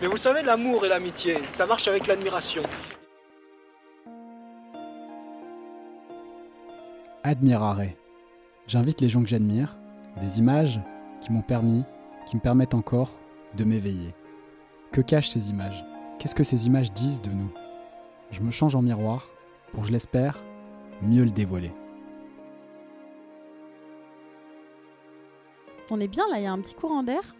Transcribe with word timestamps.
Mais 0.00 0.06
vous 0.06 0.16
savez, 0.16 0.42
l'amour 0.42 0.86
et 0.86 0.88
l'amitié, 0.88 1.42
ça 1.42 1.66
marche 1.66 1.86
avec 1.86 2.06
l'admiration. 2.06 2.62
Admirare. 7.22 7.82
J'invite 8.66 9.02
les 9.02 9.10
gens 9.10 9.22
que 9.22 9.28
j'admire, 9.28 9.76
des 10.18 10.38
images 10.38 10.80
qui 11.20 11.30
m'ont 11.32 11.42
permis, 11.42 11.84
qui 12.24 12.36
me 12.36 12.40
permettent 12.40 12.72
encore 12.72 13.10
de 13.56 13.64
m'éveiller. 13.64 14.14
Que 14.90 15.02
cachent 15.02 15.28
ces 15.28 15.50
images? 15.50 15.84
Qu'est-ce 16.18 16.34
que 16.34 16.44
ces 16.44 16.66
images 16.66 16.92
disent 16.92 17.20
de 17.20 17.30
nous? 17.30 17.52
Je 18.30 18.40
me 18.40 18.50
change 18.50 18.74
en 18.74 18.82
miroir 18.82 19.28
pour, 19.72 19.84
je 19.84 19.92
l'espère, 19.92 20.42
mieux 21.02 21.24
le 21.24 21.30
dévoiler. 21.30 21.72
On 25.90 26.00
est 26.00 26.08
bien 26.08 26.26
là, 26.30 26.38
il 26.38 26.44
y 26.44 26.46
a 26.46 26.52
un 26.52 26.60
petit 26.60 26.74
courant 26.74 27.02
d'air? 27.02 27.34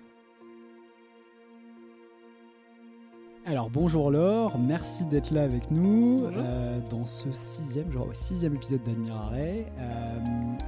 Alors 3.46 3.70
bonjour 3.70 4.10
Laure, 4.10 4.58
merci 4.58 5.04
d'être 5.04 5.30
là 5.32 5.42
avec 5.42 5.70
nous 5.70 6.24
euh, 6.26 6.78
dans 6.90 7.06
ce 7.06 7.32
sixième, 7.32 7.90
genre, 7.90 8.08
sixième 8.14 8.54
épisode 8.54 8.82
d'Admirare. 8.82 9.32
Euh, 9.34 10.18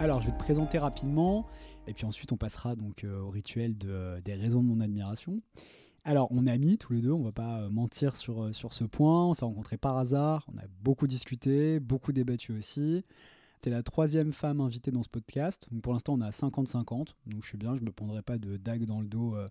alors 0.00 0.20
je 0.20 0.26
vais 0.26 0.32
te 0.32 0.38
présenter 0.38 0.78
rapidement 0.78 1.46
et 1.86 1.92
puis 1.92 2.06
ensuite 2.06 2.32
on 2.32 2.36
passera 2.36 2.74
donc 2.74 3.04
euh, 3.04 3.20
au 3.20 3.30
rituel 3.30 3.76
de- 3.76 4.20
des 4.20 4.34
raisons 4.34 4.62
de 4.62 4.68
mon 4.68 4.80
admiration. 4.80 5.40
Alors 6.04 6.28
on 6.32 6.46
est 6.46 6.50
amis 6.50 6.78
tous 6.78 6.94
les 6.94 7.00
deux, 7.02 7.12
on 7.12 7.22
va 7.22 7.30
pas 7.32 7.68
mentir 7.68 8.16
sur, 8.16 8.52
sur 8.54 8.72
ce 8.72 8.84
point, 8.84 9.26
on 9.28 9.34
s'est 9.34 9.44
rencontrés 9.44 9.76
par 9.78 9.98
hasard, 9.98 10.46
on 10.52 10.58
a 10.58 10.64
beaucoup 10.82 11.06
discuté, 11.06 11.78
beaucoup 11.78 12.12
débattu 12.12 12.52
aussi. 12.56 13.04
T'es 13.62 13.70
la 13.70 13.84
troisième 13.84 14.32
femme 14.32 14.60
invitée 14.60 14.90
dans 14.90 15.04
ce 15.04 15.08
podcast. 15.08 15.68
Donc 15.70 15.82
pour 15.82 15.92
l'instant, 15.92 16.14
on 16.14 16.20
à 16.20 16.30
50-50. 16.30 17.14
Donc 17.26 17.42
je 17.42 17.46
suis 17.46 17.56
bien, 17.56 17.76
je 17.76 17.82
me 17.82 17.92
prendrai 17.92 18.20
pas 18.20 18.36
de 18.36 18.56
dague 18.56 18.86
dans 18.86 19.00
le 19.00 19.06
dos. 19.06 19.36
euh. 19.36 19.48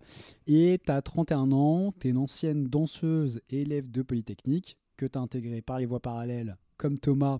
Et 0.47 0.81
tu 0.85 0.91
as 0.91 1.01
31 1.01 1.53
ans, 1.53 1.93
tu 1.97 2.07
es 2.07 2.09
une 2.09 2.17
ancienne 2.17 2.65
danseuse 2.65 3.39
élève 3.49 3.89
de 3.89 4.01
Polytechnique 4.01 4.77
que 4.97 5.05
tu 5.05 5.17
as 5.17 5.21
intégré 5.21 5.61
par 5.61 5.79
les 5.79 5.85
voies 5.85 6.01
parallèles, 6.01 6.57
comme 6.75 6.97
Thomas, 6.97 7.39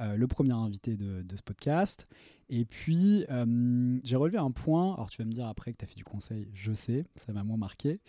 euh, 0.00 0.16
le 0.16 0.26
premier 0.26 0.54
invité 0.54 0.96
de, 0.96 1.24
ce 1.36 1.42
podcast. 1.42 2.08
Et 2.48 2.64
puis, 2.64 3.24
euh, 3.30 4.00
j'ai 4.02 4.16
relevé 4.16 4.38
un 4.38 4.50
point. 4.50 4.94
Alors, 4.94 5.10
tu 5.10 5.22
vas 5.22 5.24
me 5.24 5.32
dire 5.32 5.46
après 5.46 5.72
que 5.72 5.78
tu 5.78 5.84
as 5.84 5.88
fait 5.88 5.94
du 5.94 6.04
conseil, 6.04 6.48
je 6.52 6.72
sais, 6.72 7.06
ça 7.14 7.32
m'a 7.32 7.44
moins 7.44 7.58
marqué. 7.58 8.00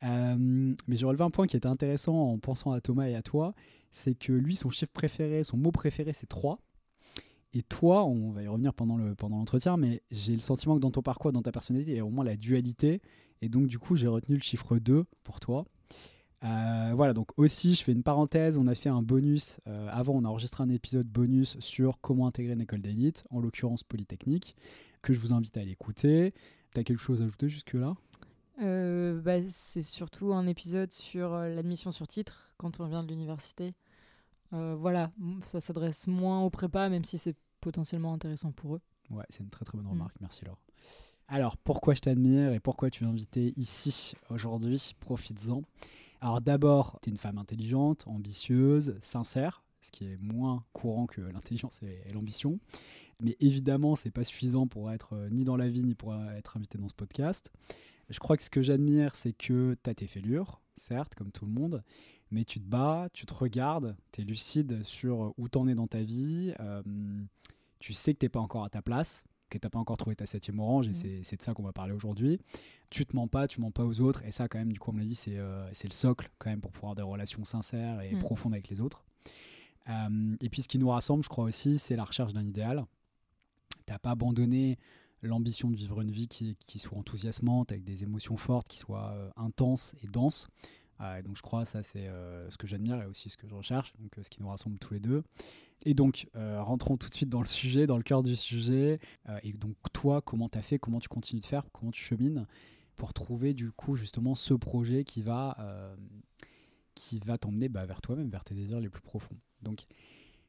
Mais 0.00 0.96
j'ai 0.96 1.04
relevé 1.04 1.22
un 1.22 1.30
point 1.30 1.46
qui 1.46 1.58
était 1.58 1.68
intéressant 1.68 2.14
en 2.14 2.38
pensant 2.38 2.72
à 2.72 2.80
Thomas 2.80 3.08
et 3.08 3.14
à 3.14 3.20
toi. 3.20 3.54
C'est 3.90 4.14
que 4.14 4.32
lui, 4.32 4.56
son 4.56 4.70
chiffre 4.70 4.92
préféré, 4.92 5.44
son 5.44 5.58
mot 5.58 5.70
préféré, 5.70 6.14
c'est 6.14 6.28
3. 6.28 6.62
Et 7.54 7.62
toi, 7.62 8.04
on 8.04 8.30
va 8.30 8.42
y 8.42 8.48
revenir 8.48 8.74
pendant 8.74 8.96
le 8.96 9.14
pendant 9.14 9.38
l'entretien, 9.38 9.76
mais 9.76 10.02
j'ai 10.10 10.34
le 10.34 10.40
sentiment 10.40 10.74
que 10.74 10.80
dans 10.80 10.90
ton 10.90 11.02
parcours, 11.02 11.32
dans 11.32 11.42
ta 11.42 11.52
personnalité, 11.52 11.92
il 11.92 11.96
y 11.96 12.00
a 12.00 12.04
au 12.04 12.10
moins 12.10 12.24
la 12.24 12.36
dualité. 12.36 13.00
Et 13.40 13.48
donc, 13.48 13.66
du 13.68 13.78
coup, 13.78 13.96
j'ai 13.96 14.08
retenu 14.08 14.36
le 14.36 14.42
chiffre 14.42 14.78
2 14.78 15.04
pour 15.24 15.40
toi. 15.40 15.64
Euh, 16.44 16.92
voilà, 16.94 17.14
donc 17.14 17.30
aussi, 17.36 17.74
je 17.74 17.82
fais 17.82 17.92
une 17.92 18.02
parenthèse. 18.02 18.58
On 18.58 18.66
a 18.66 18.74
fait 18.74 18.88
un 18.88 19.02
bonus. 19.02 19.58
euh, 19.66 19.88
avant, 19.90 20.14
on 20.14 20.24
a 20.24 20.28
enregistré 20.28 20.62
un 20.62 20.68
épisode 20.68 21.06
bonus 21.06 21.56
sur 21.60 22.00
comment 22.00 22.26
intégrer 22.26 22.52
une 22.52 22.60
école 22.60 22.80
d'élite, 22.80 23.24
en 23.30 23.40
l'occurrence 23.40 23.82
Polytechnique, 23.82 24.54
que 25.02 25.12
je 25.12 25.20
vous 25.20 25.32
invite 25.32 25.56
à 25.56 25.64
l'écouter. 25.64 26.34
Tu 26.74 26.80
as 26.80 26.84
quelque 26.84 27.00
chose 27.00 27.22
à 27.22 27.24
ajouter 27.24 27.48
jusque-là? 27.48 27.94
Euh, 28.60 29.20
bah, 29.20 29.40
c'est 29.48 29.82
surtout 29.82 30.32
un 30.32 30.46
épisode 30.46 30.92
sur 30.92 31.30
l'admission 31.30 31.92
sur 31.92 32.06
titre 32.06 32.50
quand 32.56 32.80
on 32.80 32.86
vient 32.86 33.02
de 33.02 33.08
l'université. 33.08 33.74
Euh, 34.52 34.74
voilà, 34.76 35.12
ça 35.42 35.60
s'adresse 35.60 36.06
moins 36.06 36.40
aux 36.42 36.50
prépas, 36.50 36.88
même 36.88 37.04
si 37.04 37.18
c'est 37.18 37.36
potentiellement 37.60 38.12
intéressant 38.14 38.52
pour 38.52 38.76
eux. 38.76 38.80
Ouais, 39.10 39.24
c'est 39.30 39.40
une 39.42 39.50
très 39.50 39.64
très 39.64 39.76
bonne 39.76 39.86
Mm. 39.86 39.90
remarque. 39.90 40.16
Merci 40.20 40.44
Laure. 40.44 40.58
Alors, 41.28 41.56
pourquoi 41.58 41.94
je 41.94 42.00
t'admire 42.00 42.52
et 42.52 42.60
pourquoi 42.60 42.88
tu 42.90 43.04
es 43.04 43.06
invité 43.06 43.52
ici 43.56 44.14
aujourd'hui? 44.30 44.94
Profites-en. 45.00 45.62
Alors 46.20 46.40
d'abord, 46.40 46.98
tu 47.02 47.10
es 47.10 47.12
une 47.12 47.18
femme 47.18 47.38
intelligente, 47.38 48.04
ambitieuse, 48.06 48.96
sincère, 49.00 49.62
ce 49.82 49.90
qui 49.90 50.04
est 50.06 50.16
moins 50.16 50.64
courant 50.72 51.06
que 51.06 51.20
l'intelligence 51.20 51.80
et, 51.82 52.02
et 52.06 52.12
l'ambition. 52.12 52.58
Mais 53.22 53.36
évidemment, 53.40 53.94
c'est 53.96 54.10
pas 54.10 54.24
suffisant 54.24 54.66
pour 54.66 54.90
être 54.90 55.12
euh, 55.14 55.28
ni 55.30 55.44
dans 55.44 55.56
la 55.56 55.68
vie 55.68 55.84
ni 55.84 55.94
pour 55.94 56.12
euh, 56.12 56.30
être 56.30 56.56
invité 56.56 56.78
dans 56.78 56.88
ce 56.88 56.94
podcast. 56.94 57.52
Je 58.08 58.18
crois 58.18 58.36
que 58.38 58.42
ce 58.42 58.50
que 58.50 58.62
j'admire, 58.62 59.14
c'est 59.14 59.32
que 59.34 59.76
tu 59.82 59.90
as 59.90 59.94
tes 59.94 60.06
fêlures, 60.06 60.60
certes, 60.76 61.14
comme 61.14 61.30
tout 61.30 61.44
le 61.44 61.52
monde, 61.52 61.82
mais 62.30 62.44
tu 62.44 62.60
te 62.60 62.64
bats, 62.66 63.08
tu 63.12 63.26
te 63.26 63.34
regardes, 63.34 63.96
tu 64.12 64.20
es 64.20 64.24
lucide 64.24 64.82
sur 64.82 65.32
où 65.38 65.48
t'en 65.48 65.66
es 65.68 65.74
dans 65.74 65.86
ta 65.86 66.02
vie, 66.02 66.52
euh, 66.60 66.82
tu 67.78 67.92
sais 67.92 68.12
que 68.14 68.18
t'es 68.18 68.28
pas 68.28 68.40
encore 68.40 68.64
à 68.64 68.70
ta 68.70 68.82
place, 68.82 69.24
que 69.50 69.56
t'as 69.56 69.70
pas 69.70 69.78
encore 69.78 69.96
trouvé 69.96 70.14
ta 70.14 70.26
septième 70.26 70.58
orange, 70.60 70.86
et 70.86 70.90
Mhm. 70.90 71.22
c'est- 71.24 71.36
de 71.36 71.42
ça 71.42 71.54
qu'on 71.54 71.62
va 71.62 71.72
parler 71.72 71.92
aujourd'hui. 71.92 72.38
Tu 72.90 73.06
te 73.06 73.16
mens 73.16 73.28
pas, 73.28 73.48
tu 73.48 73.60
mens 73.60 73.70
pas 73.70 73.84
aux 73.84 74.00
autres, 74.00 74.22
et 74.24 74.30
ça, 74.30 74.46
quand 74.48 74.58
même, 74.58 74.72
du 74.72 74.78
coup, 74.78 74.90
on 74.90 74.94
me 74.94 74.98
l'a 75.00 75.06
dit, 75.06 75.14
c'est 75.14 75.38
euh, 75.38 75.68
le 75.84 75.90
socle, 75.90 76.30
quand 76.38 76.50
même, 76.50 76.60
pour 76.60 76.70
pouvoir 76.72 76.90
avoir 76.92 77.06
des 77.06 77.10
relations 77.12 77.44
sincères 77.44 78.00
et 78.02 78.12
Mhm. 78.14 78.18
profondes 78.20 78.52
avec 78.52 78.68
les 78.68 78.80
autres. 78.80 79.04
Euh, 79.88 80.36
et 80.42 80.50
puis, 80.50 80.60
ce 80.62 80.68
qui 80.68 80.78
nous 80.78 80.88
rassemble, 80.90 81.22
je 81.24 81.28
crois 81.30 81.44
aussi, 81.44 81.78
c'est 81.78 81.96
la 81.96 82.04
recherche 82.04 82.34
d'un 82.34 82.44
idéal. 82.44 82.84
T'as 83.86 83.98
pas 83.98 84.10
abandonné 84.10 84.78
l'ambition 85.22 85.70
de 85.70 85.76
vivre 85.76 86.00
une 86.02 86.10
vie 86.12 86.28
qui, 86.28 86.56
qui 86.66 86.78
soit 86.78 86.98
enthousiasmante, 86.98 87.72
avec 87.72 87.84
des 87.84 88.02
émotions 88.02 88.36
fortes, 88.36 88.68
qui 88.68 88.76
soit 88.78 89.12
euh, 89.14 89.30
intenses 89.36 89.94
et 90.02 90.06
denses. 90.08 90.46
Donc 90.98 91.36
je 91.36 91.42
crois 91.42 91.64
ça 91.64 91.82
c'est 91.82 92.08
euh, 92.08 92.50
ce 92.50 92.56
que 92.56 92.66
j'admire 92.66 93.00
et 93.00 93.06
aussi 93.06 93.30
ce 93.30 93.36
que 93.36 93.46
je 93.46 93.54
recherche, 93.54 93.92
donc 93.98 94.18
euh, 94.18 94.22
ce 94.22 94.30
qui 94.30 94.42
nous 94.42 94.48
rassemble 94.48 94.78
tous 94.78 94.94
les 94.94 95.00
deux. 95.00 95.22
Et 95.84 95.94
donc 95.94 96.28
euh, 96.34 96.60
rentrons 96.60 96.96
tout 96.96 97.08
de 97.08 97.14
suite 97.14 97.28
dans 97.28 97.40
le 97.40 97.46
sujet, 97.46 97.86
dans 97.86 97.96
le 97.96 98.02
cœur 98.02 98.24
du 98.24 98.34
sujet. 98.34 98.98
Et 99.44 99.52
donc 99.52 99.76
toi, 99.92 100.20
comment 100.20 100.48
tu 100.48 100.58
as 100.58 100.62
fait, 100.62 100.78
comment 100.78 100.98
tu 100.98 101.08
continues 101.08 101.40
de 101.40 101.46
faire, 101.46 101.64
comment 101.72 101.92
tu 101.92 102.02
chemines 102.02 102.46
pour 102.96 103.12
trouver 103.12 103.54
du 103.54 103.70
coup 103.70 103.94
justement 103.94 104.34
ce 104.34 104.54
projet 104.54 105.04
qui 105.04 105.22
va, 105.22 105.56
qui 106.94 107.20
va 107.20 107.38
t'emmener 107.38 107.68
bah, 107.68 107.86
vers 107.86 108.00
toi-même, 108.00 108.28
vers 108.28 108.42
tes 108.42 108.54
désirs 108.54 108.80
les 108.80 108.88
plus 108.88 109.02
profonds? 109.02 109.36
Donc 109.62 109.86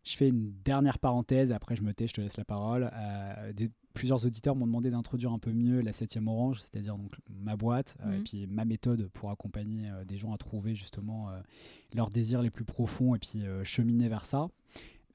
je 0.03 0.15
fais 0.15 0.29
une 0.29 0.53
dernière 0.63 0.99
parenthèse, 0.99 1.51
après 1.51 1.75
je 1.75 1.81
me 1.83 1.93
tais, 1.93 2.07
je 2.07 2.13
te 2.13 2.21
laisse 2.21 2.37
la 2.37 2.45
parole. 2.45 2.89
Euh, 2.93 3.53
des- 3.53 3.69
plusieurs 3.93 4.25
auditeurs 4.25 4.55
m'ont 4.55 4.65
demandé 4.67 4.89
d'introduire 4.91 5.31
un 5.33 5.39
peu 5.39 5.51
mieux 5.51 5.81
la 5.81 5.91
septième 5.91 6.27
orange, 6.27 6.61
c'est-à-dire 6.61 6.95
donc 6.97 7.11
ma 7.29 7.57
boîte 7.57 7.97
euh, 8.05 8.13
et 8.13 8.17
Mhm. 8.19 8.23
puis 8.23 8.47
ma 8.47 8.63
méthode 8.63 9.07
pour 9.09 9.29
accompagner 9.31 9.89
euh, 9.89 10.05
des 10.05 10.17
gens 10.17 10.31
à 10.31 10.37
trouver 10.37 10.73
justement 10.75 11.27
leurs 11.93 12.09
désirs 12.09 12.41
les 12.41 12.49
plus 12.51 12.63
profonds 12.65 13.15
et 13.15 13.19
puis 13.19 13.43
cheminer 13.63 14.07
vers 14.09 14.25
ça. 14.25 14.47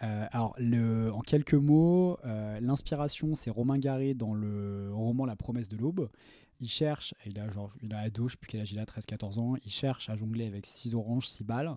Alors, 0.01 0.55
le, 0.59 1.11
en 1.15 1.21
quelques 1.23 1.55
mots, 1.55 2.19
l'inspiration, 2.61 3.35
c'est 3.35 3.49
Romain 3.49 3.79
Gary 3.79 4.15
dans 4.15 4.35
le 4.35 4.91
roman 4.93 5.25
La 5.25 5.35
promesse 5.37 5.71
de 5.71 5.79
l'aube. 5.79 6.11
Il 6.61 6.69
cherche, 6.69 7.15
il 7.27 7.39
a, 7.39 7.51
genre, 7.51 7.75
il 7.83 7.93
a 7.95 8.05
je 8.07 8.29
sais 8.29 8.37
plus 8.37 8.49
quel 8.49 8.61
âge 8.61 8.73
il 8.73 8.79
a, 8.79 8.85
13-14 8.85 9.39
ans, 9.39 9.57
il 9.65 9.71
cherche 9.71 10.09
à 10.09 10.17
jongler 10.17 10.47
avec 10.47 10.67
6 10.67 10.95
oranges, 10.95 11.29
6 11.29 11.45
balles. 11.45 11.77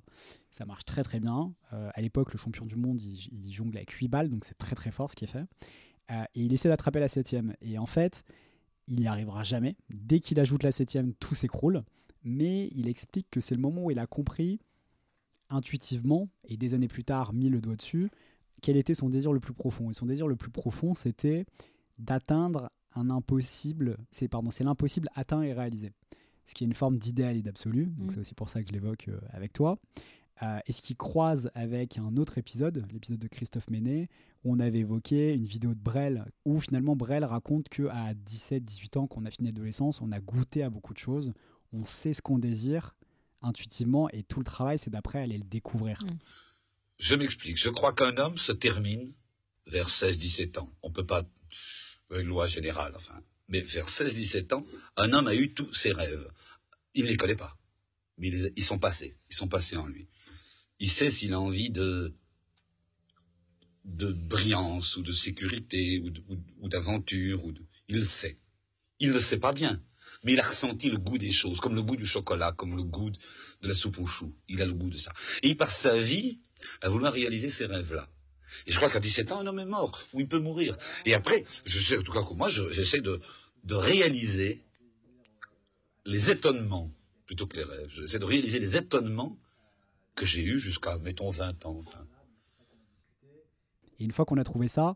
Ça 0.51 0.65
marche 0.65 0.85
très 0.85 1.03
très 1.03 1.19
bien. 1.19 1.53
Euh, 1.73 1.89
à 1.93 2.01
l'époque, 2.01 2.31
le 2.31 2.39
champion 2.39 2.65
du 2.65 2.75
monde, 2.75 3.01
il, 3.01 3.51
jongle 3.51 3.77
avec 3.77 3.91
8 3.91 4.07
balles, 4.07 4.29
donc 4.29 4.45
c'est 4.45 4.57
très 4.57 4.75
très 4.75 4.91
fort 4.91 5.09
ce 5.11 5.15
qui 5.15 5.25
est 5.25 5.27
fait. 5.27 5.45
Euh, 6.11 6.23
et 6.35 6.41
il 6.41 6.53
essaie 6.53 6.69
d'attraper 6.69 6.99
la 6.99 7.09
septième. 7.09 7.55
Et 7.61 7.77
en 7.77 7.85
fait, 7.85 8.23
il 8.87 8.99
n'y 8.99 9.07
arrivera 9.07 9.43
jamais. 9.43 9.75
Dès 9.89 10.19
qu'il 10.19 10.39
ajoute 10.39 10.63
la 10.63 10.71
septième, 10.71 11.13
tout 11.15 11.35
s'écroule. 11.35 11.83
Mais 12.23 12.69
il 12.75 12.87
explique 12.87 13.27
que 13.29 13.41
c'est 13.41 13.55
le 13.55 13.61
moment 13.61 13.85
où 13.85 13.91
il 13.91 13.99
a 13.99 14.07
compris 14.07 14.59
intuitivement, 15.49 16.27
et 16.43 16.57
des 16.57 16.73
années 16.73 16.87
plus 16.87 17.03
tard 17.03 17.33
mis 17.33 17.49
le 17.49 17.61
doigt 17.61 17.75
dessus, 17.75 18.09
quel 18.61 18.77
était 18.77 18.93
son 18.93 19.09
désir 19.09 19.31
le 19.31 19.39
plus 19.39 19.53
profond. 19.53 19.89
Et 19.89 19.93
son 19.93 20.05
désir 20.05 20.27
le 20.27 20.35
plus 20.35 20.51
profond, 20.51 20.93
c'était 20.93 21.45
d'atteindre 21.99 22.69
un 22.97 23.09
impossible, 23.09 23.97
c'est 24.11 24.27
pardon, 24.27 24.51
c'est 24.51 24.63
l'impossible 24.63 25.09
atteint 25.15 25.41
et 25.41 25.53
réalisé. 25.53 25.91
Ce 26.45 26.53
qui 26.53 26.63
est 26.63 26.67
une 26.67 26.73
forme 26.73 26.97
d'idéal 26.97 27.35
et 27.37 27.41
d'absolu. 27.41 27.87
Donc 27.97 28.07
Mm. 28.07 28.11
c'est 28.11 28.19
aussi 28.19 28.33
pour 28.33 28.49
ça 28.49 28.61
que 28.61 28.67
je 28.69 28.73
l'évoque 28.73 29.07
euh, 29.09 29.19
avec 29.31 29.53
toi. 29.53 29.77
Euh, 30.43 30.59
et 30.67 30.71
ce 30.71 30.81
qui 30.81 30.95
croise 30.95 31.49
avec 31.55 31.97
un 31.97 32.15
autre 32.17 32.37
épisode, 32.37 32.85
l'épisode 32.91 33.19
de 33.19 33.27
Christophe 33.27 33.69
Ménet, 33.69 34.07
où 34.43 34.53
on 34.53 34.59
avait 34.59 34.79
évoqué 34.79 35.33
une 35.33 35.45
vidéo 35.45 35.73
de 35.73 35.79
Brel, 35.79 36.25
où 36.45 36.59
finalement 36.59 36.95
Brel 36.95 37.25
raconte 37.25 37.69
qu'à 37.69 38.13
17-18 38.13 38.99
ans, 38.99 39.07
qu'on 39.07 39.25
a 39.25 39.31
fini 39.31 39.47
l'adolescence, 39.47 39.99
on 40.01 40.11
a 40.11 40.19
goûté 40.19 40.61
à 40.63 40.69
beaucoup 40.69 40.93
de 40.93 40.99
choses, 40.99 41.33
on 41.73 41.83
sait 41.85 42.13
ce 42.13 42.21
qu'on 42.21 42.37
désire 42.39 42.95
intuitivement, 43.41 44.09
et 44.09 44.23
tout 44.23 44.39
le 44.39 44.45
travail, 44.45 44.77
c'est 44.79 44.89
d'après 44.91 45.19
aller 45.19 45.37
le 45.37 45.43
découvrir. 45.43 45.99
Mm. 46.03 46.17
Je 46.99 47.15
m'explique. 47.15 47.57
Je 47.57 47.69
crois 47.69 47.93
qu'un 47.93 48.15
homme 48.17 48.37
se 48.37 48.51
termine 48.51 49.11
vers 49.67 49.89
16-17 49.89 50.59
ans. 50.59 50.71
On 50.83 50.91
peut 50.91 51.05
pas, 51.05 51.23
euh, 52.11 52.23
loi 52.23 52.47
générale, 52.47 52.93
enfin. 52.95 53.21
Mais 53.49 53.61
vers 53.61 53.87
16-17 53.87 54.53
ans, 54.53 54.65
un 54.97 55.13
homme 55.13 55.27
a 55.27 55.35
eu 55.35 55.53
tous 55.53 55.73
ses 55.73 55.93
rêves. 55.93 56.29
Il 56.93 57.05
ne 57.05 57.09
les 57.09 57.17
connaît 57.17 57.35
pas. 57.35 57.57
Mais 58.17 58.29
ils, 58.29 58.63
sont 58.63 58.79
passés. 58.79 59.15
Ils 59.29 59.35
sont 59.35 59.47
passés 59.47 59.77
en 59.77 59.85
lui. 59.85 60.07
Il 60.79 60.89
sait 60.89 61.09
s'il 61.09 61.33
a 61.33 61.39
envie 61.39 61.69
de, 61.69 62.13
de 63.85 64.11
brillance 64.11 64.97
ou 64.97 65.01
de 65.01 65.13
sécurité 65.13 66.03
ou 66.59 66.67
d'aventure. 66.67 67.45
Ou 67.45 67.53
il 67.87 67.97
le 67.97 68.03
sait. 68.03 68.37
Il 68.99 69.09
ne 69.09 69.13
le 69.13 69.19
sait 69.19 69.37
pas 69.37 69.53
bien. 69.53 69.81
Mais 70.23 70.33
il 70.33 70.39
a 70.39 70.47
ressenti 70.47 70.89
le 70.89 70.97
goût 70.97 71.17
des 71.17 71.31
choses, 71.31 71.59
comme 71.59 71.75
le 71.75 71.83
goût 71.83 71.95
du 71.95 72.05
chocolat, 72.05 72.51
comme 72.51 72.75
le 72.75 72.83
goût 72.83 73.11
de 73.11 73.17
de 73.61 73.67
la 73.67 73.75
soupe 73.75 73.99
aux 73.99 74.05
choux. 74.05 74.35
Il 74.47 74.61
a 74.61 74.65
le 74.65 74.73
goût 74.73 74.89
de 74.89 74.97
ça. 74.97 75.13
Et 75.41 75.49
il 75.49 75.57
passe 75.57 75.77
sa 75.77 75.97
vie 75.97 76.39
à 76.81 76.89
vouloir 76.89 77.13
réaliser 77.13 77.49
ces 77.49 77.65
rêves-là. 77.65 78.09
Et 78.65 78.71
je 78.71 78.77
crois 78.77 78.89
qu'à 78.89 78.99
17 78.99 79.31
ans, 79.31 79.39
un 79.39 79.47
homme 79.47 79.59
est 79.59 79.65
mort, 79.65 80.01
ou 80.13 80.19
il 80.19 80.27
peut 80.27 80.39
mourir. 80.39 80.77
Et 81.05 81.13
après, 81.13 81.45
je 81.65 81.79
sais 81.79 81.97
en 81.97 82.01
tout 82.01 82.11
cas 82.11 82.23
que 82.23 82.33
moi, 82.33 82.49
je- 82.49 82.71
j'essaie 82.73 83.01
de, 83.01 83.19
de 83.63 83.75
réaliser 83.75 84.61
les 86.05 86.31
étonnements 86.31 86.89
plutôt 87.25 87.47
que 87.47 87.57
les 87.57 87.63
rêves. 87.63 87.89
J'essaie 87.89 88.19
de 88.19 88.25
réaliser 88.25 88.59
les 88.59 88.77
étonnements 88.77 89.37
que 90.15 90.25
j'ai 90.25 90.43
eus 90.43 90.59
jusqu'à, 90.59 90.97
mettons, 90.97 91.29
20 91.29 91.65
ans. 91.65 91.75
Enfin. 91.77 92.05
Et 93.99 94.03
une 94.05 94.11
fois 94.11 94.25
qu'on 94.25 94.37
a 94.37 94.43
trouvé 94.43 94.67
ça, 94.67 94.95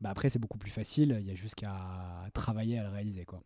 bah 0.00 0.10
après 0.10 0.28
c'est 0.28 0.38
beaucoup 0.38 0.58
plus 0.58 0.70
facile, 0.70 1.16
il 1.20 1.26
y 1.26 1.30
a 1.30 1.34
juste 1.34 1.54
qu'à 1.56 2.28
travailler 2.32 2.78
à 2.78 2.84
le 2.84 2.88
réaliser. 2.90 3.24
Quoi. 3.24 3.42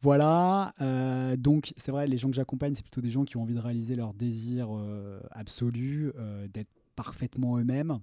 Voilà, 0.00 0.74
euh, 0.80 1.36
donc 1.36 1.72
c'est 1.76 1.90
vrai, 1.90 2.06
les 2.06 2.18
gens 2.18 2.28
que 2.30 2.36
j'accompagne, 2.36 2.74
c'est 2.74 2.82
plutôt 2.82 3.00
des 3.00 3.10
gens 3.10 3.24
qui 3.24 3.36
ont 3.36 3.42
envie 3.42 3.54
de 3.54 3.58
réaliser 3.60 3.96
leur 3.96 4.14
désir 4.14 4.68
euh, 4.70 5.20
absolu, 5.32 6.12
euh, 6.16 6.46
d'être 6.48 6.70
parfaitement 6.98 7.58
eux-mêmes. 7.58 8.00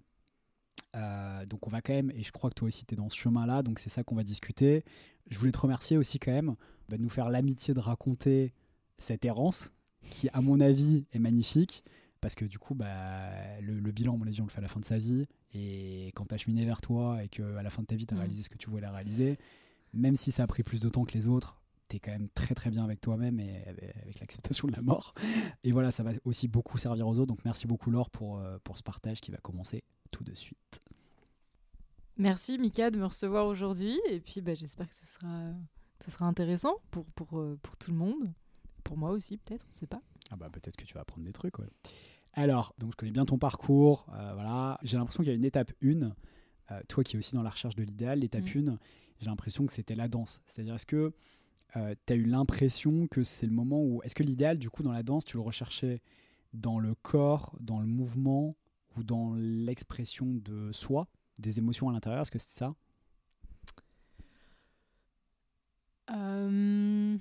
donc 1.47 1.67
on 1.67 1.69
va 1.69 1.81
quand 1.81 1.93
même, 1.93 2.11
et 2.11 2.23
je 2.23 2.31
crois 2.31 2.49
que 2.49 2.55
toi 2.55 2.69
aussi 2.69 2.85
tu 2.85 2.93
es 2.93 2.97
dans 2.97 3.09
ce 3.09 3.17
chemin-là, 3.17 3.61
donc 3.61 3.79
c'est 3.79 3.89
ça 3.89 4.03
qu'on 4.05 4.15
va 4.15 4.23
discuter. 4.23 4.85
Je 5.29 5.37
voulais 5.37 5.51
te 5.51 5.57
remercier 5.57 5.97
aussi 5.97 6.17
quand 6.17 6.31
même 6.31 6.55
bah, 6.87 6.95
de 6.95 7.01
nous 7.01 7.09
faire 7.09 7.29
l'amitié 7.29 7.73
de 7.73 7.81
raconter 7.81 8.53
cette 8.97 9.25
errance, 9.25 9.73
qui 10.09 10.29
à 10.29 10.39
mon 10.39 10.61
avis 10.61 11.05
est 11.11 11.19
magnifique, 11.19 11.83
parce 12.21 12.35
que 12.35 12.45
du 12.45 12.57
coup, 12.57 12.73
bah, 12.73 13.59
le, 13.59 13.91
bilan, 13.91 14.13
à 14.13 14.17
mon 14.17 14.27
avis, 14.27 14.39
on 14.39 14.45
le 14.45 14.49
fait 14.49 14.59
à 14.59 14.61
la 14.61 14.69
fin 14.69 14.79
de 14.79 14.85
sa 14.85 14.97
vie, 14.97 15.27
et 15.53 16.13
quand 16.15 16.25
tu 16.25 16.35
as 16.35 16.37
cheminé 16.37 16.63
vers 16.63 16.79
toi 16.79 17.21
et 17.21 17.27
qu'à 17.27 17.61
la 17.61 17.69
fin 17.69 17.81
de 17.81 17.87
ta 17.87 17.95
vie, 17.95 18.05
tu 18.05 18.13
as 18.13 18.17
mmh. 18.17 18.19
réalisé 18.21 18.43
ce 18.43 18.49
que 18.49 18.57
tu 18.57 18.69
voulais 18.69 18.87
réaliser, 18.87 19.37
même 19.93 20.15
si 20.15 20.31
ça 20.31 20.43
a 20.43 20.47
pris 20.47 20.63
plus 20.63 20.79
de 20.79 20.87
temps 20.87 21.03
que 21.03 21.13
les 21.13 21.27
autres, 21.27 21.59
tu 21.87 21.97
es 21.97 21.99
quand 21.99 22.11
même 22.11 22.29
très 22.29 22.55
très 22.55 22.69
bien 22.69 22.83
avec 22.83 23.01
toi-même 23.01 23.39
et 23.39 23.63
avec 23.67 24.19
l'acceptation 24.19 24.67
de 24.67 24.73
la 24.73 24.81
mort. 24.81 25.13
Et 25.63 25.71
voilà, 25.71 25.91
ça 25.91 26.03
va 26.03 26.11
aussi 26.23 26.47
beaucoup 26.47 26.77
servir 26.77 27.07
aux 27.07 27.19
autres. 27.19 27.27
Donc 27.27 27.43
merci 27.45 27.67
beaucoup 27.67 27.91
Laure 27.91 28.09
pour, 28.09 28.39
euh, 28.39 28.57
pour 28.63 28.77
ce 28.77 28.83
partage 28.83 29.21
qui 29.21 29.31
va 29.31 29.37
commencer 29.37 29.83
tout 30.11 30.23
de 30.23 30.33
suite. 30.33 30.81
Merci 32.17 32.57
Mika 32.57 32.91
de 32.91 32.97
me 32.97 33.05
recevoir 33.05 33.45
aujourd'hui 33.45 33.99
et 34.09 34.19
puis 34.21 34.41
bah, 34.41 34.53
j'espère 34.55 34.87
que 34.87 34.95
ce 34.95 35.05
sera, 35.05 35.51
ce 35.99 36.11
sera 36.11 36.25
intéressant 36.25 36.75
pour, 36.91 37.05
pour, 37.07 37.39
euh, 37.39 37.59
pour 37.61 37.77
tout 37.77 37.91
le 37.91 37.97
monde. 37.97 38.31
Pour 38.83 38.97
moi 38.97 39.11
aussi 39.11 39.37
peut-être, 39.37 39.65
on 39.65 39.69
ne 39.69 39.73
sait 39.73 39.87
pas. 39.87 40.01
Ah 40.29 40.35
bah 40.35 40.49
peut-être 40.51 40.77
que 40.77 40.85
tu 40.85 40.93
vas 40.93 41.01
apprendre 41.01 41.25
des 41.25 41.33
trucs. 41.33 41.57
Ouais. 41.59 41.67
Alors, 42.33 42.73
donc 42.77 42.91
je 42.91 42.97
connais 42.97 43.11
bien 43.11 43.25
ton 43.25 43.37
parcours. 43.37 44.07
Euh, 44.13 44.33
voilà, 44.33 44.79
j'ai 44.83 44.97
l'impression 44.97 45.23
qu'il 45.23 45.31
y 45.31 45.35
a 45.35 45.37
une 45.37 45.45
étape 45.45 45.71
1. 45.83 46.11
toi 46.87 47.03
qui 47.03 47.15
es 47.15 47.19
aussi 47.19 47.35
dans 47.35 47.43
la 47.43 47.49
recherche 47.49 47.75
de 47.75 47.83
l'idéal, 47.83 48.19
l'étape 48.19 48.43
1, 48.43 48.61
mm. 48.61 48.77
j'ai 49.19 49.25
l'impression 49.25 49.65
que 49.65 49.73
c'était 49.73 49.95
la 49.95 50.07
danse. 50.07 50.41
C'est-à-dire, 50.45 50.75
est-ce 50.75 50.85
que 50.85 51.13
euh, 51.75 51.95
tu 52.05 52.13
as 52.13 52.15
eu 52.15 52.23
l'impression 52.23 53.07
que 53.07 53.23
c'est 53.23 53.45
le 53.45 53.51
moment 53.53 53.81
où. 53.81 54.01
Est-ce 54.03 54.15
que 54.15 54.23
l'idéal, 54.23 54.57
du 54.57 54.69
coup, 54.69 54.83
dans 54.83 54.91
la 54.91 55.03
danse, 55.03 55.25
tu 55.25 55.37
le 55.37 55.43
recherchais 55.43 56.01
dans 56.53 56.79
le 56.79 56.95
corps, 56.95 57.55
dans 57.59 57.79
le 57.79 57.85
mouvement 57.85 58.55
ou 58.95 59.03
dans 59.03 59.35
l'expression 59.35 60.27
de 60.27 60.71
soi, 60.71 61.07
des 61.39 61.59
émotions 61.59 61.89
à 61.89 61.91
l'intérieur? 61.91 62.21
Est-ce 62.21 62.31
que 62.31 62.39
c'était 62.39 62.53
ça? 62.59 62.75
Euh, 66.11 67.17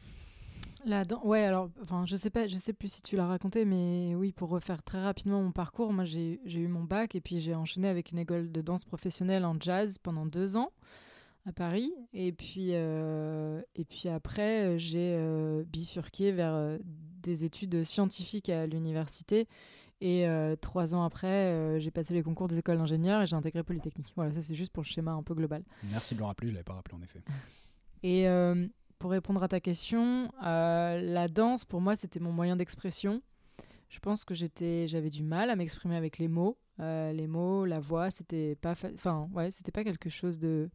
La 0.84 1.04
danse. 1.04 1.24
Ouais, 1.24 1.42
alors, 1.42 1.70
enfin, 1.82 2.04
je 2.06 2.14
sais 2.14 2.30
pas, 2.30 2.46
je 2.46 2.56
sais 2.58 2.74
plus 2.74 2.92
si 2.92 3.02
tu 3.02 3.16
l'as 3.16 3.26
raconté, 3.26 3.64
mais 3.64 4.14
oui, 4.14 4.32
pour 4.32 4.50
refaire 4.50 4.82
très 4.82 5.02
rapidement 5.02 5.42
mon 5.42 5.52
parcours, 5.52 5.92
moi 5.92 6.04
j'ai 6.04 6.38
eu 6.44 6.68
mon 6.68 6.84
bac 6.84 7.14
et 7.14 7.20
puis 7.22 7.40
j'ai 7.40 7.54
enchaîné 7.54 7.88
avec 7.88 8.12
une 8.12 8.18
école 8.18 8.52
de 8.52 8.60
danse 8.60 8.84
professionnelle 8.84 9.46
en 9.46 9.56
jazz 9.58 9.96
pendant 9.98 10.26
deux 10.26 10.56
ans 10.56 10.70
à 11.46 11.52
Paris. 11.52 11.92
Et 12.12 12.32
puis, 12.32 12.70
euh, 12.72 13.60
et 13.74 13.84
puis 13.84 14.08
après, 14.08 14.64
euh, 14.64 14.78
j'ai 14.78 15.14
euh, 15.16 15.64
bifurqué 15.64 16.32
vers 16.32 16.78
des 17.22 17.44
études 17.44 17.84
scientifiques 17.84 18.48
à 18.48 18.66
l'université. 18.66 19.48
Et 20.00 20.26
trois 20.60 20.94
ans 20.94 21.02
après, 21.02 21.80
j'ai 21.80 21.90
passé 21.90 22.12
les 22.12 22.22
concours 22.22 22.46
des 22.46 22.58
écoles 22.58 22.76
d'ingénieurs 22.76 23.22
et 23.22 23.26
j'ai 23.26 23.36
intégré 23.36 23.62
Polytechnique. 23.62 24.12
Voilà, 24.16 24.32
ça 24.32 24.42
c'est 24.42 24.54
juste 24.54 24.70
pour 24.70 24.82
le 24.82 24.86
schéma 24.86 25.12
un 25.12 25.22
peu 25.22 25.34
global. 25.34 25.64
Merci 25.90 26.14
de 26.14 26.18
le 26.18 26.26
rappeler, 26.26 26.48
je 26.48 26.52
ne 26.52 26.56
l'avais 26.56 26.64
pas 26.64 26.74
rappelé 26.74 26.94
en 26.98 27.02
effet. 27.02 27.22
Et 28.02 28.26
pour 28.98 29.12
répondre 29.12 29.42
à 29.42 29.48
ta 29.48 29.60
question, 29.60 30.30
la 30.42 31.28
danse, 31.28 31.64
pour 31.64 31.80
moi, 31.80 31.96
c'était 31.96 32.20
mon 32.20 32.32
moyen 32.32 32.54
d'expression. 32.54 33.22
Je 33.88 33.98
pense 33.98 34.26
que 34.26 34.34
j'étais, 34.34 34.86
j'avais 34.88 35.08
du 35.08 35.22
mal 35.22 35.48
à 35.48 35.56
m'exprimer 35.56 35.96
avec 35.96 36.18
les 36.18 36.28
mots. 36.28 36.58
les 36.80 37.26
mots, 37.26 37.64
la 37.64 37.80
voix, 37.80 38.10
c'était 38.10 38.56
pas, 38.56 38.72
enfin, 38.72 39.30
ouais, 39.32 39.50
c'était 39.50 39.72
pas 39.72 39.84
quelque 39.84 40.10
chose 40.10 40.38
de 40.38 40.68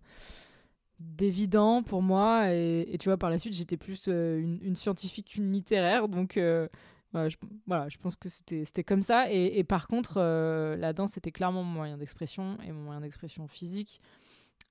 d'évident 1.00 1.84
pour 1.84 2.02
moi. 2.02 2.54
Et, 2.54 2.98
tu 3.00 3.10
vois, 3.10 3.18
par 3.18 3.30
la 3.30 3.38
suite, 3.38 3.54
j'étais 3.54 3.78
plus 3.78 4.06
euh, 4.08 4.40
une, 4.40 4.76
scientifique 4.76 5.30
qu'une 5.30 5.52
littéraire. 5.52 6.08
Donc, 6.08 6.38
euh, 6.38 6.68
je, 7.14 7.38
voilà, 7.68 7.90
je 7.90 7.98
pense 7.98 8.16
que 8.16 8.30
c'était 8.30 8.84
comme 8.84 9.02
ça. 9.02 9.32
Et, 9.32 9.64
par 9.64 9.88
contre, 9.88 10.16
euh, 10.18 10.76
la 10.76 10.94
danse, 10.94 11.12
c'était 11.12 11.32
clairement 11.32 11.64
mon 11.64 11.74
moyen 11.74 11.98
d'expression 11.98 12.58
et 12.66 12.72
mon 12.72 12.84
moyen 12.84 13.02
d'expression 13.02 13.48
physique. 13.48 14.02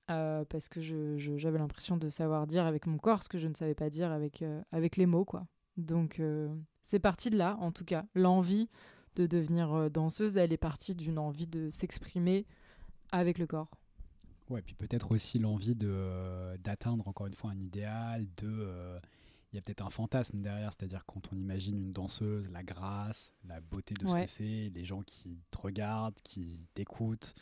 parce 0.07 0.69
que 0.69 0.79
j'avais 1.17 1.59
l'impression 1.59 1.97
de 1.97 2.09
savoir 2.09 2.47
dire 2.47 2.65
avec 2.65 2.87
mon 2.87 2.97
corps 2.97 3.23
ce 3.23 3.29
que 3.29 3.37
je 3.37 3.47
ne 3.47 3.53
savais 3.53 3.75
pas 3.75 3.89
dire 3.89 4.11
avec, 4.11 4.43
avec 4.71 4.97
les 4.97 5.05
mots. 5.05 5.25
quoi. 5.25 5.45
Donc, 5.77 6.21
c'est 6.81 6.99
parti 6.99 7.29
de 7.29 7.37
là, 7.37 7.57
en 7.59 7.71
tout 7.71 7.85
cas. 7.85 8.05
L'envie 8.15 8.69
de 9.15 9.25
devenir 9.25 9.89
danseuse, 9.89 10.37
elle 10.37 10.53
est 10.53 10.57
partie 10.57 10.95
d'une 10.95 11.17
envie 11.19 11.47
de 11.47 11.69
s'exprimer 11.69 12.45
avec 13.11 13.37
le 13.39 13.47
corps. 13.47 13.71
Ouais, 14.49 14.61
puis 14.63 14.73
peut-être 14.73 15.11
aussi 15.11 15.37
l'envie 15.37 15.75
de 15.75 15.89
euh, 15.89 16.57
d'atteindre 16.57 17.07
encore 17.07 17.27
une 17.27 17.35
fois 17.35 17.51
un 17.51 17.59
idéal, 17.59 18.25
de 18.37 18.47
euh, 18.47 18.99
il 19.51 19.55
y 19.55 19.59
a 19.59 19.61
peut-être 19.61 19.85
un 19.85 19.89
fantasme 19.89 20.41
derrière, 20.41 20.71
c'est-à-dire 20.71 21.05
quand 21.05 21.21
on 21.31 21.35
imagine 21.35 21.77
une 21.77 21.93
danseuse, 21.93 22.49
la 22.51 22.63
grâce, 22.63 23.33
la 23.43 23.61
beauté 23.61 23.93
de 23.93 24.07
ce 24.07 24.13
que 24.13 24.27
c'est, 24.27 24.71
les 24.73 24.85
gens 24.85 25.01
qui 25.01 25.39
te 25.51 25.57
regardent, 25.59 26.19
qui 26.23 26.67
t'écoutent, 26.73 27.35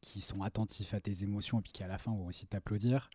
qui 0.00 0.20
sont 0.20 0.42
attentifs 0.42 0.94
à 0.94 1.00
tes 1.00 1.24
émotions 1.24 1.60
et 1.60 1.62
puis 1.62 1.72
qui 1.72 1.82
à 1.82 1.88
la 1.88 1.98
fin 1.98 2.12
vont 2.12 2.26
aussi 2.26 2.46
t'applaudir. 2.46 3.10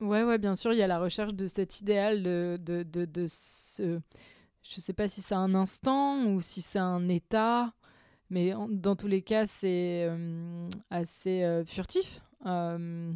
Ouais, 0.00 0.22
ouais, 0.22 0.38
bien 0.38 0.54
sûr, 0.54 0.72
il 0.72 0.78
y 0.78 0.82
a 0.82 0.86
la 0.86 0.98
recherche 0.98 1.34
de 1.34 1.46
cet 1.46 1.80
idéal 1.80 2.22
de, 2.22 2.58
de, 2.60 2.82
de, 2.82 3.04
de 3.04 3.26
ce... 3.28 4.00
Je 4.62 4.80
sais 4.80 4.92
pas 4.92 5.08
si 5.08 5.20
c'est 5.20 5.34
un 5.34 5.54
instant 5.54 6.26
ou 6.26 6.40
si 6.40 6.62
c'est 6.62 6.78
un 6.78 7.08
état 7.08 7.74
mais 8.30 8.54
dans 8.70 8.94
tous 8.94 9.08
les 9.08 9.22
cas, 9.22 9.44
c'est 9.44 10.06
euh, 10.08 10.68
assez 10.88 11.42
euh, 11.42 11.64
furtif. 11.64 12.22
Euh, 12.46 13.12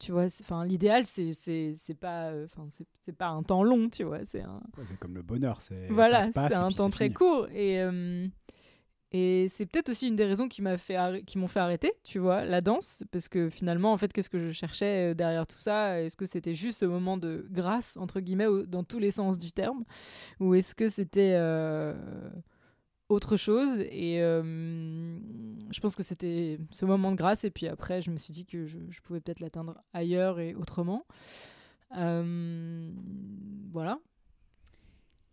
tu 0.00 0.12
vois, 0.12 0.24
enfin 0.24 0.64
l'idéal, 0.64 1.06
c'est 1.06 1.32
c'est 1.32 1.94
pas, 1.94 2.32
enfin 2.44 2.66
c'est 3.00 3.16
pas 3.16 3.28
un 3.28 3.42
temps 3.42 3.62
long, 3.62 3.88
tu 3.88 4.02
vois. 4.02 4.24
C'est 4.24 4.42
un... 4.42 4.60
comme 4.98 5.14
le 5.14 5.22
bonheur, 5.22 5.62
c'est 5.62 5.88
voilà, 5.88 6.22
c'est 6.22 6.54
un 6.54 6.70
temps 6.70 6.90
très 6.90 7.10
court 7.10 7.48
et 7.50 7.80
et 9.12 9.48
c'est 9.48 9.66
peut-être 9.66 9.88
aussi 9.88 10.06
une 10.06 10.14
des 10.14 10.24
raisons 10.24 10.48
qui 10.48 10.62
m'a 10.62 10.78
fait 10.78 11.22
qui 11.26 11.36
m'ont 11.36 11.48
fait 11.48 11.60
arrêter, 11.60 11.92
tu 12.02 12.18
vois, 12.18 12.44
la 12.44 12.60
danse, 12.60 13.04
parce 13.10 13.28
que 13.28 13.50
finalement, 13.50 13.92
en 13.92 13.98
fait, 13.98 14.12
qu'est-ce 14.12 14.30
que 14.30 14.38
je 14.38 14.50
cherchais 14.50 15.14
derrière 15.14 15.46
tout 15.46 15.58
ça? 15.58 16.00
Est-ce 16.00 16.16
que 16.16 16.26
c'était 16.26 16.54
juste 16.54 16.78
ce 16.78 16.86
moment 16.86 17.16
de 17.18 17.46
grâce 17.50 17.96
entre 17.96 18.20
guillemets 18.20 18.46
dans 18.66 18.84
tous 18.84 19.00
les 19.00 19.10
sens 19.10 19.36
du 19.36 19.52
terme, 19.52 19.84
ou 20.38 20.54
est-ce 20.54 20.74
que 20.74 20.88
c'était 20.88 21.34
autre 23.10 23.36
chose. 23.36 23.76
Et 23.90 24.22
euh, 24.22 24.42
je 25.70 25.80
pense 25.80 25.96
que 25.96 26.02
c'était 26.02 26.58
ce 26.70 26.86
moment 26.86 27.10
de 27.10 27.16
grâce. 27.16 27.44
Et 27.44 27.50
puis 27.50 27.66
après, 27.66 28.00
je 28.00 28.10
me 28.10 28.16
suis 28.16 28.32
dit 28.32 28.46
que 28.46 28.66
je, 28.66 28.78
pouvais 29.02 29.20
peut-être 29.20 29.40
l'atteindre 29.40 29.74
ailleurs 29.92 30.40
et 30.40 30.54
autrement. 30.54 31.04
Euh, 31.96 32.90
voilà. 33.72 33.98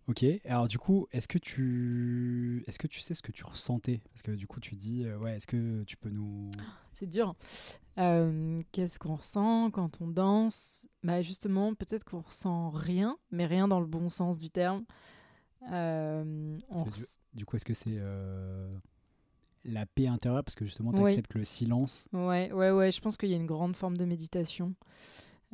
Ok, 0.07 0.23
alors 0.45 0.69
du 0.69 0.79
coup, 0.79 1.05
est-ce 1.11 1.27
que 1.27 1.37
tu 1.37 2.63
est-ce 2.65 2.79
que 2.79 2.87
tu 2.87 3.01
sais 3.01 3.13
ce 3.13 3.21
que 3.21 3.33
tu 3.33 3.43
ressentais? 3.43 4.01
Parce 4.13 4.21
que 4.21 4.31
du 4.31 4.47
coup, 4.47 4.61
tu 4.61 4.75
dis, 4.75 5.03
euh, 5.05 5.17
ouais, 5.17 5.35
est-ce 5.35 5.47
que 5.47 5.83
tu 5.83 5.97
peux 5.97 6.09
nous... 6.09 6.49
C'est 6.93 7.07
dur. 7.07 7.35
Qu'est-ce 7.97 8.99
qu'on 8.99 9.15
ressent 9.15 9.69
quand 9.69 10.01
on 10.01 10.07
danse? 10.07 10.87
Bah 11.03 11.21
Justement, 11.21 11.73
peut-être 11.73 12.03
qu'on 12.05 12.21
ressent 12.21 12.69
rien, 12.69 13.17
mais 13.31 13.45
rien 13.45 13.67
dans 13.67 13.79
le 13.79 13.87
bon 13.87 14.07
sens 14.07 14.37
du 14.37 14.49
terme. 14.49 14.85
Euh, 15.71 16.57
du, 17.33 17.45
coup, 17.45 17.55
est-ce 17.55 17.65
que 17.65 17.73
c'est 17.73 17.97
euh, 17.99 18.73
la 19.65 19.85
paix 19.85 20.07
intérieure? 20.07 20.43
Parce 20.43 20.55
que 20.55 20.65
justement 20.65 20.93
tu 20.93 21.03
acceptes 21.03 21.33
le 21.33 21.43
silence 21.43 22.07
Ouais, 22.13 22.51
ouais, 22.51 22.71
ouais. 22.71 22.91
Je 22.91 23.01
pense 23.01 23.17
qu'il 23.17 23.29
y 23.29 23.33
a 23.33 23.37
une 23.37 23.45
grande 23.45 23.75
forme 23.75 23.97
de 23.97 24.05
méditation. 24.05 24.75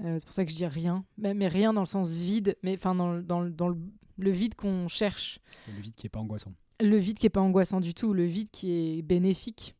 Euh, 0.03 0.17
c'est 0.17 0.25
pour 0.25 0.33
ça 0.33 0.43
que 0.43 0.51
je 0.51 0.55
dis 0.55 0.65
rien, 0.65 1.05
mais, 1.17 1.33
mais 1.33 1.47
rien 1.47 1.71
dans 1.71 1.81
le 1.81 1.87
sens 1.87 2.11
vide, 2.11 2.57
mais 2.63 2.73
enfin 2.73 2.95
dans, 2.95 3.19
dans, 3.19 3.43
dans 3.43 3.69
le, 3.69 3.77
le, 4.17 4.31
vide 4.31 4.55
qu'on 4.55 4.87
cherche. 4.87 5.39
Le 5.67 5.81
vide 5.81 5.95
qui 5.95 6.07
est 6.07 6.09
pas 6.09 6.19
angoissant. 6.19 6.51
Le 6.79 6.97
vide 6.97 7.19
qui 7.19 7.27
est 7.27 7.31
pas 7.31 7.41
angoissant 7.41 7.79
du 7.79 7.93
tout, 7.93 8.13
le 8.13 8.25
vide 8.25 8.49
qui 8.49 8.71
est 8.71 9.01
bénéfique. 9.03 9.75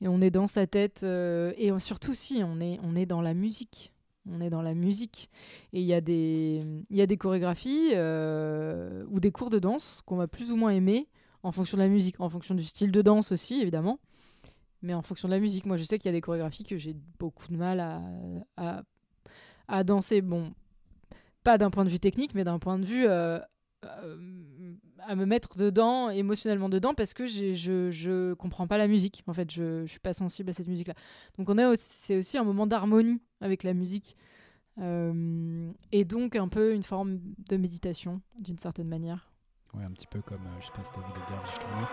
Et 0.00 0.08
on 0.08 0.20
est 0.20 0.32
dans 0.32 0.48
sa 0.48 0.66
tête, 0.66 1.04
et 1.04 1.70
surtout 1.78 2.14
si 2.14 2.42
on 2.44 2.60
est, 2.60 2.78
on 2.82 2.96
est 2.96 3.06
dans 3.06 3.22
la 3.22 3.32
musique 3.32 3.93
on 4.30 4.40
est 4.40 4.50
dans 4.50 4.62
la 4.62 4.74
musique. 4.74 5.30
Et 5.72 5.80
il 5.80 5.86
y, 5.86 5.94
a 5.94 6.00
des, 6.00 7.16
chorégraphies 7.18 7.90
euh, 7.94 9.04
ou 9.10 9.20
des 9.20 9.32
cours 9.32 9.50
de 9.50 9.58
danse 9.58 10.02
qu'on 10.06 10.16
va 10.16 10.28
plus 10.28 10.50
ou 10.50 10.56
moins 10.56 10.70
aimer 10.70 11.08
en 11.42 11.52
fonction 11.52 11.76
de 11.76 11.82
la 11.82 11.88
musique, 11.88 12.20
en 12.20 12.30
fonction 12.30 12.54
du 12.54 12.64
style 12.64 12.90
de 12.90 13.02
danse 13.02 13.32
aussi, 13.32 13.60
évidemment. 13.60 13.98
Mais 14.82 14.94
en 14.94 15.02
fonction 15.02 15.28
de 15.28 15.34
la 15.34 15.40
musique, 15.40 15.66
moi 15.66 15.76
je 15.76 15.84
sais 15.84 15.98
qu'il 15.98 16.08
y 16.08 16.14
a 16.14 16.16
des 16.16 16.20
chorégraphies 16.20 16.64
que 16.64 16.76
j'ai 16.76 16.94
beaucoup 17.18 17.48
de 17.48 17.56
mal 17.56 17.80
à, 18.56 18.82
à, 19.68 19.84
danser. 19.84 20.20
Bon, 20.20 20.52
pas 21.42 21.58
d'un 21.58 21.70
point 21.70 21.84
de 21.84 21.90
vue 21.90 22.00
technique, 22.00 22.34
mais 22.34 22.44
d'un 22.44 22.58
point 22.58 22.78
de 22.78 22.84
vue 22.84 23.06
euh, 23.06 23.38
euh, 23.84 24.74
à 25.06 25.14
me 25.14 25.24
mettre 25.26 25.56
dedans, 25.56 26.10
émotionnellement 26.10 26.68
dedans, 26.68 26.94
parce 26.94 27.14
que 27.14 27.26
je, 27.26 27.54
je 27.54 28.34
comprends 28.34 28.66
pas 28.66 28.78
la 28.78 28.88
musique. 28.88 29.22
En 29.26 29.32
fait, 29.32 29.50
je, 29.50 29.84
je 29.84 29.90
suis 29.90 30.00
pas 30.00 30.12
sensible 30.12 30.50
à 30.50 30.52
cette 30.52 30.68
musique-là. 30.68 30.94
Donc 31.38 31.48
on 31.48 31.56
c'est 31.76 32.16
aussi 32.16 32.38
un 32.38 32.44
moment 32.44 32.66
d'harmonie 32.66 33.22
avec 33.40 33.62
la 33.62 33.74
musique. 33.74 34.16
Euh, 34.80 35.70
et 35.92 36.04
donc 36.04 36.34
un 36.34 36.48
peu 36.48 36.74
une 36.74 36.82
forme 36.82 37.20
de 37.48 37.56
méditation 37.56 38.20
d'une 38.40 38.58
certaine 38.58 38.88
manière. 38.88 39.30
Ouais, 39.72 39.84
un 39.84 39.92
petit 39.92 40.06
peu 40.06 40.20
comme, 40.20 40.46
euh, 40.46 40.60
je 40.60 40.66
sais 40.66 40.72
pas 40.72 40.84
si 40.84 40.90
t'as 40.92 41.00
vu 41.00 41.12
les 41.14 41.26
derviches 41.28 41.58
tourner. 41.58 41.86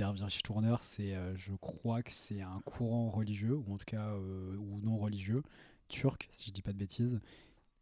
Les 0.00 0.06
derviches 0.06 0.42
tourneurs, 0.42 0.82
c'est, 0.82 1.14
euh, 1.14 1.36
je 1.36 1.52
crois 1.56 2.02
que 2.02 2.10
c'est 2.10 2.40
un 2.40 2.60
courant 2.64 3.10
religieux, 3.10 3.54
ou 3.54 3.74
en 3.74 3.76
tout 3.76 3.84
cas, 3.84 4.14
euh, 4.14 4.56
ou 4.56 4.80
non 4.80 4.96
religieux, 4.96 5.42
turc, 5.88 6.26
si 6.32 6.48
je 6.48 6.54
dis 6.54 6.62
pas 6.62 6.72
de 6.72 6.78
bêtises. 6.78 7.20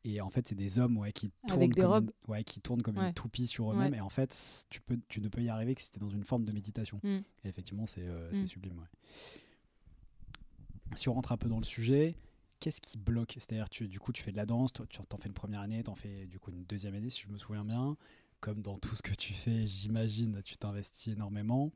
Et 0.03 0.21
en 0.21 0.29
fait, 0.29 0.49
c'est 0.49 0.57
des 0.57 0.81
hommes 0.81 0.97
ouais, 0.99 1.13
qui 1.13 1.31
tournent 1.47 1.73
comme 1.73 1.85
robes. 1.85 2.11
Une, 2.27 2.33
ouais, 2.33 2.43
qui 2.43 2.61
tournent 2.61 2.83
comme 2.83 2.99
Ouais. 2.99 3.09
une 3.09 3.15
toupie 3.15 3.47
sur 3.47 3.71
eux-mêmes. 3.73 3.95
Et 3.95 4.01
en 4.01 4.09
fait, 4.09 4.37
tu, 4.69 4.81
peux, 4.81 4.99
tu 5.09 5.21
ne 5.21 5.29
peux 5.29 5.43
y 5.43 5.49
arriver 5.49 5.77
que 5.77 5.81
si 5.81 5.91
tu 5.91 6.01
dans 6.01 6.09
une 6.11 6.25
forme 6.25 6.45
de 6.45 6.51
méditation. 6.51 6.99
Mm. 7.05 7.19
Et 7.45 7.49
effectivement, 7.49 7.87
c'est 7.87 8.03
euh, 8.09 8.33
Mm. 8.33 8.47
sublime. 8.49 8.85
Si 10.97 11.09
on 11.09 11.15
rentre 11.15 11.31
un 11.31 11.37
peu 11.37 11.49
dans 11.49 11.59
le 11.59 11.65
sujet, 11.65 12.17
qu'est-ce 12.59 12.81
qui 12.81 12.99
bloque? 12.99 13.35
C'est-à-dire, 13.35 13.69
tu, 13.71 13.87
du 13.87 14.01
coup, 14.01 14.11
tu 14.13 14.25
fais 14.25 14.33
de 14.33 14.37
la 14.37 14.47
danse, 14.47 14.73
tu 14.73 14.81
en 15.13 15.17
fais 15.19 15.29
une 15.29 15.35
première 15.35 15.61
année, 15.61 15.85
tu 15.85 15.91
en 15.91 15.95
fais 15.95 16.27
du 16.27 16.41
coup 16.41 16.51
une 16.51 16.65
deuxième 16.65 16.95
année, 16.97 17.11
si 17.11 17.21
je 17.23 17.29
me 17.29 17.39
souviens 17.39 17.65
bien. 17.65 17.97
Comme 18.41 18.61
dans 18.63 18.77
tout 18.77 18.95
ce 18.97 19.03
que 19.03 19.15
tu 19.15 19.35
fais, 19.35 19.67
j'imagine, 19.69 20.43
tu 20.45 20.57
t'investis 20.57 21.13
énormément. 21.13 21.71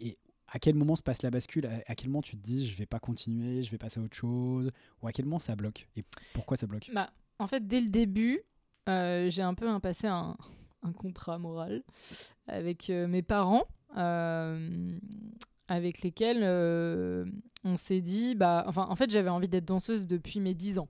Et 0.00 0.18
à 0.48 0.58
quel 0.58 0.74
moment 0.74 0.96
se 0.96 1.02
passe 1.02 1.22
la 1.22 1.30
bascule 1.30 1.66
à, 1.86 1.94
quel 1.94 2.08
moment 2.08 2.22
tu 2.22 2.36
te 2.36 2.42
dis, 2.42 2.68
je 2.68 2.76
vais 2.76 2.86
pas 2.86 2.98
continuer, 2.98 3.62
je 3.62 3.70
vais 3.70 3.78
passer 3.78 4.00
à 4.00 4.02
autre 4.02 4.16
chose 4.16 4.70
Ou 5.02 5.08
à 5.08 5.12
quel 5.12 5.24
moment 5.24 5.38
ça 5.38 5.56
bloque 5.56 5.88
Et 5.96 6.04
pourquoi 6.32 6.56
ça 6.56 6.66
bloque? 6.66 6.90
Bah, 6.94 7.10
en 7.38 7.46
fait, 7.46 7.66
dès 7.66 7.80
le 7.80 7.88
début, 7.88 8.42
euh, 8.88 9.28
j'ai 9.28 9.42
un 9.42 9.54
peu 9.54 9.66
passé 9.80 10.06
un, 10.06 10.36
contrat 10.96 11.36
moral 11.38 11.82
avec 12.46 12.90
euh, 12.90 13.08
mes 13.08 13.22
parents, 13.22 13.64
euh, 13.96 14.88
avec 15.66 16.02
lesquels 16.02 16.44
on 17.64 17.76
s'est 17.76 18.00
dit, 18.00 18.36
bah, 18.36 18.64
enfin, 18.68 18.86
en 18.88 18.94
fait, 18.94 19.10
j'avais 19.10 19.30
envie 19.30 19.48
d'être 19.48 19.64
danseuse 19.64 20.06
depuis 20.06 20.38
mes 20.38 20.54
10 20.54 20.78
ans. 20.78 20.88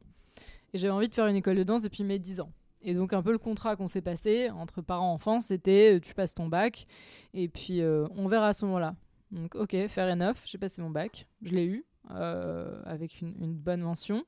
Et 0.75 0.79
j'avais 0.79 0.93
envie 0.93 1.09
de 1.09 1.15
faire 1.15 1.27
une 1.27 1.37
école 1.37 1.57
de 1.57 1.63
danse 1.63 1.83
depuis 1.83 2.05
mes 2.05 2.19
10 2.19 2.41
ans. 2.41 2.53
Et 2.87 2.95
donc, 2.95 3.13
un 3.13 3.21
peu 3.21 3.33
le 3.33 3.39
contrat 3.39 3.75
qu'on 3.75 3.89
s'est 3.89 4.01
passé 4.01 4.49
entre 4.49 4.81
parents-enfants, 4.81 5.41
c'était 5.41 5.97
euh, 5.97 6.01
tu 6.01 6.15
passes 6.15 6.35
ton 6.35 6.47
bac, 6.47 6.87
et 7.35 7.49
puis 7.49 7.83
euh, 7.83 8.07
on 8.13 8.29
verra 8.29 8.49
à 8.49 8.53
ce 8.53 8.65
moment-là. 8.65 8.95
Donc, 9.33 9.57
ok, 9.57 9.89
fair 9.89 10.09
enough, 10.13 10.37
j'ai 10.45 10.57
passé 10.57 10.81
mon 10.81 10.91
bac, 10.91 11.27
je 11.43 11.51
l'ai 11.51 11.65
eu, 11.65 11.85
euh, 12.13 12.81
avec 12.85 13.21
une, 13.21 13.55
bonne 13.55 13.81
mention. 13.81 14.25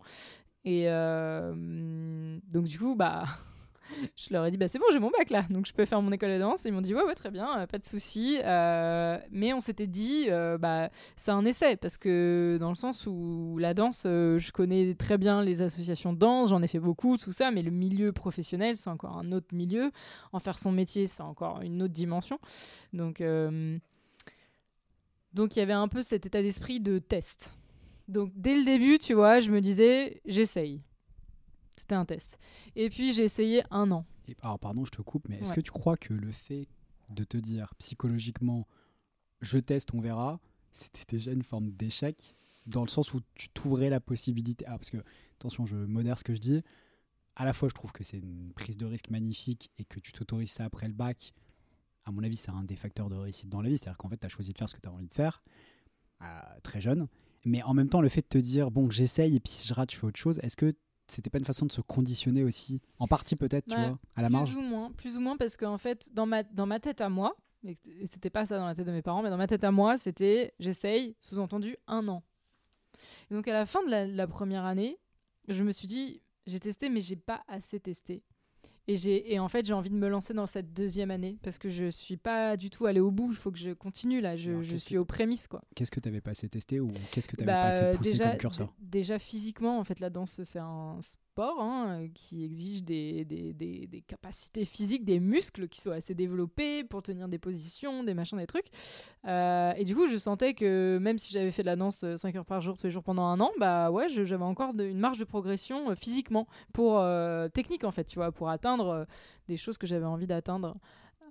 Et 0.65 0.87
donc, 0.87 2.65
du 2.65 2.81
coup, 2.81 2.97
bah, 2.97 3.27
je 4.17 4.33
leur 4.33 4.45
ai 4.47 4.51
dit, 4.51 4.57
bah, 4.57 4.69
c'est 4.69 4.79
bon, 4.79 4.87
j'ai 4.93 4.99
mon 4.99 5.11
bac 5.11 5.31
là, 5.31 5.43
donc 5.51 5.67
je 5.67 5.73
peux 5.73 5.85
faire 5.85 6.03
mon 6.03 6.13
école 6.13 6.31
de 6.31 6.39
danse. 6.39 6.65
Ils 6.65 6.73
m'ont 6.73 6.81
dit, 6.81 6.95
ouais, 6.95 7.15
très 7.15 7.31
bien, 7.31 7.61
euh, 7.61 7.67
pas 7.67 7.79
de 7.79 7.87
souci. 7.87 8.39
Euh, 8.45 9.19
mais 9.31 9.53
on 9.53 9.61
s'était 9.61 9.87
dit, 9.87 10.27
euh, 10.29 10.59
bah, 10.59 10.91
c'est 11.17 11.31
un 11.31 11.45
essai, 11.45 11.77
parce 11.77 11.99
que 11.99 12.59
dans 12.61 12.71
le 12.71 12.75
sens 12.75 13.07
où 13.07 13.57
la 13.59 13.75
danse, 13.75 14.05
euh, 14.07 14.39
je 14.39 14.53
connais 14.53 14.95
très 14.95 15.19
bien 15.19 15.43
les 15.43 15.63
associations 15.63 16.13
de 16.13 16.19
danse, 16.19 16.51
j'en 16.51 16.63
ai 16.63 16.69
fait 16.69 16.79
beaucoup, 16.79 17.17
tout 17.17 17.33
ça, 17.33 17.51
mais 17.51 17.63
le 17.63 17.71
milieu 17.71 18.13
professionnel, 18.13 18.77
c'est 18.77 18.91
encore 18.91 19.19
un 19.19 19.33
autre 19.33 19.55
milieu. 19.55 19.91
En 20.33 20.39
faire 20.39 20.59
son 20.59 20.73
métier, 20.73 21.07
c'est 21.07 21.23
encore 21.23 21.61
une 21.63 21.83
autre 21.83 21.95
dimension. 21.95 22.39
Donc, 22.93 23.23
donc 25.33 25.57
il 25.57 25.59
y 25.59 25.63
avait 25.63 25.73
un 25.73 25.89
peu 25.89 26.03
cet 26.03 26.27
état 26.27 26.43
d'esprit 26.43 26.81
de 26.81 26.99
test. 26.99 27.59
Donc 28.09 28.33
dès 28.35 28.57
le 28.57 28.65
début, 28.65 28.99
tu 28.99 29.15
vois, 29.15 29.41
je 29.41 29.51
me 29.51 29.61
disais, 29.61 30.21
j'essaye. 30.25 30.83
C'était 31.79 31.95
un 31.95 32.05
test. 32.05 32.39
Et 32.77 32.91
puis 32.91 33.13
j'ai 33.13 33.25
essayé 33.25 33.63
un 33.71 33.91
an. 33.91 34.05
Et, 34.27 34.37
alors, 34.43 34.59
pardon, 34.59 34.85
je 34.85 34.91
te 34.91 35.01
coupe, 35.03 35.29
mais 35.29 35.37
est-ce 35.37 35.51
Ouais. 35.51 35.57
que 35.57 35.61
tu 35.61 35.71
crois 35.71 35.97
que 35.97 36.13
le 36.13 36.31
fait 36.33 36.67
de 37.11 37.25
te 37.25 37.37
dire 37.39 37.73
psychologiquement, 37.79 38.67
je 39.41 39.59
teste, 39.59 39.95
on 39.95 40.01
verra, 40.01 40.41
c'était 40.73 41.17
déjà 41.17 41.33
une 41.33 41.43
forme 41.43 41.71
d'échec 41.71 42.37
dans 42.67 42.83
le 42.83 42.89
sens 42.89 43.15
où 43.15 43.21
tu 43.35 43.49
t'ouvrais 43.49 43.89
la 43.89 44.01
possibilité. 44.01 44.65
Ah, 44.67 44.77
parce 44.77 44.91
que, 44.91 44.99
attention, 45.37 45.65
je 45.65 45.77
modère 45.77 46.19
ce 46.19 46.25
que 46.25 46.35
je 46.35 46.41
dis. 46.41 46.63
À 47.37 47.45
la 47.45 47.53
fois, 47.53 47.69
je 47.69 47.75
trouve 47.75 47.93
que 47.93 48.05
c'est 48.05 48.19
une 48.19 48.53
prise 48.53 48.77
de 48.77 48.85
risque 48.85 49.09
magnifique 49.11 49.71
et 49.79 49.85
que 49.85 50.01
tu 50.01 50.13
t'autorises 50.13 50.51
ça 50.51 50.65
après 50.65 50.89
le 50.89 50.93
bac. 50.95 51.33
À 52.05 52.11
mon 52.11 52.23
avis, 52.25 52.37
c'est 52.37 52.51
un 52.51 52.65
des 52.65 52.77
facteurs 52.77 53.09
de 53.09 53.15
réussite 53.17 53.49
dans 53.49 53.63
la 53.63 53.71
vie. 53.71 53.79
C'est-à-dire 53.79 53.97
qu'en 53.97 54.09
fait, 54.09 54.19
tu 54.19 54.27
as 54.27 54.29
choisi 54.29 54.53
de 54.53 54.59
faire 54.59 54.69
ce 54.69 54.75
que 54.75 54.81
tu 54.81 54.89
as 54.89 54.93
envie 54.93 55.07
de 55.09 55.15
faire, 55.15 55.43
euh, 56.23 56.27
très 56.63 56.81
jeune. 56.81 57.07
Mais 57.45 57.63
en 57.63 57.73
même 57.73 57.89
temps, 57.89 58.01
le 58.01 58.09
fait 58.09 58.23
de 58.23 58.27
te 58.29 58.39
dire, 58.39 58.71
bon, 58.71 58.91
j'essaye 58.91 59.37
et 59.37 59.41
puis 59.41 59.53
si 59.53 59.69
je 59.69 59.73
rate, 59.73 59.93
je 59.93 59.97
fais 59.97 60.07
autre 60.07 60.19
chose, 60.19 60.39
est-ce 60.43 60.57
que 60.57 60.75
c'était 61.09 61.31
pas 61.31 61.39
une 61.39 61.45
façon 61.45 61.67
de 61.67 61.73
se 61.73 61.81
conditionner 61.81 62.45
aussi 62.45 62.81
En 62.99 63.07
partie, 63.07 63.37
peut-être, 63.37 63.67
tu 63.67 63.77
vois, 63.77 63.99
à 64.17 64.23
la 64.23 64.31
marge 64.31 64.51
Plus 64.51 64.59
ou 64.59 64.63
moins, 64.63 64.93
plus 64.93 65.17
ou 65.17 65.21
moins 65.21 65.37
parce 65.37 65.57
qu'en 65.57 65.79
fait, 65.79 66.13
dans 66.15 66.27
ma, 66.27 66.43
dans 66.43 66.67
ma 66.67 66.81
tête 66.81 67.01
à 67.01 67.09
moi, 67.09 67.37
et 67.65 67.77
c'était 68.11 68.31
pas 68.31 68.47
ça 68.47 68.57
dans 68.57 68.67
la 68.67 68.75
tête 68.75 68.87
de 68.87 68.93
mes 68.93 69.03
parents, 69.03 69.23
mais 69.23 69.31
dans 69.31 69.37
ma 69.37 69.47
tête 69.47 69.65
à 69.65 69.71
moi, 69.71 69.99
c'était 69.99 70.55
j'essaye, 70.61 71.17
sous-entendu 71.21 71.77
un 71.87 72.07
an. 72.09 72.23
Et 73.31 73.35
donc 73.35 73.49
à 73.49 73.53
la 73.53 73.67
fin 73.67 73.83
de 73.85 73.91
la, 73.91 74.07
la 74.07 74.27
première 74.27 74.65
année, 74.65 74.99
je 75.49 75.65
me 75.65 75.73
suis 75.73 75.89
dit 75.89 76.23
j'ai 76.47 76.61
testé, 76.61 76.89
mais 76.89 77.01
j'ai 77.01 77.17
pas 77.17 77.43
assez 77.49 77.79
testé. 77.81 78.23
Et, 78.89 78.97
j'ai, 78.97 79.33
et 79.35 79.39
en 79.39 79.49
fait, 79.49 79.67
j'ai 79.67 79.75
envie 79.75 79.91
de 79.91 79.97
me 79.97 80.09
lancer 80.09 80.33
dans 80.33 80.47
cette 80.47 80.73
deuxième 80.73 81.11
année 81.11 81.39
parce 81.43 81.59
que 81.59 81.69
je 81.69 81.91
suis 81.91 82.17
pas 82.17 82.57
du 82.57 82.71
tout 82.71 82.87
allée 82.87 83.01
au 83.01 83.11
bout. 83.11 83.31
Il 83.31 83.37
faut 83.37 83.51
que 83.51 83.59
je 83.59 83.71
continue 83.73 84.21
là. 84.23 84.35
Je, 84.37 84.51
Alors, 84.51 84.63
je 84.63 84.77
suis 84.77 84.95
que- 84.95 84.99
aux 85.01 85.05
prémices 85.05 85.47
quoi. 85.47 85.61
Qu'est-ce 85.75 85.91
que 85.91 86.01
tu 86.01 86.09
n'avais 86.09 86.23
pas 86.23 86.31
assez 86.31 86.49
testé 86.49 86.81
ou 86.81 86.89
qu'est-ce 87.13 87.29
que 87.29 87.37
tu 87.37 87.45
n'avais 87.45 87.53
Bah, 87.53 87.71
pas 87.71 87.77
assez 87.87 87.97
poussé 87.99 88.13
déjà, 88.13 88.31
comme 88.31 88.39
curseur 88.39 88.75
déjà 88.81 89.19
physiquement, 89.19 89.79
en 89.79 89.85
fait, 89.85 90.01
la 90.01 90.09
danse, 90.11 90.41
c'est 90.43 90.59
un 90.59 90.99
sport 91.39 91.61
hein, 91.63 91.87
euh, 92.03 92.09
qui 92.15 92.45
exige 92.45 92.83
des, 92.83 93.25
des, 93.25 93.53
des- 93.53 93.87
des 93.87 94.01
capacités 94.01 94.65
physiques, 94.65 95.05
des 95.05 95.21
muscles 95.21 95.69
qui 95.69 95.81
soient 95.81 95.95
assez 95.95 96.13
développés 96.15 96.83
pour 96.83 97.01
tenir 97.01 97.29
des 97.29 97.39
positions, 97.39 98.03
des 98.03 98.13
machins, 98.15 98.37
des 98.39 98.47
trucs. 98.49 98.67
Euh, 99.25 99.73
et 99.77 99.85
du 99.85 99.95
coup, 99.95 100.09
je 100.09 100.17
sentais 100.19 100.55
que 100.55 100.99
même 101.01 101.17
si 101.19 101.33
j'avais 101.33 101.53
fait 101.53 101.63
de 101.63 101.67
la 101.69 101.77
danse 101.77 102.05
5 102.17 102.35
heures 102.35 102.45
par 102.45 102.61
jour, 102.61 102.77
tous 102.77 102.85
les 102.87 102.91
jours 102.91 103.05
pendant 103.05 103.23
un 103.27 103.39
an, 103.41 103.53
bah 103.61 103.93
ouais, 103.93 104.09
j'avais 104.09 104.43
encore 104.43 104.75
de- 104.75 104.83
une 104.85 104.99
marge 104.99 105.19
de 105.19 105.25
progression 105.25 105.91
euh, 105.91 105.95
physiquement, 105.95 106.49
pour 106.73 106.99
euh, 106.99 107.49
technique 107.49 107.85
en 107.85 107.93
fait, 107.93 108.05
tu 108.05 108.17
vois, 108.17 108.33
pour 108.33 108.49
atteindre 108.49 108.89
euh, 108.89 109.05
des 109.47 109.57
choses 109.57 109.79
que 109.79 109.87
j'avais 109.87 110.07
envie 110.07 110.27
d'atteindre. 110.27 110.77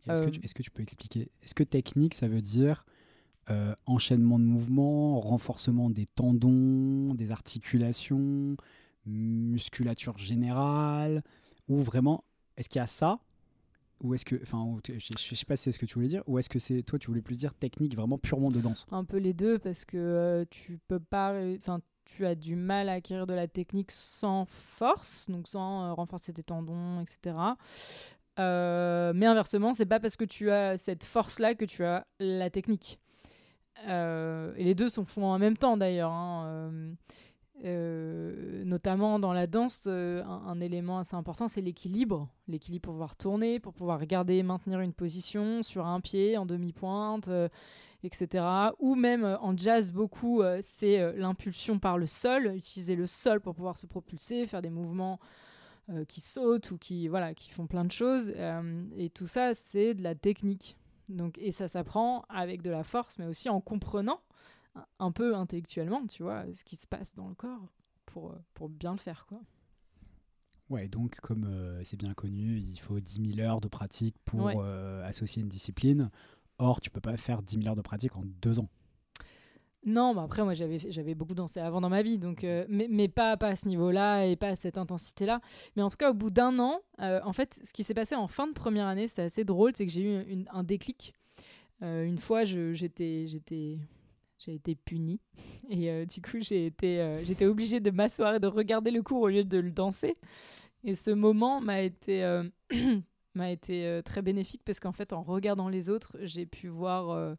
Est-ce 0.10 0.22
que, 0.22 0.28
euh, 0.28 0.32
tu- 0.32 0.40
est-ce 0.42 0.56
que 0.56 0.64
tu 0.64 0.72
peux 0.72 0.84
expliquer 0.84 1.28
Est-ce 1.44 1.54
que 1.54 1.64
technique, 1.64 2.14
ça 2.14 2.30
veut 2.30 2.42
dire 2.42 2.86
euh, 3.50 3.74
enchaînement 3.86 4.40
de 4.40 4.44
mouvements, 4.46 5.20
renforcement 5.20 5.90
des 5.90 6.06
tendons, 6.06 7.14
des 7.14 7.32
articulations, 7.32 8.56
musculature 9.08 10.18
générale 10.18 11.24
Ou 11.68 11.80
vraiment, 11.82 12.24
est-ce 12.58 12.70
qu'il 12.70 12.80
y 12.80 12.84
a 12.84 12.88
ça 12.88 13.20
Ou 14.02 14.14
est-ce 14.14 14.26
que, 14.26 14.36
enfin, 14.42 14.78
je, 14.88 15.36
sais 15.36 15.46
pas 15.46 15.56
si 15.56 15.64
c'est 15.64 15.72
ce 15.72 15.80
que 15.80 15.86
tu 15.86 15.96
voulais 15.96 16.08
dire, 16.08 16.24
ou 16.28 16.38
est-ce 16.38 16.50
que 16.50 16.60
c'est 16.60 16.84
toi, 16.84 17.00
tu 17.00 17.08
voulais 17.08 17.22
plus 17.22 17.38
dire 17.38 17.54
technique 17.54 17.96
vraiment 17.96 18.18
purement 18.18 18.52
de 18.52 18.60
danse? 18.60 18.86
Un 18.92 19.06
peu 19.06 19.18
les 19.18 19.34
deux 19.34 19.60
parce 19.60 19.86
que 19.86 19.98
euh, 19.98 20.46
tu 20.50 20.80
peux 20.88 21.00
pas 21.00 21.34
enfin 21.56 21.80
tu 22.06 22.26
as 22.26 22.36
du 22.36 22.56
mal 22.56 22.88
à 22.88 22.94
acquérir 22.94 23.28
de 23.28 23.34
la 23.34 23.50
technique 23.50 23.92
sans 23.92 24.46
force 24.46 25.30
donc 25.30 25.46
sans 25.46 25.84
euh, 25.84 25.94
renforcer 25.94 26.34
tes 26.34 26.44
tendons 26.44 27.02
etc 27.02 27.36
Euh, 28.40 29.14
mais 29.16 29.26
inversement 29.26 29.74
c'est 29.74 29.88
pas 29.88 30.00
parce 30.00 30.16
que 30.16 30.24
tu 30.24 30.52
as 30.52 30.78
cette 30.78 31.04
force 31.04 31.40
là 31.40 31.56
que 31.56 31.66
tu 31.66 31.84
as 31.84 32.06
la 32.20 32.52
technique 32.52 33.00
et 33.88 34.64
les 34.64 34.76
deux 34.76 34.90
sont 34.90 35.06
font 35.06 35.26
en 35.26 35.40
même 35.40 35.58
temps 35.58 35.76
d'ailleurs 35.76 36.12
hein. 36.12 36.96
Euh, 37.66 38.64
notamment 38.66 39.18
dans 39.18 39.34
la 39.34 39.48
danse, 39.48 39.86
euh, 39.88 40.24
un, 40.24 40.60
élément 40.62 41.00
assez 41.00 41.16
important, 41.16 41.48
c'est 41.48 41.62
l'équilibre. 41.62 42.30
L'équilibre 42.48 42.84
pour 42.84 42.94
pouvoir 42.94 43.16
tourner, 43.16 43.60
pour 43.60 43.74
pouvoir 43.74 44.06
garder 44.06 44.44
maintenir 44.44 44.80
une 44.80 44.94
position 44.94 45.64
sur 45.64 45.88
un 45.88 46.00
pied, 46.00 46.38
en 46.38 46.46
demi-pointe, 46.46 47.30
euh, 47.30 47.50
etc. 48.04 48.46
Ou 48.80 48.96
même 48.96 49.38
en 49.42 49.58
jazz, 49.58 49.92
beaucoup, 49.92 50.44
c'est 50.62 51.14
l'impulsion 51.14 51.80
par 51.80 51.98
le 51.98 52.06
sol, 52.06 52.54
utiliser 52.56 52.96
le 52.96 53.08
sol 53.08 53.42
pour 53.42 53.56
pouvoir 53.56 53.78
se 53.78 53.88
propulser, 53.88 54.46
faire 54.46 54.62
des 54.62 54.70
mouvements 54.70 55.20
qui 56.08 56.22
sautent 56.22 56.70
ou 56.72 56.78
qui, 56.78 57.08
voilà, 57.08 57.34
qui 57.34 57.50
font 57.50 57.66
plein 57.66 57.86
de 57.86 57.92
choses. 57.92 58.34
Et 58.96 59.10
tout 59.10 59.26
ça, 59.26 59.56
c'est 59.56 59.96
de 59.96 60.04
la 60.04 60.14
technique. 60.14 60.78
Donc, 61.10 61.38
et 61.40 61.52
ça 61.52 61.68
s'apprend 61.68 62.24
avec 62.30 62.62
de 62.62 62.70
la 62.70 62.84
force, 62.84 63.18
mais 63.18 63.26
aussi 63.26 63.50
en 63.50 63.62
comprenant 63.62 64.20
un- 65.00 65.12
peu 65.12 65.36
intellectuellement, 65.36 66.05
tu 66.07 66.24
vois, 66.24 66.46
ce 66.53 66.63
qui 66.63 66.75
se 66.75 66.88
passe 66.88 67.15
dans 67.15 67.27
le 67.27 67.36
corps 67.36 67.67
pour, 68.05 68.31
euh, 68.31 68.36
pour 68.53 68.69
bien 68.69 68.91
le 68.93 68.98
faire, 69.00 69.25
quoi. 69.27 69.39
Ouais, 70.69 70.88
donc 70.89 71.15
comme 71.22 71.46
euh, 71.46 71.81
c'est 71.86 71.96
bien 71.98 72.13
connu, 72.13 72.57
il 72.57 72.77
faut 72.77 73.00
10 73.00 73.36
000 73.36 73.39
heures 73.48 73.62
de 73.62 73.69
pratique 73.69 74.15
pour 74.25 74.41
Ouais. 74.46 74.55
euh, 74.57 75.05
associer 75.07 75.41
une 75.41 75.48
discipline. 75.48 76.10
Or, 76.60 76.81
tu 76.81 76.89
peux 76.89 77.00
pas 77.00 77.15
faire 77.17 77.41
10 77.41 77.55
000 77.57 77.67
heures 77.69 77.75
de 77.75 77.81
pratique 77.81 78.15
en 78.17 78.24
deux 78.25 78.60
ans. 78.60 78.67
Non, 79.86 80.13
mais 80.13 80.22
après, 80.22 80.43
moi, 80.43 80.53
j'avais, 80.53 81.15
beaucoup 81.15 81.36
dansé 81.36 81.62
avant 81.62 81.79
dans 81.79 81.88
ma 81.88 82.01
vie, 82.01 82.17
donc, 82.17 82.43
euh, 82.43 82.65
mais, 82.67 82.88
mais 82.89 83.07
pas, 83.07 83.38
pas 83.38 83.50
à 83.50 83.55
ce 83.55 83.69
niveau-là 83.69 84.25
et 84.25 84.36
pas 84.36 84.50
à 84.50 84.55
cette 84.57 84.77
intensité-là. 84.77 85.39
Mais 85.77 85.81
en 85.84 85.89
tout 85.89 85.96
cas, 85.96 86.12
au 86.12 86.13
bout 86.13 86.29
d'un 86.31 86.60
an, 86.60 86.81
en 87.00 87.31
fait, 87.31 87.62
ce 87.63 87.72
qui 87.72 87.86
s'est 87.86 87.93
passé 87.93 88.15
en 88.15 88.27
fin 88.27 88.48
de 88.48 88.53
première 88.53 88.88
année, 88.88 89.07
c'est 89.07 89.22
assez 89.24 89.46
drôle, 89.46 89.72
c'est 89.75 89.86
que 89.86 89.91
j'ai 89.93 90.01
eu 90.01 90.24
une- 90.29 90.50
un 90.51 90.63
déclic. 90.63 91.13
Une 91.81 92.17
fois, 92.17 92.43
j'étais, 92.43 93.27
j'ai 94.38 94.56
été 94.56 94.75
punie 94.75 95.20
et 95.70 95.89
euh, 95.89 96.06
du 96.06 96.22
coup, 96.22 96.38
j'ai 96.39 96.67
été, 96.67 97.01
euh, 97.01 97.17
j'étais 97.24 97.46
obligée 97.46 97.79
de 97.79 97.91
m'asseoir 97.91 98.36
et 98.36 98.39
de 98.39 98.48
regarder 98.48 98.91
le 98.91 99.01
cours 99.01 99.22
au 99.22 99.27
lieu 99.27 99.44
de 99.44 99.58
le 99.58 99.72
danser. 99.72 100.17
Et 100.84 100.96
ce 100.96 101.12
moment 101.12 101.60
m'a 101.60 101.82
été, 101.82 102.24
euh, 102.24 102.44
m'a 103.36 103.51
été 103.51 104.01
très 104.06 104.22
bénéfique 104.22 104.62
parce 104.63 104.79
qu'en 104.79 104.91
fait, 104.91 105.12
en 105.13 105.24
regardant 105.24 105.70
les 105.70 105.89
autres, 105.89 106.17
j'ai 106.22 106.46
pu 106.46 106.67
voir 106.67 107.36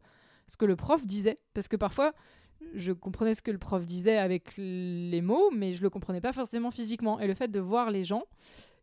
ce 0.47 0.57
que 0.57 0.65
le 0.65 0.75
prof 0.75 1.05
disait. 1.05 1.39
Parce 1.53 1.67
que 1.67 1.75
parfois, 1.75 2.13
je 2.73 2.91
comprenais 2.91 3.33
ce 3.33 3.41
que 3.41 3.51
le 3.51 3.57
prof 3.57 3.85
disait 3.85 4.17
avec 4.17 4.55
les 4.57 5.21
mots, 5.21 5.49
mais 5.51 5.73
je 5.73 5.81
le 5.81 5.89
comprenais 5.89 6.21
pas 6.21 6.33
forcément 6.33 6.71
physiquement. 6.71 7.19
Et 7.19 7.27
le 7.27 7.33
fait 7.33 7.49
de 7.49 7.59
voir 7.59 7.91
les 7.91 8.03
gens 8.03 8.23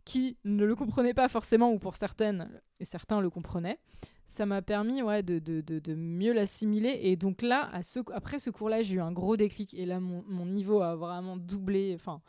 qui 0.05 0.39
ne 0.45 0.65
le 0.65 0.75
comprenaient 0.75 1.15
pas 1.15 1.29
forcément, 1.29 1.73
ou 1.73 1.79
pour 1.79 1.97
certaines, 1.97 2.49
et 2.81 2.85
certains 2.85 3.21
le 3.21 3.29
comprenaient, 3.29 3.79
ça 4.27 4.45
m'a 4.45 4.61
permis 4.61 5.03
ouais, 5.03 5.23
de, 5.23 5.39
de, 5.39 5.61
de, 5.61 5.79
de 5.79 5.95
mieux 5.95 6.33
l'assimiler. 6.33 6.99
Et 7.03 7.17
donc 7.17 7.43
là, 7.43 7.69
à 7.73 7.83
ce, 7.83 8.01
après 8.13 8.39
ce 8.39 8.51
cours-là, 8.51 8.83
j'ai 8.83 8.97
eu 8.97 9.01
un 9.01 9.13
gros 9.13 9.37
déclic. 9.37 9.73
Et 9.75 9.87
là, 9.87 10.01
mon, 10.01 10.25
mon 10.29 10.47
niveau 10.47 10.83
a 10.83 10.97
vraiment 10.97 11.37
doublé, 11.37 11.93
enfin, 11.95 12.21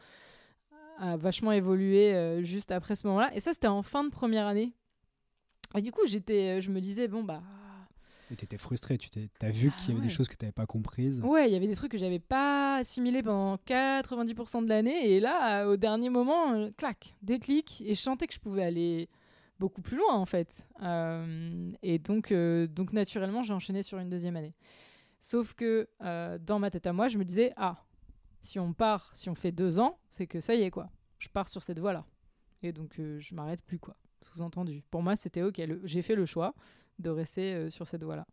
a 1.00 1.18
vachement 1.18 1.52
évolué 1.52 2.14
euh, 2.14 2.44
juste 2.44 2.72
après 2.72 2.96
ce 2.96 3.08
moment-là. 3.08 3.32
Et 3.36 3.40
ça, 3.40 3.54
c'était 3.54 3.68
en 3.68 3.84
fin 3.84 4.04
de 4.04 4.10
première 4.10 4.46
année. 4.48 4.74
Et 5.76 5.82
du 5.82 5.92
coup, 5.92 6.02
j'étais, 6.06 6.62
je 6.62 6.72
me 6.72 6.80
disais, 6.80 7.08
bon, 7.08 7.24
bah, 7.24 7.42
Et 8.32 8.36
t'étais 8.36 8.58
frustré, 8.58 8.98
tu 8.98 9.10
t'as 9.10 9.50
vu 9.50 9.72
Ah 9.74 9.80
qu'il 9.80 9.90
y 9.90 9.92
avait 9.92 10.02
des 10.02 10.08
ouais. 10.08 10.14
choses 10.14 10.28
que 10.30 10.36
t'avais 10.36 10.52
pas 10.54 10.66
comprises. 10.66 11.20
Ouais, 11.24 11.50
il 11.50 11.54
y 11.54 11.56
avait 11.56 11.68
des 11.68 11.76
trucs 11.76 11.92
que 11.92 11.98
j'avais 11.98 12.20
pas 12.20 12.78
assimilés 12.78 13.22
pendant 13.24 13.56
90% 13.68 14.64
de 14.64 14.70
l'année. 14.70 15.12
Et 15.12 15.20
là, 15.20 15.64
euh, 15.64 15.74
au 15.74 15.78
dernier 15.78 16.10
moment, 16.10 16.54
euh, 16.54 16.70
clac, 16.78 17.16
déclic. 17.22 17.82
Et 17.86 17.96
je 17.96 18.02
sentais 18.02 18.28
que 18.28 18.34
je 18.34 18.40
pouvais 18.40 18.64
aller 18.64 19.10
beaucoup 19.60 19.82
plus 19.82 19.98
loin, 19.98 20.14
en 20.14 20.26
fait. 20.26 20.68
Euh, 20.84 21.72
et 21.82 22.00
donc, 22.00 22.32
euh, 22.32 22.68
donc, 22.68 22.94
naturellement, 22.94 23.44
j'ai 23.44 23.54
enchaîné 23.54 23.84
sur 23.84 24.00
une 24.00 24.10
deuxième 24.10 24.36
année. 24.36 24.54
Sauf 25.20 25.54
que 25.54 25.90
euh, 26.02 26.38
dans 26.40 26.60
ma 26.60 26.70
tête 26.70 26.88
à 26.88 26.94
moi, 26.94 27.08
je 27.08 27.18
me 27.18 27.26
disais, 27.26 27.54
ah, 27.58 27.84
si 28.42 28.60
on 28.60 28.74
part, 28.74 29.12
si 29.14 29.30
on 29.30 29.36
fait 29.36 29.52
deux 29.52 29.80
ans, 29.80 30.00
c'est 30.10 30.28
que 30.28 30.40
ça 30.40 30.56
y 30.56 30.62
est, 30.62 30.72
quoi. 30.72 30.90
Je 31.20 31.30
pars 31.30 31.50
sur 31.50 31.64
cette 31.64 31.80
voie-là. 31.80 32.06
Et 32.62 32.72
donc, 32.72 32.96
je 32.98 33.36
m'arrête 33.36 33.62
plus, 33.64 33.80
quoi. 33.80 33.96
Sous-entendu. 34.22 34.84
Pour 34.90 35.02
moi, 35.02 35.16
c'était 35.16 35.44
OK. 35.44 35.62
J'ai 35.84 36.02
fait 36.02 36.16
le 36.16 36.26
choix 36.26 36.54
de 37.00 37.10
rester 37.10 37.70
sur 37.70 37.88
cette 37.88 38.04
voie-là. 38.04 38.26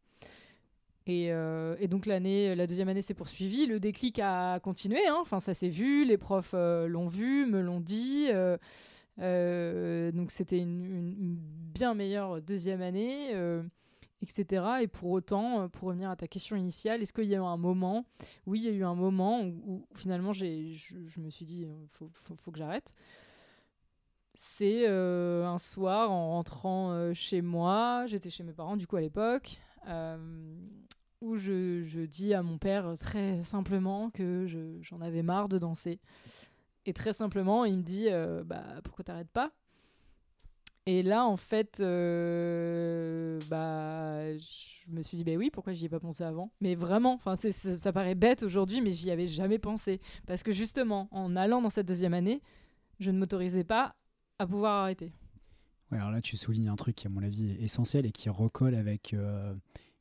Et, 1.07 1.26
et 1.26 1.88
donc 1.88 2.07
la 2.07 2.19
deuxième 2.66 2.88
année 2.88 3.02
s'est 3.02 3.12
poursuivie, 3.12 3.66
le 3.66 3.78
déclic 3.78 4.19
a 4.21 4.59
continué, 4.61 5.07
hein. 5.07 5.19
enfin 5.21 5.38
ça 5.38 5.52
s'est 5.52 5.69
vu, 5.69 6.07
les 6.07 6.16
profs 6.16 6.54
l'ont 6.54 7.09
vu, 7.09 7.45
me 7.45 7.61
l'ont 7.61 7.81
dit, 7.81 8.31
donc 9.18 10.30
c'était 10.30 10.59
une, 10.59 11.37
bien 11.75 11.94
meilleure 11.94 12.40
deuxième 12.40 12.83
année, 12.83 13.35
euh, 13.35 13.62
etc. 14.23 14.64
Et 14.83 14.87
pour 14.87 15.11
autant, 15.11 15.62
euh, 15.62 15.68
pour 15.68 15.88
revenir 15.88 16.11
à 16.11 16.16
ta 16.16 16.28
question 16.28 16.56
initiale, 16.56 17.02
est-ce 17.02 17.12
qu'il 17.12 17.25
y 17.25 17.35
a 17.35 17.38
eu 17.38 17.42
un 17.42 17.56
moment? 17.56 18.06
Oui, 18.47 18.61
il 18.61 18.66
y 18.66 18.68
a 18.68 18.73
eu 18.73 18.85
un 18.85 18.94
moment 18.94 19.42
où, 19.42 19.87
finalement 19.94 20.33
je, 20.33 20.44
je 20.75 21.21
me 21.21 21.30
suis 21.30 21.44
dit, 21.44 21.66
faut, 21.90 22.11
faut, 22.37 22.50
que 22.50 22.59
j'arrête. 22.59 22.94
C'est 24.35 24.88
euh, 24.88 25.47
un 25.47 25.59
soir 25.59 26.11
en 26.11 26.30
rentrant 26.30 26.90
euh, 26.90 27.14
chez 27.14 27.40
moi, 27.40 28.04
j'étais 28.06 28.30
chez 28.30 28.42
mes 28.42 28.52
parents 28.52 28.76
du 28.76 28.87
coup 28.87 28.97
à 28.97 29.00
l'époque, 29.00 29.61
euh, 29.87 30.16
où 31.21 31.37
je, 31.37 32.04
dis 32.04 32.35
à 32.35 32.42
mon 32.42 32.59
père 32.59 32.87
euh, 32.87 32.97
très 32.97 33.44
simplement 33.44 34.11
que 34.11 34.47
je- 34.47 34.80
j'en 34.83 35.00
avais 35.00 35.23
marre 35.23 35.49
de 35.49 35.59
danser. 35.59 36.00
Et 36.87 36.93
très 36.93 37.12
simplement, 37.12 37.64
il 37.64 37.79
me 37.79 37.83
dit 37.83 38.09
euh, 38.09 38.45
bah, 38.45 38.64
Pourquoi 38.83 39.05
t'arrêtes 39.05 39.31
pas? 39.31 39.53
Et 40.87 41.03
là, 41.03 41.25
en 41.25 41.38
fait, 41.38 41.81
euh, 41.81 43.41
bah, 43.49 44.37
je 44.37 44.91
me 44.91 45.00
suis 45.00 45.17
dit 45.17 45.25
Bah 45.25 45.33
oui, 45.37 45.50
pourquoi 45.50 45.73
j'y 45.73 45.87
ai 45.87 45.88
pas 45.88 46.00
pensé 46.00 46.25
avant? 46.25 46.50
Mais 46.61 46.75
vraiment, 46.75 47.19
ça 47.37 47.93
paraît 47.93 48.14
bête 48.14 48.43
aujourd'hui, 48.43 48.83
mais 48.83 48.91
j'y 48.91 49.11
avais 49.11 49.26
jamais 49.26 49.59
pensé. 49.59 50.00
Parce 50.27 50.42
que 50.42 50.53
justement, 50.53 51.09
en 51.11 51.37
allant 51.37 51.62
dans 51.62 51.70
cette 51.70 51.88
deuxième 51.88 52.12
année, 52.12 52.42
je 53.01 53.11
ne 53.11 53.18
m'autorisais 53.18 53.64
pas 53.64 53.97
à 54.38 54.47
pouvoir 54.47 54.83
arrêter. 54.83 55.12
Ouais, 55.90 55.99
alors 55.99 56.11
là, 56.11 56.20
tu 56.20 56.37
soulignes 56.37 56.68
un 56.68 56.77
truc 56.77 56.97
qui, 56.97 57.07
à 57.07 57.11
mon 57.11 57.23
avis, 57.23 57.53
est 57.53 57.62
essentiel 57.62 58.05
et 58.05 58.12
qui 58.12 58.29
recolle 58.29 58.75
avec 58.75 59.14
euh, 59.14 59.55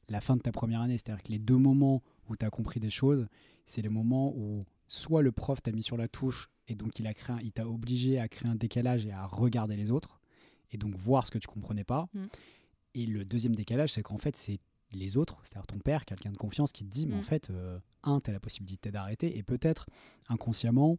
la 0.10 0.20
fin 0.20 0.36
de 0.36 0.42
ta 0.42 0.52
première 0.52 0.82
année. 0.82 0.98
C'est-à-dire 0.98 1.24
que 1.24 1.32
les 1.32 1.40
deux 1.40 1.58
moments 1.58 2.04
où 2.30 2.36
tu 2.36 2.46
as 2.46 2.50
compris 2.50 2.82
des 2.82 2.90
choses, 2.90 3.28
c'est 3.66 3.82
les 3.82 3.90
moments 3.90 4.34
où 4.36 4.64
soit 4.90 5.22
le 5.22 5.32
prof 5.32 5.62
t'a 5.62 5.72
mis 5.72 5.84
sur 5.84 5.96
la 5.96 6.10
touche 6.10 6.50
et 6.68 6.76
donc 6.76 7.00
il 7.00 7.08
a 7.08 7.14
créé, 7.14 7.36
un- 7.36 7.40
il 7.44 7.52
t'a 7.52 7.68
obligé 7.68 8.20
à 8.20 8.28
créer 8.28 8.50
un 8.50 8.56
décalage 8.56 9.06
et 9.06 9.12
à 9.12 9.26
regarder 9.26 9.76
les 9.76 9.92
autres 9.92 10.20
et 10.72 10.78
donc 10.78 10.96
voir 10.96 11.26
ce 11.26 11.32
que 11.32 11.38
tu 11.40 11.48
comprenais 11.48 11.84
pas. 11.84 12.08
Mm. 12.14 12.26
Et 12.96 13.06
le 13.06 13.26
deuxième 13.26 13.56
décalage, 13.56 13.92
c'est 13.94 14.04
qu'en 14.04 14.18
fait, 14.18 14.36
c'est 14.38 14.60
les 14.94 15.18
autres, 15.18 15.40
c'est-à-dire 15.44 15.66
ton 15.68 15.80
père, 15.80 16.06
quelqu'un 16.06 16.32
de 16.32 16.38
confiance 16.38 16.72
qui 16.72 16.86
te 16.86 16.90
dit, 16.92 17.06
mais 17.08 17.16
Mm. 17.16 17.20
en 17.20 17.22
fait, 17.24 17.50
euh, 17.50 17.80
un, 18.04 18.20
tu 18.20 18.30
as 18.30 18.34
la 18.34 18.40
possibilité 18.40 18.92
d'arrêter 18.92 19.38
et 19.38 19.44
peut-être 19.44 19.88
inconsciemment, 20.30 20.98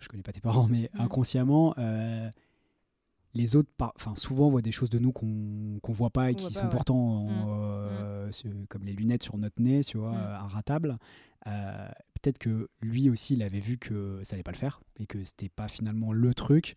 je 0.00 0.08
connais 0.08 0.22
pas 0.22 0.32
tes 0.32 0.40
parents, 0.40 0.66
mais 0.68 0.90
Mm. 0.94 1.00
inconsciemment, 1.00 1.74
euh, 1.78 2.30
les 3.34 3.54
autres, 3.54 3.70
enfin, 3.94 4.16
souvent 4.16 4.48
voient 4.48 4.62
des 4.62 4.72
choses 4.72 4.90
de 4.90 4.98
nous 4.98 5.12
qu'on 5.12 5.78
qu'on 5.82 5.92
voit 5.92 6.10
pas 6.10 6.30
et 6.32 6.34
qui 6.34 6.52
sont 6.52 6.60
pas, 6.60 6.64
ouais. 6.66 6.70
pourtant 6.70 6.96
en, 6.98 7.26
Mm. 7.28 7.46
euh, 7.48 8.30
comme 8.68 8.82
les 8.84 8.92
lunettes 8.92 9.22
sur 9.22 9.36
notre 9.38 9.60
nez, 9.62 9.84
tu 9.84 9.98
vois, 9.98 10.12
Mm. 10.12 10.44
inratables. 10.46 10.98
Euh, 11.46 11.88
Peut-être 12.22 12.38
que 12.38 12.68
lui 12.80 13.08
aussi, 13.08 13.34
il 13.34 13.42
avait 13.42 13.60
vu 13.60 13.78
que 13.78 14.20
ça 14.24 14.34
allait 14.34 14.42
pas 14.42 14.52
le 14.52 14.56
faire 14.56 14.80
et 14.98 15.06
que 15.06 15.22
c'était 15.24 15.48
pas 15.48 15.68
finalement 15.68 16.12
le 16.12 16.34
truc 16.34 16.76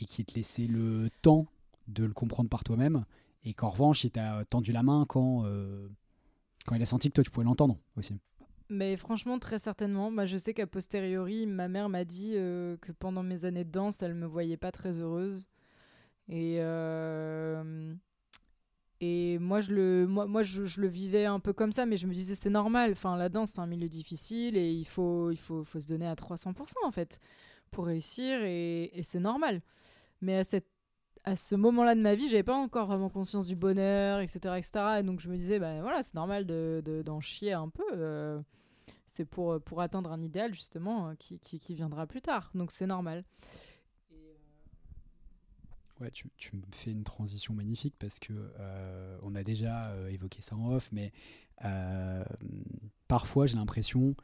et 0.00 0.04
qu'il 0.04 0.24
te 0.24 0.34
laissait 0.34 0.66
le 0.66 1.08
temps 1.22 1.46
de 1.88 2.04
le 2.04 2.12
comprendre 2.12 2.48
par 2.48 2.64
toi-même 2.64 3.04
et 3.44 3.54
qu'en 3.54 3.70
revanche, 3.70 4.04
il 4.04 4.10
t'a 4.10 4.44
tendu 4.46 4.72
la 4.72 4.82
main 4.82 5.04
quand, 5.08 5.44
euh, 5.44 5.88
quand 6.66 6.74
il 6.74 6.82
a 6.82 6.86
senti 6.86 7.08
que 7.08 7.14
toi, 7.14 7.24
tu 7.24 7.30
pouvais 7.30 7.44
l'entendre 7.44 7.78
aussi. 7.96 8.18
Mais 8.70 8.96
franchement, 8.96 9.38
très 9.38 9.58
certainement. 9.58 10.10
Moi, 10.10 10.26
je 10.26 10.36
sais 10.36 10.52
qu'à 10.52 10.66
posteriori, 10.66 11.46
ma 11.46 11.68
mère 11.68 11.88
m'a 11.88 12.04
dit 12.04 12.34
euh, 12.36 12.76
que 12.78 12.92
pendant 12.92 13.22
mes 13.22 13.44
années 13.44 13.64
de 13.64 13.70
danse, 13.70 14.02
elle 14.02 14.14
me 14.14 14.26
voyait 14.26 14.58
pas 14.58 14.72
très 14.72 15.00
heureuse. 15.00 15.46
Et, 16.28 16.58
euh, 16.60 17.94
et 19.00 19.38
moi, 19.38 19.60
je 19.60 19.72
le, 19.72 20.06
moi, 20.06 20.26
moi 20.26 20.42
je, 20.42 20.62
le 20.80 20.88
vivais 20.88 21.24
un 21.24 21.40
peu 21.40 21.52
comme 21.52 21.72
ça, 21.72 21.86
mais 21.86 21.96
je 21.96 22.06
me 22.06 22.12
disais, 22.14 22.34
c'est 22.34 22.50
normal. 22.50 22.92
Enfin, 22.92 23.16
la 23.16 23.28
danse, 23.28 23.52
c'est 23.52 23.60
un 23.60 23.66
milieu 23.66 23.88
difficile 23.88 24.56
et 24.56 24.70
il 24.72 24.84
faut, 24.86 25.30
il 25.30 25.36
faut, 25.38 25.62
faut 25.64 25.80
se 25.80 25.86
donner 25.86 26.06
à 26.06 26.14
300% 26.14 26.54
en 26.84 26.90
fait 26.90 27.20
pour 27.70 27.86
réussir 27.86 28.40
et, 28.42 28.90
c'est 29.02 29.20
normal. 29.20 29.62
Mais 30.22 30.36
à 30.38 30.44
cette 30.44 30.66
à 31.24 31.36
ce 31.36 31.56
moment-là 31.56 31.94
de 31.94 32.00
ma 32.00 32.14
vie, 32.14 32.28
j'avais 32.28 32.42
pas 32.44 32.56
encore 32.56 32.86
vraiment 32.86 33.10
conscience 33.10 33.48
du 33.48 33.56
bonheur, 33.56 34.20
etc., 34.20 34.54
etc. 34.56 34.70
Et 35.00 35.02
donc 35.02 35.20
je 35.20 35.28
me 35.28 35.36
disais, 35.36 35.58
bah 35.58 35.82
voilà, 35.82 36.02
c'est 36.02 36.14
normal 36.14 36.46
de, 36.46 36.80
de- 36.84 37.02
d'en 37.02 37.20
chier 37.20 37.52
un 37.52 37.68
peu. 37.68 37.84
euh, 37.92 38.40
c'est 39.06 39.24
pour, 39.24 39.60
pour 39.60 39.80
atteindre 39.82 40.12
un 40.12 40.22
idéal 40.22 40.54
justement 40.54 41.14
qui, 41.18 41.38
qui, 41.40 41.58
qui 41.58 41.74
viendra 41.74 42.06
plus 42.06 42.22
tard. 42.22 42.50
Donc 42.54 42.72
c'est 42.72 42.86
normal. 42.86 43.24
Ouais, 46.00 46.10
tu, 46.12 46.30
tu 46.36 46.54
me 46.54 46.62
fais 46.70 46.92
une 46.92 47.02
transition 47.02 47.54
magnifique 47.54 47.94
parce 47.98 48.20
que 48.20 48.32
euh, 48.32 49.18
on 49.22 49.34
a 49.34 49.42
déjà 49.42 49.88
euh, 49.88 50.08
évoqué 50.08 50.42
ça 50.42 50.54
en 50.54 50.70
off, 50.70 50.90
mais 50.92 51.12
euh, 51.64 52.24
parfois 53.08 53.46
j'ai 53.46 53.56
l'impression, 53.56 54.14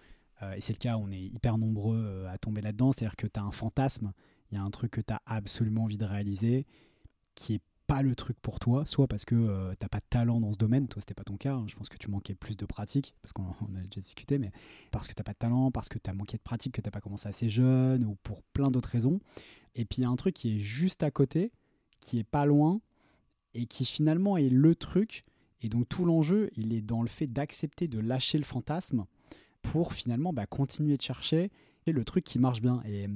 et 0.54 0.60
c'est 0.60 0.74
le 0.74 0.78
cas, 0.78 0.98
on 0.98 1.10
est 1.10 1.22
hyper 1.22 1.56
nombreux 1.58 2.26
à 2.28 2.36
tomber 2.38 2.60
là-dedans, 2.60 2.92
c'est-à-dire 2.92 3.16
que 3.16 3.26
tu 3.26 3.40
as 3.40 3.42
un 3.42 3.50
fantasme, 3.50 4.12
il 4.50 4.56
y 4.56 4.58
a 4.58 4.62
un 4.62 4.70
truc 4.70 4.92
que 4.92 5.00
tu 5.00 5.12
as 5.12 5.22
absolument 5.26 5.84
envie 5.84 5.96
de 5.96 6.04
réaliser 6.04 6.66
qui 7.34 7.54
est 7.54 7.62
pas 7.86 8.02
le 8.02 8.14
truc 8.14 8.38
pour 8.40 8.58
toi, 8.58 8.86
soit 8.86 9.06
parce 9.06 9.24
que 9.24 9.34
euh, 9.34 9.74
t'as 9.78 9.88
pas 9.88 9.98
de 9.98 10.06
talent 10.08 10.40
dans 10.40 10.52
ce 10.52 10.58
domaine, 10.58 10.88
toi 10.88 11.02
c'était 11.02 11.14
pas 11.14 11.24
ton 11.24 11.36
cas, 11.36 11.54
hein, 11.54 11.64
je 11.66 11.74
pense 11.74 11.88
que 11.88 11.98
tu 11.98 12.10
manquais 12.10 12.34
plus 12.34 12.56
de 12.56 12.64
pratique, 12.66 13.14
parce 13.22 13.32
qu'on 13.32 13.54
on 13.60 13.76
a 13.76 13.82
déjà 13.82 14.00
discuté, 14.00 14.38
mais 14.38 14.52
parce 14.90 15.06
que 15.06 15.12
t'as 15.12 15.22
pas 15.22 15.32
de 15.32 15.38
talent, 15.38 15.70
parce 15.70 15.88
que 15.88 15.98
tu 15.98 16.08
as 16.08 16.14
manqué 16.14 16.36
de 16.36 16.42
pratique, 16.42 16.74
que 16.74 16.80
t'as 16.80 16.90
pas 16.90 17.00
commencé 17.00 17.28
assez 17.28 17.48
jeune, 17.48 18.04
ou 18.04 18.16
pour 18.22 18.42
plein 18.54 18.70
d'autres 18.70 18.88
raisons. 18.88 19.20
Et 19.74 19.84
puis 19.84 19.98
il 19.98 20.02
y 20.02 20.04
a 20.04 20.08
un 20.08 20.16
truc 20.16 20.34
qui 20.34 20.58
est 20.58 20.62
juste 20.62 21.02
à 21.02 21.10
côté, 21.10 21.52
qui 22.04 22.18
est 22.18 22.24
pas 22.24 22.46
loin, 22.46 22.80
et 23.54 23.66
qui 23.66 23.84
finalement 23.84 24.36
est 24.36 24.48
le 24.48 24.74
truc, 24.74 25.24
et 25.60 25.68
donc 25.68 25.88
tout 25.88 26.04
l'enjeu, 26.04 26.50
il 26.56 26.72
est 26.72 26.80
dans 26.80 27.02
le 27.02 27.08
fait 27.08 27.26
d'accepter 27.26 27.88
de 27.88 28.00
lâcher 28.00 28.38
le 28.38 28.44
fantasme 28.44 29.06
pour 29.62 29.92
finalement 29.92 30.32
bah, 30.32 30.46
continuer 30.46 30.96
de 30.96 31.02
chercher 31.02 31.50
le 31.86 32.04
truc 32.04 32.24
qui 32.24 32.38
marche 32.38 32.60
bien. 32.60 32.82
Et 32.86 33.06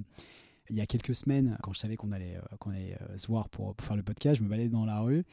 il 0.70 0.76
y 0.76 0.80
a 0.80 0.86
quelques 0.86 1.14
semaines, 1.14 1.58
quand 1.62 1.72
je 1.72 1.78
savais 1.78 1.96
qu'on 1.96 2.12
allait, 2.12 2.36
euh, 2.36 2.70
allait 2.70 2.96
euh, 3.00 3.16
se 3.16 3.26
voir 3.26 3.48
pour, 3.48 3.74
faire 3.80 3.96
le 3.96 4.02
podcast, 4.02 4.38
je 4.38 4.44
me 4.44 4.48
baladais 4.48 4.68
dans 4.68 4.84
la 4.84 5.00
rue 5.00 5.24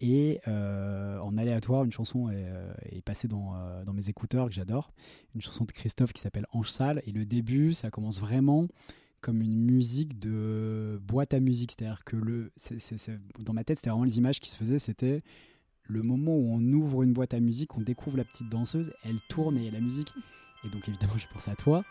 et 0.00 0.40
euh, 0.46 1.18
en 1.18 1.36
aléatoire, 1.36 1.84
une 1.84 1.92
chanson 1.92 2.28
est, 2.28 2.46
euh, 2.46 2.72
passée 3.04 3.26
dans, 3.26 3.54
euh, 3.54 3.84
dans 3.84 3.92
mes 3.92 4.08
écouteurs 4.08 4.46
que 4.46 4.54
j'adore, 4.54 4.92
une 5.34 5.40
chanson 5.40 5.64
de 5.64 5.72
Christophe 5.72 6.12
qui 6.12 6.20
s'appelle 6.20 6.46
Ange 6.52 6.70
Sale. 6.70 7.02
Et 7.06 7.12
le 7.12 7.24
début, 7.24 7.72
ça 7.72 7.90
commence 7.90 8.20
vraiment 8.20 8.66
comme 9.20 9.42
une 9.42 9.64
musique 9.64 10.18
de 10.18 11.00
boîte 11.02 11.34
à 11.34 11.40
musique, 11.40 11.72
c'est-à-dire 11.72 12.04
que 12.04 12.16
le, 12.16 12.52
dans 13.40 13.52
ma 13.52 13.64
tête, 13.64 13.78
c'était 13.78 13.90
vraiment 13.90 14.04
les 14.04 14.18
images 14.18 14.40
qui 14.40 14.50
se 14.50 14.56
faisaient, 14.56 14.78
c'était 14.78 15.22
le 15.84 16.02
moment 16.02 16.36
où 16.36 16.52
on 16.52 16.60
ouvre 16.72 17.02
une 17.02 17.12
boîte 17.12 17.34
à 17.34 17.40
musique, 17.40 17.76
on 17.76 17.80
découvre 17.80 18.16
la 18.16 18.24
petite 18.24 18.48
danseuse, 18.48 18.92
elle 19.02 19.18
tourne 19.28 19.56
et 19.56 19.70
la 19.70 19.80
musique. 19.80 20.12
Et 20.64 20.68
donc 20.68 20.88
évidemment, 20.88 21.16
j'ai 21.16 21.28
pensé 21.32 21.50
à 21.50 21.56
toi. 21.56 21.84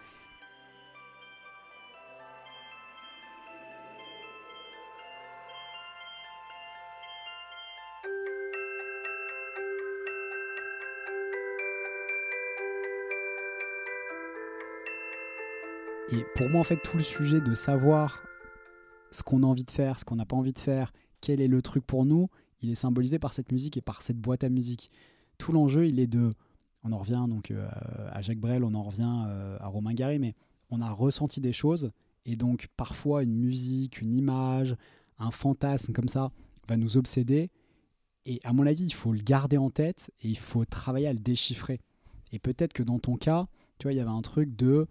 Pour 16.37 16.49
moi, 16.49 16.61
en 16.61 16.63
fait, 16.63 16.77
tout 16.77 16.97
le 16.97 17.03
sujet 17.03 17.41
de 17.41 17.55
savoir 17.55 18.21
ce 19.09 19.23
qu'on 19.23 19.41
a 19.41 19.47
envie 19.47 19.63
de 19.63 19.71
faire, 19.71 19.97
ce 19.97 20.05
qu'on 20.05 20.17
n'a 20.17 20.25
pas 20.25 20.35
envie 20.35 20.53
de 20.53 20.59
faire, 20.59 20.93
quel 21.19 21.41
est 21.41 21.47
le 21.47 21.63
truc 21.63 21.83
pour 21.83 22.05
nous, 22.05 22.29
il 22.61 22.69
est 22.69 22.75
symbolisé 22.75 23.17
par 23.17 23.33
cette 23.33 23.51
musique 23.51 23.75
et 23.75 23.81
par 23.81 24.03
cette 24.03 24.19
boîte 24.19 24.43
à 24.43 24.49
musique. 24.49 24.91
Tout 25.39 25.51
l'enjeu, 25.51 25.87
il 25.87 25.99
est 25.99 26.05
de. 26.05 26.35
On 26.83 26.91
en 26.91 26.99
revient 26.99 27.25
donc 27.27 27.49
euh, 27.49 27.67
à 28.11 28.21
Jacques 28.21 28.37
Brel, 28.37 28.63
on 28.63 28.75
en 28.75 28.83
revient 28.83 29.25
euh, 29.27 29.57
à 29.59 29.67
Romain 29.67 29.95
Gary, 29.95 30.19
mais 30.19 30.35
on 30.69 30.79
a 30.79 30.91
ressenti 30.91 31.41
des 31.41 31.53
choses 31.53 31.91
et 32.25 32.35
donc 32.35 32.67
parfois 32.77 33.23
une 33.23 33.35
musique, 33.35 33.99
une 33.99 34.13
image, 34.13 34.75
un 35.17 35.31
fantasme 35.31 35.91
comme 35.91 36.07
ça 36.07 36.31
va 36.69 36.77
nous 36.77 36.97
obséder. 36.97 37.49
Et 38.27 38.39
à 38.43 38.53
mon 38.53 38.67
avis, 38.67 38.85
il 38.85 38.93
faut 38.93 39.11
le 39.11 39.21
garder 39.21 39.57
en 39.57 39.71
tête 39.71 40.11
et 40.21 40.27
il 40.27 40.37
faut 40.37 40.65
travailler 40.65 41.07
à 41.07 41.13
le 41.13 41.19
déchiffrer. 41.19 41.79
Et 42.31 42.37
peut-être 42.37 42.73
que 42.73 42.83
dans 42.83 42.99
ton 42.99 43.15
cas, 43.15 43.47
tu 43.79 43.85
vois, 43.85 43.93
il 43.93 43.97
y 43.97 44.01
avait 44.01 44.11
un 44.11 44.21
truc 44.21 44.55
de 44.55 44.87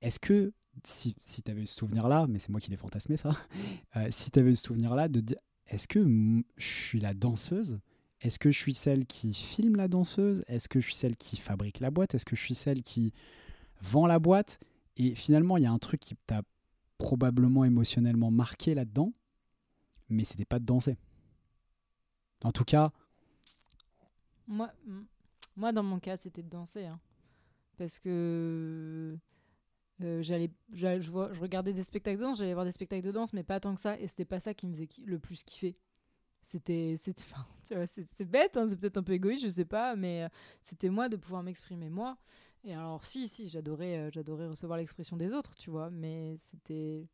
est-ce 0.00 0.18
que, 0.18 0.54
si, 0.84 1.14
si 1.24 1.42
tu 1.42 1.50
avais 1.50 1.66
ce 1.66 1.74
souvenir-là, 1.74 2.26
mais 2.28 2.38
c'est 2.38 2.50
moi 2.50 2.60
qui 2.60 2.70
l'ai 2.70 2.76
fantasmé 2.76 3.16
ça, 3.16 3.36
euh, 3.96 4.08
si 4.10 4.30
tu 4.30 4.38
avais 4.38 4.54
ce 4.54 4.64
souvenir-là, 4.64 5.08
de 5.08 5.20
dire 5.20 5.38
est-ce 5.66 5.86
que 5.86 6.00
je 6.56 6.66
suis 6.66 7.00
la 7.00 7.14
danseuse? 7.14 7.78
Est-ce 8.20 8.38
que 8.38 8.50
je 8.50 8.58
suis 8.58 8.74
celle 8.74 9.06
qui 9.06 9.32
filme 9.32 9.76
la 9.76 9.88
danseuse? 9.88 10.44
Est-ce 10.46 10.68
que 10.68 10.80
je 10.80 10.86
suis 10.86 10.94
celle 10.94 11.16
qui 11.16 11.36
fabrique 11.36 11.80
la 11.80 11.90
boîte? 11.90 12.14
Est-ce 12.14 12.26
que 12.26 12.36
je 12.36 12.42
suis 12.42 12.54
celle 12.54 12.82
qui 12.82 13.14
vend 13.80 14.06
la 14.06 14.18
boîte? 14.18 14.58
Et 14.96 15.14
finalement, 15.14 15.56
il 15.56 15.62
y 15.62 15.66
a 15.66 15.72
un 15.72 15.78
truc 15.78 16.00
qui 16.00 16.16
t'a 16.26 16.42
probablement 16.98 17.64
émotionnellement 17.64 18.30
marqué 18.30 18.74
là-dedans, 18.74 19.14
mais 20.08 20.24
c'était 20.24 20.44
pas 20.44 20.58
de 20.58 20.66
danser. 20.66 20.98
En 22.44 22.52
tout 22.52 22.64
cas. 22.64 22.92
Moi, 24.46 24.70
moi 25.56 25.72
dans 25.72 25.82
mon 25.82 25.98
cas, 25.98 26.16
c'était 26.16 26.42
de 26.42 26.50
danser. 26.50 26.86
Hein. 26.86 27.00
Parce 27.78 27.98
que 27.98 29.16
euh, 30.02 30.22
j'allais, 30.22 30.50
je, 30.72 31.00
je, 31.00 31.10
regardais 31.40 31.72
des 31.72 31.84
spectacles 31.84 32.18
de 32.18 32.22
danse, 32.22 32.38
j'allais 32.38 32.54
voir 32.54 32.64
des 32.64 32.72
spectacles 32.72 33.04
de 33.04 33.12
danse, 33.12 33.32
mais 33.32 33.42
pas 33.42 33.60
tant 33.60 33.74
que 33.74 33.80
ça. 33.80 33.98
Et 33.98 34.06
c'était 34.06 34.24
pas 34.24 34.40
ça 34.40 34.54
qui 34.54 34.66
me 34.66 34.72
faisait 34.72 34.88
le 35.04 35.18
plus 35.18 35.42
kiffer. 35.42 35.76
C'était, 36.42 36.94
c'était, 36.96 37.22
c'est, 37.86 38.24
bête, 38.24 38.56
hein, 38.56 38.66
c'est 38.68 38.78
peut-être 38.78 38.96
un 38.96 39.02
peu 39.02 39.12
égoïste, 39.12 39.44
je 39.44 39.48
sais 39.48 39.64
pas, 39.64 39.96
mais 39.96 40.24
euh, 40.24 40.28
c'était 40.60 40.88
moi 40.88 41.08
de 41.08 41.16
pouvoir 41.16 41.42
m'exprimer 41.42 41.90
moi. 41.90 42.16
Et 42.64 42.74
alors, 42.74 43.04
si, 43.04 43.28
si, 43.28 43.48
j'adorais, 43.48 43.96
euh, 43.96 44.10
j'adorais 44.12 44.48
recevoir 44.48 44.78
l'expression 44.78 45.16
des 45.16 45.32
autres, 45.32 45.54
tu 45.54 45.70
vois, 45.70 45.90
mais 45.90 46.34
c'était. 46.36 47.06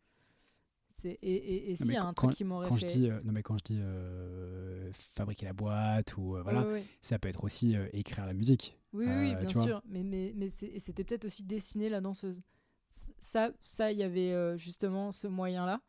C'est, 0.95 1.19
et, 1.21 1.71
et, 1.71 1.75
si, 1.75 1.93
y 1.93 1.97
a 1.97 2.05
un 2.05 2.15
truc 2.15 2.31
qui 2.31 2.45
m'aurait 2.45 2.69
quand 2.69 2.77
fait. 2.77 2.89
Je 2.89 2.95
dis, 2.95 3.09
non, 3.25 3.33
mais 3.33 3.43
quand 3.43 3.59
je 3.59 3.75
dis 3.75 4.93
fabriquer 4.93 5.45
la 5.45 5.53
boîte, 5.53 6.17
ou 6.17 6.39
voilà, 6.43 6.67
ça 7.03 7.19
peut 7.19 7.29
être 7.29 7.45
aussi 7.45 7.77
écrire 7.93 8.25
la 8.25 8.33
musique. 8.33 8.79
Oui, 8.95 9.05
oui, 9.07 9.35
bien 9.35 9.49
sûr. 9.51 9.83
Mais, 9.87 10.03
mais, 10.03 10.33
mais 10.35 10.49
c'était 10.49 11.05
peut-être 11.05 11.27
aussi 11.27 11.45
dessiner 11.45 11.91
la 11.91 12.01
danseuse 12.01 12.41
ça, 12.87 13.51
ça, 13.61 13.93
il 13.93 13.99
y 13.99 14.03
avait 14.03 14.33
euh, 14.33 14.57
justement 14.57 15.13
ce 15.13 15.27
moyen-là 15.27 15.81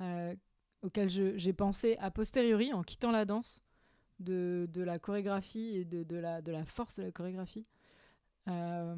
euh, 0.00 0.34
auquel 0.82 1.08
j'ai 1.08 1.52
pensé 1.52 1.96
a 1.98 2.10
posteriori 2.10 2.72
en 2.72 2.82
quittant 2.82 3.10
la 3.10 3.24
danse 3.24 3.62
de, 4.18 4.68
de 4.72 4.82
la 4.82 4.98
chorégraphie 4.98 5.76
et 5.76 5.84
de, 5.84 6.02
de, 6.02 6.16
la, 6.16 6.42
de 6.42 6.52
la 6.52 6.64
force 6.64 6.96
de 6.96 7.04
la 7.04 7.12
chorégraphie. 7.12 7.66
Euh, 8.48 8.94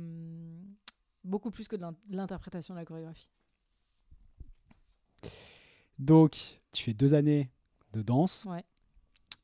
beaucoup 1.24 1.50
plus 1.50 1.68
que 1.68 1.76
de 1.76 1.84
l'interprétation 2.10 2.74
de 2.74 2.80
la 2.80 2.84
chorégraphie. 2.84 3.30
Donc, 5.98 6.60
tu 6.72 6.84
fais 6.84 6.94
deux 6.94 7.14
années 7.14 7.50
de 7.92 8.02
danse. 8.02 8.44
Ouais. 8.44 8.64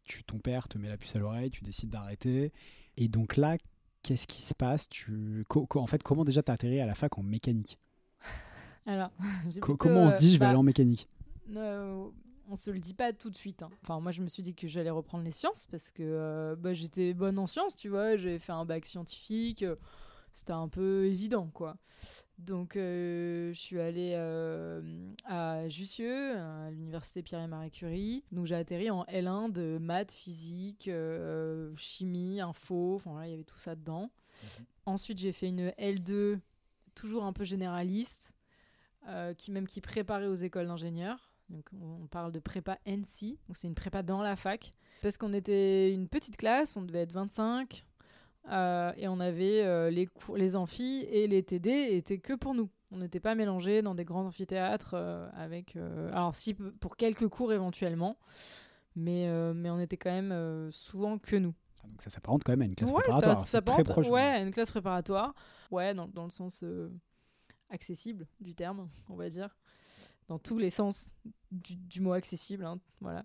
Tu, 0.04 0.22
ton 0.22 0.38
père 0.38 0.68
te 0.68 0.78
met 0.78 0.88
la 0.88 0.96
puce 0.96 1.16
à 1.16 1.18
l'oreille, 1.18 1.50
tu 1.50 1.64
décides 1.64 1.90
d'arrêter. 1.90 2.52
Et 2.96 3.08
donc 3.08 3.36
là, 3.36 3.56
qu'est-ce 4.04 4.28
qui 4.28 4.42
se 4.42 4.54
passe 4.54 4.88
tu... 4.88 5.44
En 5.74 5.86
fait, 5.86 6.02
comment 6.02 6.24
déjà 6.24 6.42
t'as 6.42 6.52
atterri 6.52 6.78
à 6.80 6.86
la 6.86 6.94
fac 6.94 7.18
en 7.18 7.22
mécanique? 7.22 7.78
Alors, 8.86 9.10
comment 9.78 10.02
on 10.02 10.10
se 10.10 10.16
dit 10.16 10.28
je 10.28 10.34
vais 10.34 10.40
bah, 10.40 10.50
aller 10.50 10.58
en 10.58 10.62
mécanique? 10.62 11.08
euh, 11.56 12.06
On 12.48 12.54
se 12.54 12.70
le 12.70 12.78
dit 12.78 12.94
pas 12.94 13.12
tout 13.12 13.30
de 13.30 13.34
suite. 13.34 13.62
Hein. 13.62 13.70
Enfin, 13.82 13.98
moi, 13.98 14.12
je 14.12 14.22
me 14.22 14.28
suis 14.28 14.42
dit 14.42 14.54
que 14.54 14.68
j'allais 14.68 14.90
reprendre 14.90 15.24
les 15.24 15.32
sciences 15.32 15.66
parce 15.70 15.90
que 15.90 16.02
euh, 16.02 16.54
bah, 16.54 16.74
j'étais 16.74 17.14
bonne 17.14 17.38
en 17.38 17.46
sciences, 17.46 17.74
tu 17.74 17.88
vois. 17.88 18.16
J'avais 18.16 18.38
fait 18.38 18.52
un 18.52 18.66
bac 18.66 18.84
scientifique. 18.86 19.62
Euh, 19.62 19.76
c'était 20.32 20.52
un 20.52 20.68
peu 20.68 21.06
évident, 21.06 21.48
quoi. 21.54 21.76
Donc, 22.38 22.76
euh, 22.76 23.52
je 23.52 23.58
suis 23.58 23.80
allée 23.80 24.12
euh, 24.14 24.82
à 25.24 25.68
Jussieu, 25.68 26.36
à 26.36 26.70
l'université 26.70 27.22
Pierre 27.22 27.42
et 27.42 27.46
Marie 27.46 27.70
Curie. 27.70 28.24
Donc, 28.32 28.46
j'ai 28.46 28.56
atterri 28.56 28.90
en 28.90 29.04
L1 29.04 29.52
de 29.52 29.78
maths, 29.78 30.10
physique, 30.10 30.88
euh, 30.88 31.72
chimie, 31.76 32.40
info. 32.40 32.96
Enfin, 32.96 33.18
là, 33.18 33.26
il 33.26 33.30
y 33.30 33.34
avait 33.34 33.44
tout 33.44 33.58
ça 33.58 33.76
dedans. 33.76 34.10
Mhm. 34.42 34.66
Ensuite, 34.86 35.18
j'ai 35.18 35.32
fait 35.32 35.48
une 35.48 35.68
L2, 35.70 36.40
toujours 36.94 37.24
un 37.24 37.32
peu 37.32 37.44
généraliste, 37.44 38.34
qui 39.36 39.50
même 39.50 39.66
qui 39.66 39.80
préparait 39.80 40.26
aux 40.26 40.34
écoles 40.34 40.66
d'ingénieurs. 40.66 41.34
Donc, 41.50 41.68
on 41.80 42.06
parle 42.06 42.32
de 42.32 42.40
prépa 42.40 42.78
NC. 42.86 43.38
Donc, 43.46 43.56
c'est 43.56 43.68
une 43.68 43.74
prépa 43.74 44.02
dans 44.02 44.22
la 44.22 44.34
fac. 44.34 44.74
Parce 45.02 45.18
qu'on 45.18 45.32
était 45.32 45.92
une 45.92 46.08
petite 46.08 46.36
classe, 46.36 46.76
on 46.76 46.82
devait 46.82 47.00
être 47.00 47.12
25. 47.12 47.84
Euh, 48.50 48.92
et 48.96 49.08
on 49.08 49.20
avait 49.20 49.62
euh, 49.62 49.90
les, 49.90 50.08
les 50.36 50.56
amphis 50.56 51.06
et 51.10 51.26
les 51.26 51.42
TD 51.42 51.70
étaient 51.92 52.18
que 52.18 52.34
pour 52.34 52.54
nous. 52.54 52.68
On 52.92 52.98
n'était 52.98 53.20
pas 53.20 53.34
mélangés 53.34 53.82
dans 53.82 53.94
des 53.94 54.04
grands 54.04 54.26
amphithéâtres 54.26 54.94
euh, 54.94 55.28
avec. 55.34 55.76
alors, 56.12 56.34
si 56.34 56.54
pour 56.54 56.96
quelques 56.96 57.28
cours 57.28 57.52
éventuellement, 57.52 58.18
mais, 58.94 59.28
mais 59.54 59.70
on 59.70 59.80
était 59.80 59.96
quand 59.96 60.10
même 60.10 60.70
souvent 60.70 61.18
que 61.18 61.36
nous. 61.36 61.54
Ah, 61.82 61.88
donc 61.88 62.02
ça 62.02 62.10
s'apparente 62.10 62.44
quand 62.44 62.52
même 62.52 62.62
à 62.62 62.66
une 62.66 62.74
classe 62.74 62.92
préparatoire. 62.92 63.36
Ça, 63.36 63.62
très 63.62 63.84
proche. 63.84 64.08
Ouais, 64.08 64.42
une 64.42 64.52
classe 64.52 64.70
préparatoire. 64.70 65.34
Ouais, 65.70 65.94
dans, 65.94 66.06
dans 66.06 66.24
le 66.24 66.30
sens 66.30 66.64
accessible 67.70 68.28
du 68.40 68.54
terme, 68.54 68.88
on 69.08 69.16
va 69.16 69.28
dire. 69.28 69.56
Dans 70.28 70.38
tous 70.38 70.58
les 70.58 70.70
sens 70.70 71.14
du, 71.50 71.76
du 71.76 72.00
mot 72.00 72.12
accessible. 72.12 72.64
Hein, 72.64 72.78
voilà. 73.00 73.24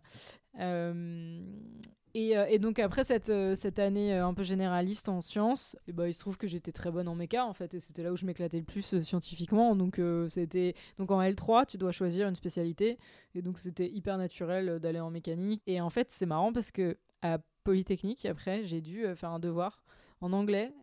Euh, 2.16 2.46
et, 2.50 2.60
donc 2.60 2.80
après 2.80 3.04
cette, 3.04 3.30
euh, 3.30 3.56
cette 3.56 3.80
année 3.80 4.14
euh, 4.14 4.26
un 4.26 4.34
peu 4.34 4.44
généraliste 4.44 5.10
en 5.10 5.22
sciences, 5.22 5.76
bah, 5.94 6.08
il 6.08 6.14
se 6.14 6.20
trouve 6.20 6.38
que 6.38 6.48
j'étais 6.48 6.72
très 6.72 6.92
bonne 6.92 7.08
en 7.08 7.16
méca 7.16 7.46
en 7.46 7.54
fait, 7.54 7.74
et 7.74 7.80
c'était 7.80 8.04
là 8.04 8.12
où 8.12 8.18
je 8.18 8.26
m'éclatais 8.26 8.58
le 8.58 8.64
plus 8.64 9.02
scientifiquement. 9.02 9.76
Donc 9.76 10.02
c'était 10.28 10.74
donc 10.98 11.12
en 11.12 11.22
L3, 11.22 11.66
tu 11.68 11.78
dois 11.78 11.92
choisir 11.92 12.28
une 12.28 12.36
spécialité, 12.36 12.98
et 13.36 13.42
donc 13.42 13.60
c'était 13.60 13.88
hyper 13.88 14.18
naturel 14.18 14.80
d'aller 14.80 15.00
en 15.00 15.12
mécanique. 15.12 15.62
Et 15.68 15.82
en 15.82 15.90
fait 15.90 16.12
c'est 16.12 16.26
marrant 16.26 16.52
parce 16.52 16.72
que 16.72 16.98
à 17.22 17.38
Polytechnique 17.64 18.26
après 18.26 18.64
j'ai 18.64 18.82
dû 18.82 19.06
faire 19.16 19.32
un 19.32 19.40
devoir 19.40 19.84
en 20.22 20.34
anglais 20.34 20.74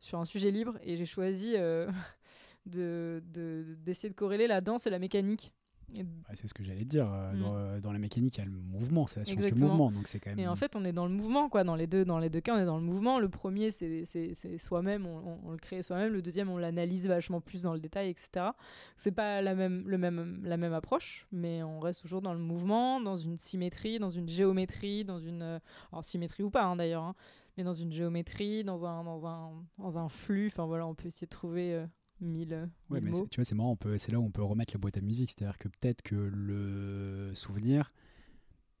sur 0.00 0.18
un 0.18 0.24
sujet 0.24 0.50
libre, 0.50 0.78
et 0.82 0.96
j'ai 0.96 1.06
choisi 1.06 1.54
de 2.66 3.22
d'essayer 3.84 4.10
de 4.10 4.14
corréler 4.14 4.46
la 4.46 4.60
danse 4.60 4.86
et 4.86 4.90
la 4.90 4.98
mécanique 4.98 5.52
c'est 6.34 6.48
ce 6.48 6.54
que 6.54 6.64
j'allais 6.64 6.84
dire. 6.84 7.10
Euh, 7.12 7.32
mm. 7.32 7.44
euh, 7.44 7.80
dans, 7.80 7.92
la 7.92 7.98
mécanique, 7.98 8.36
il 8.36 8.40
y 8.40 8.42
a 8.42 8.46
le 8.46 8.52
mouvement, 8.52 9.06
c'est 9.06 9.20
la 9.20 9.24
science 9.24 9.44
du 9.44 9.62
mouvement. 9.62 9.90
Donc 9.90 10.08
c'est 10.08 10.18
quand 10.18 10.30
même... 10.30 10.38
Et 10.38 10.48
en 10.48 10.56
fait, 10.56 10.76
on 10.76 10.84
est 10.84 10.92
dans 10.92 11.06
le 11.06 11.12
mouvement, 11.12 11.48
quoi. 11.48 11.64
Dans 11.64 11.74
les 11.74 11.86
deux, 11.86 12.04
dans 12.04 12.18
les 12.18 12.30
deux 12.30 12.40
cas, 12.40 12.54
on 12.54 12.58
est 12.58 12.64
dans 12.64 12.76
le 12.76 12.82
mouvement. 12.82 13.18
Le 13.18 13.28
premier, 13.28 13.70
c'est 13.70 14.04
soi-même, 14.58 15.06
on, 15.06 15.50
le 15.50 15.58
crée 15.58 15.82
soi-même. 15.82 16.12
Le 16.12 16.22
deuxième, 16.22 16.48
on 16.48 16.56
l'analyse 16.56 17.06
vachement 17.06 17.40
plus 17.40 17.62
dans 17.62 17.74
le 17.74 17.80
détail, 17.80 18.08
etc. 18.10 18.46
C'est 18.96 19.12
pas 19.12 19.42
la 19.42 19.54
même, 19.54 19.84
le 19.86 19.98
même, 19.98 20.40
la 20.44 20.56
même 20.56 20.72
approche, 20.72 21.26
mais 21.32 21.62
on 21.62 21.80
reste 21.80 22.02
toujours 22.02 22.22
dans 22.22 22.32
le 22.32 22.40
mouvement, 22.40 23.00
dans 23.00 23.16
une 23.16 23.36
symétrie, 23.36 23.98
dans 23.98 24.10
une 24.10 24.28
géométrie, 24.28 25.04
dans 25.04 25.18
une. 25.18 25.42
Euh, 25.42 25.58
alors, 25.92 26.04
symétrie 26.04 26.42
ou 26.42 26.50
pas, 26.50 26.64
hein, 26.64 26.76
d'ailleurs, 26.76 27.04
hein, 27.04 27.14
mais 27.56 27.64
dans 27.64 27.72
une 27.72 27.92
géométrie, 27.92 28.64
dans 28.64 28.86
un, 28.86 29.04
dans 29.04 29.26
un, 29.26 29.52
dans 29.78 29.98
un 29.98 30.08
flux. 30.08 30.46
Enfin, 30.46 30.66
voilà, 30.66 30.86
on 30.86 30.94
peut 30.94 31.06
essayer 31.06 31.26
de 31.26 31.30
trouver 31.30 31.84
mille, 32.22 32.68
ouais, 32.90 33.00
mais 33.00 33.12
Tu 33.30 33.36
vois, 33.36 33.44
c'est 33.44 33.54
marrant, 33.54 33.78
c'est 33.98 34.12
là 34.12 34.20
où 34.20 34.24
on 34.24 34.30
peut 34.30 34.42
remettre 34.42 34.74
la 34.74 34.78
boîte 34.78 34.96
à 34.96 35.00
musique. 35.00 35.30
C'est-à-dire 35.30 35.58
que 35.58 35.68
peut-être 35.68 36.02
que 36.02 36.14
le 36.14 37.32
souvenir, 37.34 37.92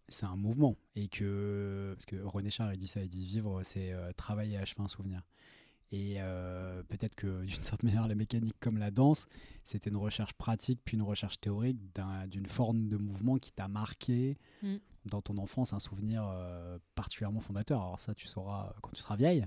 c'est 0.08 0.26
un 0.26 0.36
mouvement. 0.36 0.76
Et 0.96 1.08
que. 1.08 1.94
Parce 1.94 2.06
que 2.06 2.16
René 2.22 2.50
Char, 2.50 2.72
il 2.72 2.78
dit 2.78 2.86
ça, 2.86 3.02
il 3.02 3.08
dit 3.08 3.24
vivre, 3.24 3.62
c'est 3.62 3.92
euh, 3.92 4.12
travailler 4.12 4.56
à 4.56 4.60
achever 4.60 4.82
un 4.82 4.88
souvenir. 4.88 5.22
Et 5.92 6.14
euh, 6.18 6.82
peut-être 6.84 7.14
que 7.14 7.42
d'une 7.44 7.62
certaine 7.62 7.90
manière, 7.90 8.08
la 8.08 8.14
mécanique 8.14 8.58
comme 8.60 8.78
la 8.78 8.90
danse, 8.90 9.26
c'était 9.62 9.90
une 9.90 9.96
recherche 9.96 10.32
pratique 10.32 10.80
puis 10.84 10.96
une 10.96 11.02
recherche 11.02 11.38
théorique 11.40 11.78
d'une 12.28 12.46
forme 12.46 12.88
de 12.88 12.96
mouvement 12.96 13.36
qui 13.36 13.52
t'a 13.52 13.68
marqué 13.68 14.38
mm. 14.62 14.76
dans 15.06 15.20
ton 15.20 15.36
enfance, 15.38 15.72
un 15.72 15.80
souvenir 15.80 16.24
euh, 16.26 16.78
particulièrement 16.94 17.40
fondateur. 17.40 17.82
Alors 17.82 17.98
ça, 17.98 18.14
tu 18.14 18.26
sauras 18.26 18.74
quand 18.82 18.90
tu 18.92 19.02
seras 19.02 19.16
vieille 19.16 19.46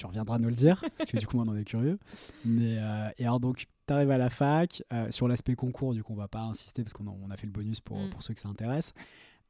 tu 0.00 0.06
reviendras 0.06 0.38
nous 0.38 0.48
le 0.48 0.54
dire, 0.54 0.82
parce 0.96 1.10
que 1.10 1.18
du 1.18 1.26
coup, 1.26 1.38
on 1.38 1.46
en 1.46 1.54
est 1.54 1.64
curieux. 1.64 1.98
Mais, 2.44 2.78
euh, 2.78 3.10
et 3.18 3.24
alors, 3.24 3.38
donc, 3.38 3.66
tu 3.86 3.92
arrives 3.92 4.10
à 4.10 4.18
la 4.18 4.30
fac. 4.30 4.82
Euh, 4.92 5.10
sur 5.10 5.28
l'aspect 5.28 5.54
concours, 5.54 5.92
du 5.92 6.02
coup, 6.02 6.14
on 6.14 6.16
va 6.16 6.28
pas 6.28 6.40
insister 6.40 6.82
parce 6.82 6.94
qu'on 6.94 7.06
a, 7.06 7.10
on 7.10 7.30
a 7.30 7.36
fait 7.36 7.46
le 7.46 7.52
bonus 7.52 7.80
pour, 7.80 7.98
mm. 7.98 8.10
pour 8.10 8.22
ceux 8.22 8.32
que 8.32 8.40
ça 8.40 8.48
intéresse. 8.48 8.94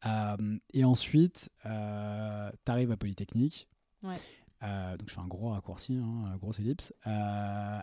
Euh, 0.06 0.58
et 0.72 0.84
ensuite, 0.84 1.50
tu 1.62 1.68
arrives 1.68 2.90
à 2.90 2.96
Polytechnique. 2.96 3.68
Ouais. 4.02 4.14
Donc 4.98 5.08
je 5.08 5.14
fais 5.14 5.20
un 5.20 5.26
gros 5.26 5.50
raccourci, 5.50 5.96
hein, 5.96 6.36
grosse 6.38 6.58
ellipse. 6.58 6.92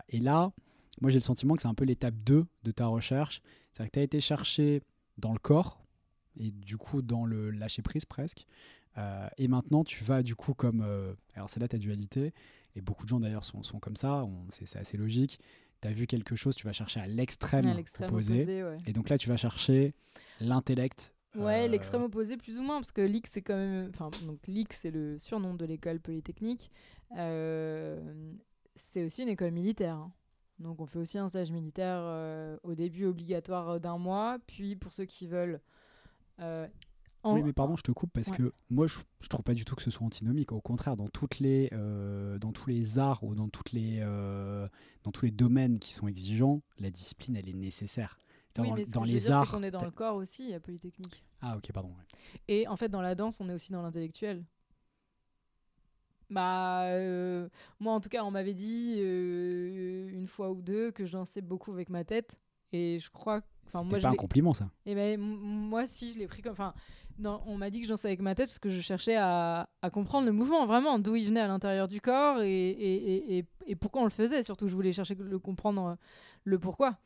Et 0.08 0.20
là, 0.20 0.52
moi 1.00 1.10
j'ai 1.10 1.18
le 1.18 1.22
sentiment 1.22 1.54
que 1.54 1.62
c'est 1.62 1.68
un 1.68 1.74
peu 1.74 1.84
l'étape 1.84 2.14
2 2.24 2.46
de 2.62 2.70
ta 2.70 2.86
recherche. 2.86 3.40
C'est-à-dire 3.72 3.90
que 3.90 3.94
tu 3.94 3.98
as 4.00 4.02
été 4.04 4.20
cherché 4.20 4.82
dans 5.16 5.32
le 5.32 5.40
corps 5.40 5.82
et 6.36 6.52
du 6.52 6.76
coup 6.76 7.02
dans 7.02 7.24
le 7.24 7.50
lâcher 7.50 7.82
prise 7.82 8.04
presque. 8.04 8.46
Euh, 8.96 9.28
et 9.36 9.46
maintenant 9.46 9.84
tu 9.84 10.02
vas 10.02 10.22
du 10.22 10.34
coup 10.34 10.54
comme... 10.54 10.82
euh, 10.82 11.14
alors 11.34 11.50
c'est 11.50 11.60
là 11.60 11.68
ta 11.68 11.78
dualité. 11.78 12.32
Et 12.74 12.80
beaucoup 12.80 13.04
de 13.04 13.08
gens 13.08 13.20
d'ailleurs 13.20 13.44
sont, 13.44 13.62
sont 13.62 13.78
comme 13.80 13.96
ça. 13.96 14.26
C'est 14.50 14.78
assez 14.78 14.96
logique. 14.96 15.40
Tu 15.80 15.88
as 15.88 15.92
vu 15.92 16.06
quelque 16.06 16.34
chose, 16.36 16.56
tu 16.56 16.66
vas 16.66 16.72
chercher 16.72 17.00
à 17.00 17.06
l'extrême 17.06 17.66
opposé. 18.00 18.34
opposé, 18.34 18.64
ouais. 18.64 18.78
Et 18.86 18.92
donc 18.92 19.08
là 19.08 19.18
tu 19.18 19.28
vas 19.28 19.36
chercher 19.36 19.94
l'intellect. 20.40 21.14
Ouais, 21.36 21.66
euh, 21.66 21.68
l'extrême 21.68 22.02
opposé 22.02 22.36
plus 22.36 22.58
ou 22.58 22.62
moins, 22.62 22.76
parce 22.76 22.90
que 22.90 23.00
l'IX 23.00 23.28
c'est 23.30 23.42
quand 23.42 23.54
même, 23.56 23.90
enfin 23.90 24.10
donc 24.24 24.46
l'IX 24.46 24.66
c'est 24.74 24.90
le 24.90 25.18
surnom 25.18 25.54
de 25.54 25.64
l'école 25.64 26.00
polytechnique. 26.00 26.70
C'est 28.74 29.04
aussi 29.04 29.22
une 29.22 29.28
école 29.28 29.50
militaire, 29.50 29.96
hein. 29.96 30.12
donc 30.60 30.80
on 30.80 30.86
fait 30.86 30.98
aussi 31.00 31.18
un 31.18 31.28
stage 31.28 31.50
militaire 31.50 31.98
euh, 32.00 32.56
au 32.62 32.74
début 32.74 33.06
obligatoire 33.06 33.80
d'un 33.80 33.98
mois, 33.98 34.38
puis 34.46 34.76
pour 34.76 34.92
ceux 34.92 35.04
qui 35.04 35.26
veulent. 35.26 35.60
euh, 36.40 36.66
en- 37.24 37.34
Oui, 37.34 37.42
mais 37.42 37.52
pardon, 37.52 37.76
je 37.76 37.82
te 37.82 37.90
coupe 37.92 38.10
parce 38.12 38.28
Ouais. 38.28 38.36
que 38.36 38.52
moi, 38.70 38.86
je, 38.86 38.98
je 39.20 39.28
trouve 39.28 39.42
pas 39.42 39.54
du 39.54 39.64
tout 39.64 39.74
que 39.74 39.82
ce 39.82 39.90
soit 39.90 40.06
antinomique. 40.06 40.52
Au 40.52 40.60
contraire, 40.60 40.96
dans 40.96 41.08
toutes 41.08 41.38
les, 41.40 41.68
euh, 41.72 42.38
dans 42.38 42.52
tous 42.52 42.68
les 42.70 42.98
arts 42.98 43.22
ou 43.24 43.34
dans 43.34 43.48
toutes 43.48 43.72
les, 43.72 43.98
euh, 44.00 44.68
dans 45.04 45.10
tous 45.10 45.24
les 45.24 45.30
domaines 45.30 45.78
qui 45.78 45.92
sont 45.92 46.06
exigeants, 46.08 46.62
la 46.78 46.90
discipline, 46.90 47.36
elle 47.36 47.48
est 47.48 47.52
nécessaire. 47.54 48.18
Oui, 48.58 48.68
dans 48.70 48.74
mais 48.74 48.84
ce 48.86 48.92
dans 48.92 49.02
que 49.02 49.06
je 49.08 49.12
veux 49.12 49.18
les 49.18 49.24
dire, 49.24 49.36
arts. 49.36 49.50
qu'on 49.50 49.62
est 49.62 49.70
dans 49.70 49.84
le 49.84 49.90
corps 49.90 50.16
aussi 50.16 50.52
à 50.54 50.60
polytechnique. 50.60 51.22
Ah, 51.40 51.56
ok, 51.56 51.70
pardon. 51.72 51.90
ouais. 51.90 52.04
Et 52.48 52.66
en 52.66 52.76
fait, 52.76 52.88
dans 52.88 53.02
la 53.02 53.14
danse, 53.14 53.40
on 53.40 53.48
est 53.48 53.54
aussi 53.54 53.72
dans 53.72 53.82
l'intellectuel. 53.82 54.44
Bah, 56.30 56.82
euh, 56.90 57.48
moi 57.80 57.94
en 57.94 58.00
tout 58.00 58.10
cas, 58.10 58.22
on 58.22 58.30
m'avait 58.30 58.52
dit 58.54 58.98
une 58.98 60.26
fois 60.26 60.50
ou 60.50 60.60
deux 60.60 60.90
que 60.92 61.06
je 61.06 61.12
dansais 61.12 61.40
beaucoup 61.40 61.72
avec 61.72 61.88
ma 61.88 62.04
tête. 62.04 62.38
Et 62.72 62.98
je 63.00 63.10
crois. 63.10 63.40
Enfin, 63.66 63.82
moi, 63.82 63.98
je 63.98 64.02
pas 64.02 64.10
un 64.10 64.14
compliment, 64.14 64.52
ça. 64.54 64.70
Et 64.86 64.94
ben, 64.94 65.14
m- 65.20 65.20
moi, 65.38 65.86
si, 65.86 66.12
je 66.12 66.18
l'ai 66.18 66.26
pris 66.26 66.42
comme. 66.42 66.52
Enfin, 66.52 66.74
non, 67.18 67.42
on 67.46 67.56
m'a 67.56 67.70
dit 67.70 67.80
que 67.80 67.86
je 67.86 67.90
dansais 67.90 68.08
avec 68.08 68.20
ma 68.20 68.34
tête 68.34 68.48
parce 68.48 68.58
que 68.58 68.68
je 68.68 68.80
cherchais 68.80 69.16
à, 69.16 69.68
comprendre 69.92 70.26
le 70.26 70.32
mouvement, 70.32 70.66
vraiment, 70.66 70.98
d'où 70.98 71.16
il 71.16 71.26
venait 71.26 71.40
à 71.40 71.48
l'intérieur 71.48 71.88
du 71.88 72.00
corps 72.00 72.40
et, 72.42 73.44
pourquoi 73.80 74.02
on 74.02 74.04
le 74.04 74.10
faisait. 74.10 74.42
Surtout, 74.42 74.68
je 74.68 74.74
voulais 74.74 74.92
chercher 74.92 75.16
le 75.16 75.38
comprendre, 75.38 75.96
le 76.44 76.58
pourquoi. 76.58 76.96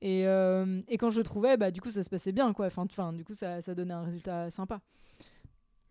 Et, 0.00 0.26
euh, 0.26 0.80
et 0.88 0.96
quand 0.96 1.10
je 1.10 1.18
le 1.18 1.24
trouvais, 1.24 1.56
bah, 1.56 1.70
du 1.70 1.80
coup, 1.80 1.90
ça 1.90 2.02
se 2.02 2.10
passait 2.10 2.32
bien, 2.32 2.52
quoi. 2.52 2.66
Enfin, 2.66 2.84
enfin, 2.84 3.12
du 3.12 3.24
coup, 3.24 3.34
ça, 3.34 3.62
ça 3.62 3.74
donnait 3.74 3.94
un 3.94 4.02
résultat 4.02 4.50
sympa. 4.50 4.80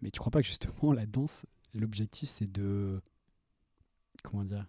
Mais 0.02 0.12
tu 0.12 0.20
crois 0.20 0.32
pas 0.32 0.42
que 0.42 0.48
justement 0.48 0.94
la 0.94 1.06
danse, 1.06 1.46
l'objectif, 1.74 2.30
c'est 2.30 2.52
de, 2.52 3.02
comment 4.24 4.44
dire, 4.44 4.68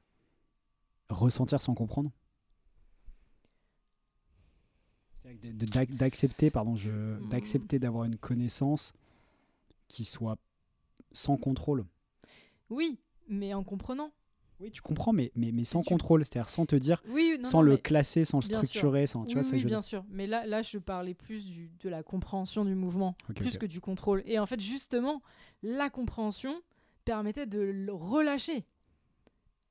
ressentir 1.11 1.61
sans 1.61 1.75
comprendre? 1.75 2.11
C'est-à-dire 2.85 2.85
que 2.85 2.87
de- 4.39 5.18
de- 5.18 5.18
d'ac- 5.18 5.18
D'accepter, 5.91 6.51
pardon, 6.51 6.77
je, 6.77 6.91
Hmm. 6.91 7.29
d'accepter 7.29 7.79
d'avoir 7.79 8.05
une 8.05 8.17
connaissance 8.17 8.93
qui 9.89 10.05
soit 10.05 10.37
sans 11.13 11.37
contrôle. 11.37 11.85
Oui, 12.71 12.99
mais 13.29 13.55
en 13.55 13.65
comprenant. 13.65 14.13
Oui, 14.61 14.73
tu 14.73 14.83
comprends, 14.83 15.13
mais, 15.13 15.31
mais, 15.37 15.53
mais 15.53 15.63
sans 15.65 15.83
tu- 15.83 15.89
contrôle, 15.89 16.25
c'est-à-dire 16.25 16.49
sans 16.49 16.67
te 16.67 16.75
dire, 16.75 17.01
Oui, 17.09 17.37
non, 17.39 17.49
sans 17.49 17.59
non, 17.63 17.71
le 17.71 17.77
classer, 17.77 18.25
sans 18.25 18.39
le 18.39 18.43
sûr. 18.43 18.57
structurer, 18.57 19.07
sans, 19.07 19.23
tu 19.23 19.29
oui, 19.29 19.35
vois 19.35 19.43
ça 19.45 19.57
oui, 19.57 19.65
bien 19.65 19.83
sûr. 19.83 20.05
Mais 20.09 20.27
là, 20.27 20.47
là, 20.47 20.63
je 20.63 20.79
parlais 20.79 21.15
plus 21.15 21.47
du, 21.47 21.71
de 21.81 21.89
la 21.89 22.03
compréhension 22.03 22.65
du 22.65 22.75
mouvement, 22.75 23.15
plus 23.37 23.57
que 23.57 23.67
du 23.67 23.81
contrôle. 23.81 24.23
Et 24.27 24.39
en 24.39 24.47
fait, 24.47 24.61
justement, 24.61 25.23
la 25.63 25.91
compréhension 25.91 26.61
permettait 27.05 27.47
de 27.47 27.61
le 27.61 27.93
relâcher. 27.93 28.65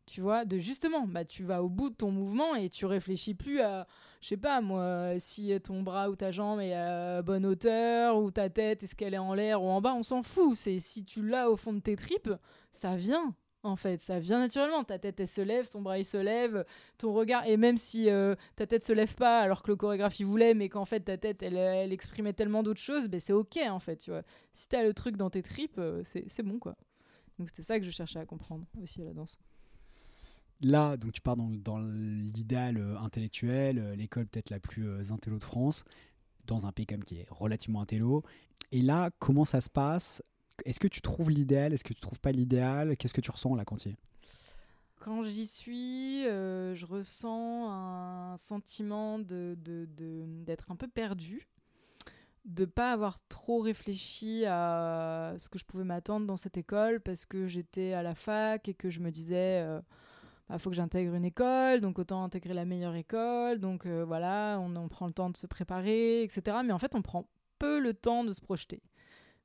Tu 0.07 0.21
vois, 0.21 0.45
de 0.45 0.57
justement, 0.57 1.05
bah, 1.05 1.25
tu 1.25 1.43
vas 1.43 1.61
au 1.61 1.67
bout 1.67 1.89
de 1.89 1.95
ton 1.95 2.11
mouvement 2.11 2.55
et 2.55 2.69
tu 2.69 2.85
réfléchis 2.85 3.33
plus 3.33 3.59
à, 3.59 3.85
je 4.21 4.29
sais 4.29 4.37
pas 4.37 4.61
moi, 4.61 5.19
si 5.19 5.51
ton 5.59 5.83
bras 5.83 6.09
ou 6.09 6.15
ta 6.15 6.31
jambe 6.31 6.61
est 6.61 6.73
à 6.73 7.21
bonne 7.21 7.45
hauteur 7.45 8.17
ou 8.17 8.31
ta 8.31 8.49
tête, 8.49 8.83
est-ce 8.83 8.95
qu'elle 8.95 9.13
est 9.13 9.17
en 9.17 9.33
l'air 9.33 9.61
ou 9.61 9.67
en 9.67 9.81
bas, 9.81 9.93
on 9.93 10.03
s'en 10.03 10.23
fout. 10.23 10.55
C'est 10.55 10.79
si 10.79 11.03
tu 11.03 11.27
l'as 11.27 11.49
au 11.49 11.57
fond 11.57 11.73
de 11.73 11.81
tes 11.81 11.97
tripes, 11.97 12.31
ça 12.71 12.95
vient. 12.95 13.35
En 13.63 13.75
fait, 13.75 14.01
ça 14.01 14.17
vient 14.17 14.39
naturellement. 14.39 14.85
Ta 14.85 14.97
tête, 14.97 15.19
elle 15.19 15.27
se 15.27 15.41
lève, 15.41 15.67
ton 15.67 15.81
bras, 15.81 15.99
il 15.99 16.05
se 16.05 16.15
lève, 16.17 16.63
ton 16.97 17.11
regard. 17.11 17.45
Et 17.45 17.57
même 17.57 17.75
si 17.75 18.09
euh, 18.09 18.35
ta 18.55 18.65
tête 18.65 18.85
se 18.85 18.93
lève 18.93 19.13
pas 19.13 19.41
alors 19.41 19.61
que 19.61 19.71
le 19.71 19.75
chorégraphe 19.75 20.19
il 20.21 20.25
voulait, 20.25 20.53
mais 20.53 20.69
qu'en 20.69 20.85
fait 20.85 21.01
ta 21.01 21.17
tête, 21.17 21.43
elle, 21.43 21.57
elle 21.57 21.91
exprimait 21.91 22.31
tellement 22.31 22.63
d'autres 22.63 22.79
choses, 22.79 23.09
ben 23.09 23.19
c'est 23.19 23.33
ok 23.33 23.59
en 23.67 23.79
fait. 23.79 23.97
Tu 23.97 24.11
vois. 24.11 24.23
Si 24.53 24.69
t'as 24.69 24.83
le 24.83 24.93
truc 24.93 25.17
dans 25.17 25.29
tes 25.29 25.41
tripes, 25.41 25.79
euh, 25.79 26.01
c'est 26.05 26.23
c'est 26.27 26.43
bon 26.43 26.59
quoi. 26.59 26.77
Donc 27.39 27.49
c'était 27.49 27.63
ça 27.63 27.77
que 27.77 27.85
je 27.85 27.91
cherchais 27.91 28.19
à 28.19 28.25
comprendre 28.25 28.65
aussi 28.81 29.01
à 29.01 29.05
la 29.05 29.13
danse. 29.13 29.37
Là, 30.61 30.97
donc 30.97 31.11
tu 31.11 31.21
pars 31.21 31.37
dans, 31.37 31.79
l'idéal 31.79 32.77
euh, 32.77 32.97
intellectuel, 32.97 33.77
euh, 33.77 33.95
l'école 33.95 34.25
peut-être 34.25 34.49
la 34.49 34.59
plus 34.59 34.87
euh, 34.87 35.11
intello 35.11 35.37
de 35.37 35.43
France, 35.43 35.83
dans 36.45 36.65
un 36.65 36.71
pays 36.71 36.87
qui 37.05 37.17
est 37.19 37.27
relativement 37.29 37.81
intello. 37.81 38.23
Et 38.71 38.81
là, 38.81 39.11
comment 39.19 39.45
ça 39.45 39.61
se 39.61 39.69
passe? 39.69 40.23
Est-ce 40.65 40.79
que 40.79 40.87
tu 40.87 41.01
trouves 41.01 41.29
l'idéal? 41.29 41.73
Est-ce 41.73 41.83
que 41.83 41.93
tu 41.93 42.01
trouves 42.01 42.19
pas 42.19 42.31
l'idéal? 42.31 42.97
Qu'est-ce 42.97 43.13
que 43.13 43.21
tu 43.21 43.29
ressens 43.29 43.53
là 43.55 43.65
quand 43.65 43.75
tu 43.75 43.95
Quand 44.99 45.23
j'y 45.23 45.45
suis, 45.45 46.23
je 46.23 46.85
ressens 46.85 47.69
un 47.69 48.35
sentiment 48.37 49.19
de, 49.19 49.55
de- 49.63 49.87
de- 49.95 50.25
d'être 50.43 50.71
un 50.71 50.75
peu 50.75 50.87
perdu, 50.87 51.47
de 52.45 52.65
pas 52.65 52.91
avoir 52.91 53.19
trop 53.27 53.59
réfléchi 53.59 54.45
à 54.47 55.35
ce 55.37 55.47
que 55.47 55.59
je 55.59 55.65
pouvais 55.65 55.83
m'attendre 55.83 56.25
dans 56.25 56.37
cette 56.37 56.57
école 56.57 56.99
parce 56.99 57.27
que 57.27 57.45
j'étais 57.45 57.93
à 57.93 58.01
la 58.01 58.15
fac 58.15 58.67
et 58.67 58.73
que 58.73 58.89
je 58.89 58.99
me 58.99 59.11
disais, 59.11 59.63
bah, 60.49 60.57
faut 60.59 60.69
que 60.69 60.75
j'intègre 60.75 61.13
une 61.13 61.25
école, 61.25 61.81
donc 61.81 61.99
autant 61.99 62.23
intégrer 62.23 62.53
la 62.53 62.65
meilleure 62.65 62.95
école, 62.95 63.59
donc 63.59 63.85
euh, 63.85 64.05
voilà, 64.05 64.59
on, 64.61 64.87
prend 64.87 65.07
le 65.07 65.13
temps 65.13 65.29
de 65.29 65.37
se 65.37 65.47
préparer, 65.47 66.23
etc. 66.23 66.57
Mais 66.63 66.73
en 66.73 66.79
fait, 66.79 66.95
on 66.95 67.01
prend 67.01 67.27
peu 67.59 67.79
le 67.79 67.93
temps 67.93 68.23
de 68.23 68.31
se 68.31 68.41
projeter. 68.41 68.81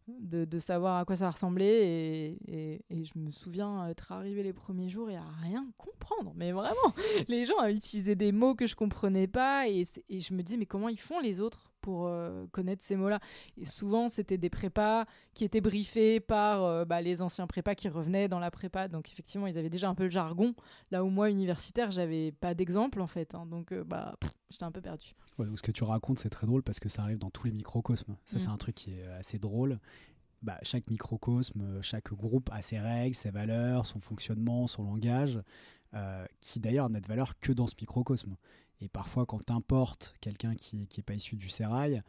De, 0.08 0.44
de 0.44 0.58
savoir 0.58 0.98
à 0.98 1.04
quoi 1.04 1.14
ça 1.14 1.30
ressemblait 1.30 1.86
et, 2.48 2.84
et, 2.90 3.04
je 3.04 3.16
me 3.16 3.30
souviens 3.30 3.88
être 3.88 4.10
arrivé 4.10 4.42
les 4.42 4.52
premiers 4.52 4.88
jours 4.88 5.08
et 5.10 5.16
à 5.16 5.24
rien 5.40 5.64
comprendre 5.78 6.32
mais 6.34 6.50
vraiment 6.50 6.74
les 7.28 7.44
gens 7.44 7.56
à 7.58 7.70
utiliser 7.70 8.16
des 8.16 8.32
mots 8.32 8.56
que 8.56 8.66
je 8.66 8.74
comprenais 8.74 9.28
pas 9.28 9.68
et, 9.68 9.84
et 10.08 10.18
je 10.18 10.34
me 10.34 10.42
disais 10.42 10.56
mais 10.56 10.66
comment 10.66 10.88
ils 10.88 10.98
font 10.98 11.20
les 11.20 11.40
autres? 11.40 11.71
Pour 11.82 12.06
euh, 12.06 12.46
connaître 12.52 12.82
ces 12.82 12.96
mots-là 12.96 13.20
et 13.58 13.66
souvent 13.66 14.08
c'était 14.08 14.38
des 14.38 14.48
prépas 14.48 15.04
qui 15.34 15.44
étaient 15.44 15.60
briefés 15.60 16.20
par 16.20 16.64
euh, 16.64 16.84
bah, 16.86 17.02
les 17.02 17.20
anciens 17.20 17.46
prépas 17.46 17.74
qui 17.74 17.88
revenaient 17.90 18.28
dans 18.28 18.38
la 18.38 18.50
prépa 18.50 18.88
donc 18.88 19.10
effectivement 19.12 19.46
ils 19.46 19.58
avaient 19.58 19.68
déjà 19.68 19.88
un 19.88 19.94
peu 19.94 20.04
le 20.04 20.10
jargon 20.10 20.54
là 20.90 21.04
où 21.04 21.10
moi 21.10 21.28
universitaire 21.28 21.90
j'avais 21.90 22.32
pas 22.32 22.54
d'exemple 22.54 23.00
en 23.00 23.06
fait 23.06 23.34
hein. 23.34 23.44
donc 23.46 23.72
euh, 23.72 23.84
bah 23.84 24.14
j'étais 24.48 24.64
un 24.64 24.72
peu 24.72 24.80
perdu 24.80 25.14
Ouais, 25.38 25.46
donc 25.46 25.58
ce 25.58 25.62
que 25.62 25.72
tu 25.72 25.82
racontes, 25.82 26.18
c'est 26.18 26.28
très 26.28 26.46
drôle 26.46 26.62
parce 26.62 26.78
que 26.78 26.90
ça 26.90 27.00
arrive 27.02 27.16
dans 27.16 27.30
tous 27.30 27.46
les 27.46 27.52
microcosmes. 27.52 28.16
Ça, 28.26 28.38
c'est 28.38 28.48
Mm. 28.48 28.52
un 28.52 28.56
truc 28.58 28.74
qui 28.74 28.92
est 28.92 29.06
assez 29.18 29.38
drôle. 29.38 29.78
Bah, 30.42 30.58
chaque 30.62 30.90
microcosme, 30.90 31.80
chaque 31.80 32.12
groupe 32.12 32.50
a 32.52 32.60
ses 32.60 32.78
règles, 32.78 33.14
ses 33.14 33.30
valeurs, 33.30 33.86
son 33.86 33.98
fonctionnement, 33.98 34.66
son 34.66 34.82
langage, 34.84 35.40
qui 36.40 36.60
d'ailleurs 36.60 36.90
n'a 36.90 37.00
de 37.00 37.06
valeur 37.08 37.38
que 37.38 37.50
dans 37.50 37.66
ce 37.66 37.74
microcosme. 37.80 38.36
Et 38.82 38.88
parfois, 38.88 39.26
quand 39.26 39.38
tu 39.46 39.52
importes 39.52 40.14
quelqu'un 40.20 40.56
qui 40.56 40.88
n'est 40.96 41.02
pas 41.04 41.14
issu 41.14 41.36
du 41.36 41.48
sérail, 41.48 42.02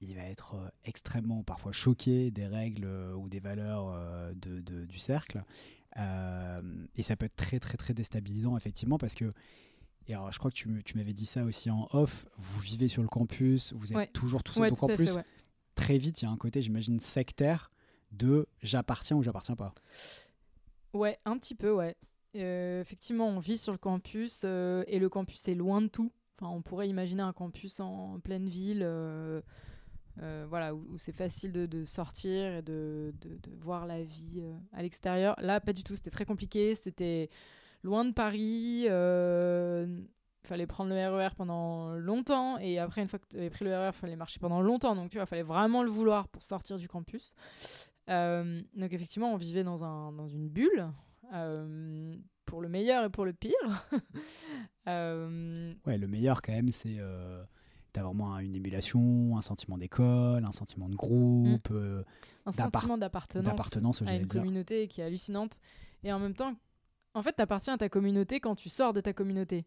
il 0.00 0.14
va 0.14 0.22
être 0.22 0.54
euh, 0.54 0.68
extrêmement 0.84 1.42
parfois 1.42 1.72
choqué 1.72 2.30
des 2.30 2.46
règles 2.46 2.84
euh, 2.84 3.14
ou 3.14 3.28
des 3.28 3.40
valeurs 3.40 3.88
euh, 3.88 4.32
de, 4.34 4.60
de- 4.60 4.84
du 4.86 4.98
cercle. 5.00 5.42
Euh, 5.96 6.86
et 6.94 7.02
ça 7.02 7.16
peut 7.16 7.26
être 7.26 7.36
très 7.36 7.58
très 7.58 7.76
très 7.76 7.94
déstabilisant 7.94 8.56
effectivement 8.56 8.98
parce 8.98 9.14
que 9.14 9.30
et 10.06 10.12
alors, 10.14 10.30
je 10.32 10.38
crois 10.38 10.50
que 10.50 10.56
tu, 10.56 10.82
tu 10.84 10.98
m'avais 10.98 11.14
dit 11.14 11.24
ça 11.24 11.44
aussi 11.44 11.70
en 11.70 11.88
off. 11.92 12.26
Vous 12.36 12.60
vivez 12.60 12.88
sur 12.88 13.00
le 13.02 13.08
campus, 13.08 13.72
vous 13.72 13.90
êtes 13.92 13.96
Ouais. 13.96 14.06
toujours 14.08 14.42
tout 14.42 14.52
seul. 14.52 14.62
ouais 14.64 14.68
donc 14.68 14.78
tout 14.78 14.84
en 14.84 14.94
plus, 14.94 15.12
fait 15.12 15.16
ouais. 15.16 15.24
très 15.74 15.96
vite, 15.98 16.20
il 16.20 16.26
y 16.26 16.28
a 16.28 16.30
un 16.30 16.36
côté, 16.36 16.60
j'imagine, 16.60 17.00
sectaire 17.00 17.72
de 18.12 18.46
j'appartiens 18.62 19.16
ou 19.16 19.22
j'appartiens 19.22 19.56
pas. 19.56 19.74
Ouais, 20.92 21.18
un 21.24 21.38
petit 21.38 21.54
peu, 21.54 21.72
ouais. 21.72 21.96
Euh, 22.36 22.80
effectivement, 22.80 23.28
on 23.28 23.38
vit 23.38 23.58
sur 23.58 23.72
le 23.72 23.78
campus 23.78 24.42
euh, 24.44 24.84
et 24.86 24.98
le 24.98 25.08
campus 25.08 25.46
est 25.48 25.54
loin 25.54 25.80
de 25.80 25.86
tout. 25.86 26.10
Enfin, 26.38 26.52
on 26.52 26.62
pourrait 26.62 26.88
imaginer 26.88 27.22
un 27.22 27.32
campus 27.32 27.78
en 27.80 28.18
pleine 28.20 28.48
ville, 28.48 28.82
euh, 28.82 29.40
voilà, 30.48 30.74
où, 30.74 30.98
c'est 30.98 31.12
facile 31.12 31.52
de, 31.52 31.84
sortir 31.84 32.56
et 32.56 32.62
de, 32.62 33.12
voir 33.60 33.86
la 33.86 34.02
vie 34.02 34.42
à 34.72 34.82
l'extérieur. 34.82 35.36
Là, 35.38 35.60
pas 35.60 35.72
du 35.72 35.84
tout. 35.84 35.94
C'était 35.94 36.10
très 36.10 36.24
compliqué. 36.24 36.74
C'était 36.74 37.30
loin 37.82 38.04
de 38.04 38.12
Paris. 38.12 38.86
Il 38.86 40.48
fallait 40.48 40.66
prendre 40.66 40.90
le 40.90 41.08
RER 41.08 41.34
pendant 41.36 41.94
longtemps 41.94 42.58
et 42.58 42.78
après, 42.78 43.00
une 43.00 43.08
fois 43.08 43.18
que 43.18 43.28
tu 43.30 43.36
avais 43.36 43.50
pris 43.50 43.64
le 43.64 43.74
RER, 43.74 43.90
il 43.94 43.98
fallait 43.98 44.16
marcher 44.16 44.40
pendant 44.40 44.60
longtemps. 44.60 44.96
Donc, 44.96 45.10
tu 45.10 45.18
vois, 45.18 45.24
il 45.24 45.28
fallait 45.28 45.42
vraiment 45.42 45.84
le 45.84 45.90
vouloir 45.90 46.28
pour 46.28 46.42
sortir 46.42 46.78
du 46.78 46.88
campus. 46.88 47.36
Donc 48.08 48.92
effectivement, 48.92 49.32
on 49.32 49.36
vivait 49.36 49.62
dans, 49.62 49.84
un, 49.84 50.12
dans 50.12 50.26
une 50.26 50.48
bulle, 50.48 50.90
euh, 51.34 52.16
pour 52.46 52.60
le 52.62 52.68
meilleur 52.68 53.04
et 53.04 53.10
pour 53.10 53.24
le 53.24 53.32
pire. 53.32 53.52
Euh, 54.88 55.72
Ouais, 55.86 55.98
le 55.98 56.06
meilleur 56.06 56.42
quand 56.42 56.52
même, 56.52 56.70
c'est 56.70 56.96
euh, 56.98 57.42
tu 57.92 58.00
as 58.00 58.02
vraiment 58.02 58.34
un- 58.34 58.40
une 58.40 58.54
émulation, 58.54 59.36
un 59.36 59.42
sentiment 59.42 59.78
d'école, 59.78 60.44
un 60.44 60.52
sentiment 60.52 60.88
de 60.88 60.94
groupe. 60.94 61.68
euh, 61.70 62.02
un 62.46 62.52
sentiment 62.52 62.98
d'appartenance 62.98 64.02
à 64.02 64.14
une 64.16 64.28
dire. 64.28 64.40
communauté 64.42 64.88
qui 64.88 65.00
est 65.00 65.04
hallucinante. 65.04 65.58
Et 66.02 66.12
en 66.12 66.18
même 66.18 66.34
temps, 66.34 66.54
en 67.14 67.22
fait, 67.22 67.32
t'appartiens 67.32 67.74
à 67.74 67.78
ta 67.78 67.88
communauté 67.88 68.40
quand 68.40 68.54
tu 68.56 68.68
sors 68.68 68.92
de 68.92 69.00
ta 69.00 69.12
communauté. 69.14 69.64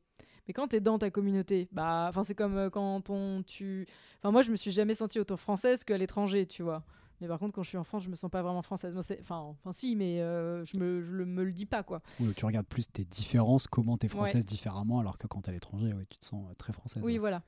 Mais 0.47 0.53
quand 0.53 0.67
t'es 0.67 0.79
dans 0.79 0.97
ta 0.99 1.09
communauté, 1.09 1.67
bah, 1.71 2.05
enfin, 2.09 2.23
c'est 2.23 2.35
comme 2.35 2.69
quand 2.69 3.09
on 3.09 3.41
tu. 3.43 3.87
Enfin, 4.19 4.31
moi, 4.31 4.43
je 4.43 4.51
me 4.51 4.55
suis 4.55 4.71
jamais 4.71 4.93
sentie 4.93 5.19
autant 5.19 5.35
française 5.35 5.83
qu'à 5.83 5.97
l'étranger, 5.97 6.45
tu 6.45 6.61
vois. 6.63 6.83
Mais 7.21 7.27
par 7.27 7.39
contre, 7.39 7.53
quand 7.53 7.63
je 7.63 7.69
suis 7.69 7.77
en 7.77 7.83
France, 7.83 8.03
je 8.03 8.09
me 8.09 8.15
sens 8.15 8.29
pas 8.29 8.41
vraiment 8.41 8.61
française. 8.61 8.93
Moi, 8.93 9.03
Enfin, 9.21 9.39
enfin, 9.39 9.71
si, 9.73 9.95
mais 9.95 10.21
euh, 10.21 10.63
je 10.65 10.77
me, 10.77 11.01
je 11.01 11.11
le- 11.11 11.25
me 11.25 11.43
le 11.43 11.51
dis 11.51 11.65
pas, 11.65 11.83
quoi. 11.83 12.01
où 12.19 12.31
tu 12.33 12.45
regardes 12.45 12.67
plus 12.67 12.87
tes 12.91 13.05
différences, 13.05 13.67
comment 13.67 13.97
tu 13.97 14.05
es 14.05 14.09
française 14.09 14.45
différemment, 14.45 14.99
alors 14.99 15.17
que 15.17 15.27
quand 15.27 15.41
tu 15.41 15.47
es 15.47 15.49
à 15.49 15.53
l'étranger, 15.53 15.87
ouais, 15.93 16.05
tu 16.09 16.17
te 16.17 16.25
sens 16.25 16.45
euh, 16.49 16.53
très 16.55 16.73
française. 16.73 17.01
Oui, 17.03 17.13
ouais. 17.13 17.19
voilà. 17.19 17.41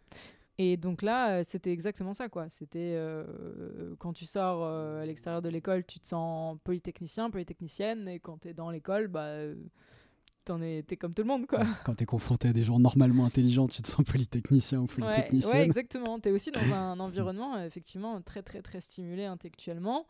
Et 0.58 0.76
donc 0.76 1.04
là, 1.04 1.38
euh, 1.40 1.44
c'était 1.46 1.72
exactement 1.72 2.14
ça, 2.14 2.28
quoi. 2.28 2.50
C'était 2.50 2.94
euh, 2.96 3.96
quand 4.00 4.12
tu 4.14 4.26
sors 4.26 4.62
euh, 4.64 5.04
à 5.04 5.06
l'extérieur 5.06 5.42
de 5.42 5.48
l'école, 5.50 5.86
tu 5.86 6.00
te 6.00 6.08
sens 6.08 6.58
polytechnicien, 6.64 7.30
polytechnicienne, 7.30 8.08
et 8.10 8.20
quand 8.20 8.40
tu 8.42 8.50
es 8.50 8.54
dans 8.54 8.70
l'école, 8.70 9.08
bah, 9.08 9.36
t'en 10.50 10.62
es, 10.62 10.84
t'es 10.84 10.98
comme 10.98 11.14
tout 11.14 11.22
le 11.22 11.28
monde, 11.28 11.46
quoi. 11.48 11.62
Quand 11.86 11.96
tu 11.96 12.04
es 12.04 12.06
confronté 12.06 12.48
à 12.48 12.54
des 12.54 12.64
gens 12.64 12.80
normalement 12.80 13.26
intelligents, 13.26 13.68
tu 13.68 13.82
te 13.82 13.88
sens 13.88 14.04
polytechnicien 14.06 14.80
ou 14.80 14.84
Ouais, 14.84 14.88
polytechnicienne. 14.88 15.60
ouais, 15.60 15.64
exactement. 15.66 16.20
Tu 16.20 16.30
es 16.30 16.32
aussi 16.32 16.52
dans 16.52 16.62
un 16.74 17.00
environnement, 17.00 17.56
euh, 17.56 17.66
effectivement, 17.66 18.20
très, 18.22 18.42
très, 18.42 18.62
très 18.62 18.82
stimulé 18.82 19.26
intellectuellement. 19.26 20.08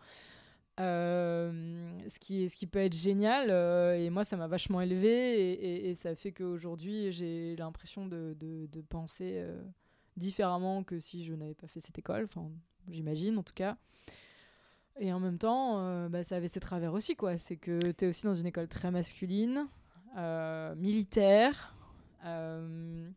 Euh, 0.79 1.99
ce, 2.07 2.19
qui, 2.19 2.47
ce 2.47 2.55
qui 2.55 2.65
peut 2.65 2.79
être 2.79 2.95
génial, 2.95 3.49
euh, 3.49 3.97
et 3.97 4.09
moi 4.09 4.23
ça 4.23 4.37
m'a 4.37 4.47
vachement 4.47 4.79
élevé, 4.79 5.09
et, 5.09 5.51
et- 5.51 5.89
et 5.89 5.95
ça 5.95 6.15
fait 6.15 6.31
qu'aujourd'hui 6.31 7.11
j'ai 7.11 7.57
l'impression 7.57 8.05
de, 8.05 8.33
de- 8.39 8.65
de 8.71 8.79
penser 8.81 9.33
euh, 9.35 9.61
différemment 10.15 10.83
que 10.83 10.97
si 11.01 11.25
je 11.25 11.33
n'avais 11.33 11.53
pas 11.53 11.67
fait 11.67 11.81
cette 11.81 11.99
école, 11.99 12.23
enfin 12.23 12.49
j'imagine 12.89 13.37
en 13.37 13.43
tout 13.43 13.53
cas. 13.53 13.75
Et 15.01 15.11
en 15.13 15.19
même 15.19 15.37
temps, 15.37 16.07
bah, 16.09 16.23
ça 16.25 16.35
avait 16.35 16.49
ses 16.49 16.59
travers 16.59 16.91
aussi, 16.93 17.15
quoi. 17.15 17.37
C'est 17.37 17.55
que 17.55 17.91
tu 17.91 18.03
es 18.03 18.07
aussi 18.09 18.25
dans 18.25 18.33
une 18.33 18.47
école 18.47 18.67
très 18.67 18.91
masculine, 18.91 19.65
militaire, 20.75 21.75
euh, 22.25 23.09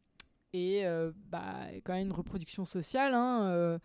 et 0.52 0.84
euh, 0.86 1.12
bah, 1.30 1.66
quand 1.84 1.94
même 1.94 2.06
une 2.06 2.12
reproduction 2.12 2.64
sociale 2.64 3.14
hein, 3.14 3.44
euh, 3.46 3.78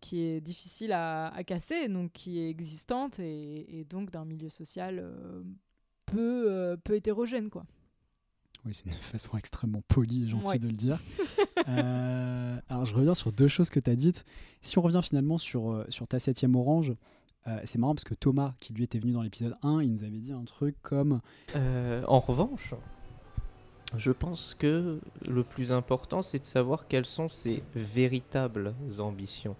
qui 0.00 0.20
est 0.20 0.40
difficile 0.40 0.92
à, 0.92 1.28
à 1.28 1.44
casser, 1.44 1.88
donc 1.88 2.12
qui 2.12 2.38
est 2.40 2.48
existante 2.50 3.18
et, 3.20 3.80
et 3.80 3.84
donc 3.84 4.10
d'un 4.10 4.24
milieu 4.24 4.48
social 4.48 4.98
euh, 5.02 5.42
peu, 6.06 6.44
euh, 6.50 6.76
peu 6.76 6.94
hétérogène. 6.96 7.48
Quoi. 7.50 7.64
Oui, 8.64 8.74
c'est 8.74 8.86
une 8.86 8.92
façon 8.92 9.36
extrêmement 9.38 9.82
polie 9.88 10.24
et 10.24 10.28
gentille 10.28 10.48
Ouais. 10.48 10.58
de 10.58 10.68
le 10.68 10.74
dire. 10.74 10.98
Euh, 11.68 12.58
alors, 12.68 12.86
je 12.86 12.94
reviens 12.94 13.14
sur 13.14 13.30
deux 13.30 13.46
choses 13.46 13.70
que 13.70 13.78
tu 13.78 13.88
as 13.88 13.94
dites. 13.94 14.24
Si 14.62 14.78
on 14.78 14.82
revient 14.82 15.00
finalement 15.00 15.38
sur, 15.38 15.70
euh, 15.70 15.86
sur 15.90 16.08
ta 16.08 16.18
septième 16.18 16.56
orange, 16.56 16.92
euh, 17.48 17.60
c'est 17.64 17.78
marrant 17.78 17.94
parce 17.94 18.04
que 18.04 18.14
Thomas, 18.14 18.54
qui 18.60 18.72
lui 18.72 18.84
était 18.84 18.98
venu 18.98 19.12
dans 19.12 19.22
l'épisode 19.22 19.56
1, 19.62 19.82
il 19.82 19.92
nous 19.92 20.04
avait 20.04 20.18
dit 20.18 20.32
un 20.32 20.44
truc 20.44 20.76
comme 20.82 21.20
Euh, 21.56 22.02
en 22.06 22.20
revanche, 22.20 22.74
je 23.96 24.10
pense 24.12 24.54
que 24.58 25.00
le 25.28 25.42
plus 25.44 25.72
important, 25.72 26.22
c'est 26.22 26.38
de 26.38 26.44
savoir 26.44 26.86
quelles 26.88 27.04
sont 27.06 27.28
ses 27.28 27.62
véritables 27.74 28.74
ambitions. 28.98 29.56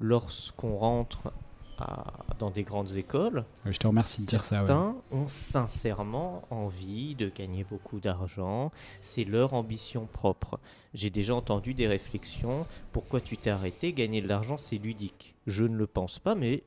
Lorsqu'on 0.00 0.76
rentre 0.76 1.32
à- 1.78 2.04
dans 2.38 2.50
des 2.50 2.62
grandes 2.62 2.92
écoles, 2.96 3.44
Euh, 3.66 3.72
Je 3.72 3.78
te 3.78 3.86
remercie 3.86 4.22
de 4.22 4.26
dire 4.28 4.42
ça. 4.44 4.60
ouais. 4.62 4.66
certains 4.66 4.96
ont 5.12 5.28
sincèrement 5.28 6.42
envie 6.50 7.14
de 7.14 7.28
gagner 7.28 7.64
beaucoup 7.64 8.00
d'argent. 8.00 8.72
C'est 9.02 9.24
leur 9.24 9.52
ambition 9.52 10.06
propre. 10.06 10.58
J'ai 10.94 11.10
déjà 11.10 11.34
entendu 11.34 11.74
des 11.74 11.86
réflexions. 11.86 12.66
Pourquoi 12.92 13.20
tu 13.20 13.36
t'es 13.36 13.50
arrêté? 13.50 13.92
Gagner 13.92 14.22
de 14.22 14.28
l'argent, 14.28 14.56
c'est 14.56 14.78
ludique. 14.78 15.34
Je 15.46 15.64
ne 15.64 15.76
le 15.76 15.86
pense 15.86 16.18
pas, 16.18 16.34
mais 16.34 16.62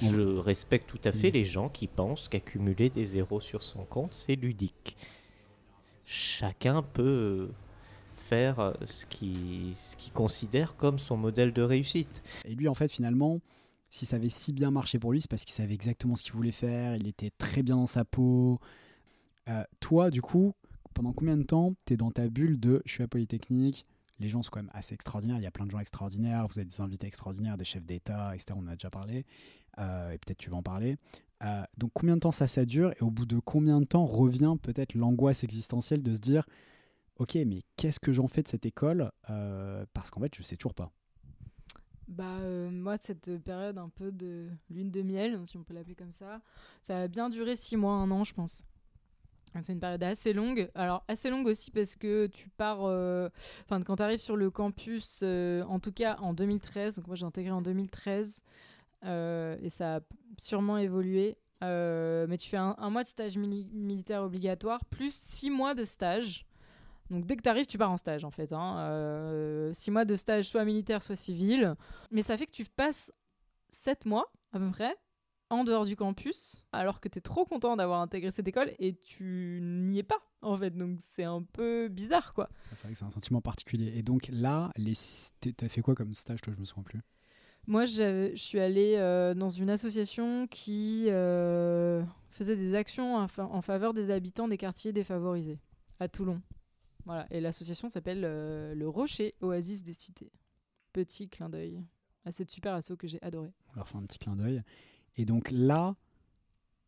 je 0.00 0.38
respecte 0.38 0.88
tout 0.88 1.00
à 1.04 1.12
fait 1.12 1.30
Mm. 1.30 1.34
les 1.34 1.44
gens 1.44 1.68
qui 1.68 1.86
pensent 1.86 2.28
qu'accumuler 2.28 2.90
des 2.90 3.04
zéros 3.04 3.40
sur 3.40 3.62
son 3.62 3.84
compte, 3.84 4.14
c'est 4.14 4.36
ludique. 4.36 4.96
Chacun 6.04 6.82
peut 6.82 7.50
faire 8.14 8.60
euh, 8.60 8.72
ce 8.84 9.06
qu'il 9.06 9.74
ce 9.74 9.96
considère 10.12 10.76
comme 10.76 10.98
son 10.98 11.16
modèle 11.16 11.52
de 11.52 11.62
réussite. 11.62 12.22
Et 12.44 12.54
lui, 12.54 12.68
en 12.68 12.74
fait, 12.74 12.90
finalement, 12.90 13.40
si 13.90 14.06
ça 14.06 14.16
avait 14.16 14.28
si 14.28 14.52
bien 14.52 14.70
marché 14.70 14.98
pour 14.98 15.12
lui, 15.12 15.20
c'est 15.20 15.30
parce 15.30 15.44
qu'il 15.44 15.54
savait 15.54 15.74
exactement 15.74 16.16
ce 16.16 16.22
qu'il 16.24 16.34
voulait 16.34 16.52
faire, 16.52 16.96
il 16.96 17.06
était 17.06 17.30
très 17.38 17.62
bien 17.62 17.76
dans 17.76 17.86
sa 17.86 18.04
peau. 18.04 18.58
Euh, 19.48 19.64
toi, 19.80 20.10
du 20.10 20.20
coup, 20.20 20.52
pendant 20.94 21.12
combien 21.12 21.36
de 21.36 21.42
temps 21.42 21.74
tu 21.86 21.94
es 21.94 21.96
dans 21.96 22.10
ta 22.10 22.28
bulle 22.28 22.60
de 22.60 22.82
je 22.84 22.92
suis 22.92 23.02
à 23.02 23.08
Polytechnique 23.08 23.86
Les 24.18 24.28
gens 24.28 24.42
sont 24.42 24.50
quand 24.50 24.62
même 24.62 24.70
assez 24.74 24.94
extraordinaires, 24.94 25.38
il 25.38 25.44
y 25.44 25.46
a 25.46 25.50
plein 25.50 25.64
de 25.64 25.70
gens 25.70 25.78
extraordinaires, 25.78 26.46
vous 26.48 26.58
avez 26.58 26.68
des 26.68 26.80
invités 26.80 27.06
extraordinaires, 27.06 27.56
des 27.56 27.64
chefs 27.64 27.86
d'État, 27.86 28.34
etc. 28.34 28.54
On 28.56 28.64
en 28.64 28.68
a 28.68 28.76
déjà 28.76 28.90
parlé, 28.90 29.24
euh, 29.78 30.10
et 30.10 30.18
peut-être 30.18 30.38
tu 30.38 30.50
vas 30.50 30.56
en 30.56 30.62
parler. 30.62 30.96
Euh, 31.44 31.62
donc 31.76 31.92
combien 31.94 32.16
de 32.16 32.20
temps 32.20 32.32
ça, 32.32 32.46
ça 32.48 32.64
dure 32.64 32.92
Et 32.92 33.02
au 33.02 33.10
bout 33.10 33.26
de 33.26 33.38
combien 33.38 33.80
de 33.80 33.84
temps 33.86 34.06
revient 34.06 34.56
peut-être 34.60 34.94
l'angoisse 34.94 35.44
existentielle 35.44 36.02
de 36.02 36.14
se 36.14 36.20
dire 36.20 36.44
Ok, 37.16 37.36
mais 37.46 37.62
qu'est-ce 37.76 38.00
que 38.00 38.12
j'en 38.12 38.28
fais 38.28 38.42
de 38.42 38.48
cette 38.48 38.66
école 38.66 39.10
Euh, 39.30 39.84
Parce 39.92 40.10
qu'en 40.10 40.20
fait, 40.20 40.34
je 40.34 40.42
sais 40.42 40.56
toujours 40.56 40.74
pas. 40.74 40.90
Bah, 42.08 42.38
moi, 42.70 42.96
cette 42.96 43.36
période 43.38 43.76
un 43.76 43.88
peu 43.90 44.10
de 44.10 44.48
lune 44.70 44.90
de 44.90 45.02
miel, 45.02 45.40
si 45.46 45.56
on 45.56 45.62
peut 45.62 45.74
l'appeler 45.74 45.94
comme 45.94 46.12
ça, 46.12 46.40
ça 46.82 47.02
a 47.02 47.08
bien 47.08 47.28
duré 47.28 47.54
six 47.54 47.76
mois, 47.76 47.92
un 47.92 48.10
an, 48.10 48.24
je 48.24 48.32
pense. 48.32 48.64
C'est 49.62 49.72
une 49.72 49.80
période 49.80 50.02
assez 50.02 50.32
longue. 50.32 50.70
Alors, 50.74 51.04
assez 51.08 51.30
longue 51.30 51.46
aussi 51.46 51.70
parce 51.70 51.96
que 51.96 52.26
tu 52.26 52.48
pars. 52.50 52.80
Enfin, 52.80 53.82
quand 53.82 53.96
tu 53.96 54.02
arrives 54.02 54.20
sur 54.20 54.36
le 54.36 54.50
campus, 54.50 55.22
en 55.22 55.80
tout 55.80 55.92
cas 55.92 56.16
en 56.20 56.34
2013, 56.34 56.96
donc 56.96 57.06
moi 57.06 57.16
j'ai 57.16 57.24
intégré 57.26 57.50
en 57.50 57.62
2013, 57.62 58.42
euh, 58.42 58.42
et 59.04 59.68
ça 59.70 59.96
a 59.96 60.00
sûrement 60.38 60.78
évolué. 60.78 61.36
euh, 61.64 62.26
mais 62.28 62.36
tu 62.36 62.48
fais 62.48 62.56
un, 62.56 62.90
mois 62.90 63.02
de 63.02 63.08
stage 63.08 63.36
mili- 63.36 63.68
militaire 63.72 64.22
obligatoire, 64.22 64.84
plus 64.86 65.12
six 65.14 65.50
mois 65.50 65.74
de 65.74 65.84
stage. 65.84 66.46
Donc 67.10 67.26
dès 67.26 67.36
que 67.36 67.42
tu 67.42 67.48
arrives, 67.48 67.66
tu 67.66 67.78
pars 67.78 67.90
en 67.90 67.96
stage 67.96 68.24
en 68.24 68.30
fait. 68.30 68.52
Hein. 68.52 68.78
Euh, 68.80 69.72
six 69.72 69.90
mois 69.90 70.04
de 70.04 70.14
stage, 70.14 70.48
soit 70.48 70.64
militaire, 70.64 71.02
soit 71.02 71.16
civil. 71.16 71.74
Mais 72.10 72.22
ça 72.22 72.36
fait 72.36 72.46
que 72.46 72.52
tu 72.52 72.64
passes 72.64 73.12
sept 73.70 74.04
mois 74.04 74.30
à 74.52 74.58
peu 74.58 74.70
près 74.70 74.94
en 75.50 75.64
dehors 75.64 75.86
du 75.86 75.96
campus, 75.96 76.66
alors 76.72 77.00
que 77.00 77.08
tu 77.08 77.18
es 77.18 77.22
trop 77.22 77.46
content 77.46 77.74
d'avoir 77.76 78.02
intégré 78.02 78.30
cette 78.30 78.46
école 78.46 78.70
et 78.78 78.94
tu 78.96 79.60
n'y 79.62 79.98
es 79.98 80.02
pas 80.02 80.20
en 80.42 80.58
fait. 80.58 80.76
Donc 80.76 80.98
c'est 81.00 81.24
un 81.24 81.42
peu 81.42 81.88
bizarre 81.88 82.34
quoi. 82.34 82.50
C'est 82.74 82.82
vrai 82.82 82.92
que 82.92 82.98
c'est 82.98 83.06
un 83.06 83.10
sentiment 83.10 83.40
particulier. 83.40 83.96
Et 83.96 84.02
donc 84.02 84.28
là, 84.30 84.70
les... 84.76 84.92
t'as 85.56 85.68
fait 85.68 85.80
quoi 85.80 85.94
comme 85.94 86.12
stage, 86.12 86.42
toi? 86.42 86.52
Je 86.54 86.60
me 86.60 86.66
souviens 86.66 86.82
plus. 86.82 87.00
Moi, 87.68 87.84
je 87.84 88.32
suis 88.34 88.58
allée 88.58 88.94
euh, 88.96 89.34
dans 89.34 89.50
une 89.50 89.68
association 89.68 90.46
qui 90.46 91.08
euh, 91.10 92.02
faisait 92.30 92.56
des 92.56 92.74
actions 92.74 93.16
en, 93.16 93.28
fa- 93.28 93.44
en 93.44 93.60
faveur 93.60 93.92
des 93.92 94.10
habitants 94.10 94.48
des 94.48 94.56
quartiers 94.56 94.94
défavorisés 94.94 95.58
à 96.00 96.08
Toulon. 96.08 96.40
Voilà. 97.04 97.26
Et 97.30 97.42
l'association 97.42 97.90
s'appelle 97.90 98.22
euh, 98.24 98.74
Le 98.74 98.88
Rocher 98.88 99.34
Oasis 99.42 99.82
des 99.82 99.92
Cités. 99.92 100.32
Petit 100.94 101.28
clin 101.28 101.50
d'œil 101.50 101.84
à 102.24 102.32
cette 102.32 102.50
super 102.50 102.72
asso 102.72 102.92
que 102.98 103.06
j'ai 103.06 103.20
adoré. 103.20 103.52
On 103.74 103.76
leur 103.76 103.86
fait 103.86 103.98
un 103.98 104.06
petit 104.06 104.18
clin 104.18 104.34
d'œil. 104.34 104.62
Et 105.16 105.26
donc 105.26 105.50
là, 105.50 105.94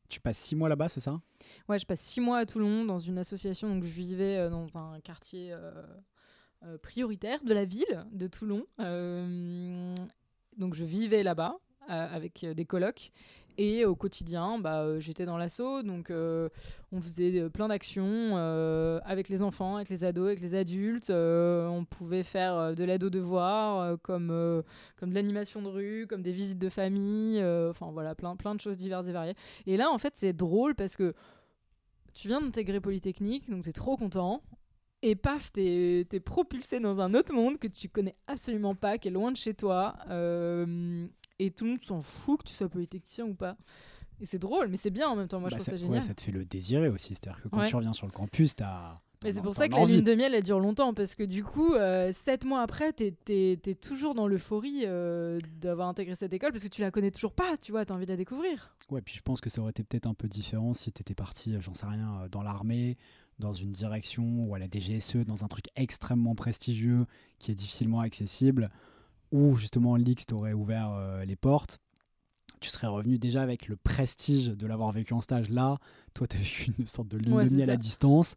tu 0.09 0.19
passes 0.19 0.39
six 0.39 0.57
mois 0.57 0.71
là-bas, 0.71 0.89
c'est 0.89 1.01
ça? 1.01 1.21
Ouais, 1.69 1.79
je 1.79 1.85
passe 1.85 2.01
six 2.01 2.23
mois 2.23 2.39
à 2.39 2.47
Toulon 2.47 2.87
dans 2.87 2.99
une 2.99 3.19
association. 3.19 3.69
Donc, 3.69 3.85
je 3.85 3.91
vivais 3.91 4.49
dans 4.49 4.79
un 4.79 4.99
quartier 5.01 5.53
euh, 5.53 6.79
prioritaire 6.79 7.45
de 7.45 7.53
la 7.53 7.67
ville 7.67 8.07
de 8.13 8.27
Toulon. 8.27 8.65
Euh, 8.81 9.95
donc, 10.61 10.75
je 10.75 10.85
vivais 10.85 11.23
là-bas 11.23 11.57
euh, 11.91 12.15
avec 12.15 12.45
euh, 12.45 12.55
des 12.55 12.67
colocs. 12.67 13.11
Et 13.59 13.85
au 13.85 13.95
quotidien, 13.95 14.59
bah, 14.59 14.83
euh, 14.83 15.01
j'étais 15.01 15.25
dans 15.25 15.37
l'assaut. 15.37 15.83
Donc, 15.83 16.13
on 16.93 17.01
faisait 17.01 17.51
plein 17.51 17.69
d'actions 17.69 18.37
avec 19.05 19.29
les 19.29 19.43
enfants, 19.43 19.77
avec 19.77 19.89
les 19.89 20.05
ados, 20.05 20.27
avec 20.27 20.41
les 20.41 20.55
adultes. 20.55 21.11
On 21.11 21.85
pouvait 21.85 22.23
faire 22.23 22.75
de 22.75 22.85
l'aide 22.85 23.05
aux 23.05 23.11
devoirs, 23.11 23.99
comme, 24.03 24.29
de 24.29 25.15
l'animation 25.15 25.61
de 25.63 25.69
rue, 25.69 26.07
comme 26.09 26.23
des 26.23 26.33
visites 26.33 26.59
de 26.59 26.69
famille. 26.69 27.43
Enfin, 27.69 27.91
voilà, 27.93 28.15
plein, 28.15 28.37
plein 28.37 28.55
de 28.55 28.61
choses 28.61 28.77
diverses 28.79 29.09
et 29.09 29.13
variées. 29.13 29.35
Et 29.67 29.77
là, 29.77 29.91
en 29.91 29.99
fait, 29.99 30.13
c'est 30.17 30.33
drôle 30.33 30.75
parce 30.75 30.97
que 30.97 31.13
tu 32.15 32.29
viens 32.29 32.41
d'intégrer 32.41 32.81
Polytechnique, 32.81 33.51
donc 33.51 33.65
t'es 33.65 33.73
trop 33.73 33.97
content. 33.97 34.43
Et 35.03 35.15
paf, 35.17 35.51
t'es 35.53 36.07
es 36.13 36.21
propulsé 36.21 36.79
dans 36.79 37.01
un 37.01 37.15
autre 37.15 37.33
monde 37.33 37.57
que 37.59 37.69
tu 37.69 37.89
connais 37.89 38.15
absolument 38.27 38.75
pas, 38.75 38.99
qui 38.99 39.09
est 39.09 39.11
loin 39.11 39.33
de 39.33 39.37
chez 39.37 39.55
toi. 39.55 39.95
euh, 40.11 41.07
et 41.39 41.51
tout 41.51 41.65
le 41.65 41.71
monde 41.71 41.83
s'en 41.83 42.03
fout 42.03 42.41
que 42.41 42.49
tu 42.49 42.53
sois 42.55 42.69
polytechnicien 42.69 43.25
ou 43.25 43.35
pas. 43.35 43.57
Et 44.21 44.27
c'est 44.27 44.39
drôle, 44.39 44.69
mais 44.69 44.77
c'est 44.77 44.91
bien 44.91 45.09
en 45.09 45.17
même 45.17 45.27
temps. 45.29 45.41
Moi, 45.41 45.49
Bah, 45.49 45.57
je 45.59 45.65
trouve 45.65 45.65
ça, 45.65 45.71
ça 45.71 45.77
ouais, 45.77 45.89
génial. 45.89 46.03
ça 46.03 46.13
te 46.15 46.21
fait 46.21 46.33
le 46.33 46.45
désirer 46.45 46.89
aussi. 46.91 47.15
C'est-à-dire 47.15 47.41
que 47.43 47.49
quand 47.49 47.61
Ouais. 47.61 47.67
tu 47.67 47.77
reviens 47.77 47.95
sur 47.95 48.07
le 48.07 48.13
campus, 48.13 48.55
t'as. 48.57 48.99
Mais 49.25 49.33
c'est 49.35 49.41
pour 49.43 49.55
ça 49.55 49.69
que 49.69 49.75
la 49.77 49.85
lune 49.85 50.03
de 50.05 50.15
miel, 50.15 50.35
elle 50.35 50.43
dure 50.43 50.61
longtemps, 50.61 50.93
parce 50.95 51.15
que 51.15 51.23
du 51.23 51.45
coup, 51.45 51.75
euh, 51.75 52.11
sept 52.13 52.45
mois 52.45 52.61
après, 52.63 52.93
t'es 52.93 53.15
es, 53.29 53.75
toujours 53.75 54.15
dans 54.15 54.27
l'euphorie 54.27 54.83
euh, 54.87 55.39
d'avoir 55.61 55.89
intégré 55.89 56.15
cette 56.15 56.33
école, 56.35 56.53
parce 56.53 56.65
que 56.65 56.69
tu 56.69 56.81
la 56.83 56.91
connais 56.91 57.11
toujours 57.11 57.33
pas, 57.35 57.57
tu 57.59 57.71
vois, 57.73 57.85
t'as 57.87 57.95
envie 57.95 58.07
de 58.07 58.11
la 58.11 58.17
découvrir. 58.17 58.75
Ouais, 58.91 59.03
puis 59.03 59.15
je 59.17 59.21
pense 59.23 59.43
que 59.43 59.51
ça 59.51 59.61
aurait 59.61 59.71
été 59.71 59.83
peut-être 59.83 60.07
un 60.07 60.15
peu 60.15 60.27
différent 60.27 60.73
si 60.73 60.91
t'étais 60.91 61.15
parti, 61.15 61.55
j'en 61.61 61.75
sais 61.75 61.85
rien, 61.87 62.29
dans 62.31 62.43
l'armée, 62.43 62.97
dans 63.41 63.53
une 63.53 63.73
direction 63.73 64.45
ou 64.47 64.55
à 64.55 64.59
la 64.59 64.67
DGSE, 64.71 65.25
dans 65.27 65.45
un 65.45 65.49
truc 65.49 65.65
extrêmement 65.77 66.35
prestigieux 66.35 67.07
qui 67.39 67.51
est 67.51 67.55
difficilement 67.55 68.01
accessible, 68.01 68.71
où 69.33 69.57
justement 69.57 69.97
l'X 69.97 70.27
t'aurait 70.27 70.53
ouvert 70.53 70.91
euh, 70.93 71.25
les 71.25 71.37
portes, 71.37 71.79
tu 72.61 72.69
serais 72.69 72.87
revenu 72.89 73.19
déjà 73.19 73.43
avec 73.43 73.69
le 73.69 73.77
prestige 73.77 74.49
de 74.49 74.67
l'avoir 74.67 74.93
vécu 74.93 75.15
en 75.15 75.21
stage. 75.21 75.49
Là, 75.49 75.79
toi, 76.15 76.27
tu 76.27 76.37
as 76.37 76.41
vécu 76.41 76.75
une 76.79 76.87
sorte 76.87 77.09
de 77.09 77.17
lune 77.17 77.33
Ouais, 77.33 77.49
de 77.49 77.55
miel 77.55 77.71
à 77.71 77.77
distance. 77.77 78.35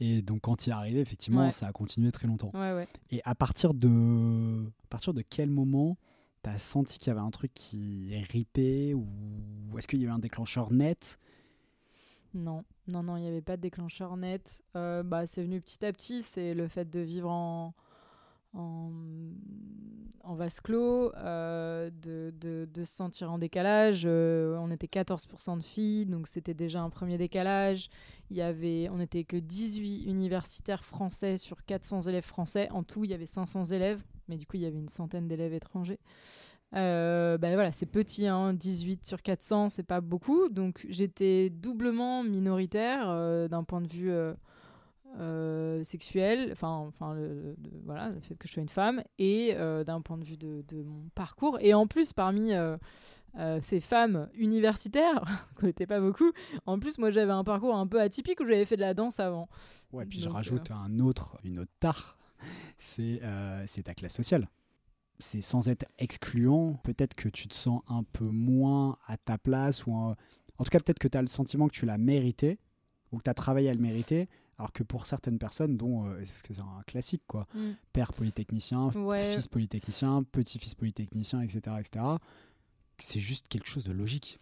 Et 0.00 0.22
donc, 0.22 0.40
quand 0.42 0.66
il 0.66 0.70
est 0.70 0.72
arrivé, 0.72 1.00
effectivement, 1.00 1.42
Ouais. 1.42 1.50
ça 1.50 1.66
a 1.66 1.72
continué 1.72 2.10
très 2.10 2.26
longtemps. 2.26 2.50
Ouais. 2.54 2.86
Et 3.10 3.20
à 3.24 3.34
partir 3.34 3.74
de, 3.74 4.66
à 4.66 4.86
partir 4.88 5.12
de 5.14 5.22
quel 5.22 5.50
moment 5.50 5.98
tu 6.42 6.50
as 6.50 6.58
senti 6.58 6.98
qu'il 6.98 7.08
y 7.08 7.10
avait 7.10 7.20
un 7.20 7.30
truc 7.30 7.52
qui 7.54 8.14
ripait 8.30 8.94
ou 8.94 9.06
est-ce 9.76 9.88
qu'il 9.88 9.98
y 10.00 10.04
avait 10.04 10.12
un 10.14 10.18
déclencheur 10.18 10.72
net 10.72 11.18
Non, 12.36 12.64
non, 12.86 13.02
non, 13.02 13.16
il 13.16 13.22
n'y 13.22 13.28
avait 13.28 13.40
pas 13.40 13.56
de 13.56 13.62
déclencheur 13.62 14.16
net. 14.18 14.62
Euh, 14.76 15.02
bah, 15.02 15.26
c'est 15.26 15.42
venu 15.42 15.58
petit 15.60 15.84
à 15.84 15.92
petit, 15.92 16.22
c'est 16.22 16.52
le 16.52 16.68
fait 16.68 16.88
de 16.88 17.00
vivre 17.00 17.30
en, 17.30 17.72
vase 20.24 20.60
clos, 20.60 21.14
euh, 21.16 21.90
de, 21.90 22.68
se 22.76 22.84
sentir 22.84 23.32
en 23.32 23.38
décalage. 23.38 24.02
Euh, 24.04 24.58
on 24.60 24.70
était 24.70 24.86
14% 24.86 25.56
de 25.56 25.62
filles, 25.62 26.04
donc 26.04 26.26
c'était 26.26 26.52
déjà 26.52 26.82
un 26.82 26.90
premier 26.90 27.16
décalage. 27.16 27.88
Y 28.30 28.42
avait, 28.42 28.90
on 28.90 28.98
n'était 28.98 29.24
que 29.24 29.38
18 29.38 30.04
universitaires 30.04 30.84
français 30.84 31.38
sur 31.38 31.64
400 31.64 32.02
élèves 32.02 32.24
français. 32.24 32.68
En 32.70 32.82
tout, 32.82 33.04
il 33.04 33.10
y 33.10 33.14
avait 33.14 33.24
500 33.24 33.64
élèves, 33.64 34.02
mais 34.28 34.36
du 34.36 34.46
coup, 34.46 34.58
il 34.58 34.62
y 34.62 34.66
avait 34.66 34.78
une 34.78 34.90
centaine 34.90 35.26
d'élèves 35.26 35.54
étrangers. 35.54 36.00
Euh, 36.76 37.38
bah 37.38 37.54
voilà, 37.54 37.72
c'est 37.72 37.86
petit, 37.86 38.26
hein, 38.26 38.52
18 38.52 39.04
sur 39.06 39.22
400, 39.22 39.70
c'est 39.70 39.82
pas 39.82 40.00
beaucoup. 40.00 40.48
Donc 40.48 40.86
j'étais 40.88 41.50
doublement 41.50 42.22
minoritaire 42.22 43.08
euh, 43.08 43.48
d'un 43.48 43.64
point 43.64 43.80
de 43.80 43.88
vue 43.88 44.12
euh, 45.18 45.82
sexuel, 45.84 46.50
enfin, 46.52 46.68
enfin 46.68 47.14
le, 47.14 47.56
voilà, 47.84 48.10
le 48.10 48.20
fait 48.20 48.34
que 48.34 48.46
je 48.46 48.52
sois 48.52 48.62
une 48.62 48.68
femme, 48.68 49.02
et 49.18 49.54
d'un 49.86 50.00
point 50.02 50.18
de 50.18 50.24
vue 50.24 50.36
de, 50.36 50.64
de 50.68 50.82
mon 50.82 51.08
parcours. 51.14 51.58
Et 51.60 51.72
en 51.72 51.86
plus, 51.86 52.12
parmi 52.12 52.52
ces 53.60 53.80
femmes 53.80 54.28
universitaires, 54.34 55.24
qu'on 55.56 55.66
n'était 55.66 55.86
pas 55.86 56.00
beaucoup, 56.00 56.30
en 56.66 56.78
plus, 56.78 56.98
moi 56.98 57.10
j'avais 57.10 57.32
un 57.32 57.44
parcours 57.44 57.74
un 57.74 57.86
peu 57.86 58.00
atypique 58.00 58.40
où 58.40 58.46
j'avais 58.46 58.66
fait 58.66 58.76
de 58.76 58.82
la 58.82 58.92
danse 58.92 59.18
avant. 59.18 59.48
Ouais, 59.92 60.04
puis 60.04 60.20
je 60.20 60.28
rajoute 60.28 60.70
un 60.70 60.98
autre, 60.98 61.38
une 61.42 61.58
autre 61.58 61.72
tare, 61.80 62.18
c'est 62.78 63.20
ta 63.82 63.94
classe 63.94 64.14
sociale. 64.14 64.50
C'est 65.18 65.40
sans 65.40 65.68
être 65.68 65.86
excluant, 65.98 66.74
peut-être 66.82 67.14
que 67.14 67.28
tu 67.28 67.48
te 67.48 67.54
sens 67.54 67.82
un 67.88 68.02
peu 68.02 68.26
moins 68.26 68.98
à 69.06 69.16
ta 69.16 69.38
place, 69.38 69.86
ou 69.86 69.92
en, 69.92 70.10
en 70.10 70.64
tout 70.64 70.70
cas 70.70 70.78
peut-être 70.78 70.98
que 70.98 71.08
tu 71.08 71.16
as 71.16 71.22
le 71.22 71.28
sentiment 71.28 71.68
que 71.68 71.74
tu 71.74 71.86
l'as 71.86 71.98
mérité, 71.98 72.58
ou 73.12 73.18
que 73.18 73.22
tu 73.22 73.30
as 73.30 73.34
travaillé 73.34 73.70
à 73.70 73.74
le 73.74 73.80
mériter, 73.80 74.28
alors 74.58 74.72
que 74.72 74.82
pour 74.82 75.06
certaines 75.06 75.38
personnes, 75.38 75.76
dont, 75.76 76.06
euh, 76.06 76.18
parce 76.18 76.42
que 76.42 76.52
c'est 76.54 76.60
un 76.60 76.82
classique, 76.86 77.22
quoi, 77.26 77.46
père 77.92 78.12
polytechnicien, 78.12 78.90
Ouais. 78.94 79.34
fils 79.34 79.48
polytechnicien, 79.48 80.22
petit-fils 80.24 80.74
polytechnicien, 80.74 81.40
etc., 81.40 81.76
etc., 81.78 82.04
c'est 82.98 83.20
juste 83.20 83.48
quelque 83.48 83.68
chose 83.68 83.84
de 83.84 83.92
logique. 83.92 84.38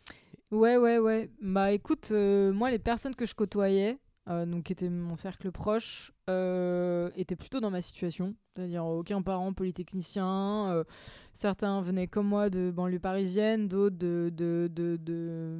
Ouais, 0.52 0.76
ouais, 0.76 0.98
ouais. 0.98 1.30
Bah 1.42 1.72
écoute, 1.72 2.10
euh, 2.12 2.52
moi, 2.52 2.70
les 2.70 2.78
personnes 2.78 3.14
que 3.16 3.26
je 3.26 3.34
côtoyais, 3.34 3.98
euh, 4.28 4.46
donc 4.46 4.64
qui 4.64 4.72
étaient 4.72 4.88
mon 4.88 5.16
cercle 5.16 5.52
proche, 5.52 6.12
euh, 6.30 7.10
étaient 7.16 7.36
plutôt 7.36 7.60
dans 7.60 7.70
ma 7.70 7.82
situation. 7.82 8.34
C'est-à-dire 8.54 8.86
aucun 8.86 9.20
parent 9.20 9.52
polytechnicien. 9.52 10.72
euh, 10.72 10.84
certains 11.32 11.82
venaient 11.82 12.06
comme 12.06 12.28
moi 12.28 12.48
de 12.48 12.70
banlieue 12.70 13.00
parisienne, 13.00 13.68
d'autres 13.68 13.96
de, 13.96 14.30
de, 14.32 14.70
de, 14.72 15.58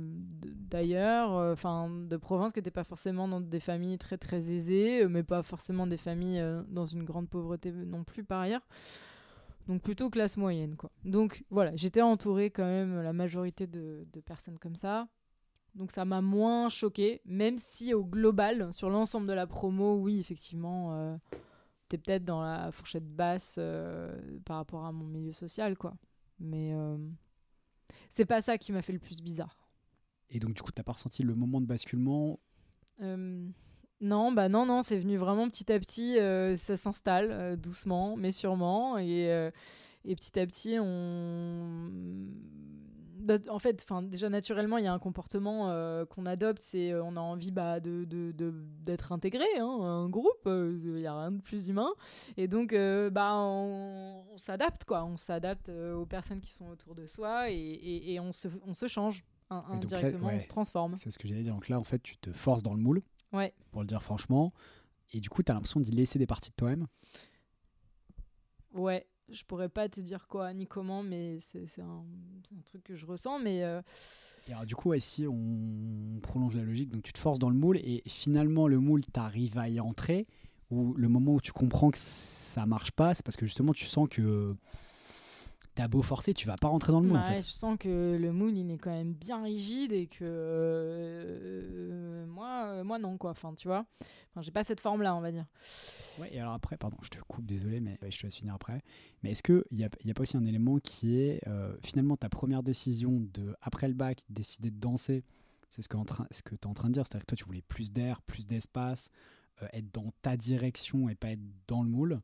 d'ailleurs, 0.70 1.32
enfin 1.52 1.90
de 1.90 2.16
province 2.16 2.52
qui 2.52 2.60
n'étaient 2.60 2.70
pas 2.70 2.84
forcément 2.84 3.28
dans 3.28 3.40
des 3.40 3.60
familles 3.60 3.98
très 3.98 4.16
très 4.16 4.52
aisées, 4.52 5.06
mais 5.08 5.22
pas 5.22 5.42
forcément 5.42 5.86
des 5.86 5.96
familles 5.98 6.42
dans 6.68 6.86
une 6.86 7.04
grande 7.04 7.28
pauvreté 7.28 7.72
non 7.72 8.04
plus 8.04 8.24
par 8.24 8.40
ailleurs. 8.40 8.66
Donc 9.66 9.82
plutôt 9.82 10.10
classe 10.10 10.36
moyenne, 10.36 10.76
quoi. 10.76 10.90
Donc 11.04 11.44
voilà, 11.50 11.74
j'étais 11.74 12.02
entourée 12.02 12.50
quand 12.50 12.66
même 12.66 13.02
la 13.02 13.12
majorité 13.12 13.66
de 13.66 14.20
personnes 14.24 14.58
comme 14.58 14.76
ça. 14.76 15.08
Donc 15.74 15.90
ça 15.90 16.04
m'a 16.04 16.20
moins 16.20 16.68
choqué, 16.68 17.20
même 17.24 17.58
si 17.58 17.94
au 17.94 18.04
global, 18.04 18.72
sur 18.72 18.90
l'ensemble 18.90 19.26
de 19.26 19.32
la 19.32 19.46
promo, 19.46 19.96
oui, 19.96 20.20
effectivement, 20.20 20.94
euh, 20.94 21.16
t'es 21.88 21.98
peut-être 21.98 22.24
dans 22.24 22.42
la 22.42 22.70
fourchette 22.70 23.08
basse 23.08 23.56
euh, 23.58 24.16
par 24.44 24.58
rapport 24.58 24.84
à 24.84 24.92
mon 24.92 25.04
milieu 25.04 25.32
social, 25.32 25.76
quoi. 25.76 25.96
Mais 26.38 26.72
euh, 26.74 26.96
c'est 28.08 28.24
pas 28.24 28.40
ça 28.40 28.56
qui 28.56 28.70
m'a 28.70 28.82
fait 28.82 28.92
le 28.92 29.00
plus 29.00 29.20
bizarre. 29.20 29.68
Et 30.30 30.38
donc, 30.38 30.54
du 30.54 30.62
coup, 30.62 30.70
tu 30.70 30.82
pas 30.82 30.92
ressenti 30.92 31.24
le 31.24 31.34
moment 31.34 31.60
de 31.60 31.66
basculement? 31.66 32.38
Euh, 33.00 33.48
non, 34.00 34.30
bah 34.30 34.48
non, 34.48 34.66
non, 34.66 34.82
c'est 34.82 34.98
venu 34.98 35.16
vraiment 35.16 35.48
petit 35.48 35.72
à 35.72 35.80
petit, 35.80 36.18
ça 36.56 36.76
s'installe 36.76 37.56
doucement, 37.56 38.16
mais 38.16 38.30
sûrement, 38.30 38.96
et, 38.98 39.50
et 40.04 40.14
petit 40.14 40.38
à 40.38 40.46
petit, 40.46 40.76
on... 40.78 41.88
bah, 43.16 43.36
en 43.48 43.58
fait, 43.58 43.80
enfin, 43.82 44.02
déjà 44.02 44.28
naturellement, 44.28 44.76
il 44.78 44.84
y 44.84 44.86
a 44.86 44.92
un 44.92 44.98
comportement 44.98 45.70
euh, 45.70 46.04
qu'on 46.04 46.26
adopte, 46.26 46.60
c'est 46.60 46.90
euh, 46.92 47.02
on 47.02 47.16
a 47.16 47.20
envie 47.20 47.50
bah, 47.52 47.80
de, 47.80 48.04
d'être 48.82 49.12
intégré, 49.12 49.46
hein, 49.58 49.78
à 49.80 49.86
un 49.86 50.08
groupe, 50.08 50.46
euh, 50.46 50.78
il 50.84 50.92
n'y 50.94 51.06
a 51.06 51.18
rien 51.18 51.30
de 51.32 51.40
plus 51.40 51.68
humain, 51.68 51.90
et 52.36 52.48
donc 52.48 52.72
euh, 52.72 53.10
bah, 53.10 53.32
on, 53.34 54.24
on 54.32 54.38
s'adapte, 54.38 54.84
quoi, 54.84 55.04
on 55.04 55.16
s'adapte 55.16 55.68
euh, 55.68 55.94
aux 55.94 56.06
personnes 56.06 56.40
qui 56.40 56.52
sont 56.52 56.66
autour 56.68 56.94
de 56.94 57.06
soi, 57.06 57.50
et, 57.50 57.54
et- 57.54 58.12
et 58.14 58.20
on, 58.20 58.32
se, 58.32 58.48
on 58.66 58.74
se 58.74 58.88
change, 58.88 59.24
hein, 59.50 59.64
ouais. 59.70 59.78
on 60.34 60.38
se 60.40 60.48
transforme. 60.48 60.96
C'est 60.96 61.10
ce 61.10 61.18
que 61.18 61.28
j'allais 61.28 61.42
dire. 61.44 61.54
Donc 61.54 61.68
là, 61.68 61.78
en 61.78 61.84
fait, 61.84 62.02
tu 62.02 62.16
te 62.16 62.32
forces 62.32 62.62
dans 62.62 62.74
le 62.74 62.80
moule, 62.80 63.00
Ouais. 63.32 63.52
pour 63.72 63.80
le 63.82 63.86
dire 63.86 64.02
franchement. 64.02 64.52
Et 65.12 65.20
du 65.20 65.28
coup, 65.30 65.42
tu 65.42 65.50
as 65.52 65.54
l'impression 65.54 65.78
d'y 65.80 65.92
laisser 65.92 66.18
des 66.18 66.26
parties 66.26 66.50
de 66.50 66.56
toi-même? 66.56 66.86
Ouais, 68.72 69.06
je 69.30 69.42
pourrais 69.44 69.68
pas 69.68 69.88
te 69.88 70.00
dire 70.00 70.26
quoi 70.28 70.52
ni 70.52 70.66
comment, 70.66 71.02
mais 71.02 71.38
c'est 71.40 71.80
un, 71.80 72.04
un 72.56 72.62
truc 72.64 72.82
que 72.84 72.94
je 72.94 73.06
ressens. 73.06 73.38
Mais 73.38 73.64
euh, 73.64 73.80
Et 74.48 74.52
alors, 74.52 74.66
du 74.66 74.74
coup, 74.74 74.92
si 74.98 75.26
on 75.26 76.20
prolonge 76.22 76.56
la 76.56 76.64
logique, 76.64 76.90
donc 76.90 77.02
tu 77.02 77.12
te 77.12 77.18
forces 77.18 77.38
dans 77.38 77.50
le 77.50 77.56
moule 77.56 77.78
et 77.78 78.02
finalement, 78.06 78.68
le 78.68 78.78
moule, 78.78 79.02
tu 79.04 79.20
arrives 79.20 79.58
à 79.58 79.68
y 79.68 79.80
entrer. 79.80 80.26
Ou 80.70 80.94
le 80.94 81.08
moment 81.08 81.34
où 81.34 81.40
tu 81.40 81.52
comprends 81.52 81.90
que 81.90 81.98
ça 81.98 82.66
marche 82.66 82.90
pas, 82.90 83.14
c'est 83.14 83.24
parce 83.24 83.36
que 83.36 83.46
justement, 83.46 83.72
tu 83.72 83.86
sens 83.86 84.08
que 84.08 84.56
t'as 85.74 85.88
beau 85.88 86.02
forcer, 86.02 86.34
tu 86.34 86.46
vas 86.46 86.56
pas 86.56 86.68
rentrer 86.68 86.92
dans 86.92 87.00
le 87.00 87.08
moule. 87.08 87.16
en 87.16 87.24
fait. 87.24 87.38
je 87.38 87.50
sens 87.50 87.76
que 87.78 88.16
le 88.16 88.32
moule 88.32 88.56
il 88.56 88.70
est 88.70 88.78
quand 88.78 88.90
même 88.90 89.12
bien 89.12 89.42
rigide 89.42 89.92
et 89.92 90.06
que 90.06 90.18
euh, 90.22 92.26
moi, 92.26 92.66
euh, 92.66 92.84
moi 92.84 92.98
non 92.98 93.18
quoi. 93.18 93.32
Enfin, 93.32 93.54
tu 93.54 93.68
vois, 93.68 93.86
enfin, 94.30 94.42
j'ai 94.42 94.52
pas 94.52 94.64
cette 94.64 94.80
forme 94.80 95.02
là, 95.02 95.14
on 95.16 95.20
va 95.20 95.32
dire. 95.32 95.46
Ouais, 96.18 96.32
et 96.32 96.40
alors 96.40 96.52
après, 96.52 96.76
pardon, 96.76 96.96
je 97.02 97.08
te 97.08 97.18
coupe, 97.26 97.44
désolé, 97.44 97.80
mais 97.80 97.98
je 98.08 98.18
te 98.18 98.22
laisse 98.24 98.36
finir 98.36 98.54
après. 98.54 98.82
Mais 99.22 99.32
est-ce 99.32 99.42
qu'il 99.42 99.64
n'y 99.72 99.84
a, 99.84 99.88
y 100.04 100.10
a 100.10 100.14
pas 100.14 100.22
aussi 100.22 100.36
un 100.36 100.46
élément 100.46 100.78
qui 100.78 101.18
est 101.18 101.40
euh, 101.48 101.76
finalement 101.82 102.16
ta 102.16 102.28
première 102.28 102.62
décision 102.62 103.20
de, 103.32 103.56
après 103.60 103.88
le 103.88 103.94
bac, 103.94 104.22
décider 104.28 104.70
de 104.70 104.78
danser? 104.78 105.24
C'est 105.70 105.82
ce 105.82 105.88
que, 105.88 105.96
ce 106.30 106.42
que 106.42 106.54
tu 106.54 106.60
es 106.62 106.66
en 106.66 106.74
train 106.74 106.88
de 106.88 106.94
dire, 106.94 107.02
c'est-à-dire 107.04 107.26
que 107.26 107.34
toi, 107.34 107.36
tu 107.36 107.44
voulais 107.44 107.62
plus 107.62 107.90
d'air, 107.90 108.22
plus 108.22 108.46
d'espace, 108.46 109.08
être 109.72 109.92
dans 109.92 110.12
ta 110.22 110.36
direction 110.36 111.08
et 111.08 111.16
pas 111.16 111.30
être 111.30 111.42
dans 111.66 111.82
le 111.82 111.88
moule. 111.88 112.20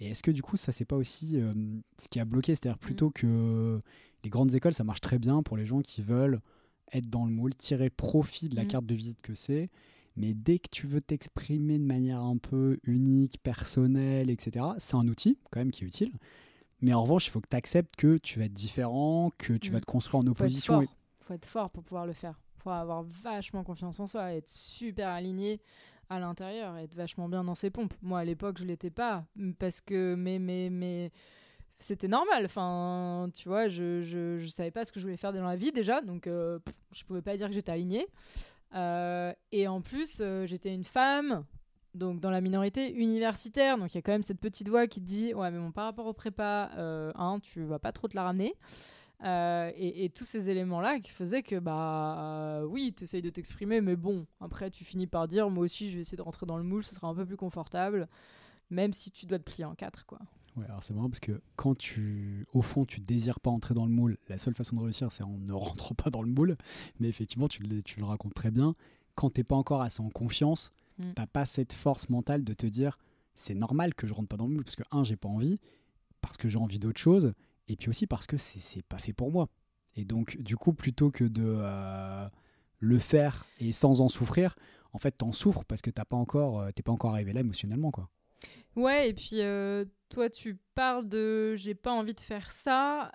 Et 0.00 0.08
est-ce 0.10 0.22
que 0.22 0.30
du 0.30 0.42
coup, 0.42 0.56
ça, 0.56 0.72
c'est 0.72 0.84
pas 0.86 0.96
aussi 0.96 1.38
euh, 1.40 1.52
ce 2.00 2.08
qui 2.08 2.18
a 2.20 2.24
bloqué? 2.24 2.54
C'est-à-dire 2.54 2.78
plutôt 2.78 3.10
que 3.10 3.78
les 4.24 4.30
grandes 4.30 4.54
écoles, 4.54 4.72
ça 4.72 4.84
marche 4.84 5.00
très 5.02 5.18
bien 5.18 5.42
pour 5.42 5.56
les 5.56 5.66
gens 5.66 5.80
qui 5.80 6.02
veulent 6.02 6.40
être 6.92 7.08
dans 7.08 7.24
le 7.26 7.30
moule, 7.30 7.54
tirer 7.54 7.90
profit 7.90 8.48
de 8.48 8.56
la 8.56 8.64
Mm. 8.64 8.68
carte 8.68 8.86
de 8.86 8.94
visite 8.94 9.20
que 9.22 9.34
c'est. 9.34 9.68
Mais 10.16 10.34
dès 10.34 10.58
que 10.58 10.68
tu 10.70 10.86
veux 10.86 11.00
t'exprimer 11.00 11.78
de 11.78 11.84
manière 11.84 12.20
un 12.20 12.36
peu 12.36 12.78
unique, 12.84 13.38
personnelle, 13.42 14.28
etc., 14.30 14.64
c'est 14.78 14.96
un 14.96 15.06
outil 15.06 15.38
quand 15.50 15.60
même 15.60 15.70
qui 15.70 15.84
est 15.84 15.86
utile. 15.86 16.12
Mais 16.80 16.92
en 16.94 17.02
revanche, 17.02 17.26
il 17.26 17.30
faut 17.30 17.40
que 17.40 17.48
tu 17.48 17.56
acceptes 17.56 17.94
que 17.96 18.16
tu 18.18 18.38
vas 18.38 18.46
être 18.46 18.52
différent, 18.54 19.30
que 19.38 19.52
tu 19.52 19.70
Mm. 19.70 19.72
vas 19.74 19.80
te 19.80 19.86
construire 19.86 20.20
en 20.20 20.24
Faut 20.24 20.30
opposition. 20.30 20.80
fort. 20.80 20.96
Faut 21.26 21.34
être 21.34 21.46
fort 21.46 21.70
pour 21.70 21.84
pouvoir 21.84 22.06
le 22.06 22.12
faire. 22.14 22.40
Faut 22.56 22.70
avoir 22.70 23.04
vachement 23.22 23.62
confiance 23.62 24.00
en 24.00 24.06
soi, 24.06 24.32
être 24.34 24.48
super 24.48 25.08
aligné 25.08 25.60
à 26.10 26.18
l'intérieur, 26.18 26.76
être 26.76 26.94
vachement 26.94 27.28
bien 27.28 27.44
dans 27.44 27.54
ses 27.54 27.70
pompes. 27.70 27.94
Moi, 28.02 28.18
à 28.18 28.24
l'époque, 28.24 28.58
je 28.58 28.64
l'étais 28.64 28.90
pas 28.90 29.24
parce 29.58 29.80
que 29.80 30.14
mais 30.16 30.38
mais 30.38 30.68
mais 30.68 31.12
c'était 31.78 32.08
normal. 32.08 32.44
Enfin, 32.44 33.30
tu 33.32 33.48
vois, 33.48 33.68
je, 33.68 34.02
je 34.02 34.38
je 34.38 34.46
savais 34.48 34.72
pas 34.72 34.84
ce 34.84 34.92
que 34.92 35.00
je 35.00 35.04
voulais 35.04 35.16
faire 35.16 35.32
dans 35.32 35.44
la 35.44 35.56
vie 35.56 35.72
déjà, 35.72 36.02
donc 36.02 36.26
euh, 36.26 36.58
pff, 36.58 36.74
je 36.92 37.04
pouvais 37.04 37.22
pas 37.22 37.36
dire 37.36 37.46
que 37.46 37.54
j'étais 37.54 37.72
alignée. 37.72 38.06
Euh, 38.74 39.32
et 39.52 39.66
en 39.68 39.80
plus, 39.80 40.18
euh, 40.20 40.46
j'étais 40.46 40.74
une 40.74 40.84
femme. 40.84 41.44
Donc 41.92 42.20
dans 42.20 42.30
la 42.30 42.40
minorité 42.40 42.92
universitaire, 42.92 43.76
donc 43.76 43.92
il 43.92 43.96
y 43.96 43.98
a 43.98 44.02
quand 44.02 44.12
même 44.12 44.22
cette 44.22 44.38
petite 44.38 44.68
voix 44.68 44.86
qui 44.86 45.00
te 45.00 45.06
dit 45.06 45.34
ouais 45.34 45.50
mais 45.50 45.58
bon 45.58 45.72
par 45.72 45.86
rapport 45.86 46.06
au 46.06 46.12
prépa, 46.12 46.70
hein, 46.76 47.40
tu 47.42 47.64
vas 47.64 47.80
pas 47.80 47.90
trop 47.90 48.06
te 48.06 48.14
la 48.14 48.22
ramener. 48.22 48.54
Euh, 49.22 49.70
et, 49.76 50.04
et 50.04 50.10
tous 50.10 50.24
ces 50.24 50.48
éléments-là 50.48 50.98
qui 50.98 51.10
faisaient 51.10 51.42
que, 51.42 51.58
bah 51.58 52.16
euh, 52.18 52.64
oui, 52.64 52.94
tu 52.96 53.04
essayes 53.04 53.22
de 53.22 53.28
t'exprimer, 53.30 53.80
mais 53.80 53.96
bon, 53.96 54.26
après 54.40 54.70
tu 54.70 54.84
finis 54.84 55.06
par 55.06 55.28
dire, 55.28 55.50
moi 55.50 55.64
aussi 55.64 55.90
je 55.90 55.96
vais 55.96 56.00
essayer 56.00 56.16
de 56.16 56.22
rentrer 56.22 56.46
dans 56.46 56.56
le 56.56 56.64
moule, 56.64 56.84
ce 56.84 56.94
sera 56.94 57.08
un 57.08 57.14
peu 57.14 57.26
plus 57.26 57.36
confortable, 57.36 58.08
même 58.70 58.94
si 58.94 59.10
tu 59.10 59.26
dois 59.26 59.38
te 59.38 59.44
plier 59.44 59.66
en 59.66 59.74
quatre, 59.74 60.06
quoi. 60.06 60.20
Ouais, 60.56 60.64
alors 60.64 60.82
c'est 60.82 60.94
marrant 60.94 61.10
parce 61.10 61.20
que 61.20 61.40
quand 61.56 61.76
tu, 61.76 62.46
au 62.54 62.62
fond, 62.62 62.84
tu 62.84 63.00
désires 63.00 63.40
pas 63.40 63.50
entrer 63.50 63.74
dans 63.74 63.84
le 63.84 63.92
moule, 63.92 64.16
la 64.28 64.38
seule 64.38 64.54
façon 64.54 64.74
de 64.74 64.80
réussir, 64.80 65.12
c'est 65.12 65.22
en 65.22 65.36
ne 65.38 65.52
rentrant 65.52 65.94
pas 65.94 66.10
dans 66.10 66.22
le 66.22 66.28
moule. 66.28 66.56
Mais 66.98 67.08
effectivement, 67.08 67.46
tu 67.46 67.62
le, 67.62 67.82
tu 67.82 68.00
le 68.00 68.06
racontes 68.06 68.34
très 68.34 68.50
bien. 68.50 68.74
Quand 69.14 69.30
t'es 69.30 69.44
pas 69.44 69.54
encore 69.54 69.80
assez 69.80 70.02
en 70.02 70.10
confiance, 70.10 70.72
Mm. 71.00 71.12
T'as 71.14 71.26
pas 71.26 71.44
cette 71.44 71.72
force 71.72 72.08
mentale 72.08 72.44
de 72.44 72.54
te 72.54 72.66
dire 72.66 72.98
c'est 73.34 73.54
normal 73.54 73.94
que 73.94 74.06
je 74.06 74.12
rentre 74.12 74.28
pas 74.28 74.36
dans 74.36 74.46
le 74.46 74.52
moule 74.52 74.64
parce 74.64 74.76
que 74.76 74.82
un 74.90 75.04
j'ai 75.04 75.16
pas 75.16 75.28
envie, 75.28 75.58
parce 76.20 76.36
que 76.36 76.48
j'ai 76.48 76.58
envie 76.58 76.78
d'autre 76.78 77.00
chose, 77.00 77.32
et 77.70 77.76
puis 77.76 77.88
aussi 77.88 78.06
parce 78.06 78.26
que 78.26 78.36
c'est 78.36 78.82
pas 78.82 78.98
fait 78.98 79.12
pour 79.12 79.30
moi. 79.30 79.48
Et 79.96 80.04
donc 80.04 80.36
du 80.38 80.56
coup 80.56 80.72
plutôt 80.72 81.10
que 81.10 81.24
de 81.24 81.44
euh, 81.46 82.28
le 82.78 82.98
faire 82.98 83.46
et 83.58 83.72
sans 83.72 84.00
en 84.00 84.08
souffrir, 84.08 84.56
en 84.92 84.98
fait 84.98 85.12
t'en 85.12 85.32
souffres 85.32 85.64
parce 85.64 85.82
que 85.82 85.90
t'as 85.90 86.04
pas 86.04 86.16
encore 86.16 86.60
euh, 86.60 86.70
t'es 86.72 86.82
pas 86.82 86.92
encore 86.92 87.12
arrivé 87.12 87.32
là 87.32 87.40
émotionnellement 87.40 87.90
quoi. 87.90 88.08
Ouais, 88.76 89.08
et 89.08 89.14
puis 89.14 89.40
euh, 89.40 89.84
toi, 90.08 90.30
tu 90.30 90.58
parles 90.74 91.08
de 91.08 91.54
j'ai 91.56 91.74
pas 91.74 91.92
envie 91.92 92.14
de 92.14 92.20
faire 92.20 92.50
ça. 92.52 93.12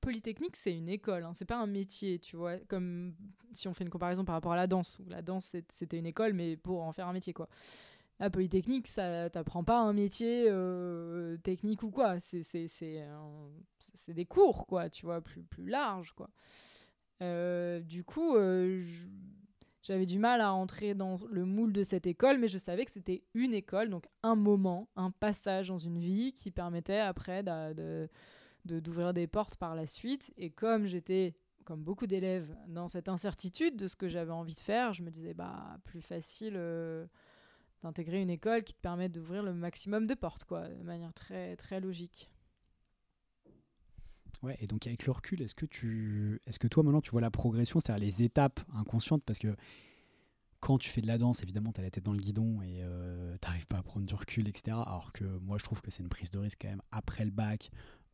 Polytechnique, 0.00 0.56
c'est 0.56 0.76
une 0.76 0.88
école, 0.88 1.24
hein, 1.24 1.32
c'est 1.34 1.44
pas 1.44 1.56
un 1.56 1.66
métier, 1.66 2.18
tu 2.18 2.36
vois. 2.36 2.58
Comme 2.68 3.14
si 3.52 3.68
on 3.68 3.74
fait 3.74 3.84
une 3.84 3.90
comparaison 3.90 4.24
par 4.24 4.34
rapport 4.34 4.52
à 4.52 4.56
la 4.56 4.66
danse, 4.66 4.98
où 4.98 5.08
la 5.08 5.22
danse 5.22 5.56
c'était 5.68 5.98
une 5.98 6.06
école, 6.06 6.32
mais 6.32 6.56
pour 6.56 6.82
en 6.82 6.92
faire 6.92 7.08
un 7.08 7.12
métier, 7.12 7.32
quoi. 7.32 7.48
La 8.20 8.30
Polytechnique, 8.30 8.88
ça 8.88 9.30
t'apprend 9.30 9.62
pas 9.64 9.78
un 9.78 9.92
métier 9.92 10.46
euh, 10.48 11.36
technique 11.38 11.82
ou 11.82 11.90
quoi. 11.90 12.18
C'est 12.20 12.42
c'est- 12.42 12.68
c'est 12.68 13.04
c'est 13.94 14.14
des 14.14 14.26
cours, 14.26 14.66
quoi, 14.66 14.88
tu 14.88 15.06
vois, 15.06 15.20
plus, 15.20 15.42
plus 15.42 15.66
larges, 15.66 16.12
quoi. 16.12 16.30
Euh, 17.22 17.80
du 17.80 18.04
coup, 18.04 18.36
euh, 18.36 18.80
j'avais 19.82 20.06
du 20.06 20.18
mal 20.20 20.40
à 20.40 20.52
entrer 20.52 20.94
dans 20.94 21.16
le 21.30 21.44
moule 21.44 21.72
de 21.72 21.82
cette 21.82 22.06
école, 22.06 22.38
mais 22.38 22.46
je 22.48 22.58
savais 22.58 22.84
que 22.84 22.90
c'était 22.92 23.24
une 23.34 23.54
école, 23.54 23.88
donc 23.88 24.04
un 24.22 24.36
moment, 24.36 24.88
un 24.96 25.10
passage 25.10 25.68
dans 25.68 25.78
une 25.78 25.98
vie 25.98 26.32
qui 26.32 26.50
permettait 26.52 26.98
après 27.00 27.42
d'ouvrir 28.64 29.14
des 29.14 29.26
portes 29.26 29.56
par 29.56 29.74
la 29.74 29.86
suite. 29.86 30.32
Et 30.36 30.50
comme 30.50 30.86
j'étais, 30.86 31.34
comme 31.64 31.82
beaucoup 31.82 32.06
d'élèves, 32.06 32.54
dans 32.68 32.88
cette 32.88 33.08
incertitude 33.08 33.76
de 33.76 33.88
ce 33.88 33.96
que 33.96 34.08
j'avais 34.08 34.32
envie 34.32 34.54
de 34.54 34.60
faire, 34.60 34.92
je 34.92 35.02
me 35.02 35.10
disais, 35.10 35.34
bah, 35.34 35.78
plus 35.84 36.02
facile 36.02 36.56
d'intégrer 37.82 38.20
une 38.20 38.30
école 38.30 38.64
qui 38.64 38.74
te 38.74 38.80
permet 38.80 39.08
d'ouvrir 39.08 39.42
le 39.42 39.54
maximum 39.54 40.06
de 40.06 40.14
portes, 40.14 40.44
quoi, 40.44 40.68
de 40.68 40.82
manière 40.82 41.12
très, 41.12 41.56
très 41.56 41.80
logique. 41.80 42.30
Ouais, 44.42 44.56
et 44.60 44.66
donc 44.66 44.86
avec 44.86 45.04
le 45.04 45.12
recul, 45.12 45.42
est-ce 45.42 45.54
que 45.54 45.66
tu, 45.66 46.40
est-ce 46.46 46.58
que 46.58 46.68
toi 46.68 46.84
maintenant 46.84 47.00
tu 47.00 47.10
vois 47.10 47.20
la 47.20 47.30
progression, 47.30 47.80
c'est-à-dire 47.80 48.04
les 48.04 48.22
étapes 48.22 48.60
inconscientes, 48.74 49.24
parce 49.24 49.38
que 49.38 49.56
quand 50.60 50.78
tu 50.78 50.90
fais 50.90 51.00
de 51.00 51.06
la 51.06 51.18
danse, 51.18 51.42
évidemment, 51.42 51.72
tu 51.72 51.80
as 51.80 51.84
la 51.84 51.90
tête 51.90 52.04
dans 52.04 52.12
le 52.12 52.18
guidon 52.18 52.60
et 52.62 52.80
euh, 52.82 53.36
t'arrives 53.38 53.66
pas 53.66 53.78
à 53.78 53.82
prendre 53.82 54.06
du 54.06 54.14
recul, 54.14 54.48
etc. 54.48 54.76
Alors 54.86 55.12
que 55.12 55.24
moi, 55.24 55.56
je 55.58 55.64
trouve 55.64 55.80
que 55.80 55.90
c'est 55.90 56.02
une 56.02 56.08
prise 56.08 56.30
de 56.30 56.38
risque 56.38 56.58
quand 56.62 56.68
même 56.68 56.82
après 56.90 57.24
le 57.24 57.30
bac, 57.30 57.70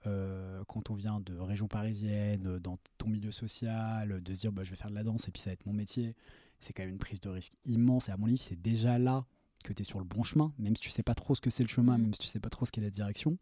euh, 0.07 0.63
quand 0.69 0.91
on 0.91 0.95
vient 0.95 1.21
de 1.21 1.39
région 1.39 1.69
parisienne, 1.69 2.47
euh, 2.47 2.61
dans 2.61 2.79
ton 2.99 3.09
milieu 3.09 3.33
social, 3.33 4.21
de 4.21 4.35
se 4.35 4.41
dire 4.43 4.53
bah, 4.53 4.63
je 4.65 4.71
vais 4.71 4.77
faire 4.77 4.91
de 4.91 4.95
la 4.95 5.05
danse 5.05 5.27
et 5.29 5.31
puis 5.31 5.41
ça 5.41 5.51
va 5.51 5.55
être 5.55 5.65
mon 5.65 5.73
métier. 5.73 6.15
C'est 6.61 6.73
quand 6.73 6.83
même 6.83 6.93
une 6.93 6.99
prise 6.99 7.21
de 7.21 7.31
risque 7.31 7.55
immense. 7.65 8.09
Et 8.09 8.13
à 8.13 8.17
mon 8.17 8.27
avis, 8.27 8.39
c'est 8.39 8.61
déjà 8.61 8.99
là 8.99 9.27
que 9.65 9.73
tu 9.73 9.83
es 9.83 9.85
sur 9.85 9.99
le 9.99 10.05
bon 10.05 10.23
chemin, 10.23 10.53
même 10.59 10.77
si 10.77 10.83
tu 10.83 10.91
sais 10.91 11.03
pas 11.03 11.15
trop 11.17 11.35
ce 11.35 11.41
que 11.41 11.51
c'est 11.51 11.65
le 11.65 11.69
chemin, 11.69 11.97
Mhm. 11.97 12.03
même 12.03 12.15
si 12.15 12.21
tu 12.21 12.27
sais 12.29 12.39
pas 12.41 12.51
trop 12.51 12.65
ce 12.67 12.71
qu'est 12.73 12.81
la 12.81 12.91
direction. 12.91 13.37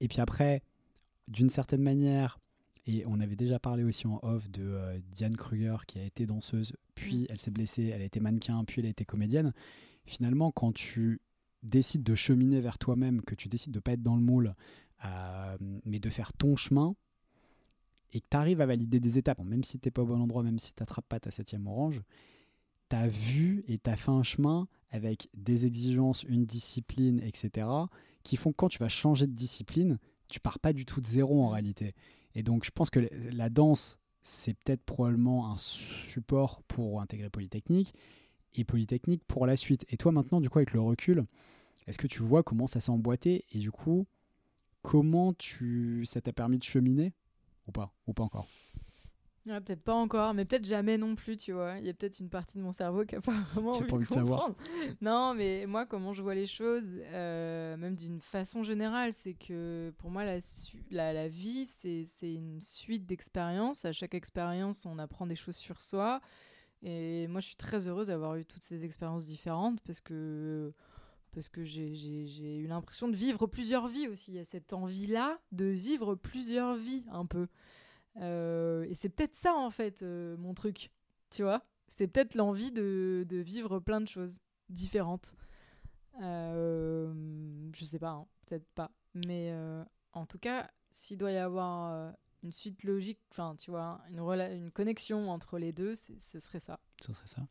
Et 0.00 0.06
puis 0.06 0.20
après, 0.20 0.62
d'une 1.26 1.50
certaine 1.50 1.82
manière, 1.82 2.38
et 2.86 3.04
on 3.06 3.18
avait 3.20 3.36
déjà 3.36 3.58
parlé 3.58 3.82
aussi 3.82 4.06
en 4.06 4.20
off 4.22 4.48
de 4.50 4.62
euh, 4.62 4.98
Diane 5.10 5.36
Kruger 5.36 5.76
qui 5.86 5.98
a 5.98 6.04
été 6.04 6.24
danseuse, 6.26 6.72
puis 6.94 7.22
Mm. 7.22 7.26
elle 7.30 7.38
s'est 7.38 7.50
blessée, 7.50 7.84
elle 7.86 8.02
a 8.02 8.04
été 8.04 8.20
mannequin, 8.20 8.62
puis 8.64 8.80
elle 8.80 8.86
a 8.86 8.90
été 8.90 9.04
comédienne. 9.04 9.52
Finalement, 10.06 10.52
quand 10.52 10.72
tu 10.72 11.20
décides 11.62 12.02
de 12.04 12.14
cheminer 12.14 12.60
vers 12.60 12.78
toi-même, 12.78 13.20
que 13.22 13.34
tu 13.34 13.48
décides 13.48 13.72
de 13.72 13.80
pas 13.80 13.92
être 13.92 14.02
dans 14.02 14.14
le 14.16 14.22
moule, 14.22 14.54
euh, 15.04 15.56
mais 15.84 15.98
de 15.98 16.08
faire 16.08 16.32
ton 16.32 16.54
chemin, 16.56 16.94
et 18.12 18.20
que 18.20 18.26
tu 18.30 18.36
arrives 18.38 18.60
à 18.62 18.66
valider 18.66 19.00
des 19.00 19.18
étapes, 19.18 19.42
même 19.44 19.64
si 19.64 19.78
t'es 19.78 19.90
pas 19.90 20.02
au 20.02 20.06
bon 20.06 20.20
endroit, 20.20 20.42
même 20.42 20.58
si 20.58 20.72
tu 20.74 20.82
n'attrapes 20.82 21.06
pas 21.08 21.20
ta 21.20 21.30
septième 21.30 21.66
orange, 21.66 22.00
tu 22.88 22.96
as 22.96 23.06
vu 23.08 23.64
et 23.68 23.76
tu 23.78 23.90
as 23.90 23.96
fait 23.96 24.10
un 24.10 24.22
chemin 24.22 24.66
avec 24.90 25.28
des 25.34 25.66
exigences, 25.66 26.22
une 26.24 26.44
discipline, 26.44 27.20
etc., 27.20 27.68
qui 28.22 28.36
font 28.36 28.50
que 28.50 28.56
quand 28.56 28.68
tu 28.68 28.78
vas 28.78 28.88
changer 28.88 29.26
de 29.26 29.32
discipline, 29.32 29.98
tu 30.28 30.40
pars 30.40 30.58
pas 30.58 30.72
du 30.72 30.84
tout 30.84 31.00
de 31.00 31.06
zéro 31.06 31.42
en 31.42 31.48
réalité. 31.48 31.94
Et 32.34 32.42
donc 32.42 32.64
je 32.64 32.70
pense 32.70 32.90
que 32.90 33.08
la 33.32 33.50
danse, 33.50 33.98
c'est 34.22 34.54
peut-être 34.54 34.82
probablement 34.82 35.50
un 35.50 35.56
support 35.56 36.62
pour 36.68 37.00
intégrer 37.00 37.30
Polytechnique 37.30 37.94
et 38.54 38.64
Polytechnique 38.64 39.22
pour 39.26 39.46
la 39.46 39.56
suite. 39.56 39.84
Et 39.88 39.96
toi 39.96 40.12
maintenant, 40.12 40.40
du 40.40 40.50
coup, 40.50 40.58
avec 40.58 40.72
le 40.72 40.80
recul, 40.80 41.24
est-ce 41.86 41.98
que 41.98 42.06
tu 42.06 42.22
vois 42.22 42.42
comment 42.42 42.66
ça 42.66 42.80
s'est 42.80 42.90
emboîté 42.90 43.44
et 43.52 43.58
du 43.58 43.70
coup, 43.70 44.06
comment 44.82 45.32
tu 45.32 46.04
ça 46.04 46.20
t'a 46.20 46.32
permis 46.32 46.58
de 46.58 46.64
cheminer 46.64 47.14
ou 47.66 47.72
pas 47.72 47.92
Ou 48.06 48.12
pas 48.12 48.22
encore? 48.22 48.46
Ouais, 49.48 49.60
peut-être 49.60 49.82
pas 49.82 49.94
encore, 49.94 50.34
mais 50.34 50.44
peut-être 50.44 50.66
jamais 50.66 50.98
non 50.98 51.14
plus, 51.14 51.36
tu 51.36 51.52
vois. 51.52 51.78
Il 51.78 51.86
y 51.86 51.88
a 51.88 51.94
peut-être 51.94 52.20
une 52.20 52.28
partie 52.28 52.58
de 52.58 52.62
mon 52.62 52.72
cerveau 52.72 53.04
qui 53.04 53.16
a 53.16 53.20
pas 53.20 53.32
vraiment 53.54 53.70
envie, 53.70 53.86
pas 53.86 53.96
envie 53.96 54.06
de 54.06 54.12
savoir. 54.12 54.46
comprendre. 54.46 54.56
Non, 55.00 55.34
mais 55.34 55.64
moi, 55.66 55.86
comment 55.86 56.12
je 56.12 56.22
vois 56.22 56.34
les 56.34 56.46
choses, 56.46 56.92
euh, 56.96 57.76
même 57.76 57.94
d'une 57.94 58.20
façon 58.20 58.62
générale, 58.62 59.12
c'est 59.12 59.34
que 59.34 59.92
pour 59.98 60.10
moi, 60.10 60.24
la, 60.24 60.38
la, 60.90 61.12
la 61.12 61.28
vie, 61.28 61.64
c'est 61.64 62.04
une 62.22 62.60
suite 62.60 63.06
d'expériences. 63.06 63.84
À 63.84 63.92
chaque 63.92 64.14
expérience, 64.14 64.84
on 64.84 64.98
apprend 64.98 65.26
des 65.26 65.36
choses 65.36 65.56
sur 65.56 65.80
soi. 65.80 66.20
Et 66.82 67.26
moi, 67.28 67.40
je 67.40 67.46
suis 67.46 67.56
très 67.56 67.88
heureuse 67.88 68.08
d'avoir 68.08 68.36
eu 68.36 68.44
toutes 68.44 68.62
ces 68.62 68.84
expériences 68.84 69.24
différentes 69.24 69.80
parce 69.80 70.00
que 70.00 70.72
parce 71.32 71.48
que 71.48 71.62
j'ai 71.62 72.56
eu 72.56 72.66
l'impression 72.66 73.06
de 73.08 73.14
vivre 73.14 73.46
plusieurs 73.46 73.86
vies 73.86 74.08
aussi. 74.08 74.32
Il 74.32 74.36
y 74.36 74.40
a 74.40 74.44
cette 74.44 74.72
envie-là 74.72 75.38
de 75.52 75.66
vivre 75.66 76.14
plusieurs 76.14 76.74
vies 76.74 77.04
un 77.12 77.26
peu. 77.26 77.46
Euh, 78.20 78.84
et 78.88 78.94
c'est 78.94 79.08
peut-être 79.08 79.34
ça 79.36 79.54
en 79.54 79.70
fait 79.70 80.02
euh, 80.02 80.36
mon 80.36 80.54
truc, 80.54 80.90
tu 81.30 81.42
vois. 81.42 81.62
C'est 81.88 82.06
peut-être 82.06 82.34
l'envie 82.34 82.72
de, 82.72 83.24
de 83.28 83.38
vivre 83.38 83.78
plein 83.78 84.00
de 84.00 84.08
choses 84.08 84.38
différentes. 84.68 85.34
Euh, 86.22 87.70
je 87.74 87.84
sais 87.84 87.98
pas, 87.98 88.10
hein, 88.10 88.26
peut-être 88.46 88.66
pas. 88.74 88.90
Mais 89.14 89.52
en 90.12 90.26
tout 90.26 90.38
cas, 90.38 90.70
s'il 90.90 91.16
doit 91.16 91.32
y 91.32 91.36
avoir 91.36 92.14
une 92.42 92.52
suite 92.52 92.84
logique, 92.84 93.20
enfin 93.30 93.56
tu 93.56 93.70
vois, 93.70 94.00
une, 94.10 94.20
une 94.20 94.70
connexion 94.70 95.30
entre 95.30 95.58
les 95.58 95.72
deux, 95.72 95.94
ce 95.94 96.38
serait 96.38 96.60
ça. 96.60 96.78
Ce 97.00 97.12
serait 97.12 97.26
ça. 97.26 97.48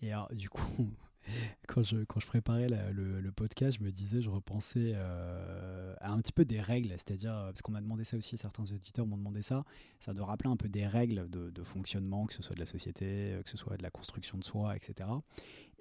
Et 0.00 0.12
alors, 0.12 0.32
du 0.32 0.48
coup, 0.48 0.88
quand 1.68 1.82
je, 1.82 1.98
quand 2.04 2.20
je 2.20 2.26
préparais 2.26 2.68
la- 2.68 2.90
le, 2.90 3.20
le 3.20 3.32
podcast, 3.32 3.78
je 3.78 3.84
me 3.84 3.90
disais, 3.92 4.22
je 4.22 4.30
repensais 4.30 4.92
euh, 4.94 5.94
à 6.00 6.10
un 6.12 6.18
petit 6.18 6.32
peu 6.32 6.44
des 6.44 6.60
règles, 6.60 6.90
c'est-à-dire, 6.90 7.34
euh, 7.34 7.46
parce 7.46 7.62
qu'on 7.62 7.72
m'a 7.72 7.80
demandé 7.80 8.04
ça 8.04 8.16
aussi, 8.16 8.36
certains 8.36 8.64
auditeurs 8.64 9.06
m'ont 9.06 9.16
demandé 9.16 9.42
ça, 9.42 9.64
ça 10.00 10.12
de 10.12 10.20
rappeler 10.20 10.50
un 10.50 10.56
peu 10.56 10.68
des 10.68 10.86
règles 10.86 11.28
de, 11.30 11.50
de 11.50 11.62
fonctionnement, 11.62 12.26
que 12.26 12.34
ce 12.34 12.42
soit 12.42 12.54
de 12.54 12.60
la 12.60 12.66
société, 12.66 13.32
euh, 13.34 13.42
que 13.42 13.50
ce 13.50 13.56
soit 13.56 13.76
de 13.76 13.82
la 13.82 13.90
construction 13.90 14.38
de 14.38 14.44
soi, 14.44 14.76
etc. 14.76 15.08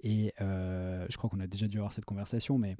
Et 0.03 0.33
euh, 0.41 1.05
je 1.09 1.17
crois 1.17 1.29
qu'on 1.29 1.39
a 1.39 1.47
déjà 1.47 1.67
dû 1.67 1.77
avoir 1.77 1.93
cette 1.93 2.05
conversation, 2.05 2.57
mais 2.57 2.75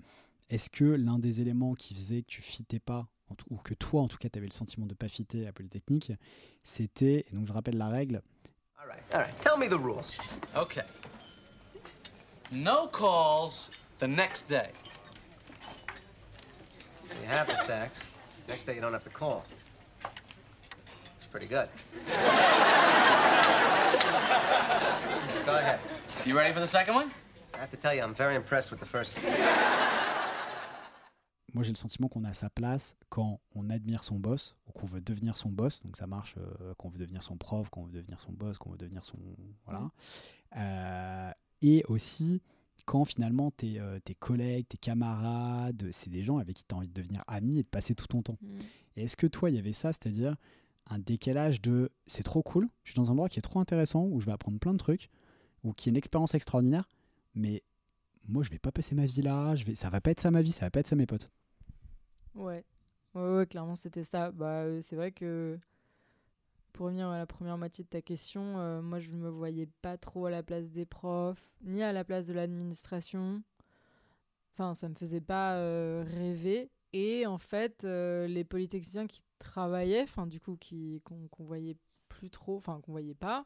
est-ce 0.49 0.69
que 0.69 0.85
l'un 0.85 1.19
des 1.19 1.41
éléments 1.41 1.75
qui 1.75 1.93
faisait 1.95 2.21
que 2.23 2.27
tu 2.27 2.41
fitais 2.41 2.79
pas, 2.79 3.07
ou 3.49 3.57
que 3.57 3.73
toi 3.73 4.01
en 4.01 4.07
tout 4.09 4.17
cas 4.17 4.27
tu 4.27 4.37
avais 4.37 4.47
le 4.47 4.53
sentiment 4.53 4.85
de 4.85 4.93
pas 4.93 5.07
fitter 5.07 5.47
à 5.47 5.53
Polytechnique, 5.53 6.11
c'était, 6.63 7.25
et 7.29 7.35
donc 7.35 7.47
je 7.47 7.53
rappelle 7.53 7.77
la 7.77 7.87
règle, 7.89 8.21
All 8.83 8.87
right, 8.87 9.03
all 9.13 9.19
right. 9.21 9.39
Tell 9.41 9.57
me 9.59 9.67
the 9.69 9.79
rules. 9.79 10.17
Okay. 10.57 10.81
No 12.51 12.87
calls 12.87 13.71
the 13.99 14.07
next 14.07 14.49
day. 14.49 14.71
So 17.05 17.15
you 17.21 17.27
have 17.27 17.47
the 17.47 17.55
sex. 17.55 18.05
Next 18.49 18.65
day 18.65 18.75
you 18.75 18.81
don't 18.81 18.91
have 18.91 19.05
to 19.05 19.09
call. 19.09 19.45
It's 21.17 21.27
pretty 21.27 21.47
good. 21.47 21.69
Go 25.45 25.55
ahead. 25.55 25.79
You 26.25 26.35
ready 26.37 26.53
for 26.53 26.59
the 26.59 26.67
second 26.67 26.95
one? 26.95 27.11
I 27.53 27.57
have 27.59 27.71
to 27.71 27.77
tell 27.77 27.93
you, 27.93 28.01
I'm 28.01 28.13
very 28.13 28.35
impressed 28.35 28.69
with 28.69 28.81
the 28.81 28.85
first 28.85 29.15
one. 29.15 29.33
moi 31.53 31.63
j'ai 31.63 31.71
le 31.71 31.77
sentiment 31.77 32.07
qu'on 32.07 32.23
a 32.23 32.33
sa 32.33 32.49
place 32.49 32.95
quand 33.09 33.39
on 33.55 33.69
admire 33.69 34.03
son 34.03 34.15
boss 34.15 34.55
ou 34.67 34.71
qu'on 34.71 34.85
veut 34.85 35.01
devenir 35.01 35.35
son 35.37 35.49
boss. 35.49 35.81
Donc 35.83 35.95
ça 35.97 36.07
marche 36.07 36.35
euh, 36.37 36.73
quand 36.77 36.87
on 36.87 36.91
veut 36.91 36.99
devenir 36.99 37.23
son 37.23 37.37
prof, 37.37 37.69
quand 37.69 37.81
on 37.81 37.85
veut 37.85 37.93
devenir 37.93 38.19
son 38.19 38.31
boss, 38.31 38.57
quand 38.57 38.69
on 38.69 38.71
veut 38.73 38.77
devenir 38.77 39.05
son. 39.05 39.17
Voilà. 39.65 39.89
Euh, 40.57 41.31
et 41.61 41.83
aussi 41.87 42.41
quand 42.85 43.05
finalement 43.05 43.51
tes, 43.51 43.79
euh, 43.79 43.99
tes 43.99 44.15
collègues, 44.15 44.67
tes 44.67 44.77
camarades, 44.77 45.87
c'est 45.91 46.09
des 46.09 46.23
gens 46.23 46.37
avec 46.37 46.57
qui 46.57 46.63
tu 46.67 46.73
as 46.73 46.77
envie 46.77 46.87
de 46.87 46.93
devenir 46.93 47.23
ami 47.27 47.59
et 47.59 47.63
de 47.63 47.67
passer 47.67 47.95
tout 47.95 48.07
ton 48.07 48.21
temps. 48.21 48.37
Et 48.95 49.03
est-ce 49.03 49.15
que 49.15 49.27
toi, 49.27 49.49
il 49.49 49.55
y 49.55 49.59
avait 49.59 49.73
ça, 49.73 49.93
c'est-à-dire 49.93 50.35
un 50.87 50.99
décalage 50.99 51.61
de 51.61 51.91
c'est 52.05 52.23
trop 52.23 52.41
cool, 52.43 52.67
je 52.83 52.91
suis 52.91 52.97
dans 52.97 53.09
un 53.09 53.13
endroit 53.13 53.29
qui 53.29 53.39
est 53.39 53.43
trop 53.43 53.59
intéressant, 53.59 54.05
où 54.05 54.19
je 54.19 54.25
vais 54.25 54.31
apprendre 54.31 54.59
plein 54.59 54.73
de 54.73 54.77
trucs, 54.77 55.09
ou 55.63 55.73
qui 55.73 55.89
est 55.89 55.91
une 55.91 55.97
expérience 55.97 56.33
extraordinaire, 56.33 56.89
mais 57.35 57.63
moi 58.27 58.43
je 58.43 58.49
vais 58.49 58.59
pas 58.59 58.71
passer 58.71 58.95
ma 58.95 59.05
vie 59.05 59.21
là, 59.21 59.55
je 59.55 59.63
vais, 59.63 59.75
ça 59.75 59.89
va 59.89 60.01
pas 60.01 60.11
être 60.11 60.19
ça 60.19 60.31
ma 60.31 60.41
vie, 60.41 60.51
ça 60.51 60.65
va 60.65 60.71
pas 60.71 60.81
être 60.81 60.87
ça 60.87 60.95
mes 60.95 61.05
potes. 61.05 61.31
Ouais, 62.35 62.65
ouais, 63.15 63.35
ouais, 63.35 63.45
clairement 63.45 63.75
c'était 63.75 64.03
ça. 64.03 64.31
Bah, 64.31 64.63
euh, 64.63 64.81
c'est 64.81 64.95
vrai 64.95 65.11
que 65.11 65.57
pour 66.73 66.87
revenir 66.87 67.07
à 67.09 67.17
la 67.17 67.25
première 67.25 67.57
moitié 67.57 67.83
de 67.83 67.89
ta 67.89 68.01
question, 68.01 68.59
euh, 68.59 68.81
moi 68.81 68.99
je 68.99 69.11
me 69.11 69.29
voyais 69.29 69.67
pas 69.81 69.97
trop 69.97 70.25
à 70.25 70.31
la 70.31 70.43
place 70.43 70.71
des 70.71 70.85
profs, 70.85 71.51
ni 71.61 71.83
à 71.83 71.91
la 71.91 72.03
place 72.03 72.27
de 72.27 72.33
l'administration. 72.33 73.43
Enfin, 74.53 74.73
ça 74.73 74.89
me 74.89 74.95
faisait 74.95 75.21
pas 75.21 75.55
euh, 75.55 76.03
rêver. 76.05 76.69
Et 76.93 77.25
en 77.25 77.37
fait, 77.37 77.83
euh, 77.85 78.27
les 78.27 78.43
polytechniciens 78.43 79.07
qui 79.07 79.23
travaillaient, 79.39 80.03
enfin 80.03 80.27
du 80.27 80.39
coup 80.39 80.57
qui 80.57 81.01
qu'on 81.05 81.27
qu'on 81.29 81.45
voyait 81.45 81.77
plus 82.09 82.29
trop, 82.29 82.57
enfin 82.57 82.81
qu'on 82.81 82.91
voyait 82.91 83.15
pas, 83.15 83.45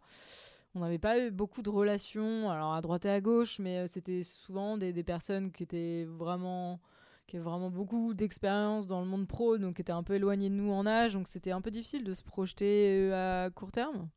on 0.74 0.80
n'avait 0.80 1.00
pas 1.00 1.20
eu 1.20 1.32
beaucoup 1.32 1.62
de 1.62 1.70
relations, 1.70 2.50
alors 2.50 2.74
à 2.74 2.82
droite 2.82 3.06
et 3.06 3.10
à 3.10 3.22
gauche, 3.22 3.60
mais 3.60 3.88
c'était 3.88 4.24
souvent 4.24 4.78
des, 4.78 4.94
des 4.94 5.04
personnes 5.04 5.52
qui 5.52 5.64
étaient 5.64 6.06
vraiment 6.06 6.82
qui 7.28 7.38
avaient 7.38 7.46
vraiment 7.46 7.70
beaucoup 7.70 8.14
d'expérience 8.14 8.88
dans 8.88 9.02
le 9.02 9.08
monde 9.08 9.28
pro, 9.28 9.58
donc 9.58 9.76
qui 9.76 9.82
étaient 9.82 9.92
un 9.92 10.04
peu 10.04 10.16
éloignées 10.16 10.50
de 10.50 10.56
nous 10.56 10.72
en 10.72 10.86
âge, 10.86 11.14
donc 11.14 11.28
c'était 11.28 11.52
un 11.52 11.62
peu 11.62 11.72
difficile 11.72 12.04
de 12.04 12.14
se 12.14 12.24
projeter 12.24 13.10
euh, 13.12 13.46
à 13.46 13.50
court 13.50 13.72
terme, 13.72 14.10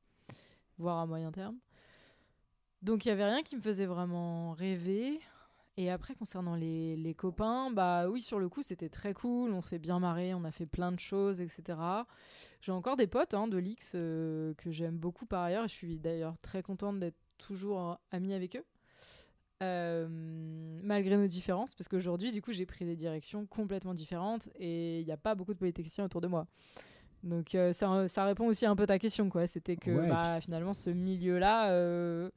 voire 0.79 0.99
à 0.99 1.07
moyen 1.07 1.33
terme. 1.33 1.57
Donc 2.83 3.05
il 3.05 3.09
y 3.09 3.13
avait 3.13 3.25
rien 3.25 3.43
qui 3.43 3.57
me 3.57 3.61
faisait 3.61 3.87
vraiment 3.87 4.53
rêver. 4.53 5.21
Et 5.77 5.91
après, 5.91 6.17
concernant 6.17 6.57
les, 6.57 6.97
les 6.97 7.15
copains, 7.15 7.71
bah 7.71 8.09
oui, 8.09 8.21
sur 8.21 8.41
le 8.41 8.49
coup, 8.49 8.63
c'était 8.65 8.89
très 8.89 9.15
cool. 9.15 9.53
On 9.53 9.61
s'est 9.61 9.79
bien 9.79 10.01
marré, 10.01 10.35
on 10.35 10.43
a 10.43 10.51
fait 10.51 10.67
plein 10.67 10.91
de 10.91 10.99
choses, 10.99 11.41
etc. 11.41 11.79
J'ai 12.61 12.73
encore 12.73 12.97
des 12.97 13.07
potes 13.07 13.33
hein, 13.33 13.47
de 13.47 13.59
l'X 13.59 13.93
euh, 13.95 14.55
que 14.55 14.73
j'aime 14.73 14.99
beaucoup 14.99 15.25
par 15.25 15.45
ailleurs. 15.45 15.65
et 15.65 15.69
Je 15.69 15.75
suis 15.75 15.97
d'ailleurs 15.97 16.37
très 16.43 16.65
contente 16.65 16.99
d'être 16.99 17.19
toujours 17.39 18.01
amie 18.11 18.35
avec 18.35 18.57
eux. 18.57 18.65
Euh, 19.61 20.07
malgré 20.85 21.17
nos 21.17 21.27
différences, 21.27 21.75
parce 21.75 21.89
qu'aujourd'hui, 21.89 22.31
du 22.31 22.41
coup, 22.41 22.53
j'ai 22.53 22.65
pris 22.65 22.85
des 22.85 22.95
directions 22.95 23.45
complètement 23.47 23.93
différentes 23.93 24.49
et 24.57 25.01
il 25.01 25.05
n'y 25.05 25.11
a 25.11 25.17
pas 25.17 25.35
beaucoup 25.35 25.53
de 25.53 25.59
polytechniciens 25.59 26.05
autour 26.05 26.21
de 26.21 26.29
moi. 26.29 26.47
Donc 27.25 27.57
euh, 27.57 27.73
ça, 27.73 28.07
ça 28.07 28.25
répond 28.25 28.47
aussi 28.47 28.67
un 28.67 28.77
peu 28.77 28.85
à 28.85 28.87
ta 28.87 29.01
question, 29.01 29.29
quoi. 29.29 29.49
C'était 29.49 29.75
que 29.77 29.91
Ouais, 29.91 30.07
et 30.07 30.09
bah, 30.11 30.41
finalement, 30.41 30.75
ce 30.75 30.91
milieu-là, 30.91 31.71
euh, 31.73 32.31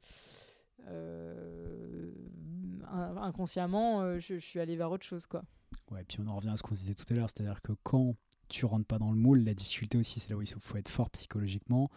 in- 2.90 3.16
inconsciemment, 3.18 4.18
je, 4.18 4.34
je 4.34 4.44
suis 4.44 4.58
allée 4.60 4.74
vers 4.76 4.90
autre 4.90 5.04
chose, 5.06 5.26
quoi. 5.26 5.44
Ouais, 5.90 6.04
puis 6.04 6.18
on 6.20 6.26
en 6.26 6.36
revient 6.36 6.48
à 6.50 6.56
ce 6.56 6.62
qu'on 6.62 6.74
disait 6.74 6.94
tout 6.94 7.04
à 7.10 7.14
l'heure, 7.14 7.28
c'est-à-dire 7.34 7.60
que 7.62 7.72
quand 7.82 8.16
tu 8.48 8.64
rentres 8.64 8.86
pas 8.86 8.98
dans 8.98 9.10
le 9.12 9.16
moule, 9.18 9.44
la 9.44 9.54
difficulté 9.54 9.96
aussi, 9.98 10.20
c'est 10.20 10.30
là 10.30 10.36
où 10.36 10.42
il 10.42 10.48
faut 10.48 10.76
être 10.76 10.88
fort 10.88 11.10
psychologiquement, 11.10 11.88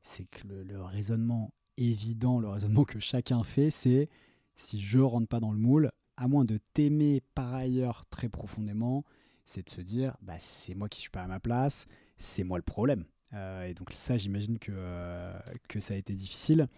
c'est 0.00 0.24
que 0.24 0.46
le, 0.46 0.62
le 0.62 0.80
raisonnement 0.82 1.52
évident, 1.76 2.40
le 2.40 2.48
raisonnement 2.48 2.84
que 2.84 2.98
chacun 3.00 3.42
fait, 3.44 3.70
c'est 3.70 4.08
si 4.56 4.80
je 4.80 4.98
rentre 4.98 5.28
pas 5.28 5.40
dans 5.40 5.52
le 5.52 5.58
moule, 5.58 5.90
à 6.16 6.28
moins 6.28 6.44
de 6.44 6.58
t'aimer 6.74 7.22
par 7.34 7.54
ailleurs 7.54 8.06
très 8.06 8.28
profondément, 8.28 9.04
c'est 9.44 9.64
de 9.64 9.70
se 9.70 9.80
dire, 9.80 10.16
bah, 10.22 10.36
c'est 10.38 10.74
moi 10.74 10.88
qui 10.88 10.98
suis 10.98 11.10
pas 11.10 11.22
à 11.22 11.26
ma 11.26 11.40
place, 11.40 11.86
c'est 12.16 12.42
moi 12.42 12.58
le 12.58 12.62
problème. 12.62 13.04
Euh, 13.32 13.64
et 13.64 13.74
donc 13.74 13.92
ça, 13.92 14.16
j'imagine 14.16 14.58
que, 14.58 14.72
euh, 14.74 15.38
que 15.68 15.80
ça 15.80 15.94
a 15.94 15.96
été 15.96 16.14
difficile. 16.14 16.68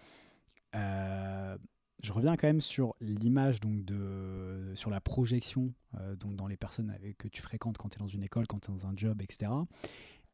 Euh, 0.75 1.57
je 2.03 2.13
reviens 2.13 2.37
quand 2.37 2.47
même 2.47 2.61
sur 2.61 2.95
l'image 3.01 3.59
donc 3.59 3.83
de 3.83 4.71
sur 4.75 4.89
la 4.89 5.01
projection 5.01 5.73
donc 6.17 6.37
dans 6.37 6.47
les 6.47 6.55
personnes 6.55 6.95
que 7.17 7.27
tu 7.27 7.41
fréquentes 7.41 7.77
quand 7.77 7.89
tu 7.89 7.97
es 7.97 7.99
dans 7.99 8.07
une 8.07 8.23
école, 8.23 8.47
quand 8.47 8.59
tu 8.59 8.71
es 8.71 8.73
dans 8.73 8.87
un 8.87 8.95
job, 8.95 9.21
etc. 9.21 9.51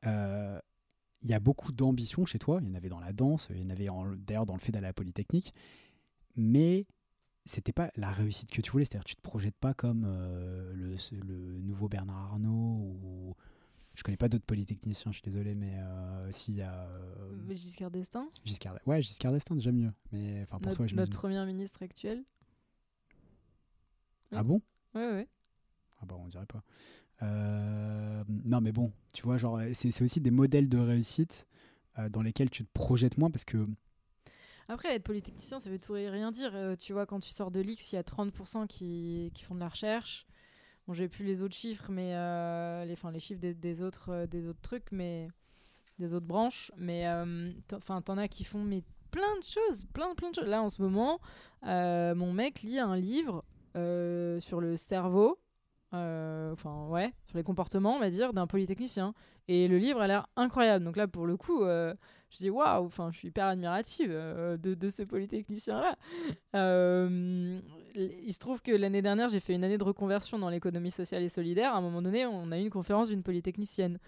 Il 0.03 1.29
y 1.29 1.33
a 1.33 1.39
beaucoup 1.39 1.71
d'ambition 1.71 2.23
chez 2.25 2.37
toi. 2.37 2.59
Il 2.61 2.67
y 2.67 2.69
en 2.69 2.75
avait 2.75 2.89
dans 2.89 2.99
la 2.99 3.13
danse, 3.13 3.47
il 3.49 3.63
y 3.63 3.65
en 3.65 3.71
avait 3.71 3.87
d'ailleurs 4.17 4.45
dans 4.45 4.53
le 4.53 4.59
fait 4.59 4.71
d'aller 4.71 4.85
à 4.85 4.89
la 4.89 4.93
Polytechnique, 4.93 5.55
mais 6.35 6.85
c'était 7.45 7.73
pas 7.73 7.91
la 7.95 8.11
réussite 8.11 8.51
que 8.51 8.61
tu 8.61 8.71
voulais. 8.71 8.85
C'est-à-dire 8.85 9.05
tu 9.05 9.15
te 9.15 9.21
projettes 9.21 9.57
pas 9.57 9.73
comme 9.73 10.03
euh, 10.05 10.73
le, 10.73 10.95
le 11.19 11.61
nouveau 11.61 11.87
Bernard 11.87 12.33
Arnault 12.33 12.97
ou 13.03 13.35
je 13.93 14.03
connais 14.03 14.17
pas 14.17 14.27
d'autres 14.27 14.45
polytechniciens. 14.45 15.11
Je 15.11 15.19
suis 15.19 15.31
désolé, 15.31 15.55
mais 15.55 15.77
euh, 15.79 16.31
s'il 16.31 16.55
y 16.55 16.61
a 16.61 16.83
euh, 16.89 17.55
Giscard 17.55 17.91
d'Estaing, 17.91 18.27
Giscard, 18.43 18.77
ouais 18.85 19.01
Giscard 19.01 19.31
d'Estaing 19.31 19.55
déjà 19.55 19.71
mieux. 19.71 19.93
Mais 20.11 20.41
enfin 20.43 20.57
pour 20.57 20.67
notre, 20.67 20.77
toi, 20.77 20.87
je 20.87 20.95
notre 20.95 21.13
premier 21.13 21.45
ministre 21.45 21.81
actuel. 21.81 22.23
Ah 24.31 24.43
bon? 24.43 24.61
Ouais, 24.93 25.11
ouais. 25.11 25.27
Ah 26.01 26.05
bah 26.05 26.15
on 26.19 26.27
dirait 26.27 26.45
pas. 26.45 26.63
Euh, 27.21 28.23
non 28.27 28.59
mais 28.59 28.73
bon, 28.73 28.91
tu 29.13 29.23
vois, 29.23 29.37
genre 29.37 29.61
c'est 29.73 30.01
aussi 30.01 30.19
des 30.19 30.31
modèles 30.31 30.67
de 30.67 30.77
réussite 30.77 31.47
dans 32.09 32.21
lesquels 32.21 32.49
tu 32.49 32.65
te 32.65 32.71
projettes 32.73 33.17
moins 33.17 33.31
parce 33.31 33.45
que 33.45 33.65
Après, 34.67 34.95
être 34.95 35.03
polytechnicien, 35.03 35.59
ça 35.59 35.69
veut 35.69 35.77
tout 35.77 35.95
et 35.95 36.09
rien 36.09 36.31
dire. 36.31 36.51
Euh, 36.55 36.75
tu 36.75 36.93
vois, 36.93 37.05
quand 37.05 37.19
tu 37.19 37.29
sors 37.29 37.51
de 37.51 37.59
l'X, 37.59 37.91
il 37.91 37.95
y 37.95 37.99
a 37.99 38.03
30% 38.03 38.67
qui, 38.67 39.31
font 39.43 39.55
de 39.55 39.59
la 39.59 39.69
recherche. 39.69 40.25
Bon, 40.87 40.93
j'ai 40.93 41.07
plus 41.07 41.23
les 41.23 41.41
autres 41.41 41.55
chiffres, 41.55 41.91
mais 41.91 42.15
euh, 42.15 42.83
les, 42.85 42.93
enfin, 42.93 43.11
les 43.11 43.19
chiffres 43.19 43.39
des, 43.39 43.81
autres, 43.81 44.09
euh, 44.09 44.27
des 44.27 44.47
autres 44.47 44.61
trucs, 44.61 44.91
mais 44.91 45.27
des 45.99 46.13
autres 46.13 46.25
branches. 46.25 46.71
Mais 46.77 47.07
enfin, 47.73 48.01
t'en 48.01 48.17
as 48.17 48.27
qui 48.27 48.43
font 48.43 48.63
mais 48.63 48.83
plein 49.11 49.37
de 49.37 49.43
choses, 49.43 49.85
plein, 49.93 50.13
plein 50.15 50.31
de 50.31 50.35
choses. 50.35 50.47
Là, 50.47 50.61
en 50.63 50.69
ce 50.69 50.81
moment, 50.81 51.19
mon 51.63 52.33
mec 52.33 52.61
lit 52.61 52.79
un 52.79 52.95
livre 52.95 53.43
sur 53.75 54.61
le 54.61 54.77
cerveau. 54.77 55.39
Enfin, 55.91 56.87
ouais, 56.89 57.13
sur 57.27 57.37
les 57.37 57.43
comportements, 57.43 57.95
on 57.95 57.99
va 57.99 58.09
dire, 58.09 58.33
d'un 58.33 58.47
polytechnicien. 58.47 59.13
Et 59.47 59.67
le 59.67 59.77
livre 59.77 60.01
a 60.01 60.07
l'air 60.07 60.27
incroyable. 60.35 60.83
Donc 60.83 60.97
là, 60.97 61.07
pour 61.07 61.25
le 61.25 61.37
coup, 61.37 61.63
je 62.35 62.43
dis 62.43 62.49
waouh, 62.49 62.85
enfin, 62.85 63.09
je 63.11 63.17
suis 63.17 63.27
hyper 63.29 63.45
admirative 63.45 64.09
euh, 64.11 64.57
de, 64.57 64.73
de 64.73 64.89
ce 64.89 65.03
polytechnicien-là. 65.03 65.95
Euh, 66.55 67.59
il 67.95 68.33
se 68.33 68.39
trouve 68.39 68.61
que 68.61 68.71
l'année 68.71 69.01
dernière, 69.01 69.29
j'ai 69.29 69.39
fait 69.39 69.53
une 69.53 69.63
année 69.63 69.77
de 69.77 69.83
reconversion 69.83 70.37
dans 70.39 70.49
l'économie 70.49 70.91
sociale 70.91 71.23
et 71.23 71.29
solidaire. 71.29 71.73
À 71.73 71.77
un 71.77 71.81
moment 71.81 72.01
donné, 72.01 72.25
on 72.25 72.51
a 72.51 72.57
eu 72.57 72.61
une 72.63 72.69
conférence 72.69 73.09
d'une 73.09 73.23
polytechnicienne. 73.23 73.99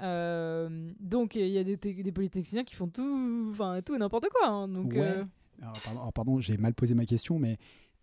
Euh, 0.00 0.90
donc, 1.00 1.34
il 1.34 1.48
y 1.48 1.58
a 1.58 1.64
des, 1.64 1.76
des 1.76 2.12
polytechniciens 2.12 2.64
qui 2.64 2.74
font 2.74 2.88
tout, 2.88 3.48
enfin, 3.50 3.80
tout 3.84 3.94
et 3.94 3.98
n'importe 3.98 4.28
quoi. 4.28 4.52
hein. 4.52 4.68
donc, 4.68 4.92
Ouais. 4.92 5.24
alors, 5.62 5.80
pardon, 5.84 6.00
alors, 6.00 6.12
pardon, 6.12 6.40
j'ai 6.40 6.56
mal 6.56 6.74
posé 6.74 6.94
ma 6.94 7.04
question, 7.06 7.38
mais 7.38 7.58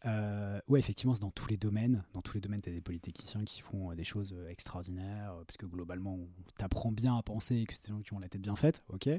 euh, 0.05 0.59
ouais 0.67 0.79
effectivement 0.79 1.13
c'est 1.15 1.21
dans 1.21 1.31
tous 1.31 1.47
les 1.47 1.57
domaines. 1.57 2.03
Dans 2.13 2.21
tous 2.21 2.35
les 2.35 2.41
domaines, 2.41 2.61
tu 2.61 2.69
as 2.69 2.73
des 2.73 2.81
polytechniciens 2.81 3.43
qui 3.43 3.61
font 3.61 3.91
euh, 3.91 3.95
des 3.95 4.03
choses 4.03 4.33
euh, 4.33 4.49
extraordinaires 4.49 5.33
euh, 5.33 5.43
parce 5.45 5.57
que 5.57 5.65
globalement 5.65 6.15
on 6.15 6.27
t'apprend 6.57 6.91
bien 6.91 7.15
à 7.17 7.23
penser 7.23 7.65
que 7.65 7.73
c'est 7.75 7.87
des 7.87 7.93
gens 7.93 8.01
qui 8.01 8.13
ont 8.13 8.19
la 8.19 8.29
tête 8.29 8.41
bien 8.41 8.55
faite, 8.55 8.83
ok? 8.89 9.09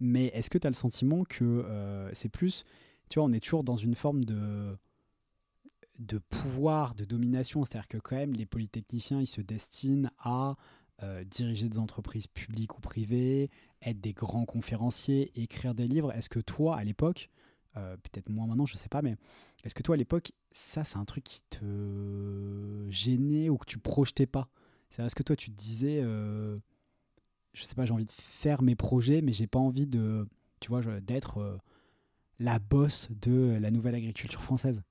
Mais 0.00 0.26
est-ce 0.26 0.50
que 0.50 0.58
tu 0.58 0.66
as 0.66 0.70
le 0.70 0.74
sentiment 0.74 1.24
que 1.24 2.10
c'est 2.12 2.28
plus, 2.28 2.64
tu 3.08 3.18
vois, 3.18 3.28
on 3.28 3.32
est 3.32 3.40
toujours 3.40 3.64
dans 3.64 3.76
une 3.76 3.94
forme 3.94 4.24
de 4.24 4.76
de 5.98 6.18
pouvoir, 6.18 6.94
de 6.94 7.04
domination, 7.04 7.64
c'est-à-dire 7.64 7.88
que 7.88 7.98
quand 7.98 8.14
même 8.14 8.34
les 8.34 8.46
polytechniciens 8.46 9.20
ils 9.20 9.26
se 9.26 9.40
destinent 9.40 10.10
à 10.18 10.56
diriger 11.26 11.68
des 11.68 11.78
entreprises 11.78 12.26
publiques 12.26 12.76
ou 12.76 12.80
privées, 12.80 13.50
être 13.82 14.00
des 14.00 14.12
grands 14.12 14.44
conférenciers, 14.44 15.30
écrire 15.40 15.74
des 15.74 15.86
livres. 15.86 16.12
Est-ce 16.12 16.28
que 16.28 16.40
toi, 16.40 16.76
à 16.76 16.84
l'époque, 16.84 17.30
euh, 17.76 17.96
peut-être 17.96 18.28
moins 18.30 18.46
maintenant, 18.46 18.66
je 18.66 18.76
sais 18.76 18.88
pas, 18.88 19.02
mais 19.02 19.16
est-ce 19.64 19.74
que 19.74 19.82
toi, 19.82 19.94
à 19.94 19.98
l'époque, 19.98 20.32
ça, 20.52 20.84
c'est 20.84 20.96
un 20.96 21.04
truc 21.04 21.24
qui 21.24 21.42
te 21.50 22.86
gênait 22.90 23.48
ou 23.50 23.56
que 23.58 23.66
tu 23.66 23.78
projetais 23.78 24.26
pas? 24.26 24.48
C'est 24.90 25.02
Est-ce 25.04 25.14
que 25.14 25.22
toi, 25.22 25.36
tu 25.36 25.50
te 25.50 25.56
disais, 25.56 26.00
euh, 26.02 26.58
je 27.54 27.64
sais 27.64 27.74
pas, 27.74 27.84
j'ai 27.86 27.92
envie 27.94 28.04
de 28.06 28.10
faire 28.12 28.62
mes 28.62 28.76
projets, 28.76 29.22
mais 29.22 29.32
j'ai 29.32 29.46
pas 29.46 29.58
envie 29.58 29.86
de, 29.86 30.26
tu 30.60 30.68
vois, 30.70 30.82
d'être 31.00 31.38
euh, 31.38 31.58
la 32.40 32.58
bosse 32.60 33.08
de 33.22 33.58
la 33.60 33.70
nouvelle 33.72 33.96
agriculture 33.96 34.42
française? 34.42 34.82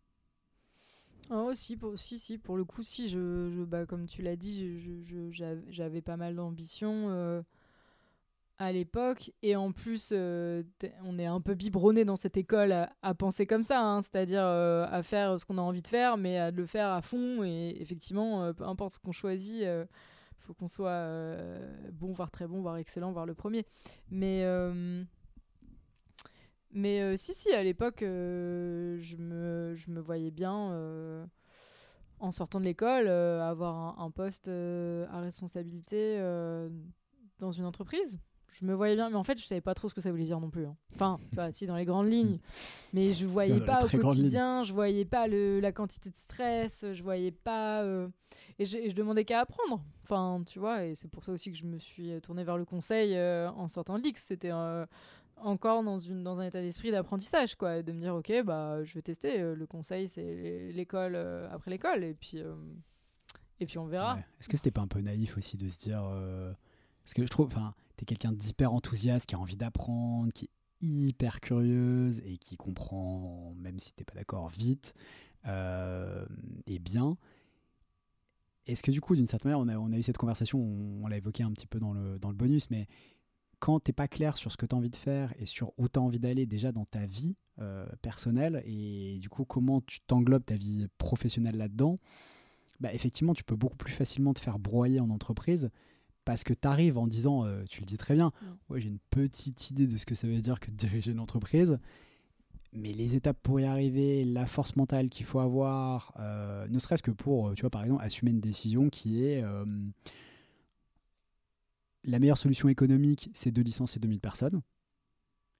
Oh, 1.30 1.51
si, 1.53 1.75
pour, 1.75 1.99
si, 1.99 2.17
si, 2.19 2.38
pour 2.38 2.55
le 2.57 2.63
coup, 2.63 2.84
si, 2.84 3.09
je, 3.09 3.49
je- 3.49 3.63
bah, 3.63 3.86
comme 3.86 4.05
tu 4.07 4.21
l'as 4.21 4.38
dit, 4.38 5.03
j'avais 5.69 6.01
pas 6.01 6.15
mal 6.17 6.36
d'ambition 6.36 7.09
à 8.59 8.71
l'époque. 8.71 9.31
Et 9.41 9.55
en 9.55 9.71
plus, 9.71 10.09
euh, 10.11 10.63
on 11.03 11.19
est 11.19 11.25
un 11.25 11.41
peu 11.41 11.53
biberonné 11.53 12.05
dans 12.05 12.15
cette 12.15 12.37
école 12.37 12.71
à, 13.01 13.13
penser 13.13 13.45
comme 13.45 13.63
ça, 13.63 13.81
hein, 13.81 14.01
c'est-à-dire 14.01 14.43
euh, 14.43 14.87
à 14.89 15.03
faire 15.03 15.39
ce 15.39 15.45
qu'on 15.45 15.57
a 15.57 15.61
envie 15.61 15.81
de 15.81 15.87
faire, 15.87 16.17
mais 16.17 16.37
à 16.37 16.51
le 16.51 16.65
faire 16.65 16.89
à 16.89 17.01
fond. 17.01 17.43
Et 17.43 17.77
effectivement, 17.79 18.43
euh, 18.43 18.53
peu 18.53 18.65
importe 18.65 18.95
ce 18.95 18.99
qu'on 18.99 19.11
choisit, 19.11 19.61
il 19.61 19.87
faut 20.39 20.53
qu'on 20.53 20.67
soit 20.67 21.07
bon, 21.91 22.13
voire 22.13 22.31
très 22.31 22.47
bon, 22.47 22.61
voire 22.61 22.77
excellent, 22.77 23.11
voire 23.11 23.25
le 23.25 23.35
premier. 23.35 23.65
Mais. 24.09 24.45
mais 26.71 27.17
si, 27.17 27.33
si, 27.33 27.51
à 27.51 27.63
l'époque, 27.63 27.99
je, 28.01 29.17
me, 29.17 29.73
je 29.75 29.91
me 29.91 29.99
voyais 29.99 30.31
bien, 30.31 31.27
en 32.19 32.31
sortant 32.31 32.59
de 32.59 32.65
l'école, 32.65 33.07
avoir 33.07 33.99
un, 33.99 34.09
poste 34.09 34.47
à 34.47 35.19
responsabilité 35.19 36.17
dans 37.39 37.51
une 37.51 37.65
entreprise. 37.65 38.19
Je 38.49 38.65
me 38.65 38.73
voyais 38.73 38.95
bien, 38.95 39.09
mais 39.09 39.15
en 39.17 39.23
fait, 39.23 39.37
je 39.39 39.43
savais 39.45 39.61
pas 39.61 39.73
trop 39.73 39.89
ce 39.89 39.93
que 39.93 40.01
ça 40.01 40.09
voulait 40.09 40.23
dire 40.23 40.39
non 40.39 40.49
plus. 40.49 40.65
hein. 40.65 40.75
Enfin, 40.95 41.19
tu 41.29 41.35
vois, 41.35 41.51
si, 41.51 41.65
dans 41.65 41.75
les 41.75 41.85
grandes 41.85 42.09
lignes. 42.09 42.39
Mais 42.93 43.13
je 43.13 43.25
voyais 43.27 43.59
pas 43.59 43.83
au 43.83 43.87
quotidien, 43.89 44.63
je 44.63 44.73
voyais 44.73 45.05
pas 45.05 45.27
le, 45.27 45.59
la 45.59 45.71
quantité 45.71 46.09
de 46.09 46.17
stress, 46.17 46.85
je 46.91 47.03
voyais 47.03 47.31
pas. 47.31 47.83
euh, 47.83 48.07
et, 48.57 48.65
je, 48.65 48.77
et 48.77 48.89
je 48.89 48.95
demandais 48.95 49.25
qu'à 49.25 49.41
apprendre. 49.41 49.83
Enfin, 50.03 50.41
tu 50.45 50.59
vois, 50.59 50.85
et 50.85 50.95
c'est 50.95 51.09
pour 51.09 51.23
ça 51.23 51.33
aussi 51.33 51.51
que 51.51 51.57
je 51.57 51.65
me 51.65 51.77
suis 51.77 52.19
tournée 52.21 52.43
vers 52.45 52.57
le 52.57 52.65
conseil 52.65 53.15
euh, 53.15 53.51
en 53.51 53.67
sortant 53.67 53.99
de 53.99 54.03
l'X. 54.03 54.23
C'était 54.23 54.51
euh, 54.51 54.85
encore 55.41 55.83
dans, 55.83 55.99
une, 55.99 56.23
dans 56.23 56.39
un 56.39 56.45
état 56.45 56.61
d'esprit 56.61 56.89
d'apprentissage, 56.89 57.55
quoi. 57.55 57.83
De 57.83 57.91
me 57.91 57.99
dire, 57.99 58.15
ok, 58.15 58.31
bah, 58.45 58.83
je 58.83 58.93
vais 58.93 59.01
tester. 59.01 59.39
le 59.39 59.65
conseil, 59.67 60.07
c'est 60.07 60.71
l'école 60.71 61.15
après 61.51 61.69
l'école. 61.69 62.03
Et 62.05 62.13
puis, 62.13 62.41
et 63.59 63.65
puis 63.65 63.77
on 63.77 63.85
verra. 63.85 64.15
Ouais. 64.15 64.25
Est-ce 64.39 64.47
que 64.49 64.55
c'était 64.57 64.71
pas 64.71 64.81
un 64.81 64.87
peu 64.87 65.01
naïf 65.01 65.37
aussi 65.37 65.57
de 65.57 65.67
se 65.67 65.77
dire. 65.77 66.01
Parce 67.03 67.13
que 67.13 67.23
je 67.23 67.29
trouve, 67.29 67.47
enfin, 67.47 67.73
t'es 67.97 68.05
quelqu'un 68.05 68.31
d'hyper 68.31 68.71
enthousiaste, 68.73 69.25
qui 69.25 69.35
a 69.35 69.39
envie 69.39 69.57
d'apprendre, 69.57 70.31
qui 70.31 70.45
est 70.45 70.49
hyper 70.81 71.41
curieuse 71.41 72.21
et 72.23 72.37
qui 72.37 72.55
comprend, 72.55 73.53
même 73.57 73.79
si 73.79 73.93
t'es 73.93 74.05
pas 74.05 74.13
d'accord, 74.13 74.49
vite 74.49 74.93
euh, 75.47 76.25
et 76.65 76.79
bien. 76.79 77.17
Est-ce 78.67 78.83
que 78.83 78.91
du 78.91 79.01
coup, 79.01 79.15
d'une 79.15 79.27
certaine 79.27 79.51
manière, 79.51 79.81
on 79.81 79.91
a, 79.91 79.97
eu 79.97 80.03
cette 80.03 80.17
conversation, 80.17 80.59
on, 80.59 81.03
on 81.03 81.07
l'a 81.07 81.17
évoqué 81.17 81.43
un 81.43 81.51
petit 81.51 81.67
peu 81.67 81.79
dans 81.79 81.93
le, 81.93 82.19
dans 82.19 82.29
le 82.29 82.35
bonus, 82.35 82.69
mais 82.69 82.87
quand 83.59 83.79
t'es 83.79 83.93
pas 83.93 84.07
clair 84.07 84.37
sur 84.37 84.51
ce 84.51 84.57
que 84.57 84.65
tu 84.65 84.75
as 84.75 84.77
envie 84.77 84.89
de 84.89 84.95
faire 84.95 85.33
et 85.39 85.45
sur 85.45 85.73
où 85.77 85.87
tu 85.89 85.99
as 85.99 86.01
envie 86.01 86.19
d'aller 86.19 86.45
déjà 86.45 86.71
dans 86.71 86.85
ta 86.85 87.05
vie 87.05 87.35
euh, 87.59 87.87
personnelle 88.01 88.61
et 88.65 89.17
du 89.19 89.29
coup 89.29 89.45
comment 89.45 89.81
tu 89.81 89.99
t'englobes 90.01 90.45
ta 90.45 90.55
vie 90.55 90.87
professionnelle 90.97 91.57
là-dedans, 91.57 91.99
bah, 92.79 92.93
effectivement 92.93 93.33
tu 93.33 93.43
peux 93.43 93.55
beaucoup 93.55 93.77
plus 93.77 93.93
facilement 93.93 94.33
te 94.33 94.39
faire 94.39 94.59
broyer 94.59 94.99
en 94.99 95.09
entreprise 95.09 95.71
parce 96.28 96.43
que 96.43 96.53
tu 96.53 96.67
arrives 96.67 96.97
en 96.97 97.07
disant, 97.07 97.45
euh, 97.45 97.63
tu 97.69 97.80
le 97.80 97.86
dis 97.86 97.97
très 97.97 98.13
bien, 98.13 98.32
Mm. 98.41 98.45
ouais 98.73 98.82
j'ai 98.82 98.89
une 98.89 98.99
petite 99.09 99.71
idée 99.71 99.88
de 99.88 99.95
ce 99.97 100.05
que 100.05 100.13
ça 100.13 100.28
veut 100.28 100.41
dire 100.41 100.59
que 100.59 100.69
de 100.69 100.75
diriger 100.75 101.11
une 101.11 101.19
entreprise, 101.21 101.80
mais 102.73 102.91
les 102.91 103.15
étapes 103.15 103.39
pour 103.41 103.59
y 103.61 103.65
arriver, 103.65 104.25
la 104.25 104.45
force 104.45 104.75
mentale 104.75 105.07
qu'il 105.09 105.25
faut 105.25 105.39
avoir, 105.39 106.13
euh, 106.19 106.67
ne 106.67 106.80
serait-ce 106.80 107.01
que 107.01 107.11
pour, 107.11 107.47
euh, 107.47 107.53
tu 107.53 107.61
vois 107.61 107.69
par 107.69 107.84
exemple, 107.84 108.03
assumer 108.03 108.32
une 108.32 108.41
décision 108.41 108.89
qui 108.89 109.23
est... 109.23 109.41
euh, 109.41 109.65
la 112.03 112.19
meilleure 112.19 112.38
solution 112.38 112.69
économique, 112.69 113.30
c'est 113.34 113.51
de 113.51 113.61
licencier 113.61 113.99
2000 113.99 114.19
personnes. 114.19 114.61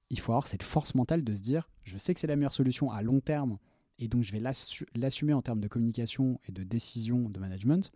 Il 0.09 0.20
faut 0.20 0.32
avoir 0.32 0.47
cette 0.47 0.63
force 0.63 0.95
mentale 0.95 1.24
de 1.24 1.36
se 1.36 1.41
dire, 1.41 1.70
je 1.84 1.97
sais 1.97 2.13
que 2.13 2.20
c'est 2.20 2.28
la 2.28 2.36
meilleure 2.36 2.53
solution 2.53 2.91
à 2.91 3.01
long 3.01 3.20
terme, 3.20 3.57
et 3.99 4.07
donc 4.07 4.24
je 4.24 4.32
vais 4.32 4.39
l'assu- 4.39 4.86
l'assumer 4.95 5.34
en 5.34 5.41
termes 5.41 5.59
de 5.59 5.68
communication 5.68 6.39
et 6.47 6.51
de 6.51 6.63
décision 6.63 7.30
de 7.30 7.39
management. 7.39 7.91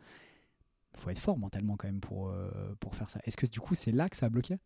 Il 0.96 1.00
faut 1.00 1.10
être 1.10 1.20
fort 1.20 1.38
mentalement 1.38 1.78
quand 1.78 1.88
même 1.88 2.02
pour, 2.02 2.30
euh, 2.30 2.76
pour 2.80 2.96
faire 2.96 3.10
ça. 3.10 3.20
Est-ce 3.24 3.38
que 3.38 3.46
du 3.48 3.60
coup 3.60 3.76
c'est 3.76 3.92
là 3.92 4.10
que 4.10 4.18
ça 4.18 4.28
a 4.28 4.30
bloqué 4.30 4.58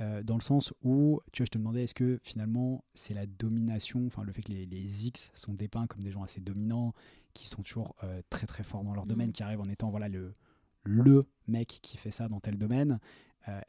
Euh, 0.00 0.22
Dans 0.22 0.36
le 0.36 0.42
sens 0.42 0.72
où, 0.82 1.20
tu 1.32 1.42
vois, 1.42 1.46
je 1.46 1.50
te 1.50 1.58
demandais, 1.58 1.82
est-ce 1.84 1.94
que 1.94 2.20
finalement 2.22 2.84
c'est 2.94 3.14
la 3.14 3.26
domination, 3.26 4.06
enfin 4.06 4.22
le 4.24 4.32
fait 4.32 4.42
que 4.42 4.52
les, 4.52 4.66
les 4.66 5.06
X 5.06 5.30
sont 5.34 5.54
dépeints 5.54 5.86
comme 5.86 6.02
des 6.02 6.12
gens 6.12 6.22
assez 6.22 6.40
dominants, 6.40 6.92
qui 7.34 7.46
sont 7.48 7.62
toujours 7.62 7.94
euh, 8.04 8.20
très 8.30 8.46
très 8.46 8.62
forts 8.64 8.84
dans 8.84 8.94
leur 8.94 9.04
Mhm. 9.04 9.08
domaine, 9.10 9.32
qui 9.32 9.42
arrivent 9.42 9.60
en 9.60 9.68
étant 9.68 9.90
voilà 9.90 10.08
le, 10.08 10.32
le 10.84 11.26
mec 11.48 11.78
qui 11.82 11.96
fait 11.96 12.10
ça 12.12 12.28
dans 12.28 12.40
tel 12.40 12.56
domaine. 12.58 12.98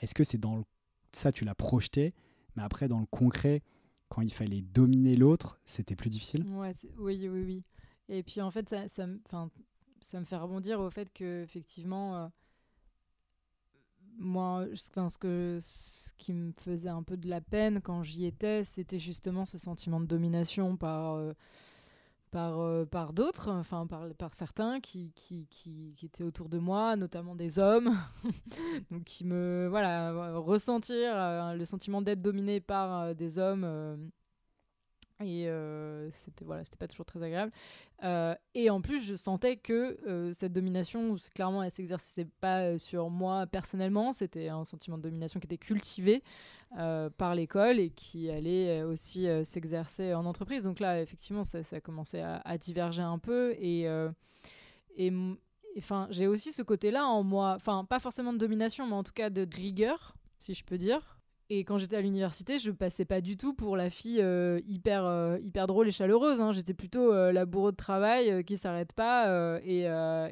Est-ce 0.02 0.14
que 0.14 0.24
c'est 0.26 0.38
dans 0.38 0.58
le- 0.58 0.66
ça 1.14 1.32
tu 1.32 1.46
l'as 1.46 1.56
projeté, 1.56 2.14
mais 2.56 2.64
après 2.64 2.88
dans 2.90 3.00
le 3.00 3.06
concret, 3.06 3.64
quand 4.10 4.22
il 4.22 4.34
fallait 4.34 4.62
dominer 4.62 5.16
l'autre, 5.16 5.60
c'était 5.66 5.96
plus 5.96 6.10
difficile? 6.10 6.44
Ouais, 6.50 6.72
oui, 6.98 7.28
oui, 7.30 7.44
oui. 7.44 7.64
Et 8.10 8.24
puis 8.24 8.42
en 8.42 8.52
fait, 8.52 8.68
ça, 8.68 8.88
ça, 8.88 9.08
ça 10.02 10.20
me 10.20 10.26
fait 10.26 10.38
rebondir 10.38 10.80
au 10.80 10.90
fait 10.90 11.12
que 11.14 11.44
effectivement, 11.44 12.16
euh, 12.16 12.28
moi, 14.18 14.66
ce, 14.76 15.18
que 15.18 15.58
ce 15.62 16.14
qui 16.18 16.34
me 16.34 16.52
faisait 16.52 16.90
un 16.90 17.04
peu 17.04 17.18
de 17.18 17.30
la 17.30 17.42
peine 17.42 17.82
quand 17.82 18.04
j'y 18.04 18.26
étais, 18.26 18.64
c'était 18.64 19.00
justement 19.00 19.46
ce 19.46 19.58
sentiment 19.58 20.00
de 20.00 20.06
domination 20.06 20.78
par 20.78 21.16
euh, 21.16 21.34
par, 22.32 22.60
euh, 22.60 22.86
par 22.86 23.12
d'autres, 23.12 23.50
enfin 23.50 23.88
par, 23.88 24.14
par 24.14 24.36
certains 24.36 24.80
qui, 24.80 25.12
qui, 25.16 25.48
qui, 25.50 25.94
qui 25.96 26.06
étaient 26.06 26.24
autour 26.24 26.48
de 26.48 26.60
moi, 26.60 26.96
notamment 26.96 27.34
des 27.34 27.58
hommes, 27.58 27.92
donc 28.92 29.04
qui 29.04 29.26
me 29.26 29.66
voilà 29.68 30.38
ressentir 30.38 31.56
le 31.56 31.66
sentiment 31.66 32.04
d'être 32.04 32.22
dominé 32.22 32.60
par 32.60 33.16
des 33.16 33.40
hommes 33.40 34.12
et 35.22 35.50
euh, 35.50 36.10
c'était 36.12 36.46
voilà 36.46 36.64
c'était 36.64 36.78
pas 36.78 36.88
toujours 36.88 37.06
très 37.06 37.22
agréable. 37.22 37.52
Euh, 38.04 38.36
et 38.56 38.70
en 38.70 38.82
plus 38.82 39.04
je 39.04 39.16
sentais 39.16 39.58
que 39.58 39.98
euh, 40.08 40.32
cette 40.32 40.54
domination 40.54 41.18
clairement 41.36 41.62
elle 41.62 41.72
s'exerçait 41.72 42.28
pas 42.40 42.62
euh, 42.62 42.78
sur 42.78 43.10
moi 43.10 43.46
personnellement. 43.46 44.14
C'était 44.14 44.48
un 44.48 44.64
sentiment 44.64 44.98
de 44.98 45.04
domination 45.04 45.40
qui 45.40 45.48
était 45.48 45.58
cultivé 45.58 46.24
par 47.18 47.34
l'école 47.34 47.80
et 47.80 47.90
qui 47.90 48.30
allait 48.30 48.84
aussi 48.84 49.26
s'exercer 49.44 50.14
en 50.14 50.26
entreprise. 50.26 50.66
Donc 50.66 50.80
là 50.80 51.02
effectivement 51.02 51.44
ça, 51.44 51.64
ça 51.64 51.78
a 51.78 51.80
commencé 51.80 52.20
à, 52.20 52.58
diverger 52.60 53.02
un 53.02 53.18
peu. 53.18 53.54
Et 53.60 53.88
et 54.96 55.12
enfin 55.80 56.08
j'ai 56.12 56.28
aussi 56.28 56.52
ce 56.52 56.62
côté 56.62 56.92
là 56.92 57.08
en 57.08 57.24
moi. 57.24 57.54
Enfin 57.56 57.86
pas 57.86 58.00
forcément 58.00 58.34
de 58.34 58.38
domination 58.38 58.86
mais 58.86 58.94
en 58.94 59.04
tout 59.04 59.14
cas 59.14 59.32
de 59.32 59.48
rigueur 59.52 60.14
si 60.40 60.54
je 60.54 60.64
peux 60.64 60.78
dire 60.78 61.19
et 61.50 61.64
quand 61.64 61.78
j'étais 61.78 61.96
à 61.96 62.02
l'université, 62.02 62.60
je 62.60 62.72
passais 62.72 63.06
pas 63.06 63.22
du 63.22 63.36
tout 63.38 63.54
pour 63.54 63.76
la 63.76 63.90
fille 63.90 64.22
euh, 64.22 64.60
hyper, 64.68 65.06
euh, 65.06 65.38
hyper 65.40 65.66
drôle 65.68 65.88
et 65.88 65.92
chaleureuse. 65.92 66.40
hein. 66.42 66.52
J'étais 66.52 66.74
plutôt 66.74 67.12
euh, 67.12 67.32
la 67.32 67.46
bourreau 67.46 67.72
de 67.72 67.76
travail 67.76 68.44
qui 68.44 68.56
s'arrête 68.58 68.94
pas 68.94 69.60
et, 69.64 69.82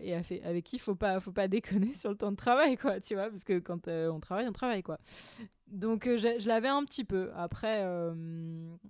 et 0.03 0.23
fait- 0.23 0.43
avec 0.43 0.63
qui 0.65 0.77
faut 0.79 0.95
pas, 0.95 1.19
faut 1.19 1.31
pas 1.31 1.47
déconner 1.47 1.93
sur 1.93 2.09
le 2.11 2.17
temps 2.17 2.31
de 2.31 2.37
travail, 2.37 2.77
quoi, 2.77 2.99
tu 2.99 3.15
vois, 3.15 3.29
parce 3.29 3.43
que 3.43 3.59
quand 3.59 3.87
on 3.87 4.19
travaille, 4.19 4.47
on 4.47 4.51
travaille, 4.53 4.83
quoi. 4.83 4.99
Donc 5.67 6.05
je, 6.05 6.47
l'avais 6.47 6.69
un 6.69 6.83
petit 6.85 7.03
peu. 7.03 7.31
Après, 7.35 7.83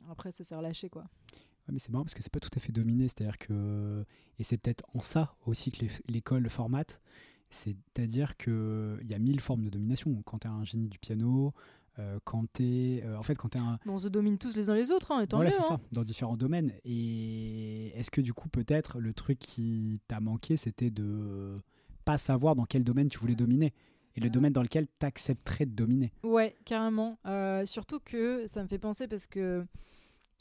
après 0.09 0.31
ça 0.31 0.43
s'est 0.43 0.55
relâché, 0.55 0.89
quoi. 0.89 1.03
Ouais, 1.03 1.73
mais 1.73 1.79
c'est 1.79 1.91
marrant 1.91 2.03
parce 2.05 2.13
que 2.13 2.23
c'est 2.23 2.31
pas 2.31 2.39
tout 2.39 2.49
à 2.55 2.59
fait 2.59 2.71
dominé, 2.71 3.07
c'est-à-dire 3.07 3.37
que 3.37 4.03
et 4.39 4.43
c'est 4.43 4.57
peut-être 4.57 4.85
en 4.93 4.99
ça 4.99 5.35
aussi 5.45 5.71
que 5.71 5.81
l'é- 5.81 5.91
l'école 6.07 6.43
le 6.43 6.49
formate, 6.49 7.01
c'est-à-dire 7.49 8.37
que 8.37 8.97
il 9.01 9.07
y 9.07 9.13
a 9.13 9.19
mille 9.19 9.39
formes 9.41 9.63
de 9.65 9.69
domination. 9.69 10.21
Quand 10.25 10.39
tu 10.39 10.47
es 10.47 10.49
un 10.49 10.63
génie 10.63 10.87
du 10.87 10.99
piano, 10.99 11.53
euh, 11.99 12.19
quand 12.23 12.45
tu 12.53 12.63
es 12.63 13.03
en 13.17 13.23
fait 13.23 13.35
quand 13.35 13.49
tu 13.49 13.57
es 13.57 13.61
un 13.61 13.79
Mais 13.85 13.91
on 13.91 13.99
se 13.99 14.07
domine 14.07 14.37
tous 14.37 14.55
les 14.55 14.69
uns 14.69 14.75
les 14.75 14.91
autres, 14.91 15.11
hein, 15.11 15.21
et 15.21 15.27
tant 15.27 15.37
voilà, 15.37 15.49
mieux. 15.49 15.55
c'est 15.55 15.63
hein. 15.71 15.77
ça, 15.77 15.79
dans 15.91 16.03
différents 16.03 16.37
domaines. 16.37 16.73
Et 16.83 17.87
est-ce 17.97 18.11
que 18.11 18.21
du 18.21 18.33
coup 18.33 18.49
peut-être 18.49 18.99
le 18.99 19.13
truc 19.13 19.39
qui 19.39 20.01
t'a 20.07 20.19
manqué, 20.19 20.57
c'était 20.57 20.91
de 20.91 21.59
pas 22.05 22.17
savoir 22.17 22.55
dans 22.55 22.65
quel 22.65 22.83
domaine 22.83 23.09
tu 23.09 23.19
voulais 23.19 23.35
dominer 23.35 23.73
et 24.15 24.19
le 24.19 24.29
domaine 24.29 24.53
dans 24.53 24.63
lequel 24.63 24.87
tu 24.99 25.05
accepterais 25.05 25.65
de 25.65 25.75
dominer? 25.75 26.11
Ouais, 26.23 26.55
carrément. 26.65 27.19
Euh, 27.25 27.65
surtout 27.65 27.99
que 27.99 28.47
ça 28.47 28.63
me 28.63 28.67
fait 28.67 28.79
penser 28.79 29.07
parce 29.07 29.27
que 29.27 29.65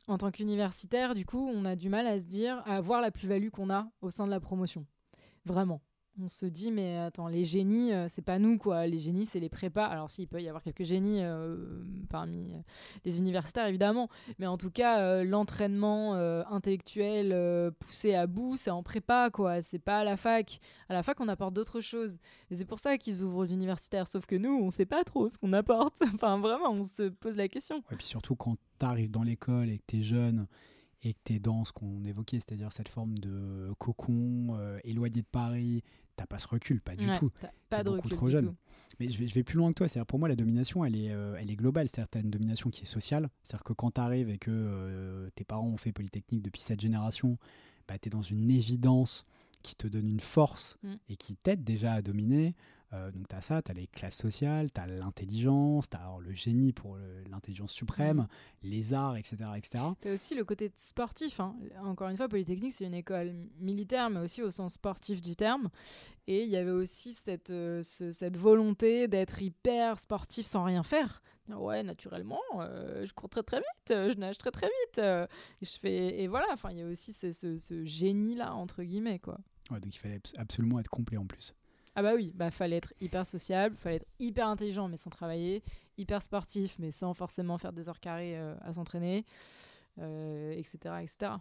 en 0.09 0.19
tant 0.19 0.31
qu'universitaire, 0.31 1.15
du 1.15 1.27
coup, 1.27 1.51
on 1.53 1.65
a 1.65 1.77
du 1.77 1.89
mal 1.89 2.07
à 2.07 2.19
se 2.21 2.27
dire, 2.27 2.63
à 2.65 2.81
voir 2.81 3.01
la 3.01 3.11
plus-value 3.11 3.49
qu'on 3.49 3.71
a 3.71 3.91
au 4.01 4.11
sein 4.11 4.25
de 4.25 4.31
la 4.31 4.41
promotion. 4.41 4.87
Vraiment. 5.45 5.81
On 6.19 6.29
se 6.29 6.47
dit, 6.47 6.71
mais 6.71 6.97
attends, 6.97 7.29
les 7.29 7.45
génies, 7.45 7.93
euh, 7.93 8.07
c'est 8.09 8.23
pas 8.23 8.39
nous, 8.39 8.57
quoi. 8.57 8.87
Les 8.87 8.99
génies, 8.99 9.27
c'est 9.27 9.41
les 9.41 9.51
prépas. 9.51 9.85
Alors, 9.85 10.11
s'il 10.11 10.27
peut 10.27 10.41
y 10.41 10.49
avoir 10.49 10.63
quelques 10.63 10.85
génies 10.85 11.23
euh, 11.23 11.57
parmi 12.09 12.55
euh, 12.55 12.59
les 13.05 13.19
universitaires, 13.19 13.67
évidemment. 13.67 14.09
Mais 14.39 14.47
en 14.47 14.57
tout 14.57 14.71
cas, 14.71 15.23
l'entraînement 15.25 16.15
intellectuel 16.15 17.73
poussé 17.81 18.15
à 18.15 18.27
bout, 18.27 18.57
c'est 18.57 18.71
en 18.71 18.83
prépa, 18.83 19.29
quoi. 19.31 19.61
C'est 19.61 19.79
pas 19.79 20.01
à 20.01 20.05
la 20.05 20.17
fac. 20.17 20.59
À 20.89 20.95
la 20.95 21.03
fac, 21.03 21.21
on 21.21 21.29
apporte 21.29 21.53
d'autres 21.53 21.81
choses. 21.81 22.17
Et 22.51 22.55
c'est 22.55 22.65
pour 22.65 22.79
ça 22.79 22.97
qu'ils 22.97 23.23
ouvrent 23.23 23.39
aux 23.39 23.47
universitaires. 23.47 24.09
Sauf 24.09 24.25
que 24.25 24.37
nous, 24.37 24.55
on 24.55 24.71
sait 24.71 24.87
pas 24.87 25.05
trop 25.05 25.29
ce 25.29 25.37
qu'on 25.37 25.53
apporte. 25.53 26.01
enfin, 26.15 26.39
vraiment, 26.39 26.71
on 26.71 26.83
se 26.83 27.11
pose 27.11 27.37
la 27.37 27.49
question. 27.49 27.83
Et 27.91 27.97
puis 27.97 28.07
surtout 28.07 28.37
quand 28.37 28.57
tu 28.79 28.87
arrives 28.87 29.11
dans 29.11 29.23
l'école 29.23 29.69
et 29.69 29.79
que 29.79 29.85
tu 29.87 29.99
es 29.99 30.03
jeune 30.03 30.47
et 31.03 31.13
que 31.13 31.19
tu 31.25 31.35
es 31.35 31.39
dans 31.39 31.67
ce 31.67 31.73
qu'on 31.73 32.05
évoquait, 32.05 32.39
c'est-à-dire 32.39 32.73
cette 32.73 32.89
forme 32.89 33.19
de 33.19 33.71
cocon 33.79 34.59
éloigné 34.83 35.21
de 35.21 35.27
Paris, 35.31 35.83
t'as 36.17 36.27
pas 36.27 36.39
ce 36.39 36.47
recul, 36.49 36.81
pas 36.81 36.97
du 36.97 37.07
Ouais, 37.09 37.19
tout. 37.19 37.31
t'as 37.41 37.49
Pas 37.69 37.79
T'es 37.79 37.85
de 37.85 37.91
beaucoup 37.91 38.03
recul 38.09 38.17
trop 38.17 38.31
jeune. 38.31 38.47
tout. 38.49 38.57
Mais 39.01 39.11
je 39.11 39.19
vais, 39.19 39.27
je 39.29 39.35
vais 39.35 39.43
plus 39.43 39.57
loin 39.59 39.69
que 39.71 39.75
toi. 39.75 39.89
C'est-à-dire 39.89 40.07
pour 40.07 40.19
moi, 40.19 40.29
la 40.29 40.37
domination, 40.37 40.85
elle 40.85 40.97
est, 40.97 41.13
euh, 41.13 41.37
elle 41.39 41.51
est 41.51 41.57
globale. 41.57 41.89
C'est-à-dire 41.89 42.07
que 42.09 42.13
tu 42.13 42.19
as 42.19 42.21
une 42.23 42.31
domination 42.31 42.71
qui 42.71 42.83
est 42.83 42.87
sociale. 42.87 43.29
C'est-à-dire 43.43 43.65
que 43.65 43.73
quand 43.73 43.91
tu 43.93 44.01
arrives 44.01 44.29
et 44.31 44.39
que 44.39 44.51
euh, 44.51 45.29
tes 45.35 45.45
parents 45.45 45.69
ont 45.69 45.77
fait 45.77 45.93
Polytechnique 45.93 46.43
depuis 46.43 46.61
cette 46.61 46.81
génération, 46.81 47.37
bah, 47.89 47.99
tu 47.99 48.09
es 48.09 48.11
dans 48.11 48.23
une 48.23 48.51
évidence 48.51 49.25
qui 49.67 49.75
te 49.77 49.87
donne 49.89 50.09
une 50.09 50.21
force 50.21 50.77
Mm. 50.83 50.95
et 51.09 51.17
qui 51.17 51.37
t'aide 51.37 51.65
déjà 51.65 51.93
à 51.95 52.03
dominer. 52.03 52.55
Euh, 52.93 53.11
donc 53.11 53.27
tu 53.29 53.35
as 53.35 53.41
ça, 53.41 53.63
tu 53.63 53.71
as 53.73 53.75
les 53.75 53.89
classes 53.89 54.17
sociales, 54.17 54.71
tu 54.73 54.81
as 54.81 54.87
l'intelligence, 54.87 55.89
tu 55.91 55.97
as 55.97 56.17
le 56.21 56.33
génie 56.33 56.73
pour 56.73 56.97
l'intelligence 57.29 57.73
suprême, 57.73 58.19
Mm. 58.19 58.27
les 58.63 58.95
arts, 58.95 59.17
etc. 59.17 59.37
etc. 59.57 59.85
T'as 60.01 60.13
aussi 60.15 60.37
le 60.37 60.45
côté 60.45 60.71
sportif. 60.77 61.41
hein. 61.41 61.57
Encore 61.83 62.09
une 62.09 62.17
fois, 62.17 62.29
Polytechnique, 62.29 62.73
c'est 62.73 62.85
une 62.85 62.95
école 62.95 63.35
militaire, 63.59 64.09
mais 64.09 64.21
aussi 64.21 64.41
au 64.41 64.53
sens 64.53 64.75
sportif 64.75 65.21
du 65.21 65.35
terme. 65.35 65.69
Et 66.29 66.45
il 66.45 66.49
y 66.51 66.57
avait 66.57 66.71
aussi 66.71 67.13
cette, 67.13 67.51
euh, 67.51 67.83
ce- 67.83 68.13
cette 68.13 68.37
volonté 68.37 69.09
d'être 69.09 69.43
hyper 69.43 69.99
sportif 69.99 70.47
sans 70.47 70.63
rien 70.65 70.85
faire. 70.85 71.23
Ouais, 71.49 71.83
naturellement, 71.85 72.41
euh, 72.61 73.05
je 73.07 73.13
cours 73.15 73.29
très 73.29 73.43
très 73.45 73.59
vite, 73.59 73.91
euh, 73.93 74.11
je 74.11 74.17
nage 74.17 74.37
très 74.39 74.51
très 74.51 74.67
vite. 74.67 74.99
euh, 74.99 75.27
et, 75.61 75.65
je 75.65 75.79
fais... 75.79 76.21
et 76.23 76.27
voilà, 76.29 76.47
enfin, 76.53 76.71
il 76.73 76.79
y 76.79 76.83
a 76.83 76.87
aussi 76.87 77.13
ce, 77.13 77.31
ce- 77.33 77.59
ce 77.59 77.85
génie-là, 77.85 78.55
entre 78.55 78.83
guillemets, 78.83 79.19
quoi. 79.21 79.39
Ouais, 79.71 79.81
donc 79.81 79.95
il 79.95 79.99
fallait 79.99 80.17
abs- 80.17 80.35
absolument 80.37 80.79
être 80.79 80.89
complet 80.89 81.17
en 81.17 81.27
plus. 81.27 81.55
Ah 81.95 82.03
bah 82.03 82.13
oui, 82.15 82.31
bah 82.35 82.51
fallait 82.51 82.77
être 82.77 82.93
hyper 83.01 83.27
sociable, 83.27 83.75
fallait 83.77 83.97
être 83.97 84.07
hyper 84.19 84.49
intelligent 84.49 84.87
mais 84.87 84.99
sans 84.99 85.09
travailler, 85.09 85.63
hyper 85.97 86.23
sportif 86.23 86.79
mais 86.79 86.91
sans 86.91 87.15
forcément 87.15 87.57
faire 87.57 87.73
des 87.73 87.89
heures 87.89 88.01
carrées 88.01 88.39
euh, 88.39 88.55
à 88.61 88.75
s'entraîner, 88.75 89.25
euh, 89.99 90.53
etc., 90.53 90.97
etc. 91.03 91.33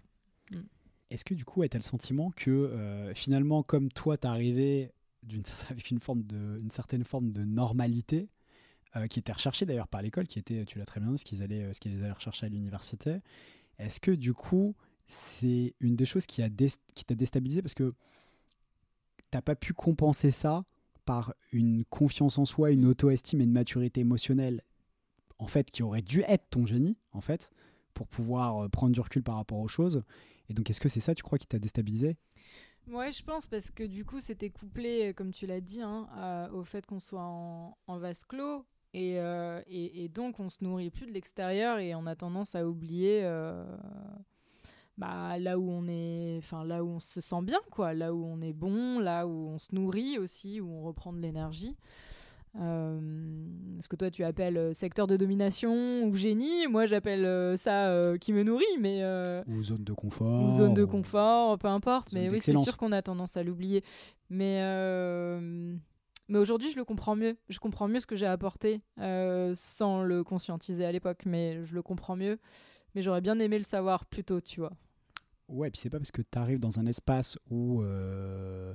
Est-ce 1.10 1.26
que 1.26 1.34
du 1.34 1.44
coup, 1.44 1.62
tu 1.68 1.76
as 1.76 1.78
le 1.78 1.84
sentiment 1.84 2.32
que 2.32 2.50
euh, 2.50 3.14
finalement, 3.14 3.64
comme 3.64 3.92
toi, 3.92 4.18
tu 4.18 4.28
arrivé 4.28 4.94
d'une 5.24 5.44
avec 5.70 5.92
une, 5.92 6.00
forme 6.00 6.24
de, 6.24 6.58
une 6.60 6.72
certaine 6.72 7.04
forme 7.04 7.32
de 7.32 7.44
normalité, 7.44 8.30
qui 9.10 9.20
était 9.20 9.34
recherchée 9.34 9.66
d'ailleurs 9.66 9.90
par 9.90 10.02
l'école, 10.02 10.26
qui 10.26 10.40
était, 10.40 10.64
tu 10.64 10.80
l'as 10.80 10.86
très 10.86 11.02
bien 11.02 11.12
dit, 11.12 11.18
ce 11.18 11.26
qu'ils 11.26 11.44
allaient, 11.44 11.74
ce 11.74 11.82
qu'ils 11.82 12.02
allaient 12.02 12.14
rechercher 12.14 12.46
à 12.46 12.50
l'université, 12.50 13.20
est-ce 13.78 14.00
que 14.00 14.12
du 14.12 14.34
coup, 14.34 14.74
c'est 15.08 15.76
une 15.80 15.96
des 15.96 16.06
choses 16.06 16.26
qui 16.26 16.42
t'a 16.42 17.16
déstabilisé 17.16 17.62
parce 17.62 17.74
que 17.74 17.94
t'as 19.32 19.42
pas 19.42 19.56
pu 19.56 19.74
compenser 19.74 20.32
ça 20.32 20.64
par 21.06 21.34
une 21.52 21.86
confiance 21.86 22.38
en 22.38 22.46
soi, 22.46 22.72
une 22.72 22.86
auto-estime 22.86 23.42
et 23.42 23.44
une 23.44 23.52
maturité 23.52 24.02
émotionnelle, 24.02 24.64
en 25.38 25.48
fait, 25.48 25.70
qui 25.70 25.84
aurait 25.84 26.02
dû 26.02 26.24
être 26.28 26.50
ton 26.50 26.66
génie, 26.66 26.98
en 27.12 27.22
fait, 27.22 27.52
pour 27.94 28.08
pouvoir 28.08 28.64
euh, 28.64 28.70
prendre 28.70 28.94
du 28.94 29.00
recul 29.02 29.22
par 29.22 29.36
rapport 29.36 29.60
aux 29.60 29.68
choses. 29.68 30.04
Et 30.50 30.54
donc, 30.54 30.70
est-ce 30.70 30.80
que 30.80 30.90
c'est 30.90 31.00
ça, 31.00 31.14
tu 31.14 31.22
crois, 31.24 31.38
qui 31.38 31.48
t'a 31.48 31.60
déstabilisé? 31.60 32.18
Ouais, 32.88 33.12
je 33.12 33.24
pense 33.24 33.48
parce 33.48 33.72
que 33.72 33.84
du 33.84 34.06
coup 34.06 34.20
c'était 34.20 34.52
couplé, 34.52 35.10
euh, 35.10 35.14
comme 35.14 35.32
tu 35.32 35.48
l'as 35.48 35.60
dit, 35.62 35.82
hein, 35.82 36.08
à- 36.12 36.50
au 36.54 36.64
fait 36.64 36.86
qu'on 36.86 37.00
soit 37.00 37.24
en, 37.24 37.76
vase 37.98 38.24
clos 38.24 38.64
Et, 38.94 39.20
euh, 39.20 39.62
et, 39.68 40.08
donc, 40.08 40.40
on 40.40 40.48
se 40.50 40.64
nourrit 40.64 40.90
plus 40.92 41.06
de 41.06 41.12
l'extérieur 41.12 41.80
et 41.80 41.96
on 41.96 42.06
a 42.06 42.16
tendance 42.16 42.56
à 42.56 42.66
oublier 42.68 43.22
euh, 43.24 43.66
bah, 44.98 45.38
là 45.40 45.60
où 45.60 45.70
on 45.70 45.88
est, 45.88 46.38
enfin 46.38 46.64
là 46.64 46.84
où 46.84 46.90
on 46.90 47.00
se 47.00 47.20
sent 47.22 47.42
bien, 47.44 47.60
quoi, 47.72 47.94
là 47.94 48.14
où 48.14 48.24
on 48.26 48.42
est 48.42 48.54
bon, 48.54 49.00
là 49.00 49.28
où 49.28 49.50
on 49.50 49.60
se 49.60 49.74
nourrit 49.76 50.18
aussi, 50.18 50.62
où 50.62 50.70
on 50.72 50.82
reprend 50.84 51.12
de 51.14 51.20
l'énergie. 51.20 51.76
Euh, 52.62 53.00
ce 53.82 53.90
que 53.90 53.98
toi 53.98 54.10
tu 54.10 54.24
appelles 54.24 54.58
euh, 54.58 54.72
secteur 54.72 55.08
de 55.08 55.18
domination 55.18 56.04
ou 56.06 56.14
génie, 56.14 56.68
moi 56.68 56.86
j'appelle 56.86 57.26
euh, 57.26 57.58
ça 57.58 57.90
euh, 57.90 58.18
qui 58.18 58.32
me 58.32 58.44
nourrit, 58.44 58.64
mais 58.80 59.04
euh, 59.04 59.44
Ou 59.48 59.62
zone 59.62 59.84
de 59.84 59.92
confort. 59.92 60.46
ou 60.48 60.52
zone 60.52 60.74
de 60.74 60.86
confort, 60.86 61.58
peu 61.58 61.68
importe. 61.68 62.14
Mais 62.14 62.30
oui, 62.30 62.40
c'est 62.40 62.56
sûr 62.56 62.78
qu'on 62.78 62.94
a 62.94 63.02
tendance 63.02 63.36
à 63.36 63.44
l'oublier. 63.44 63.84
Mais, 64.30 64.62
mais 66.30 66.40
aujourd'hui, 66.40 66.72
je 66.72 66.78
le 66.78 66.86
comprends 66.86 67.16
mieux. 67.18 67.36
Je 67.50 67.60
comprends 67.60 67.88
mieux 67.90 68.00
ce 68.00 68.08
que 68.08 68.16
j'ai 68.16 68.26
apporté 68.26 68.82
sans 69.54 70.04
le 70.04 70.24
conscientiser 70.24 70.86
à 70.86 70.92
l'époque, 70.94 71.24
mais 71.26 71.64
je 71.66 71.76
le 71.76 71.82
comprends 71.82 72.16
mieux. 72.16 72.40
Mais 72.96 73.02
j'aurais 73.02 73.22
bien 73.22 73.38
aimé 73.40 73.58
le 73.58 73.64
savoir 73.64 74.06
plus 74.06 74.24
tôt, 74.24 74.40
tu 74.40 74.62
vois. 74.62 74.74
Ouais, 75.48 75.70
puis 75.70 75.80
c'est 75.82 75.90
pas 75.90 76.00
parce 76.00 76.12
que 76.12 76.22
tu 76.22 76.40
arrives 76.40 76.60
dans 76.60 76.80
un 76.80 76.86
espace 76.88 77.38
où 77.50 77.82
euh, 77.84 78.74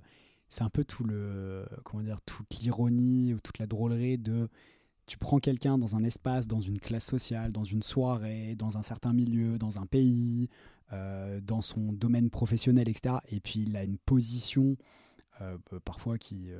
c'est 0.48 0.62
un 0.62 0.68
peu 0.68 0.84
tout 0.84 1.02
le 1.02 1.66
comment 1.84 2.02
dire 2.02 2.20
toute 2.20 2.60
l'ironie 2.60 3.34
ou 3.34 3.40
toute 3.40 3.58
la 3.58 3.66
drôlerie 3.66 4.18
de 4.18 4.48
tu 5.06 5.18
prends 5.18 5.38
quelqu'un 5.38 5.76
dans 5.76 5.96
un 5.96 6.04
espace, 6.04 6.46
dans 6.46 6.60
une 6.60 6.78
classe 6.78 7.06
sociale, 7.06 7.50
dans 7.50 7.64
une 7.64 7.82
soirée, 7.82 8.54
dans 8.54 8.78
un 8.78 8.82
certain 8.82 9.12
milieu, 9.12 9.58
dans 9.58 9.80
un 9.80 9.86
pays, 9.86 10.48
euh, 10.92 11.40
dans 11.40 11.62
son 11.62 11.92
domaine 11.92 12.30
professionnel, 12.30 12.88
etc. 12.88 13.16
Et 13.28 13.40
puis 13.40 13.62
il 13.62 13.76
a 13.76 13.82
une 13.82 13.98
position 13.98 14.76
euh, 15.40 15.58
parfois 15.84 16.16
qui, 16.16 16.52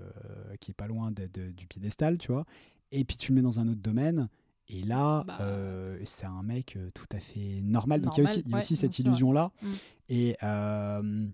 qui 0.61 0.73
est 0.73 0.75
pas 0.75 0.89
loin 0.89 1.13
du 1.13 1.67
piédestal, 1.69 2.19
tu 2.19 2.33
vois. 2.33 2.47
Et 2.91 3.05
puis 3.05 3.17
tu 3.17 3.31
le 3.31 3.37
mets 3.37 3.43
dans 3.43 3.61
un 3.61 3.69
autre 3.69 3.83
domaine. 3.83 4.29
Et 4.73 4.83
là, 4.83 5.25
Bah. 5.27 5.39
euh, 5.41 5.99
c'est 6.05 6.27
un 6.27 6.43
mec 6.45 6.77
euh, 6.77 6.91
tout 6.95 7.07
à 7.13 7.19
fait 7.19 7.61
normal. 7.63 8.01
Donc 8.01 8.17
il 8.17 8.19
y 8.19 8.27
a 8.27 8.31
aussi, 8.31 8.41
il 8.41 8.49
y 8.49 8.53
a 8.53 8.57
ouais, 8.57 8.63
aussi 8.63 8.77
cette 8.77 8.97
illusion-là. 9.01 9.51
Mm. 9.63 9.69
Et 10.11 10.37
euh, 10.45 11.27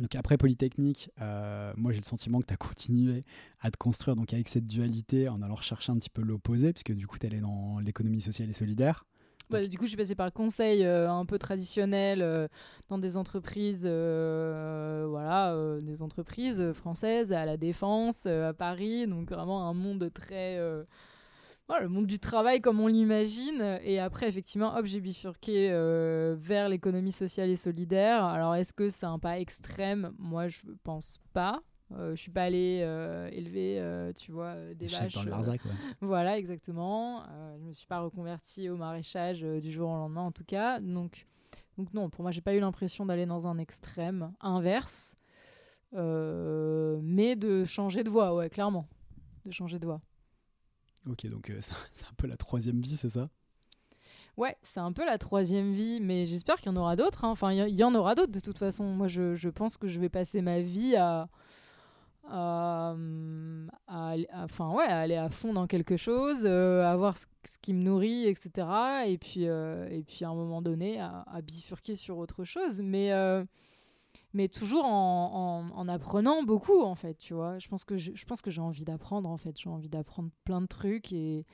donc 0.00 0.14
après 0.16 0.36
Polytechnique, 0.36 1.08
euh, 1.20 1.72
moi 1.76 1.92
j'ai 1.92 2.00
le 2.00 2.04
sentiment 2.04 2.40
que 2.40 2.46
tu 2.46 2.54
as 2.54 2.56
continué 2.56 3.24
à 3.60 3.70
te 3.70 3.76
construire 3.76 4.16
donc 4.16 4.32
avec 4.32 4.48
cette 4.48 4.66
dualité 4.66 5.28
en 5.28 5.40
allant 5.40 5.56
chercher 5.56 5.92
un 5.92 5.96
petit 5.98 6.10
peu 6.10 6.22
l'opposé, 6.22 6.72
puisque 6.72 6.92
du 6.92 7.06
coup 7.06 7.16
tu 7.16 7.26
allé 7.26 7.40
dans 7.40 7.78
l'économie 7.78 8.20
sociale 8.20 8.50
et 8.50 8.52
solidaire. 8.52 9.04
Ouais, 9.50 9.60
Donc- 9.60 9.70
du 9.70 9.76
coup, 9.78 9.84
je 9.84 9.90
suis 9.90 9.96
passée 9.96 10.14
par 10.14 10.26
le 10.26 10.32
conseil 10.32 10.84
euh, 10.84 11.08
un 11.08 11.26
peu 11.26 11.38
traditionnel 11.38 12.22
euh, 12.22 12.48
dans 12.88 12.98
des 12.98 13.16
entreprises, 13.16 13.84
euh, 13.84 15.06
voilà, 15.08 15.54
des 15.82 16.02
entreprises 16.02 16.72
françaises 16.72 17.30
à 17.32 17.44
la 17.44 17.56
défense, 17.56 18.26
à 18.26 18.52
Paris, 18.54 19.06
donc 19.06 19.30
vraiment 19.30 19.68
un 19.68 19.74
monde 19.74 20.10
très, 20.14 20.58
le 21.80 21.88
monde 21.88 22.06
du 22.06 22.18
travail 22.18 22.60
comme 22.60 22.80
on 22.80 22.86
l'imagine. 22.86 23.78
Et 23.82 23.98
après, 23.98 24.28
effectivement, 24.28 24.76
hop, 24.76 24.84
j'ai 24.84 25.00
bifurqué 25.00 25.70
euh, 25.70 26.36
vers 26.38 26.68
l'économie 26.68 27.12
sociale 27.12 27.50
et 27.50 27.56
solidaire. 27.56 28.24
Alors, 28.24 28.54
est-ce 28.54 28.72
que 28.72 28.90
c'est 28.90 29.06
un 29.06 29.18
pas 29.18 29.38
extrême? 29.38 30.12
Moi, 30.18 30.48
je 30.48 30.60
pense 30.82 31.18
pas. 31.32 31.62
Euh, 31.92 32.14
je 32.16 32.20
suis 32.20 32.30
pas 32.30 32.44
allée 32.44 32.80
euh, 32.82 33.28
élever, 33.30 33.78
euh, 33.78 34.12
tu 34.12 34.32
vois, 34.32 34.46
euh, 34.48 34.74
des 34.74 34.88
Chef 34.88 35.00
vaches. 35.02 35.14
dans 35.14 35.22
le 35.22 35.30
Larzac, 35.30 35.64
ouais. 35.64 35.70
voilà, 36.00 36.38
exactement. 36.38 37.24
Je 37.58 37.64
me 37.64 37.72
suis 37.72 37.86
pas 37.86 38.00
reconvertie 38.00 38.68
au 38.68 38.76
maraîchage 38.76 39.40
du 39.42 39.70
jour 39.70 39.90
au 39.90 39.94
lendemain, 39.94 40.22
en 40.22 40.32
tout 40.32 40.44
cas. 40.44 40.80
Donc, 40.80 41.26
donc 41.78 41.92
non, 41.92 42.10
pour 42.10 42.22
moi, 42.22 42.30
j'ai 42.30 42.40
pas 42.40 42.54
eu 42.54 42.60
l'impression 42.60 43.06
d'aller 43.06 43.26
dans 43.26 43.46
un 43.46 43.58
extrême 43.58 44.32
inverse, 44.40 45.16
mais 45.92 47.36
de 47.36 47.64
changer 47.64 48.02
de 48.02 48.10
voie, 48.10 48.34
ouais, 48.34 48.48
clairement, 48.48 48.86
de 49.44 49.50
changer 49.50 49.78
de 49.78 49.86
voie. 49.86 50.00
Ok, 51.08 51.26
donc 51.26 51.50
euh, 51.50 51.58
c'est 51.92 52.04
un 52.04 52.14
peu 52.16 52.26
la 52.26 52.36
troisième 52.36 52.80
vie, 52.80 52.96
c'est 52.96 53.10
ça? 53.10 53.28
Ouais, 54.36 54.56
c'est 54.62 54.80
un 54.80 54.92
peu 54.92 55.04
la 55.04 55.16
troisième 55.16 55.72
vie, 55.72 56.00
mais 56.00 56.26
j'espère 56.26 56.56
qu'il 56.56 56.66
y 56.66 56.74
en 56.74 56.76
aura 56.76 56.96
d'autres. 56.96 57.24
hein. 57.24 57.28
Enfin, 57.30 57.52
il 57.52 57.68
y, 57.76 57.84
en 57.84 57.94
aura 57.94 58.16
d'autres 58.16 58.32
de 58.32 58.40
toute 58.40 58.58
façon. 58.58 58.84
Moi, 58.84 59.06
je, 59.06 59.48
pense 59.48 59.76
que 59.76 59.86
je 59.86 60.00
vais 60.00 60.08
passer 60.08 60.42
ma 60.42 60.58
vie 60.58 60.96
à, 60.96 61.28
à, 62.28 62.96
à 63.86 64.08
aller- 64.08 64.26
à- 64.32 64.42
enfin, 64.44 64.70
ouais, 64.72 64.86
à 64.86 64.98
aller 64.98 65.14
à 65.14 65.28
fond 65.30 65.52
dans 65.52 65.68
quelque 65.68 65.96
chose, 65.96 66.42
euh, 66.46 66.84
à 66.84 66.96
voir 66.96 67.16
ce, 67.16 67.26
qui 67.62 67.74
me 67.74 67.82
nourrit, 67.82 68.26
etc. 68.26 69.06
Et 69.06 69.18
puis, 69.18 69.46
euh, 69.46 69.88
et 69.88 70.02
puis 70.02 70.24
à 70.24 70.30
un 70.30 70.34
moment 70.34 70.62
donné, 70.62 70.98
à, 71.00 71.24
bifurquer 71.40 71.94
sur 71.94 72.18
autre 72.18 72.42
chose. 72.42 72.80
Mais, 72.82 73.12
mais 74.34 74.48
toujours 74.48 74.84
en, 74.84 75.70
en- 75.72 75.78
en 75.78 75.88
apprenant 75.88 76.42
beaucoup, 76.42 76.82
en 76.82 76.94
fait, 76.94 77.14
tu 77.14 77.32
vois. 77.34 77.58
Je 77.58 77.68
pense 77.68 77.84
que 77.84 77.96
je, 77.96 78.12
je 78.14 78.24
pense 78.26 78.42
que 78.42 78.50
j'ai 78.50 78.60
envie 78.60 78.84
d'apprendre, 78.84 79.30
en 79.30 79.36
fait. 79.38 79.58
J'ai 79.58 79.70
envie 79.70 79.88
d'apprendre 79.88 80.28
plein 80.44 80.60
de 80.60 80.66
trucs 80.66 81.12
et, 81.12 81.46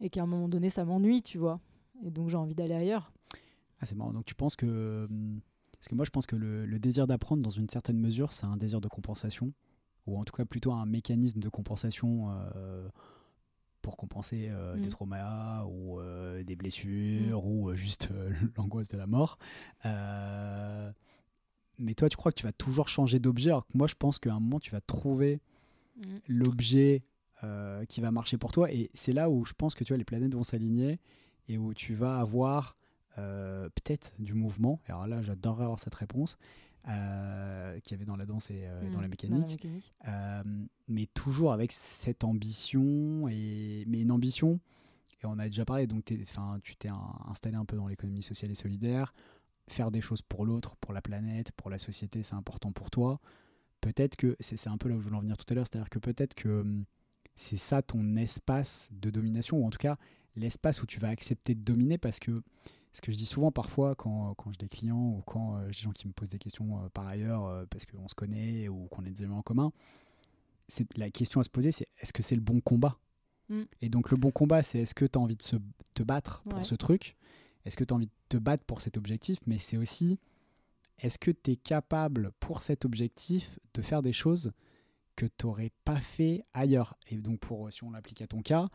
et 0.00 0.08
qu'à 0.08 0.22
un 0.22 0.26
moment 0.26 0.48
donné, 0.48 0.70
ça 0.70 0.84
m'ennuie, 0.84 1.20
tu 1.22 1.36
vois. 1.38 1.60
Et 2.02 2.10
donc, 2.10 2.30
j'ai 2.30 2.36
envie 2.36 2.54
d'aller 2.54 2.74
ailleurs. 2.74 3.12
Ah, 3.80 3.84
c'est 3.86 3.94
marrant. 3.94 4.12
Donc 4.14 4.24
tu 4.24 4.34
penses 4.34 4.56
que. 4.56 5.06
hum, 5.10 5.40
Parce 5.72 5.88
que 5.88 5.94
moi 5.94 6.06
je 6.06 6.10
pense 6.10 6.24
que 6.26 6.34
le, 6.36 6.64
le 6.64 6.78
désir 6.78 7.06
d'apprendre, 7.06 7.42
dans 7.42 7.50
une 7.50 7.68
certaine 7.68 7.98
mesure, 7.98 8.32
c'est 8.32 8.46
un 8.46 8.56
désir 8.56 8.80
de 8.80 8.88
compensation, 8.88 9.52
ou 10.06 10.18
en 10.18 10.24
tout 10.24 10.32
cas 10.34 10.46
plutôt 10.46 10.72
un 10.72 10.86
mécanisme 10.86 11.40
de 11.40 11.48
compensation 11.50 12.30
euh, 12.30 12.88
pour 13.82 13.98
compenser 13.98 14.48
euh, 14.50 14.76
des 14.78 14.88
Mm. 14.88 14.90
traumas 14.92 15.64
ou 15.66 16.00
euh, 16.00 16.42
des 16.42 16.56
blessures 16.56 17.44
ou 17.46 17.74
juste 17.76 18.08
l'angoisse 18.56 18.88
de 18.88 18.96
la 18.96 19.06
mort. 19.06 19.36
Mais 21.78 21.94
toi, 21.94 22.08
tu 22.08 22.16
crois 22.16 22.32
que 22.32 22.36
tu 22.38 22.44
vas 22.44 22.52
toujours 22.52 22.88
changer 22.88 23.18
d'objet, 23.18 23.50
alors 23.50 23.66
que 23.66 23.76
moi 23.76 23.86
je 23.86 23.94
pense 23.94 24.18
qu'à 24.18 24.32
un 24.34 24.40
moment 24.40 24.60
tu 24.60 24.70
vas 24.70 24.80
trouver 24.80 25.40
Mm. 25.98 26.16
l'objet 26.28 27.04
euh, 27.42 27.84
qui 27.86 28.02
va 28.02 28.10
marcher 28.10 28.36
pour 28.36 28.52
toi. 28.52 28.70
Et 28.70 28.90
c'est 28.92 29.14
là 29.14 29.30
où 29.30 29.46
je 29.46 29.54
pense 29.54 29.74
que 29.74 29.82
tu 29.82 29.92
vois, 29.94 29.96
les 29.98 30.04
planètes 30.04 30.34
vont 30.34 30.42
s'aligner 30.44 31.00
et 31.48 31.56
où 31.56 31.72
tu 31.72 31.94
vas 31.94 32.18
avoir 32.18 32.76
euh, 33.16 33.70
peut-être 33.70 34.12
du 34.18 34.34
mouvement. 34.34 34.78
Et 34.86 34.90
alors 34.90 35.06
là, 35.06 35.22
j'adorerais 35.22 35.64
avoir 35.64 35.80
cette 35.80 35.94
réponse 35.94 36.36
euh, 36.88 37.80
qu'il 37.80 37.92
y 37.92 37.94
avait 37.94 38.04
dans 38.04 38.16
la 38.16 38.26
danse 38.26 38.50
et 38.50 38.66
euh, 38.66 38.90
dans 38.90 38.98
Mm, 38.98 39.02
la 39.02 39.08
mécanique. 39.08 39.64
mécanique. 39.64 39.94
Mais 40.88 41.06
toujours 41.14 41.52
avec 41.54 41.72
cette 41.72 42.24
ambition, 42.24 43.26
et, 43.28 43.84
mais 43.88 44.02
une 44.02 44.10
ambition, 44.12 44.60
et 45.22 45.26
on 45.26 45.38
a 45.38 45.46
déjà 45.46 45.64
parlé, 45.64 45.86
donc 45.86 46.04
tu 46.04 46.76
t'es 46.76 46.90
installé 47.26 47.56
un 47.56 47.64
peu 47.64 47.76
dans 47.76 47.88
l'économie 47.88 48.22
sociale 48.22 48.50
et 48.50 48.54
solidaire, 48.54 49.14
faire 49.68 49.90
des 49.90 50.00
choses 50.00 50.22
pour 50.22 50.44
l'autre, 50.44 50.76
pour 50.76 50.92
la 50.92 51.02
planète, 51.02 51.52
pour 51.52 51.70
la 51.70 51.78
société, 51.78 52.22
c'est 52.22 52.34
important 52.34 52.72
pour 52.72 52.90
toi. 52.90 53.20
Peut-être 53.80 54.16
que, 54.16 54.36
c'est 54.40 54.68
un 54.68 54.76
peu 54.78 54.88
là 54.88 54.96
où 54.96 55.00
je 55.00 55.04
voulais 55.04 55.16
en 55.16 55.20
venir 55.20 55.36
tout 55.36 55.46
à 55.50 55.54
l'heure, 55.54 55.66
c'est-à-dire 55.70 55.90
que 55.90 55.98
peut-être 55.98 56.34
que 56.34 56.60
hum, 56.60 56.84
c'est 57.34 57.58
ça 57.58 57.82
ton 57.82 58.16
espace 58.16 58.88
de 58.92 59.10
domination, 59.10 59.58
ou 59.58 59.66
en 59.66 59.70
tout 59.70 59.78
cas 59.78 59.96
l'espace 60.34 60.82
où 60.82 60.86
tu 60.86 61.00
vas 61.00 61.08
accepter 61.08 61.54
de 61.54 61.62
dominer, 61.62 61.98
parce 61.98 62.18
que 62.18 62.32
ce 62.92 63.02
que 63.02 63.12
je 63.12 63.16
dis 63.16 63.26
souvent 63.26 63.52
parfois 63.52 63.94
quand, 63.94 64.34
quand 64.34 64.50
j'ai 64.52 64.58
des 64.58 64.68
clients 64.68 65.10
ou 65.18 65.22
quand 65.26 65.56
euh, 65.56 65.66
j'ai 65.70 65.80
des 65.80 65.84
gens 65.84 65.92
qui 65.92 66.08
me 66.08 66.12
posent 66.14 66.30
des 66.30 66.38
questions 66.38 66.78
euh, 66.78 66.88
par 66.88 67.06
ailleurs 67.06 67.44
euh, 67.44 67.66
parce 67.68 67.84
qu'on 67.84 68.08
se 68.08 68.14
connaît 68.14 68.68
ou 68.68 68.86
qu'on 68.86 69.04
a 69.04 69.10
des 69.10 69.22
amis 69.22 69.34
en 69.34 69.42
commun, 69.42 69.70
c'est 70.68 70.86
la 70.96 71.10
question 71.10 71.40
à 71.40 71.44
se 71.44 71.50
poser, 71.50 71.72
c'est 71.72 71.84
est-ce 72.00 72.12
que 72.14 72.22
c'est 72.22 72.34
le 72.34 72.40
bon 72.40 72.60
combat? 72.60 72.98
Mm. 73.50 73.62
Et 73.82 73.88
donc 73.90 74.10
le 74.10 74.16
bon 74.16 74.30
combat, 74.30 74.62
c'est 74.62 74.80
est-ce 74.80 74.94
que 74.94 75.04
tu 75.04 75.18
as 75.18 75.20
envie 75.20 75.36
de 75.36 75.42
se, 75.42 75.56
te 75.94 76.02
battre 76.02 76.42
pour 76.48 76.58
Ouais. 76.58 76.64
ce 76.64 76.74
truc? 76.74 77.16
Est-ce 77.66 77.76
que 77.76 77.84
tu 77.84 77.92
as 77.92 77.96
envie 77.96 78.06
de 78.06 78.12
te 78.28 78.36
battre 78.36 78.64
pour 78.64 78.80
cet 78.80 78.96
objectif? 78.96 79.38
Mais 79.46 79.58
c'est 79.58 79.76
aussi, 79.76 80.18
est-ce 80.98 81.18
que 81.18 81.30
tu 81.30 81.50
es 81.52 81.56
capable 81.56 82.30
pour 82.40 82.62
cet 82.62 82.84
objectif 82.84 83.58
de 83.74 83.82
faire 83.82 84.02
des 84.02 84.12
choses 84.12 84.52
que 85.16 85.26
tu 85.26 85.46
n'aurais 85.46 85.72
pas 85.84 86.00
fait 86.00 86.44
ailleurs? 86.54 86.96
Et 87.08 87.16
donc 87.16 87.40
pour, 87.40 87.70
si 87.72 87.82
on 87.84 87.90
l'applique 87.90 88.22
à 88.22 88.28
ton 88.28 88.40
cas, 88.40 88.68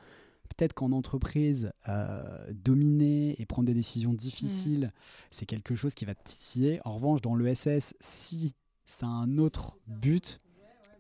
peut-être 0.50 0.74
qu'en 0.74 0.92
entreprise, 0.92 1.72
euh, 1.88 2.52
dominer 2.54 3.42
et 3.42 3.46
prendre 3.46 3.66
des 3.66 3.74
décisions 3.74 4.14
difficiles, 4.14 4.92
c'est 5.30 5.46
quelque 5.46 5.74
chose 5.74 5.96
qui 5.96 6.04
va 6.04 6.14
te 6.14 6.24
titiller. 6.24 6.82
En 6.84 6.96
revanche, 6.96 7.22
dans 7.22 7.36
l'ESS, 7.36 7.94
si 8.02 8.54
ça 8.86 9.08
a 9.08 9.10
un 9.10 9.38
autre 9.38 9.78
but, 9.88 10.38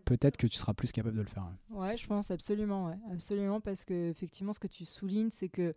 peut-être 0.05 0.37
que 0.37 0.47
tu 0.47 0.57
seras 0.57 0.73
plus 0.73 0.91
capable 0.93 1.17
de 1.17 1.21
le 1.21 1.27
faire. 1.27 1.51
Ouais, 1.69 1.97
je 1.97 2.07
pense 2.07 2.31
absolument, 2.31 2.87
ouais. 2.87 2.97
absolument, 3.11 3.59
parce 3.59 3.83
que 3.83 4.09
effectivement, 4.09 4.53
ce 4.53 4.59
que 4.59 4.67
tu 4.67 4.85
soulignes, 4.85 5.31
c'est 5.31 5.49
que 5.49 5.75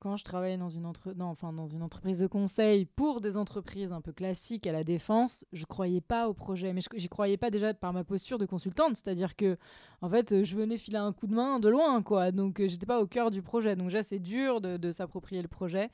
quand 0.00 0.16
je 0.16 0.24
travaillais 0.24 0.56
dans 0.56 0.68
une, 0.70 0.86
entre... 0.86 1.12
non, 1.12 1.26
enfin, 1.26 1.52
dans 1.52 1.66
une 1.66 1.82
entreprise 1.82 2.18
de 2.18 2.26
conseil 2.26 2.86
pour 2.86 3.20
des 3.20 3.36
entreprises 3.36 3.92
un 3.92 4.00
peu 4.00 4.12
classiques 4.12 4.66
à 4.66 4.72
la 4.72 4.82
défense, 4.82 5.44
je 5.52 5.64
croyais 5.66 6.00
pas 6.00 6.28
au 6.28 6.34
projet, 6.34 6.72
mais 6.72 6.80
je 6.80 6.88
j'y 6.96 7.08
croyais 7.08 7.36
pas 7.36 7.50
déjà 7.50 7.72
par 7.74 7.92
ma 7.92 8.02
posture 8.02 8.38
de 8.38 8.46
consultante, 8.46 8.96
c'est-à-dire 8.96 9.36
que 9.36 9.56
en 10.02 10.08
fait, 10.08 10.32
euh, 10.32 10.42
je 10.44 10.56
venais 10.56 10.78
filer 10.78 10.96
un 10.96 11.12
coup 11.12 11.26
de 11.26 11.34
main 11.34 11.60
de 11.60 11.68
loin, 11.68 12.02
quoi, 12.02 12.32
donc 12.32 12.58
euh, 12.60 12.66
j'étais 12.68 12.86
pas 12.86 13.00
au 13.02 13.06
cœur 13.06 13.30
du 13.30 13.42
projet, 13.42 13.76
donc 13.76 13.88
déjà 13.88 14.02
c'est 14.02 14.18
dur 14.18 14.60
de, 14.62 14.76
de 14.78 14.90
s'approprier 14.92 15.42
le 15.42 15.48
projet, 15.48 15.90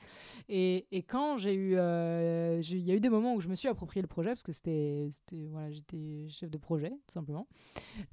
et, 0.49 0.87
et 0.91 1.03
quand 1.03 1.37
j'ai 1.37 1.53
eu, 1.53 1.75
euh, 1.77 2.61
il 2.63 2.79
y 2.87 2.91
a 2.91 2.95
eu 2.95 2.99
des 3.01 3.09
moments 3.09 3.33
où 3.35 3.41
je 3.41 3.49
me 3.49 3.55
suis 3.55 3.67
approprié 3.67 4.01
le 4.01 4.07
projet 4.07 4.29
parce 4.29 4.43
que 4.43 4.53
c'était, 4.53 5.09
voilà, 5.51 5.69
j'étais 5.71 6.27
chef 6.29 6.49
de 6.49 6.57
projet 6.57 6.89
tout 6.89 7.13
simplement. 7.13 7.47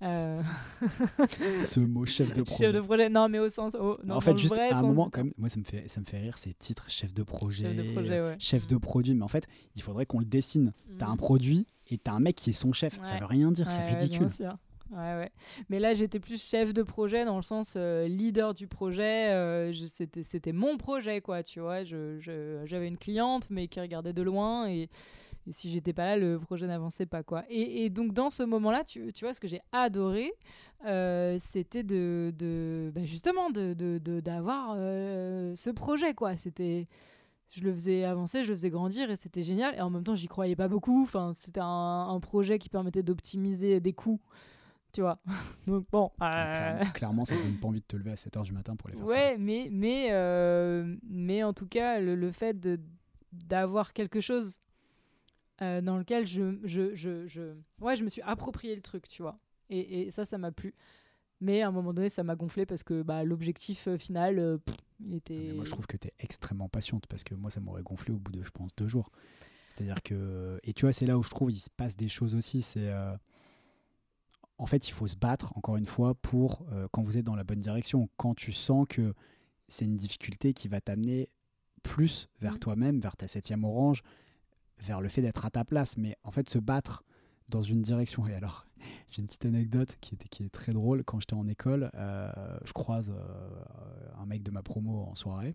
Euh, 0.02 0.42
Ce 1.60 1.80
mot 1.80 2.04
chef 2.04 2.32
de 2.32 2.42
projet. 2.42 2.64
Chef 2.64 2.72
de 2.74 2.80
projet, 2.80 3.08
non, 3.08 3.28
mais 3.28 3.38
au 3.38 3.48
sens. 3.48 3.74
au- 3.74 3.98
non, 4.04 4.16
en 4.16 4.20
fait, 4.20 4.36
juste 4.36 4.54
vrai 4.54 4.70
à 4.70 4.76
un 4.76 4.80
sens 4.80 4.82
moment, 4.88 5.10
quand 5.10 5.24
même, 5.24 5.32
moi, 5.36 5.48
ça 5.48 5.58
me 5.60 5.64
fait, 5.64 5.83
ça 5.88 6.00
me 6.00 6.06
fait 6.06 6.18
rire 6.18 6.38
ces 6.38 6.54
titres 6.54 6.88
chef 6.90 7.12
de 7.14 7.22
projet, 7.22 7.64
Chef 7.64 7.76
de 7.76 7.92
projet, 7.92 8.20
ouais. 8.20 8.36
chef 8.38 8.66
de 8.66 8.76
produit. 8.76 9.14
Mais 9.14 9.22
en 9.24 9.28
fait, 9.28 9.46
il 9.76 9.82
faudrait 9.82 10.06
qu'on 10.06 10.18
le 10.20 10.24
dessine. 10.24 10.72
terme. 10.86 10.98
Tu 10.98 11.04
as 11.04 11.08
un 11.08 11.16
produit 11.16 11.66
et 11.88 11.98
tu 11.98 12.10
as 12.10 12.14
un 12.14 12.20
mec 12.20 12.36
qui 12.36 12.50
est 12.50 12.54
son 12.54 12.72
chef. 12.72 12.98
Ça 13.02 13.14
Ouais. 13.14 13.20
veut 13.20 13.26
rien 13.26 13.50
dire, 13.52 13.70
c'est 13.70 13.80
Ouais, 13.80 13.94
ridicule. 13.94 14.20
bien 14.20 14.28
sûr. 14.28 14.56
Ouais, 14.90 15.16
ouais. 15.16 15.30
Mais 15.70 15.80
là, 15.80 15.94
j'étais 15.94 16.20
plus 16.20 16.40
chef 16.42 16.72
de 16.74 16.82
projet 16.82 17.24
dans 17.24 17.36
le 17.36 17.42
sens 17.42 17.74
euh, 17.76 18.06
leader 18.06 18.54
du 18.54 18.66
projet. 18.68 19.32
euh, 19.32 19.72
c'était, 20.22 20.52
mon 20.52 20.76
projet, 20.76 21.20
quoi, 21.20 21.42
tu 21.42 21.60
vois. 21.60 21.84
Je, 21.84 22.18
je- 22.20 22.60
j'avais 22.64 22.86
une 22.86 22.98
cliente, 22.98 23.48
mais 23.50 23.66
qui 23.66 23.80
regardait 23.80 24.12
de 24.12 24.22
loin. 24.22 24.68
Et, 24.68 24.88
et 25.46 25.52
si 25.52 25.70
j'étais 25.70 25.92
pas 25.94 26.04
là, 26.04 26.16
le 26.16 26.38
projet 26.38 26.66
n'avançait 26.66 27.06
pas, 27.06 27.22
quoi. 27.22 27.44
Et, 27.48 27.84
et 27.86 27.90
donc, 27.90 28.12
dans 28.12 28.30
ce 28.30 28.42
moment-là, 28.44 28.84
tu, 28.84 29.12
tu 29.12 29.24
vois, 29.24 29.34
ce 29.34 29.40
que 29.40 29.48
j'ai 29.48 29.62
adoré, 29.72 30.32
euh, 30.84 31.36
c'était 31.40 31.82
de, 31.82 32.32
de 32.38 32.92
bah, 32.94 33.04
justement 33.04 33.50
de, 33.50 33.72
de- 33.74 33.98
de- 33.98 34.20
d'avoir 34.20 34.74
euh, 34.76 35.54
ce 35.56 35.70
projet, 35.70 36.14
quoi. 36.14 36.36
C'était 36.36 36.88
je 37.48 37.62
le 37.62 37.72
faisais 37.72 38.04
avancer, 38.04 38.42
je 38.42 38.48
le 38.50 38.54
faisais 38.56 38.70
grandir 38.70 39.10
et 39.10 39.16
c'était 39.16 39.42
génial. 39.42 39.74
Et 39.76 39.80
en 39.80 39.90
même 39.90 40.02
temps, 40.02 40.14
j'y 40.14 40.26
croyais 40.28 40.56
pas 40.56 40.66
beaucoup. 40.68 41.02
Enfin, 41.02 41.32
c'était 41.34 41.60
un, 41.60 42.08
un 42.08 42.20
projet 42.20 42.58
qui 42.58 42.68
permettait 42.68 43.02
d'optimiser 43.02 43.80
des 43.80 43.92
coûts, 43.92 44.20
tu 44.92 45.02
vois. 45.02 45.18
Donc 45.66 45.86
bon. 45.92 46.10
euh, 46.22 46.52
Clairement, 46.78 46.92
clairement, 46.92 47.24
ça 47.24 47.36
donne 47.36 47.58
pas 47.60 47.68
envie 47.68 47.80
de 47.80 47.86
te 47.86 47.96
lever 47.96 48.10
à 48.12 48.14
7h 48.16 48.42
du 48.44 48.52
matin 48.52 48.74
pour 48.76 48.88
aller 48.88 48.96
faire 48.98 49.08
ça. 49.08 49.14
Ouais, 49.14 49.36
mais, 49.38 49.68
mais, 49.70 50.08
euh, 50.10 50.96
mais 51.08 51.42
en 51.44 51.52
tout 51.52 51.66
cas, 51.66 52.00
le, 52.00 52.14
le 52.16 52.32
fait 52.32 52.56
d'avoir 53.32 53.92
quelque 53.92 54.20
chose 54.20 54.60
dans 55.60 55.96
lequel 55.96 56.26
je, 56.26 56.58
je, 56.64 56.94
je, 56.94 57.26
je, 57.26 57.54
ouais, 57.80 57.96
je 57.96 58.04
me 58.04 58.08
suis 58.08 58.22
approprié 58.22 58.74
le 58.74 58.82
truc, 58.82 59.06
tu 59.08 59.22
vois. 59.22 59.38
Et, 59.78 60.02
et 60.02 60.10
ça, 60.10 60.24
ça 60.24 60.38
m'a 60.38 60.52
plu. 60.52 60.74
Mais 61.40 61.62
à 61.62 61.68
un 61.68 61.72
moment 61.72 61.92
donné, 61.92 62.08
ça 62.08 62.22
m'a 62.22 62.36
gonflé 62.36 62.64
parce 62.66 62.82
que 62.82 63.02
bah, 63.02 63.24
l'objectif 63.24 63.88
euh, 63.88 63.98
final, 63.98 64.38
euh, 64.38 64.58
pff, 64.58 64.76
il 65.00 65.14
était. 65.14 65.34
Mais 65.48 65.52
moi, 65.54 65.64
je 65.64 65.70
trouve 65.70 65.86
que 65.86 65.96
tu 65.96 66.08
es 66.08 66.12
extrêmement 66.20 66.68
patiente 66.68 67.06
parce 67.08 67.24
que 67.24 67.34
moi, 67.34 67.50
ça 67.50 67.60
m'aurait 67.60 67.82
gonflé 67.82 68.12
au 68.14 68.18
bout 68.18 68.32
de, 68.32 68.42
je 68.42 68.50
pense, 68.50 68.74
deux 68.76 68.86
jours. 68.88 69.10
C'est-à-dire 69.70 70.02
que. 70.02 70.58
Et 70.62 70.72
tu 70.72 70.82
vois, 70.86 70.92
c'est 70.92 71.06
là 71.06 71.18
où 71.18 71.22
je 71.22 71.30
trouve 71.30 71.50
il 71.50 71.58
se 71.58 71.70
passe 71.70 71.96
des 71.96 72.08
choses 72.08 72.34
aussi. 72.34 72.62
C'est. 72.62 72.88
euh, 72.90 73.16
En 74.58 74.66
fait, 74.66 74.86
il 74.88 74.92
faut 74.92 75.08
se 75.08 75.16
battre, 75.16 75.52
encore 75.56 75.76
une 75.76 75.86
fois, 75.86 76.14
pour 76.14 76.64
euh, 76.72 76.86
quand 76.92 77.02
vous 77.02 77.18
êtes 77.18 77.24
dans 77.26 77.34
la 77.36 77.44
bonne 77.44 77.58
direction. 77.60 78.08
Quand 78.16 78.34
tu 78.34 78.52
sens 78.52 78.86
que 78.88 79.12
c'est 79.68 79.84
une 79.84 79.96
difficulté 79.96 80.54
qui 80.54 80.68
va 80.68 80.80
t'amener 80.80 81.28
plus 81.82 82.28
vers 82.40 82.54
Mm. 82.54 82.58
toi-même, 82.58 83.00
vers 83.00 83.16
ta 83.16 83.26
septième 83.26 83.64
orange, 83.64 84.02
vers 84.78 85.00
le 85.00 85.08
fait 85.08 85.20
d'être 85.22 85.44
à 85.44 85.50
ta 85.50 85.64
place. 85.64 85.96
Mais 85.98 86.16
en 86.22 86.30
fait, 86.30 86.48
se 86.48 86.58
battre 86.58 87.02
dans 87.48 87.62
une 87.62 87.82
direction. 87.82 88.26
Et 88.28 88.34
alors, 88.34 88.64
j'ai 89.14 89.20
une 89.20 89.26
petite 89.26 89.46
anecdote 89.46 89.96
qui, 90.00 90.14
était, 90.14 90.28
qui 90.28 90.42
est 90.42 90.48
très 90.48 90.72
drôle. 90.72 91.04
Quand 91.04 91.20
j'étais 91.20 91.34
en 91.34 91.46
école, 91.46 91.90
euh, 91.94 92.32
je 92.64 92.72
croise 92.72 93.10
euh, 93.16 94.12
un 94.18 94.26
mec 94.26 94.42
de 94.42 94.50
ma 94.50 94.62
promo 94.62 95.04
en 95.04 95.14
soirée, 95.14 95.54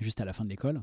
juste 0.00 0.20
à 0.22 0.24
la 0.24 0.32
fin 0.32 0.44
de 0.44 0.48
l'école. 0.48 0.82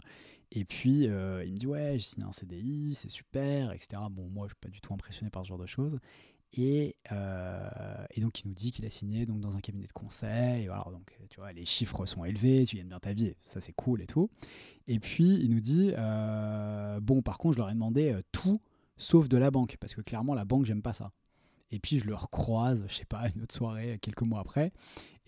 Et 0.52 0.64
puis, 0.64 1.08
euh, 1.08 1.44
il 1.44 1.54
me 1.54 1.58
dit 1.58 1.66
Ouais, 1.66 1.94
j'ai 1.94 2.02
signé 2.02 2.28
un 2.28 2.32
CDI, 2.32 2.94
c'est 2.94 3.10
super, 3.10 3.72
etc. 3.72 4.00
Bon, 4.12 4.30
moi, 4.30 4.46
je 4.48 4.54
suis 4.54 4.60
pas 4.62 4.70
du 4.70 4.80
tout 4.80 4.94
impressionné 4.94 5.32
par 5.32 5.44
ce 5.44 5.50
genre 5.50 5.58
de 5.58 5.66
choses. 5.66 5.98
Et, 6.54 6.98
et 8.10 8.22
donc, 8.22 8.44
il 8.44 8.50
nous 8.50 8.54
dit 8.54 8.72
qu'il 8.72 8.86
a 8.86 8.90
signé 8.90 9.26
donc, 9.26 9.40
dans 9.40 9.56
un 9.56 9.62
cabinet 9.62 9.88
de 9.88 9.94
conseil. 9.94 10.68
Donc, 10.68 11.18
tu 11.30 11.40
vois, 11.40 11.54
les 11.54 11.64
chiffres 11.64 12.06
sont 12.06 12.26
élevés, 12.26 12.66
tu 12.66 12.76
gagnes 12.76 12.90
bien 12.90 13.00
ta 13.00 13.14
vie, 13.14 13.34
ça 13.42 13.62
c'est 13.62 13.72
cool 13.72 14.02
et 14.02 14.06
tout. 14.06 14.30
Et 14.86 15.00
puis, 15.00 15.40
il 15.42 15.50
nous 15.50 15.62
dit 15.62 15.94
Bon, 17.02 17.22
par 17.22 17.38
contre, 17.38 17.54
je 17.56 17.60
leur 17.60 17.70
ai 17.70 17.74
demandé 17.74 18.20
tout 18.34 18.60
sauf 18.98 19.28
de 19.28 19.38
la 19.38 19.50
banque, 19.50 19.78
parce 19.80 19.96
que 19.96 20.02
clairement, 20.02 20.36
la 20.36 20.46
banque, 20.46 20.66
j'aime 20.66 20.82
pas 20.82 20.94
ça. 20.94 21.12
Et 21.72 21.80
puis, 21.80 22.00
je 22.00 22.06
le 22.06 22.16
recroise, 22.16 22.84
je 22.88 22.94
sais 22.94 23.06
pas, 23.06 23.30
une 23.36 23.44
autre 23.44 23.54
soirée, 23.56 23.98
quelques 24.02 24.22
mois 24.24 24.40
après. 24.42 24.72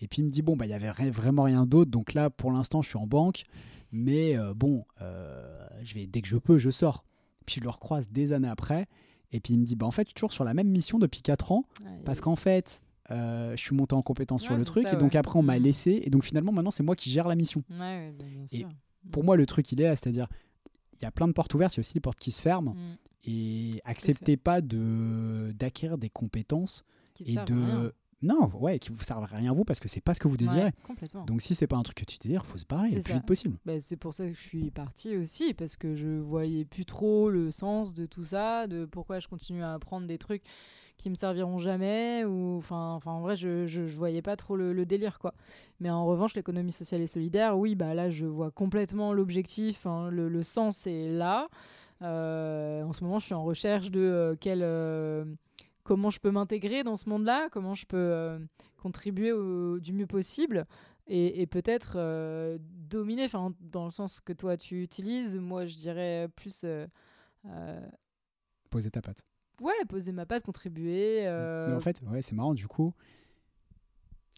Et 0.00 0.08
puis, 0.08 0.22
il 0.22 0.26
me 0.26 0.30
dit 0.30 0.42
Bon, 0.42 0.56
bah, 0.56 0.66
il 0.66 0.70
y 0.70 0.74
avait 0.74 1.10
vraiment 1.10 1.44
rien 1.44 1.64
d'autre, 1.66 1.90
donc 1.90 2.14
là, 2.14 2.30
pour 2.30 2.52
l'instant, 2.52 2.82
je 2.82 2.88
suis 2.88 2.98
en 2.98 3.06
banque, 3.06 3.44
mais 3.92 4.36
euh, 4.36 4.52
bon, 4.54 4.84
euh, 5.02 5.66
je 5.82 5.94
vais, 5.94 6.06
dès 6.06 6.20
que 6.20 6.28
je 6.28 6.36
peux, 6.36 6.58
je 6.58 6.70
sors. 6.70 7.04
Puis, 7.46 7.56
je 7.56 7.60
le 7.62 7.70
recroise 7.70 8.08
des 8.10 8.32
années 8.32 8.48
après. 8.48 8.86
Et 9.32 9.40
puis, 9.40 9.54
il 9.54 9.60
me 9.60 9.64
dit 9.64 9.76
Bah, 9.76 9.86
en 9.86 9.90
fait, 9.90 10.02
je 10.02 10.08
suis 10.08 10.14
toujours 10.14 10.32
sur 10.32 10.44
la 10.44 10.54
même 10.54 10.68
mission 10.68 10.98
depuis 10.98 11.22
4 11.22 11.52
ans. 11.52 11.64
Parce 12.04 12.20
qu'en 12.20 12.36
fait, 12.36 12.82
euh, 13.10 13.54
je 13.56 13.60
suis 13.62 13.74
monté 13.76 13.94
en 13.94 14.02
compétence 14.02 14.42
sur 14.42 14.56
le 14.56 14.64
truc, 14.64 14.88
ça, 14.88 14.94
et 14.94 14.96
donc 14.96 15.12
ouais. 15.12 15.18
après, 15.18 15.38
on 15.38 15.42
m'a 15.42 15.58
Mm. 15.58 15.62
laissé, 15.62 16.02
et 16.04 16.10
donc 16.10 16.24
finalement, 16.24 16.52
maintenant, 16.52 16.70
c'est 16.70 16.82
moi 16.82 16.96
qui 16.96 17.10
gère 17.10 17.28
la 17.28 17.34
mission. 17.34 17.62
Ouais, 17.70 17.76
ouais, 17.78 18.12
bien, 18.18 18.26
bien 18.28 18.44
Et. 18.52 18.66
Pour 19.10 19.24
moi, 19.24 19.36
le 19.36 19.44
truc, 19.44 19.70
il 19.72 19.80
est 19.80 19.84
là, 19.84 19.96
c'est-à-dire, 19.96 20.28
il 20.96 21.02
y 21.02 21.06
a 21.06 21.10
plein 21.10 21.28
de 21.28 21.32
portes 21.32 21.52
ouvertes, 21.54 21.74
il 21.74 21.78
y 21.78 21.80
a 21.80 21.82
aussi 21.82 21.94
des 21.94 22.00
portes 22.00 22.18
qui 22.18 22.30
se 22.30 22.40
ferment, 22.42 22.74
Mm. 22.74 22.96
et 23.26 23.70
acceptez 23.84 24.36
pas 24.36 24.60
de 24.60 25.52
d'acquérir 25.58 25.98
des 25.98 26.10
compétences 26.10 26.84
Qui 27.14 27.24
et 27.24 27.32
servent 27.34 27.46
de. 27.48 27.54
à 27.62 27.66
rien. 27.66 27.92
Non, 28.22 28.50
ouais, 28.58 28.78
qui 28.78 28.88
vous 28.90 29.04
servent 29.04 29.24
à 29.24 29.26
rien 29.26 29.50
à 29.50 29.54
vous 29.54 29.64
parce 29.64 29.80
que 29.80 29.88
c'est 29.88 30.00
pas 30.00 30.14
ce 30.14 30.20
que 30.20 30.28
vous 30.28 30.38
désirez. 30.38 30.64
Ouais, 30.66 30.72
complètement. 30.82 31.26
Donc 31.26 31.42
si 31.42 31.54
c'est 31.54 31.66
pas 31.66 31.76
un 31.76 31.82
truc 31.82 31.98
que 31.98 32.04
tu 32.06 32.16
désires, 32.18 32.46
faut 32.46 32.56
se 32.56 32.64
barrer 32.64 32.88
C'est 32.88 32.96
le 32.96 33.02
plus 33.02 33.10
ça. 33.10 33.16
vite 33.16 33.26
possible. 33.26 33.58
Bah, 33.66 33.78
c'est 33.80 33.96
pour 33.96 34.14
ça 34.14 34.26
que 34.26 34.32
je 34.32 34.40
suis 34.40 34.70
partie 34.70 35.14
aussi, 35.18 35.52
parce 35.52 35.76
que 35.76 35.94
je 35.94 36.08
voyais 36.20 36.64
plus 36.64 36.86
trop 36.86 37.28
le 37.28 37.50
sens 37.50 37.92
de 37.92 38.06
tout 38.06 38.24
ça, 38.24 38.66
de 38.66 38.86
pourquoi 38.86 39.20
je 39.20 39.28
continue 39.28 39.62
à 39.62 39.74
apprendre 39.74 40.06
des 40.06 40.16
trucs 40.16 40.42
qui 40.96 41.10
me 41.10 41.14
serviront 41.14 41.58
jamais, 41.58 42.24
ou 42.24 42.56
enfin, 42.58 42.92
enfin 42.94 43.12
en 43.12 43.20
vrai, 43.20 43.36
je, 43.36 43.66
je, 43.66 43.82
voyais 43.82 44.22
pas 44.22 44.36
trop 44.36 44.56
le, 44.56 44.86
délire, 44.86 45.18
quoi. 45.18 45.34
Mais 45.80 45.90
en 45.90 46.06
revanche, 46.06 46.34
l'économie 46.34 46.72
sociale 46.72 47.00
et 47.00 47.06
solidaire, 47.06 47.58
oui, 47.58 47.74
bah 47.74 47.94
là, 47.94 48.10
je 48.10 48.26
vois 48.26 48.50
complètement 48.50 49.12
l'objectif, 49.12 49.86
hein, 49.86 50.10
le, 50.10 50.28
le 50.28 50.42
sens 50.42 50.86
est 50.86 51.08
là. 51.08 51.48
Euh, 52.02 52.82
en 52.82 52.92
ce 52.92 53.04
moment, 53.04 53.18
je 53.18 53.26
suis 53.26 53.34
en 53.34 53.44
recherche 53.44 53.90
de 53.90 54.00
euh, 54.00 54.34
quel, 54.38 54.60
euh, 54.62 55.24
comment 55.82 56.10
je 56.10 56.20
peux 56.20 56.30
m'intégrer 56.30 56.84
dans 56.84 56.96
ce 56.96 57.08
monde-là, 57.08 57.48
comment 57.50 57.74
je 57.74 57.86
peux 57.86 58.38
contribuer 58.76 59.32
du 59.80 59.92
mieux 59.92 60.06
possible 60.06 60.66
et, 61.06 61.40
et 61.40 61.46
peut-être 61.46 62.58
dominer, 62.60 63.24
enfin 63.24 63.54
dans 63.60 63.86
le 63.86 63.90
sens 63.90 64.20
que 64.20 64.32
toi 64.32 64.56
tu 64.56 64.82
utilises, 64.82 65.38
moi 65.38 65.66
je 65.66 65.76
dirais 65.76 66.28
plus 66.36 66.66
Poser 68.70 68.90
ta 68.90 69.00
patte. 69.02 69.24
Ouais 69.60 69.72
poser 69.88 70.12
ma 70.12 70.26
patte, 70.26 70.44
contribuer. 70.44 71.26
euh, 71.26 71.68
Mais 71.68 71.74
en 71.74 71.80
fait, 71.80 72.00
ouais, 72.10 72.22
c'est 72.22 72.34
marrant, 72.34 72.54
du 72.54 72.66
coup, 72.66 72.92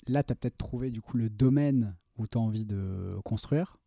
là, 0.07 0.23
tu 0.23 0.33
as 0.33 0.37
peut-être 0.37 0.59
trouvé 0.59 0.91
du 0.91 1.01
coup 1.01 1.17
le 1.17 1.29
domaine 1.31 1.97
où 2.19 2.27
tu 2.27 2.39
as 2.39 2.41
envie 2.41 2.64
de 2.64 3.19
construire 3.25 3.79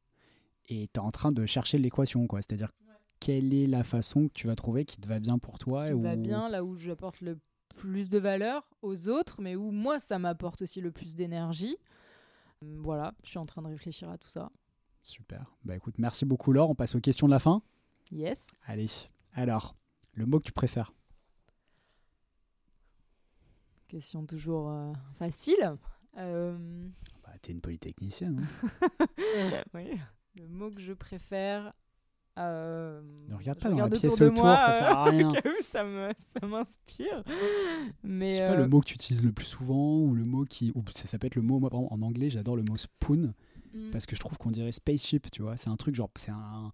et 0.68 0.88
tu 0.94 1.00
es 1.00 1.04
en 1.04 1.12
train 1.12 1.32
de 1.32 1.46
chercher 1.46 1.78
l'équation, 1.78 2.28
quoi. 2.28 2.42
C'est-à-dire, 2.42 2.72
quelle 3.20 3.54
est 3.54 3.68
la 3.68 3.84
façon 3.84 4.28
que 4.28 4.34
tu 4.34 4.48
vas 4.48 4.56
trouver 4.56 4.86
qui 4.86 4.98
te 5.00 5.08
va 5.08 5.20
bien 5.20 5.40
pour 5.40 5.60
toi 5.60 5.86
qui 5.86 5.92
et 5.92 5.94
me 5.96 6.04
va 6.04 6.14
où- 6.16 6.22
bien 6.22 6.50
là 6.50 6.64
où 6.64 6.76
j'apporte 6.76 7.22
le 7.22 7.38
plus 7.76 8.10
de 8.10 8.18
valeur 8.18 8.70
aux 8.82 9.08
autres, 9.10 9.42
mais 9.42 9.56
où 9.56 9.72
moi 9.72 10.00
ça 10.00 10.20
m'apporte 10.20 10.62
aussi 10.64 10.82
le 10.82 10.92
plus 10.92 11.16
d'énergie. 11.16 11.78
Hum, 12.62 12.82
Voilà, 12.84 13.14
je 13.24 13.30
suis 13.30 13.38
en 13.40 13.46
train 13.46 13.62
de 13.62 13.68
réfléchir 13.68 14.10
à 14.10 14.18
tout 14.18 14.30
ça. 14.30 14.52
Super. 15.02 15.56
Bah 15.64 15.76
écoute, 15.76 15.96
merci 15.98 16.26
beaucoup, 16.26 16.52
Laure. 16.52 16.70
On 16.70 16.76
passe 16.76 16.94
aux 16.96 17.00
questions 17.00 17.28
de 17.28 17.32
la 17.32 17.40
fin. 17.40 17.62
Yes. 18.12 18.52
Allez. 18.66 18.88
Alors, 19.34 19.76
le 20.14 20.26
mot 20.26 20.40
que 20.40 20.46
tu 20.46 20.52
préfères 20.52 20.94
Question 23.90 24.26
toujours 24.26 24.70
euh, 24.70 24.94
facile. 25.18 25.76
Euh, 26.18 26.56
bah, 27.24 27.32
T'es 27.42 27.52
une 27.52 27.60
polytechnicienne. 27.62 28.48
hein. 28.62 29.64
oui. 29.74 29.98
Le 30.36 30.48
mot 30.48 30.70
que 30.70 30.80
je 30.80 30.94
préfère. 30.94 31.74
euh, 32.38 33.02
Ne 33.30 33.36
regarde 33.36 33.58
je 33.58 33.64
pas 33.64 33.70
dans 33.70 33.78
la 33.78 33.90
pièce 33.90 34.22
autour 34.22 34.44
moi, 34.44 34.60
ça 34.60 34.74
sert 34.74 34.98
à 34.98 35.08
euh, 35.08 35.10
rien. 35.10 35.32
ça 35.62 35.84
m'inspire. 36.46 37.24
Mais 38.04 38.34
Je 38.34 38.38
sais 38.38 38.46
pas 38.48 38.56
le 38.56 38.68
mot 38.68 38.80
que 38.82 38.86
tu 38.86 38.94
utilises 38.94 39.24
le 39.24 39.32
plus 39.32 39.48
souvent 39.48 39.98
ou 40.02 40.14
le 40.14 40.24
mot 40.24 40.46
qui. 40.46 40.72
Ou 40.76 40.84
ça, 40.94 41.18
peut 41.18 41.26
être 41.28 41.36
le 41.36 41.42
mot, 41.42 41.60
moi 41.60 41.72
par 41.72 41.80
exemple, 41.80 41.96
en 41.96 42.02
anglais, 42.06 42.30
j'adore 42.30 42.56
le 42.56 42.64
mot 42.70 42.78
spoon 42.78 43.34
mm, 43.74 43.90
parce 43.92 44.06
que 44.06 44.16
je 44.16 44.20
trouve 44.22 44.38
qu'on 44.38 44.52
dirait 44.52 44.72
spaceship, 44.72 45.32
tu 45.32 45.42
vois. 45.42 45.58
C'est 45.58 45.70
un 45.70 45.78
truc 45.78 45.96
genre. 45.96 46.12
C'est 46.16 46.32
un. 46.32 46.72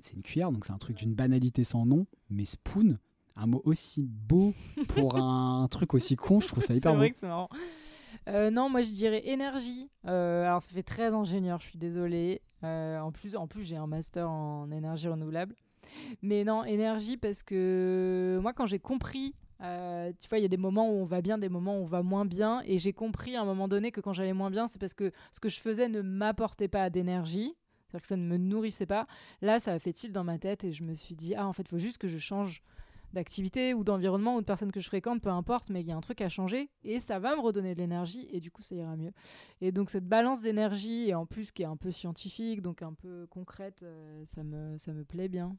C'est 0.00 0.14
une 0.16 0.22
cuillère, 0.22 0.50
donc 0.50 0.64
c'est 0.64 0.72
un 0.72 0.78
truc 0.78 0.96
d'une 0.96 1.14
banalité 1.14 1.64
sans 1.64 1.84
nom, 1.86 2.06
mais 2.30 2.46
spoon, 2.46 2.98
un 3.36 3.46
mot 3.46 3.62
aussi 3.64 4.02
beau 4.02 4.54
pour 4.88 5.16
un 5.16 5.66
truc 5.68 5.94
aussi 5.94 6.16
con, 6.16 6.40
je 6.40 6.48
trouve 6.48 6.62
ça 6.62 6.68
c'est 6.72 6.78
hyper 6.78 6.92
beau. 6.92 6.98
vrai 6.98 7.10
que 7.10 7.16
c'est 7.16 7.26
marrant. 7.26 7.48
Euh, 8.28 8.50
non, 8.50 8.68
moi 8.68 8.82
je 8.82 8.92
dirais 8.92 9.22
énergie. 9.26 9.90
Euh, 10.06 10.44
alors 10.44 10.62
ça 10.62 10.72
fait 10.72 10.82
très 10.82 11.12
ingénieur, 11.12 11.60
je 11.60 11.66
suis 11.66 11.78
désolée. 11.78 12.42
Euh, 12.62 13.00
en 13.00 13.10
plus, 13.10 13.36
en 13.36 13.46
plus 13.46 13.64
j'ai 13.64 13.76
un 13.76 13.86
master 13.86 14.30
en 14.30 14.70
énergie 14.70 15.08
renouvelable. 15.08 15.54
Mais 16.22 16.44
non, 16.44 16.64
énergie 16.64 17.16
parce 17.16 17.42
que 17.42 18.38
moi 18.42 18.52
quand 18.52 18.66
j'ai 18.66 18.78
compris, 18.78 19.34
tu 19.60 20.28
vois, 20.28 20.38
il 20.38 20.42
y 20.42 20.44
a 20.44 20.48
des 20.48 20.56
moments 20.56 20.90
où 20.90 20.94
on 20.94 21.04
va 21.04 21.22
bien, 21.22 21.38
des 21.38 21.48
moments 21.48 21.78
où 21.78 21.82
on 21.82 21.86
va 21.86 22.02
moins 22.02 22.24
bien. 22.24 22.62
Et 22.64 22.78
j'ai 22.78 22.92
compris 22.92 23.36
à 23.36 23.42
un 23.42 23.44
moment 23.44 23.68
donné 23.68 23.92
que 23.92 24.00
quand 24.00 24.12
j'allais 24.12 24.32
moins 24.32 24.50
bien, 24.50 24.66
c'est 24.66 24.80
parce 24.80 24.94
que 24.94 25.12
ce 25.32 25.40
que 25.40 25.48
je 25.48 25.60
faisais 25.60 25.88
ne 25.88 26.00
m'apportait 26.00 26.68
pas 26.68 26.90
d'énergie. 26.90 27.54
C'est-à-dire 27.88 28.02
que 28.02 28.08
ça 28.08 28.16
ne 28.16 28.26
me 28.26 28.38
nourrissait 28.38 28.86
pas. 28.86 29.06
Là, 29.42 29.60
ça 29.60 29.72
a 29.72 29.78
fait 29.78 29.92
tilt 29.92 30.12
dans 30.12 30.24
ma 30.24 30.38
tête 30.38 30.64
et 30.64 30.72
je 30.72 30.82
me 30.82 30.94
suis 30.94 31.14
dit, 31.14 31.34
ah, 31.34 31.46
en 31.46 31.52
fait, 31.52 31.64
il 31.64 31.68
faut 31.68 31.78
juste 31.78 31.98
que 31.98 32.08
je 32.08 32.16
change 32.16 32.62
d'activité 33.12 33.74
ou 33.74 33.84
d'environnement 33.84 34.36
ou 34.36 34.40
de 34.40 34.46
personnes 34.46 34.72
que 34.72 34.80
je 34.80 34.86
fréquente, 34.86 35.22
peu 35.22 35.30
importe, 35.30 35.70
mais 35.70 35.80
il 35.80 35.86
y 35.86 35.92
a 35.92 35.96
un 35.96 36.00
truc 36.00 36.20
à 36.20 36.28
changer 36.28 36.70
et 36.84 37.00
ça 37.00 37.18
va 37.18 37.36
me 37.36 37.40
redonner 37.40 37.74
de 37.74 37.80
l'énergie 37.80 38.26
et 38.30 38.40
du 38.40 38.50
coup 38.50 38.62
ça 38.62 38.74
ira 38.74 38.96
mieux. 38.96 39.12
Et 39.60 39.72
donc 39.72 39.90
cette 39.90 40.08
balance 40.08 40.40
d'énergie 40.40 41.08
et 41.08 41.14
en 41.14 41.26
plus 41.26 41.52
qui 41.52 41.62
est 41.62 41.66
un 41.66 41.76
peu 41.76 41.90
scientifique, 41.90 42.62
donc 42.62 42.82
un 42.82 42.94
peu 42.94 43.26
concrète, 43.30 43.82
euh, 43.82 44.24
ça, 44.34 44.42
me, 44.42 44.76
ça 44.78 44.92
me 44.92 45.04
plaît 45.04 45.28
bien. 45.28 45.56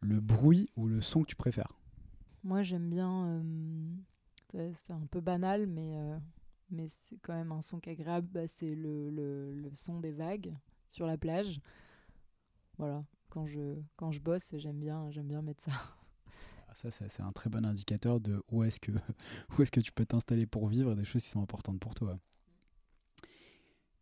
Le 0.00 0.20
bruit 0.20 0.68
ou 0.76 0.86
le 0.86 1.00
son 1.02 1.22
que 1.22 1.28
tu 1.28 1.36
préfères? 1.36 1.72
Moi 2.42 2.62
j'aime 2.62 2.88
bien, 2.90 3.42
euh, 4.54 4.72
c'est- 4.72 4.92
un 4.92 5.06
peu 5.10 5.20
banal, 5.20 5.66
mais, 5.66 5.96
euh, 5.96 6.18
mais 6.70 6.88
c'est 6.88 7.18
quand 7.18 7.34
même 7.34 7.52
un 7.52 7.62
son 7.62 7.80
qui 7.80 7.90
est 7.90 7.92
agréable, 7.92 8.28
Bah, 8.32 8.46
c'est 8.46 8.74
le, 8.74 9.10
le, 9.10 9.54
le 9.54 9.70
son 9.74 10.00
des 10.00 10.12
vagues 10.12 10.54
sur 10.88 11.06
la 11.06 11.16
plage. 11.18 11.60
Voilà, 12.78 13.04
quand 13.28 13.46
je, 13.46 13.76
quand 13.96 14.10
je 14.12 14.20
bosse, 14.20 14.54
j'aime 14.58 14.80
bien, 14.80 15.10
j'aime 15.10 15.28
bien 15.28 15.42
mettre 15.42 15.62
ça. 15.62 15.72
Ça, 16.74 16.90
c'est 16.90 17.22
un 17.22 17.32
très 17.32 17.50
bon 17.50 17.64
indicateur 17.64 18.20
de 18.20 18.42
où 18.50 18.64
est-ce 18.64 18.80
que, 18.80 18.92
où 19.58 19.62
est-ce 19.62 19.70
que 19.70 19.80
tu 19.80 19.92
peux 19.92 20.06
t'installer 20.06 20.46
pour 20.46 20.68
vivre 20.68 20.94
des 20.94 21.04
choses 21.04 21.22
qui 21.22 21.28
sont 21.28 21.42
importantes 21.42 21.80
pour 21.80 21.94
toi. 21.94 22.18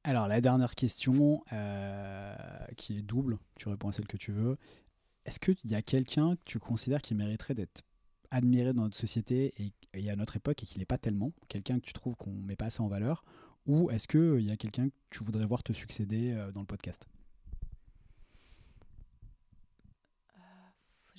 Alors, 0.05 0.27
la 0.27 0.41
dernière 0.41 0.75
question, 0.75 1.43
euh, 1.53 2.35
qui 2.77 2.99
est 2.99 3.03
double, 3.03 3.39
tu 3.57 3.69
réponds 3.69 3.89
à 3.89 3.93
celle 3.93 4.07
que 4.07 4.17
tu 4.17 4.33
veux. 4.33 4.57
Est-ce 5.25 5.39
qu'il 5.39 5.71
y 5.71 5.75
a 5.75 5.83
quelqu'un 5.83 6.37
que 6.37 6.41
tu 6.45 6.59
considères 6.59 7.03
qui 7.03 7.15
mériterait 7.15 7.55
d'être 7.55 7.83
admiré 8.31 8.73
dans 8.73 8.83
notre 8.83 8.97
société 8.97 9.53
et, 9.93 10.11
à 10.11 10.17
notre 10.17 10.37
époque 10.37 10.63
et 10.63 10.67
qui 10.67 10.79
n'est 10.79 10.87
pas 10.87 10.99
tellement? 10.99 11.33
Quelqu'un 11.49 11.79
que 11.79 11.85
tu 11.85 11.93
trouves 11.93 12.17
qu'on 12.17 12.33
met 12.33 12.57
pas 12.57 12.67
assez 12.67 12.81
en 12.81 12.89
valeur? 12.89 13.25
Ou 13.67 13.91
est-ce 13.91 14.09
qu'il 14.09 14.47
y 14.47 14.51
a 14.51 14.57
quelqu'un 14.57 14.89
que 14.89 14.95
tu 15.11 15.25
voudrais 15.25 15.45
voir 15.45 15.63
te 15.63 15.75
succéder 15.75 16.33
euh, 16.33 16.53
dans 16.53 16.61
le 16.61 16.67
podcast? 16.67 17.07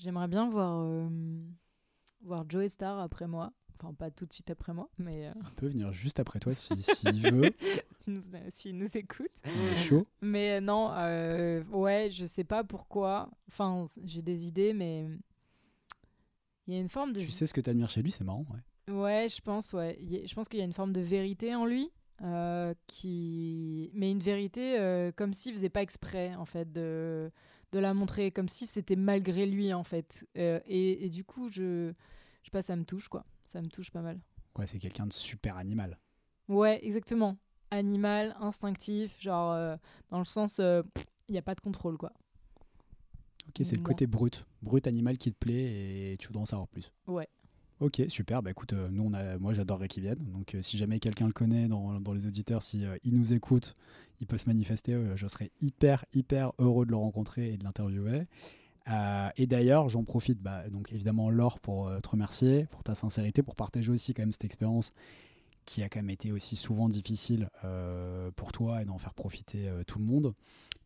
J'aimerais 0.02 0.28
bien 0.28 0.50
voir, 0.50 0.80
euh, 0.82 1.10
voir 2.22 2.46
Joey 2.50 2.70
Star 2.70 3.00
après 3.00 3.28
moi. 3.28 3.52
Enfin, 3.82 3.94
pas 3.94 4.12
tout 4.12 4.26
de 4.26 4.34
suite 4.34 4.50
après 4.52 4.74
moi, 4.74 4.90
mais 4.98 5.28
euh, 5.28 5.34
Il 5.48 5.56
peut 5.56 5.68
venir 5.68 5.94
juste 5.94 6.20
après 6.20 6.40
toi 6.40 6.54
s'il 6.54 6.84
si, 6.84 6.96
s'il 6.96 7.32
veut. 7.32 7.54
s'il 8.50 8.78
nous, 8.78 8.98
écoute. 8.98 9.32
Il 9.46 9.52
est 9.74 9.78
chaud. 9.78 10.06
Mais 10.22 10.58
euh, 10.58 10.62
non, 10.62 10.92
euh, 10.94 11.64
ouais, 11.72 12.10
je 12.12 12.26
sais 12.26 12.44
pas 12.44 12.64
pourquoi. 12.66 13.30
Enfin, 13.48 13.86
j'ai 14.04 14.22
des 14.22 14.48
idées, 14.48 14.74
mais 14.74 15.08
il 16.68 16.74
y 16.74 16.78
a 16.78 16.80
une 16.82 16.90
forme 16.90 17.14
de. 17.14 17.22
Tu 17.22 17.32
sais 17.32 17.48
ce 17.48 17.54
que 17.54 17.62
tu 17.62 17.70
admires 17.70 17.90
chez 17.90 18.02
lui, 18.02 18.12
c'est 18.12 18.24
marrant. 18.26 18.46
Ouais. 18.50 18.94
Ouais, 18.94 19.28
je 19.30 19.42
pense, 19.42 19.72
ouais. 19.74 19.98
A- 19.98 20.28
Je 20.28 20.34
pense 20.36 20.50
qu'il 20.50 20.60
y 20.60 20.62
a 20.62 20.66
une 20.66 20.74
forme 20.74 20.92
de 20.94 21.02
vérité 21.02 21.56
en 21.56 21.66
lui, 21.66 21.90
euh, 22.22 22.74
qui... 22.88 23.92
mais 23.94 24.12
une 24.12 24.20
vérité 24.20 25.12
comme 25.16 25.34
s'il 25.34 25.54
faisait 25.54 25.70
pas 25.70 25.82
exprès, 25.84 26.36
en 26.36 26.46
fait, 26.46 26.70
de, 26.74 27.32
de 27.72 27.80
la 27.80 27.94
montrer, 27.94 28.32
comme 28.32 28.50
si 28.50 28.66
c'était 28.66 28.96
malgré 28.96 29.46
lui, 29.46 29.74
en 29.74 29.84
fait. 29.84 30.28
Euh, 30.38 30.60
et, 30.66 31.06
et 31.06 31.10
du 31.10 31.24
coup, 31.24 31.50
je... 31.50 31.94
je 32.42 32.46
sais 32.46 32.52
pas, 32.52 32.62
ça 32.62 32.76
me 32.76 32.84
touche, 32.84 33.08
quoi. 33.08 33.26
Ça 33.46 33.62
me 33.62 33.68
touche 33.68 33.92
pas 33.92 34.02
mal. 34.02 34.20
Ouais, 34.58 34.68
c'est 34.68 34.80
quelqu'un 34.80 35.08
de 35.08 35.14
super 35.14 35.58
animal. 35.58 36.00
Ouais, 36.48 36.84
exactement. 36.86 37.38
Animal, 37.72 38.36
instinctif, 38.40 39.22
genre, 39.22 39.52
euh, 39.52 39.78
dans 40.10 40.18
le 40.20 40.26
sens, 40.26 40.60
euh, 40.60 40.82
il 41.28 41.34
n'y 41.34 41.38
a 41.38 41.44
pas 41.44 41.54
de 41.54 41.62
contrôle, 41.62 41.98
quoi. 41.98 42.12
Ok, 43.48 43.62
c'est 43.64 43.76
le 43.76 43.82
côté 43.82 44.08
brut. 44.08 44.46
Brut 44.62 44.86
animal 44.88 45.18
qui 45.18 45.32
te 45.32 45.38
plaît 45.38 46.12
et 46.14 46.18
tu 46.18 46.28
voudrais 46.28 46.44
en 46.44 46.46
savoir 46.48 46.68
plus. 46.68 46.92
Ouais. 47.08 47.28
Ok, 47.80 48.02
super. 48.10 48.44
Bah 48.44 48.52
écoute, 48.52 48.74
euh, 48.74 48.90
nous, 48.92 49.04
on 49.04 49.14
a, 49.14 49.38
moi 49.38 49.54
j'adorerais 49.54 49.88
qu'il 49.88 50.04
vienne. 50.04 50.20
Donc 50.34 50.54
euh, 50.54 50.62
si 50.62 50.78
jamais 50.78 51.00
quelqu'un 51.00 51.28
le 51.28 51.34
connaît 51.34 51.68
dans, 51.70 52.00
dans 52.02 52.12
les 52.14 52.26
auditeurs, 52.26 52.62
si 52.62 52.86
euh, 52.86 52.98
il 53.04 53.14
nous 53.18 53.32
écoute, 53.32 53.74
il 54.20 54.28
peut 54.28 54.38
se 54.38 54.48
manifester. 54.48 54.94
euh, 54.94 55.16
je 55.16 55.28
serais 55.28 55.52
hyper, 55.62 56.04
hyper 56.14 56.52
heureux 56.60 56.86
de 56.86 56.92
le 56.92 56.98
rencontrer 56.98 57.54
et 57.54 57.58
de 57.58 57.64
l'interviewer. 57.64 58.26
Et 59.38 59.46
d'ailleurs, 59.46 59.88
j'en 59.88 60.04
profite, 60.04 60.42
bah, 60.42 60.68
donc 60.70 60.92
évidemment, 60.92 61.30
Laure, 61.30 61.60
pour 61.60 61.92
te 62.02 62.10
remercier, 62.10 62.66
pour 62.72 62.82
ta 62.82 62.96
sincérité, 62.96 63.44
pour 63.44 63.54
partager 63.56 63.92
aussi 63.92 64.16
quand 64.16 64.24
même 64.24 64.32
cette 64.32 64.46
expérience 64.46 64.94
qui 65.66 65.84
a 65.84 65.90
quand 65.90 66.00
même 66.00 66.10
été 66.10 66.32
aussi 66.32 66.56
souvent 66.56 66.90
difficile 66.90 67.50
pour 68.36 68.52
toi 68.52 68.82
et 68.82 68.86
d'en 68.86 68.98
faire 68.98 69.14
profiter 69.14 69.72
tout 69.86 70.00
le 70.00 70.06
monde. 70.06 70.34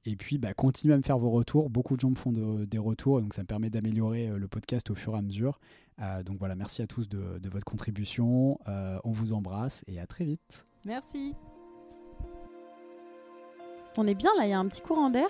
Et 0.03 0.17
puis, 0.17 0.37
bah, 0.37 0.53
continuez 0.53 0.95
à 0.95 0.97
me 0.97 1.01
faire 1.01 1.17
vos 1.17 1.29
retours. 1.31 1.69
Beaucoup 1.69 1.95
de 1.95 2.01
gens 2.01 2.09
me 2.09 2.15
font 2.15 2.33
de- 2.33 2.65
des 2.65 2.77
retours, 2.77 3.21
donc 3.21 3.33
ça 3.33 3.41
me 3.43 3.47
permet 3.47 3.69
d'améliorer 3.69 4.37
le 4.37 4.47
podcast 4.49 4.89
au 4.91 4.95
fur 4.95 5.15
et 5.15 5.19
à 5.19 5.21
mesure. 5.21 5.61
Euh, 6.01 6.23
donc 6.23 6.37
voilà, 6.39 6.55
merci 6.55 6.81
à 6.81 6.87
tous 6.87 7.07
de, 7.07 7.39
de 7.39 7.49
votre 7.49 7.65
contribution. 7.65 8.59
Euh, 8.67 8.99
on 9.03 9.11
vous 9.11 9.33
embrasse 9.33 9.83
et 9.87 9.99
à 9.99 10.07
très 10.07 10.25
vite. 10.25 10.65
Merci. 10.85 11.35
On 13.97 14.07
est 14.07 14.15
bien 14.15 14.31
là, 14.37 14.45
il 14.45 14.49
y 14.49 14.53
a 14.53 14.59
un 14.59 14.67
petit 14.67 14.81
courant 14.81 15.09
d'air. 15.09 15.27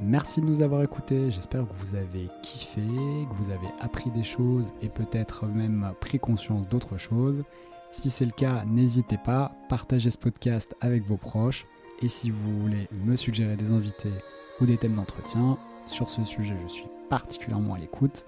Merci 0.00 0.40
de 0.40 0.46
nous 0.46 0.62
avoir 0.62 0.82
écoutés. 0.82 1.30
J'espère 1.30 1.68
que 1.68 1.74
vous 1.74 1.94
avez 1.94 2.28
kiffé, 2.42 2.82
que 2.82 3.34
vous 3.34 3.50
avez 3.50 3.68
appris 3.80 4.10
des 4.10 4.24
choses 4.24 4.72
et 4.80 4.88
peut-être 4.88 5.46
même 5.46 5.92
pris 6.00 6.18
conscience 6.18 6.68
d'autres 6.68 6.98
choses. 6.98 7.44
Si 7.92 8.10
c'est 8.10 8.24
le 8.24 8.32
cas, 8.32 8.64
n'hésitez 8.64 9.18
pas, 9.18 9.54
partagez 9.68 10.10
ce 10.10 10.18
podcast 10.18 10.74
avec 10.80 11.04
vos 11.04 11.16
proches. 11.16 11.64
Et 12.00 12.08
si 12.08 12.30
vous 12.30 12.60
voulez 12.60 12.88
me 13.04 13.14
suggérer 13.14 13.56
des 13.56 13.70
invités 13.70 14.12
ou 14.60 14.66
des 14.66 14.76
thèmes 14.76 14.96
d'entretien, 14.96 15.58
sur 15.86 16.08
ce 16.08 16.24
sujet, 16.24 16.56
je 16.62 16.72
suis 16.72 16.86
particulièrement 17.14 17.74
à 17.74 17.78
l'écoute. 17.78 18.24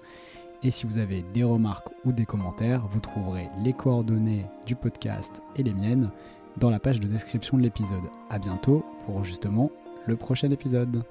Et 0.63 0.71
si 0.71 0.85
vous 0.87 0.97
avez 0.97 1.21
des 1.33 1.43
remarques 1.43 1.89
ou 2.05 2.13
des 2.13 2.25
commentaires, 2.25 2.87
vous 2.87 3.01
trouverez 3.01 3.49
les 3.61 3.73
coordonnées 3.73 4.45
du 4.65 4.77
podcast 4.77 5.41
et 5.57 5.63
les 5.63 5.73
miennes 5.73 6.09
dans 6.55 6.69
la 6.69 6.79
page 6.79 7.01
de 7.01 7.07
description 7.07 7.57
de 7.57 7.63
l'épisode. 7.63 8.09
À 8.29 8.39
bientôt 8.39 8.85
pour 9.05 9.25
justement 9.25 9.69
le 10.05 10.15
prochain 10.15 10.49
épisode. 10.51 11.03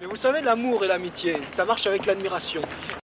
Mais 0.00 0.06
vous 0.06 0.14
savez, 0.14 0.40
l'amour 0.40 0.84
et 0.84 0.88
l'amitié, 0.88 1.36
ça 1.50 1.64
marche 1.64 1.88
avec 1.88 2.06
l'admiration. 2.06 2.62